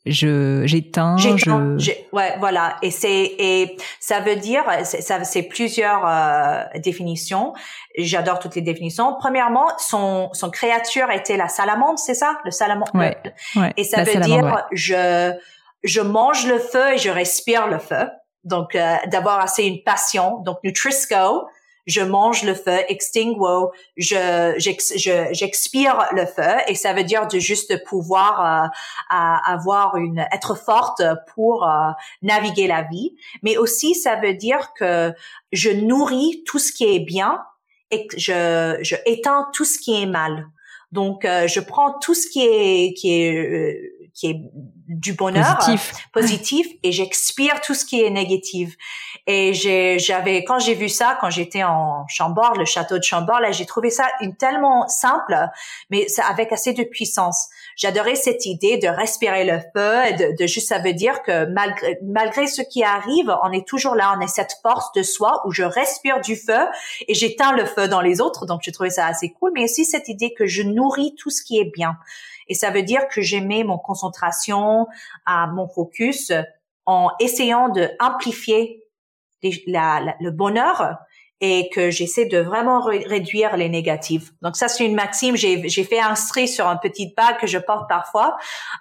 Je 0.05 0.61
j'éteins, 0.67 1.17
je 1.17 1.91
ouais 2.11 2.35
voilà 2.37 2.75
et 2.83 2.91
c'est 2.91 3.23
et 3.39 3.75
ça 3.99 4.19
veut 4.19 4.35
dire 4.35 4.63
ça 4.83 5.23
c'est 5.23 5.41
plusieurs 5.41 6.05
euh, 6.05 6.63
définitions. 6.79 7.53
J'adore 7.97 8.37
toutes 8.37 8.53
les 8.53 8.61
définitions. 8.61 9.15
Premièrement, 9.17 9.65
son 9.79 10.29
son 10.33 10.51
créature 10.51 11.09
était 11.09 11.37
la 11.37 11.47
salamandre, 11.47 11.97
c'est 11.97 12.13
ça, 12.13 12.37
le 12.45 12.51
salamandre. 12.51 12.93
Ouais, 12.93 13.17
et 13.77 13.83
ça 13.83 14.03
veut 14.03 14.19
dire 14.19 14.67
je 14.71 15.33
je 15.85 16.01
mange 16.01 16.45
le 16.47 16.59
feu 16.59 16.93
et 16.93 16.97
je 16.97 17.09
respire 17.09 17.67
le 17.67 17.79
feu. 17.79 18.09
Donc 18.43 18.75
euh, 18.75 18.97
d'avoir 19.07 19.39
assez 19.39 19.63
une 19.63 19.81
passion. 19.83 20.39
Donc 20.39 20.57
Nutrisco, 20.63 21.47
je 21.87 22.01
mange 22.01 22.43
le 22.43 22.55
feu, 22.55 22.79
extinguo, 22.87 23.71
je 23.95 24.55
j'expire 24.57 26.07
le 26.13 26.25
feu 26.25 26.55
et 26.67 26.75
ça 26.75 26.93
veut 26.93 27.03
dire 27.03 27.27
de 27.27 27.39
juste 27.39 27.83
pouvoir 27.85 28.41
euh, 28.41 28.67
avoir 29.11 29.95
une 29.95 30.25
être 30.31 30.55
forte 30.55 31.01
pour 31.33 31.63
euh, 31.63 31.91
naviguer 32.21 32.67
la 32.67 32.83
vie, 32.83 33.15
mais 33.43 33.57
aussi 33.57 33.93
ça 33.95 34.15
veut 34.15 34.33
dire 34.33 34.73
que 34.77 35.13
je 35.51 35.69
nourris 35.69 36.43
tout 36.45 36.59
ce 36.59 36.71
qui 36.71 36.95
est 36.95 36.99
bien 36.99 37.43
et 37.91 38.07
que 38.07 38.17
je 38.17 38.77
je 38.81 38.95
éteins 39.05 39.47
tout 39.53 39.65
ce 39.65 39.77
qui 39.79 40.01
est 40.01 40.07
mal. 40.07 40.47
Donc, 40.91 41.25
euh, 41.25 41.45
je 41.47 41.59
prends 41.59 41.99
tout 41.99 42.13
ce 42.13 42.27
qui 42.29 42.41
est 42.41 42.93
qui 42.93 43.11
est 43.11 44.04
qui 44.15 44.27
est 44.27 44.41
du 44.87 45.13
bonheur 45.13 45.57
positif, 45.57 45.91
positif 46.13 46.67
et 46.83 46.93
j'expire 46.93 47.59
tout 47.59 47.73
ce 47.73 47.83
qui 47.83 48.01
est 48.01 48.09
négatif. 48.09 48.75
Et 49.27 49.53
j'avais, 49.99 50.45
quand 50.45 50.57
j'ai 50.57 50.73
vu 50.73 50.87
ça, 50.87 51.17
quand 51.19 51.29
j'étais 51.29 51.63
en 51.63 52.07
Chambord, 52.07 52.53
le 52.55 52.63
château 52.63 52.97
de 52.97 53.03
Chambord, 53.03 53.41
là, 53.41 53.51
j'ai 53.51 53.65
trouvé 53.65 53.89
ça 53.89 54.07
une 54.21 54.35
tellement 54.37 54.87
simple, 54.87 55.35
mais 55.89 56.07
ça, 56.07 56.25
avec 56.27 56.53
assez 56.53 56.71
de 56.71 56.83
puissance. 56.83 57.49
J'adorais 57.75 58.15
cette 58.15 58.45
idée 58.45 58.77
de 58.77 58.87
respirer 58.87 59.43
le 59.43 59.59
feu, 59.59 60.13
de, 60.17 60.41
de 60.41 60.47
juste, 60.47 60.69
ça 60.69 60.79
veut 60.79 60.93
dire 60.93 61.21
que 61.23 61.45
malgré, 61.51 61.97
malgré 62.01 62.47
ce 62.47 62.61
qui 62.61 62.85
arrive, 62.85 63.35
on 63.43 63.51
est 63.51 63.67
toujours 63.67 63.95
là, 63.95 64.15
on 64.17 64.21
est 64.21 64.27
cette 64.27 64.55
force 64.61 64.93
de 64.93 65.03
soi 65.03 65.41
où 65.45 65.51
je 65.51 65.63
respire 65.63 66.21
du 66.21 66.37
feu 66.37 66.67
et 67.09 67.13
j'éteins 67.13 67.51
le 67.51 67.65
feu 67.65 67.89
dans 67.89 68.01
les 68.01 68.21
autres. 68.21 68.45
Donc, 68.45 68.61
j'ai 68.63 68.71
trouvé 68.71 68.91
ça 68.91 69.07
assez 69.07 69.31
cool, 69.31 69.51
mais 69.53 69.65
aussi 69.65 69.83
cette 69.83 70.07
idée 70.07 70.33
que 70.33 70.45
je 70.45 70.61
nourris 70.61 71.15
tout 71.15 71.29
ce 71.29 71.43
qui 71.43 71.59
est 71.59 71.69
bien. 71.73 71.97
Et 72.47 72.53
ça 72.53 72.71
veut 72.71 72.83
dire 72.83 73.07
que 73.07 73.21
j'aimais 73.21 73.63
mon 73.63 73.77
concentration, 73.77 74.87
à 75.25 75.47
mon 75.47 75.67
focus 75.67 76.31
en 76.85 77.09
essayant 77.19 77.69
de 77.69 77.89
amplifier 77.99 78.83
le 79.41 80.29
bonheur 80.31 80.97
et 81.41 81.69
que 81.73 81.91
j'essaie 81.91 82.25
de 82.25 82.39
vraiment 82.39 82.81
réduire 82.81 83.57
les 83.57 83.69
négatifs. 83.69 84.31
Donc 84.41 84.55
ça, 84.55 84.67
c'est 84.67 84.85
une 84.85 84.95
maxime. 84.95 85.35
J'ai, 85.35 85.83
fait 85.83 85.99
inscrire 85.99 86.47
sur 86.47 86.67
un 86.67 86.77
petit 86.77 87.13
bague 87.15 87.37
que 87.39 87.47
je 87.47 87.57
porte 87.57 87.89
parfois 87.89 88.37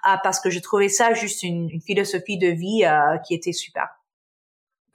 euh, 0.07 0.15
parce 0.23 0.39
que 0.39 0.49
je 0.49 0.59
trouvais 0.59 0.89
ça 0.89 1.13
juste 1.13 1.43
une, 1.43 1.69
philosophie 1.85 2.37
de 2.37 2.47
vie 2.47 2.85
euh, 2.85 3.17
qui 3.19 3.33
était 3.33 3.51
super. 3.51 3.87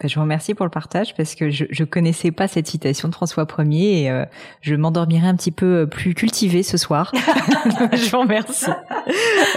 Bah, 0.00 0.08
je 0.08 0.14
vous 0.14 0.22
remercie 0.22 0.54
pour 0.54 0.64
le 0.64 0.70
partage 0.70 1.14
parce 1.14 1.34
que 1.34 1.50
je, 1.50 1.66
je 1.68 1.84
connaissais 1.84 2.30
pas 2.30 2.48
cette 2.48 2.66
citation 2.66 3.08
de 3.08 3.14
François 3.14 3.46
Ier 3.58 4.02
et 4.02 4.10
euh, 4.10 4.24
je 4.62 4.74
m'endormirai 4.74 5.26
un 5.26 5.36
petit 5.36 5.50
peu 5.50 5.86
plus 5.86 6.14
cultivée 6.14 6.62
ce 6.62 6.78
soir. 6.78 7.12
je 7.92 8.10
vous 8.10 8.20
remercie. 8.20 8.70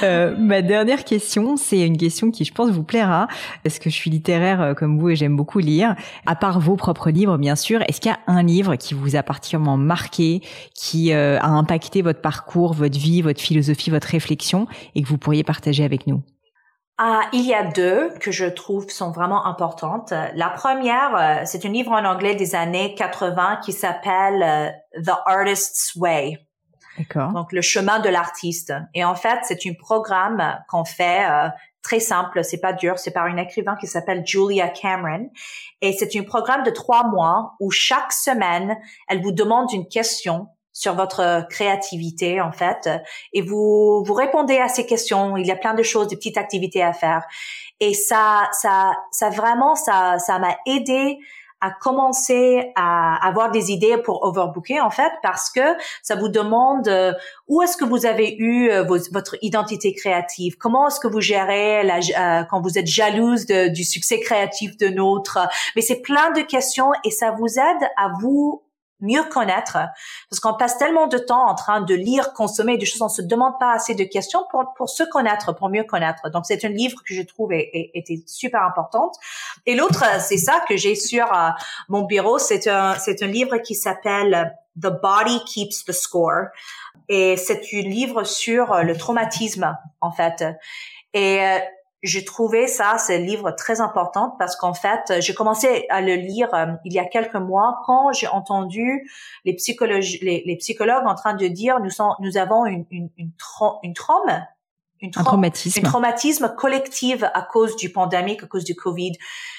Euh, 0.03 0.35
ma 0.37 0.61
dernière 0.61 1.05
question, 1.05 1.55
c'est 1.55 1.85
une 1.85 1.97
question 1.97 2.31
qui, 2.31 2.43
je 2.43 2.53
pense, 2.53 2.71
vous 2.71 2.83
plaira 2.83 3.27
parce 3.63 3.79
que 3.79 3.89
je 3.89 3.95
suis 3.95 4.09
littéraire 4.09 4.61
euh, 4.61 4.73
comme 4.73 4.99
vous 4.99 5.11
et 5.11 5.15
j'aime 5.15 5.35
beaucoup 5.35 5.59
lire. 5.59 5.95
À 6.25 6.35
part 6.35 6.59
vos 6.59 6.75
propres 6.75 7.09
livres, 7.09 7.37
bien 7.37 7.55
sûr, 7.55 7.81
est-ce 7.87 8.01
qu'il 8.01 8.11
y 8.11 8.13
a 8.13 8.19
un 8.27 8.43
livre 8.43 8.75
qui 8.75 8.93
vous 8.93 9.15
a 9.15 9.23
particulièrement 9.23 9.77
marqué, 9.77 10.41
qui 10.75 11.13
euh, 11.13 11.39
a 11.39 11.47
impacté 11.47 12.01
votre 12.01 12.21
parcours, 12.21 12.73
votre 12.73 12.97
vie, 12.97 13.21
votre 13.21 13.41
philosophie, 13.41 13.89
votre 13.89 14.07
réflexion 14.07 14.67
et 14.95 15.03
que 15.03 15.07
vous 15.07 15.17
pourriez 15.17 15.43
partager 15.43 15.83
avec 15.85 16.07
nous? 16.07 16.21
Ah, 16.99 17.23
il 17.33 17.41
y 17.41 17.55
a 17.55 17.63
deux 17.63 18.11
que 18.19 18.31
je 18.31 18.45
trouve 18.45 18.87
sont 18.89 19.11
vraiment 19.11 19.47
importantes. 19.47 20.13
La 20.35 20.49
première, 20.49 21.15
euh, 21.15 21.41
c'est 21.45 21.65
un 21.65 21.69
livre 21.69 21.91
en 21.91 22.05
anglais 22.05 22.35
des 22.35 22.53
années 22.53 22.93
80 22.93 23.61
qui 23.63 23.73
s'appelle 23.73 24.43
euh, 24.43 25.01
The 25.01 25.13
Artist's 25.25 25.95
Way. 25.95 26.45
D'accord. 26.99 27.31
Donc 27.31 27.51
le 27.51 27.61
chemin 27.61 27.99
de 27.99 28.09
l'artiste. 28.09 28.73
Et 28.93 29.03
en 29.03 29.15
fait, 29.15 29.39
c'est 29.43 29.65
un 29.65 29.73
programme 29.73 30.59
qu'on 30.69 30.85
fait 30.85 31.25
euh, 31.27 31.49
très 31.81 31.99
simple, 31.99 32.43
c'est 32.43 32.61
pas 32.61 32.73
dur, 32.73 32.99
c'est 32.99 33.11
par 33.11 33.25
une 33.25 33.39
écrivain 33.39 33.75
qui 33.75 33.87
s'appelle 33.87 34.21
Julia 34.23 34.69
Cameron. 34.69 35.31
Et 35.81 35.93
c'est 35.93 36.15
un 36.15 36.23
programme 36.23 36.63
de 36.63 36.69
trois 36.69 37.07
mois 37.07 37.55
où 37.59 37.71
chaque 37.71 38.13
semaine, 38.13 38.77
elle 39.07 39.23
vous 39.23 39.31
demande 39.31 39.71
une 39.73 39.87
question 39.87 40.47
sur 40.83 40.95
votre 40.95 41.47
créativité 41.49 42.41
en 42.41 42.51
fait 42.51 42.89
et 43.31 43.41
vous 43.41 44.03
vous 44.05 44.13
répondez 44.13 44.57
à 44.57 44.67
ces 44.67 44.85
questions. 44.85 45.37
Il 45.37 45.47
y 45.47 45.51
a 45.51 45.55
plein 45.55 45.73
de 45.73 45.83
choses, 45.83 46.09
des 46.09 46.17
petites 46.17 46.37
activités 46.37 46.83
à 46.83 46.91
faire. 46.91 47.23
Et 47.79 47.93
ça 47.93 48.49
ça 48.51 48.91
ça 49.11 49.29
vraiment 49.29 49.75
ça 49.75 50.19
ça 50.19 50.39
m'a 50.39 50.57
aidé 50.65 51.19
à 51.61 51.71
commencer 51.71 52.73
à 52.75 53.25
avoir 53.25 53.49
des 53.49 53.71
idées 53.71 53.97
pour 53.97 54.25
overbooker 54.25 54.81
en 54.81 54.89
fait 54.89 55.13
parce 55.21 55.49
que 55.49 55.61
ça 56.01 56.15
vous 56.15 56.27
demande 56.27 56.89
euh, 56.89 57.13
où 57.47 57.61
est-ce 57.61 57.77
que 57.77 57.85
vous 57.85 58.05
avez 58.05 58.35
eu 58.37 58.69
euh, 58.69 58.83
votre 58.83 59.37
identité 59.41 59.93
créative? 59.93 60.57
Comment 60.57 60.89
est-ce 60.89 60.99
que 60.99 61.07
vous 61.07 61.21
gérez 61.21 61.83
la, 61.83 61.99
euh, 61.99 62.43
quand 62.49 62.59
vous 62.59 62.77
êtes 62.77 62.87
jalouse 62.87 63.45
du 63.45 63.85
succès 63.85 64.19
créatif 64.19 64.75
de 64.75 64.89
notre? 64.89 65.39
Mais 65.77 65.81
c'est 65.81 66.01
plein 66.01 66.31
de 66.31 66.41
questions 66.41 66.91
et 67.05 67.11
ça 67.11 67.31
vous 67.31 67.47
aide 67.57 67.89
à 67.95 68.11
vous 68.19 68.61
mieux 68.99 69.23
connaître, 69.25 69.77
parce 70.29 70.39
qu'on 70.39 70.53
passe 70.53 70.77
tellement 70.77 71.07
de 71.07 71.17
temps 71.17 71.45
en 71.47 71.55
train 71.55 71.81
de 71.81 71.93
lire, 71.93 72.33
consommer 72.33 72.77
des 72.77 72.85
choses, 72.85 73.01
on 73.01 73.09
se 73.09 73.21
demande 73.21 73.53
pas 73.59 73.73
assez 73.73 73.95
de 73.95 74.03
questions 74.03 74.45
pour, 74.49 74.73
pour 74.75 74.89
se 74.89 75.03
connaître, 75.03 75.53
pour 75.53 75.69
mieux 75.69 75.83
connaître. 75.83 76.29
Donc 76.29 76.45
c'est 76.45 76.63
un 76.63 76.69
livre 76.69 77.01
que 77.05 77.13
je 77.13 77.21
trouve 77.21 77.51
était 77.51 78.23
super 78.25 78.63
importante. 78.63 79.15
Et 79.65 79.75
l'autre, 79.75 80.03
c'est 80.21 80.37
ça 80.37 80.63
que 80.67 80.77
j'ai 80.77 80.95
sur 80.95 81.25
euh, 81.33 81.49
mon 81.89 82.03
bureau, 82.03 82.37
c'est 82.37 82.67
un, 82.67 82.95
c'est 82.95 83.21
un 83.23 83.27
livre 83.27 83.57
qui 83.57 83.75
s'appelle 83.75 84.57
The 84.81 84.89
Body 85.01 85.43
Keeps 85.45 85.85
the 85.85 85.91
Score. 85.91 86.47
Et 87.09 87.35
c'est 87.37 87.61
un 87.73 87.81
livre 87.81 88.23
sur 88.23 88.83
le 88.83 88.97
traumatisme, 88.97 89.77
en 89.99 90.11
fait. 90.11 90.45
Et 91.13 91.41
euh, 91.41 91.59
j'ai 92.03 92.25
trouvé 92.25 92.67
ça, 92.67 92.97
ce 92.97 93.13
livre 93.13 93.51
très 93.51 93.79
important 93.79 94.35
parce 94.37 94.55
qu'en 94.57 94.73
fait, 94.73 95.13
j'ai 95.19 95.33
commencé 95.33 95.85
à 95.89 96.01
le 96.01 96.15
lire 96.15 96.53
euh, 96.53 96.67
il 96.83 96.93
y 96.93 96.99
a 96.99 97.05
quelques 97.05 97.35
mois 97.35 97.79
quand 97.85 98.11
j'ai 98.11 98.27
entendu 98.27 99.09
les, 99.45 99.53
psychologues, 99.55 100.03
les, 100.21 100.55
psychologues 100.59 101.07
en 101.07 101.15
train 101.15 101.33
de 101.33 101.47
dire 101.47 101.79
nous, 101.79 101.89
sommes, 101.89 102.13
nous 102.19 102.37
avons 102.37 102.65
une, 102.65 102.85
une, 102.91 103.09
une, 103.17 103.31
une 103.83 103.93
trauma, 103.93 104.47
une 105.03 105.11
un 105.15 105.23
traumatisme. 105.23 105.79
Un 105.79 105.89
traumatisme 105.89 106.53
collectif 106.57 107.23
à 107.23 107.41
cause 107.41 107.75
du 107.77 107.89
pandémique, 107.89 108.43
à 108.43 108.47
cause 108.47 108.65
du 108.65 108.75
Covid. 108.75 109.13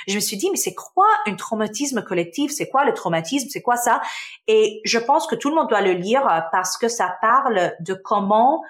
Je 0.07 0.15
me 0.15 0.21
suis 0.21 0.37
dit, 0.37 0.51
mais 0.51 0.57
c'est 0.57 0.75
quoi 0.75 1.07
un 1.27 1.35
traumatisme 1.37 2.03
collectif? 2.03 2.51
C'est 2.51 2.69
quoi 2.69 2.85
le 2.85 2.93
traumatisme? 2.93 3.49
C'est 3.51 3.63
quoi 3.63 3.77
ça? 3.77 4.03
Et 4.49 4.81
je 4.85 4.99
pense 4.99 5.27
que 5.27 5.35
tout 5.35 5.49
le 5.49 5.57
monde 5.57 5.69
doit 5.69 5.83
le 5.83 5.93
lire 5.93 6.47
parce 6.53 6.77
que 6.77 6.89
ça 6.89 7.17
parle 7.21 7.73
de 7.81 7.95
comment 7.95 8.63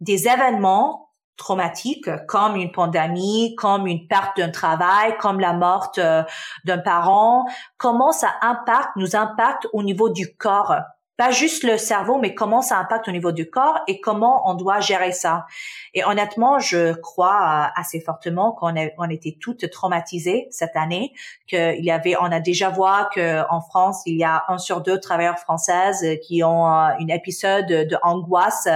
des 0.00 0.28
événements 0.28 1.07
traumatique 1.38 2.10
comme 2.26 2.56
une 2.56 2.70
pandémie, 2.70 3.54
comme 3.54 3.86
une 3.86 4.06
perte 4.06 4.36
d'un 4.36 4.50
travail, 4.50 5.16
comme 5.18 5.40
la 5.40 5.54
mort 5.54 5.92
euh, 5.96 6.22
d'un 6.64 6.78
parent, 6.78 7.46
comment 7.78 8.12
ça 8.12 8.34
impacte, 8.42 8.90
nous 8.96 9.16
impacte 9.16 9.66
au 9.72 9.82
niveau 9.82 10.10
du 10.10 10.34
corps? 10.36 10.74
Pas 11.18 11.32
juste 11.32 11.64
le 11.64 11.78
cerveau, 11.78 12.16
mais 12.16 12.32
comment 12.32 12.62
ça 12.62 12.78
impacte 12.78 13.08
au 13.08 13.10
niveau 13.10 13.32
du 13.32 13.50
corps 13.50 13.80
et 13.88 14.00
comment 14.00 14.48
on 14.48 14.54
doit 14.54 14.78
gérer 14.78 15.10
ça. 15.10 15.46
Et 15.92 16.04
honnêtement, 16.04 16.60
je 16.60 16.94
crois 16.94 17.72
assez 17.74 18.00
fortement 18.00 18.52
qu'on 18.52 18.72
on 18.98 19.10
était 19.10 19.36
toutes 19.40 19.68
traumatisées 19.68 20.46
cette 20.52 20.76
année, 20.76 21.12
qu'il 21.48 21.84
y 21.84 21.90
avait, 21.90 22.14
on 22.20 22.30
a 22.30 22.38
déjà 22.38 22.70
vu 22.70 22.78
qu'en 23.12 23.60
France, 23.60 24.02
il 24.06 24.16
y 24.16 24.22
a 24.22 24.44
un 24.46 24.58
sur 24.58 24.80
deux 24.80 25.00
travailleurs 25.00 25.40
françaises 25.40 26.06
qui 26.22 26.44
ont 26.44 26.72
euh, 26.72 26.90
une 27.00 27.10
épisode 27.10 27.66
de 27.66 27.96
angoisse 28.02 28.68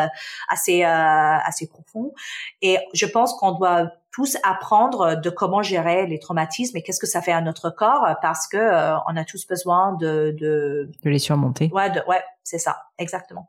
assez, 0.49 0.82
euh, 0.82 0.88
assez 0.88 1.68
profond. 1.68 2.12
Et 2.61 2.78
je 2.93 3.07
pense 3.07 3.34
qu'on 3.34 3.53
doit 3.53 3.93
tous 4.13 4.37
apprendre 4.43 5.21
de 5.21 5.31
comment 5.31 5.63
gérer 5.63 6.07
les 6.07 6.19
traumatismes 6.19 6.77
et 6.77 6.83
qu'est-ce 6.83 7.01
que 7.01 7.07
ça 7.07 7.23
fait 7.23 7.33
à 7.33 7.41
notre 7.41 7.71
corps 7.71 8.07
parce 8.21 8.47
que 8.47 8.59
euh, 8.59 8.97
on 9.09 9.17
a 9.17 9.25
tous 9.25 9.47
besoin 9.47 9.95
de 9.95 10.37
de, 10.39 10.91
de 11.03 11.11
les 11.11 11.19
surmonter. 11.19 11.71
Ouais, 11.73 11.91
ouais, 12.07 12.23
c'est 12.45 12.59
ça, 12.59 12.77
exactement. 12.99 13.49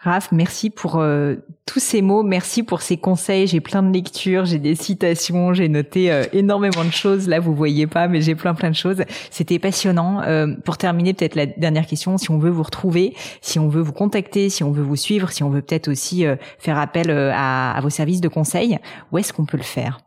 Raph, 0.00 0.30
merci 0.30 0.70
pour 0.70 1.00
euh, 1.00 1.34
tous 1.66 1.80
ces 1.80 2.02
mots, 2.02 2.22
merci 2.22 2.62
pour 2.62 2.82
ces 2.82 2.96
conseils. 2.96 3.48
J'ai 3.48 3.60
plein 3.60 3.82
de 3.82 3.92
lectures, 3.92 4.44
j'ai 4.44 4.60
des 4.60 4.76
citations, 4.76 5.52
j'ai 5.54 5.68
noté 5.68 6.12
euh, 6.12 6.24
énormément 6.32 6.84
de 6.84 6.92
choses. 6.92 7.28
Là, 7.28 7.40
vous 7.40 7.52
voyez 7.52 7.88
pas, 7.88 8.06
mais 8.06 8.20
j'ai 8.20 8.36
plein 8.36 8.54
plein 8.54 8.70
de 8.70 8.76
choses. 8.76 9.02
C'était 9.32 9.58
passionnant. 9.58 10.22
Euh, 10.22 10.54
pour 10.64 10.78
terminer, 10.78 11.14
peut-être 11.14 11.34
la 11.34 11.46
dernière 11.46 11.84
question 11.84 12.16
si 12.16 12.30
on 12.30 12.38
veut 12.38 12.50
vous 12.50 12.62
retrouver, 12.62 13.16
si 13.40 13.58
on 13.58 13.66
veut 13.66 13.82
vous 13.82 13.92
contacter, 13.92 14.50
si 14.50 14.62
on 14.62 14.70
veut 14.70 14.84
vous 14.84 14.94
suivre, 14.94 15.32
si 15.32 15.42
on 15.42 15.50
veut 15.50 15.62
peut-être 15.62 15.88
aussi 15.88 16.24
faire 16.60 16.78
appel 16.78 17.10
à, 17.10 17.72
à 17.72 17.80
vos 17.80 17.90
services 17.90 18.20
de 18.20 18.28
conseil, 18.28 18.78
où 19.10 19.18
est-ce 19.18 19.32
qu'on 19.32 19.46
peut 19.46 19.56
le 19.56 19.64
faire? 19.64 19.98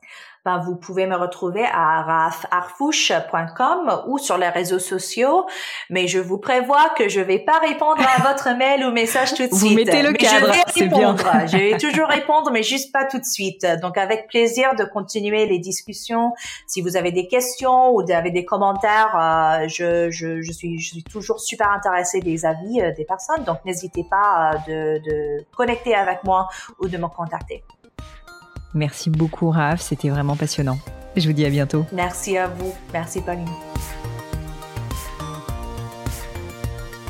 Ben, 0.46 0.58
vous 0.58 0.76
pouvez 0.76 1.06
me 1.06 1.16
retrouver 1.16 1.66
à 1.66 2.02
rafarfouche.com 2.02 4.04
ou 4.08 4.18
sur 4.18 4.38
les 4.38 4.50
réseaux 4.50 4.80
sociaux. 4.80 5.46
Mais 5.90 6.08
je 6.08 6.20
vous 6.20 6.40
prévois 6.40 6.90
que 6.98 7.10
je 7.10 7.22
vais 7.22 7.40
pas 7.40 7.60
répondre 7.60 8.02
à 8.02 8.22
votre 8.22 8.50
mail 8.58 8.86
ou 8.86 8.92
message 8.92 9.34
tout 9.34 9.48
de 9.48 9.54
suite. 9.54 9.54
Vous 9.54 9.76
mettez 9.76 10.02
le 10.02 10.14
cadre, 10.14 10.52
c'est 10.68 10.88
bien. 10.88 11.16
je 11.46 11.58
vais 11.58 11.78
toujours 11.78 12.08
répondre, 12.08 12.52
mais 12.52 12.64
juste 12.64 12.92
pas 12.92 13.06
tout 13.06 13.20
de 13.20 13.26
suite. 13.26 13.66
Donc, 13.82 13.98
avec 13.98 14.28
plaisir 14.28 14.76
de 14.76 14.84
continuer 14.84 15.46
les 15.46 15.60
discussions. 15.60 16.34
Si 16.68 16.82
vous 16.82 16.98
avez 16.98 17.12
des 17.12 17.28
questions 17.28 17.92
ou 17.92 18.02
avez 18.12 18.32
des 18.32 18.46
commentaires, 18.46 19.16
euh, 19.16 19.68
je, 19.68 20.10
je, 20.10 20.42
je, 20.42 20.52
suis, 20.52 20.80
je 20.80 20.94
suis 20.94 21.04
toujours 21.04 21.40
super 21.40 21.72
intéressée 21.72 22.20
des 22.20 22.46
avis 22.46 22.82
euh, 22.82 22.92
des 22.94 23.06
personnes. 23.06 23.44
Donc, 23.44 23.64
n'hésitez 23.66 24.06
pas 24.10 24.52
euh, 24.52 24.58
de, 24.68 25.10
de 25.10 25.46
connecter 25.56 25.96
avec 25.96 26.24
moi 26.24 26.48
ou 26.80 26.88
de 26.88 26.98
me 26.98 27.08
contacter. 27.08 27.64
Merci 28.74 29.10
beaucoup, 29.10 29.50
Raph. 29.50 29.82
C'était 29.82 30.10
vraiment 30.10 30.36
passionnant. 30.36 30.78
Je 31.16 31.28
vous 31.28 31.34
dis 31.34 31.46
à 31.46 31.50
bientôt. 31.50 31.86
Merci 31.92 32.38
à 32.38 32.48
vous. 32.48 32.74
Merci, 32.94 33.22
Pauline. 33.22 33.48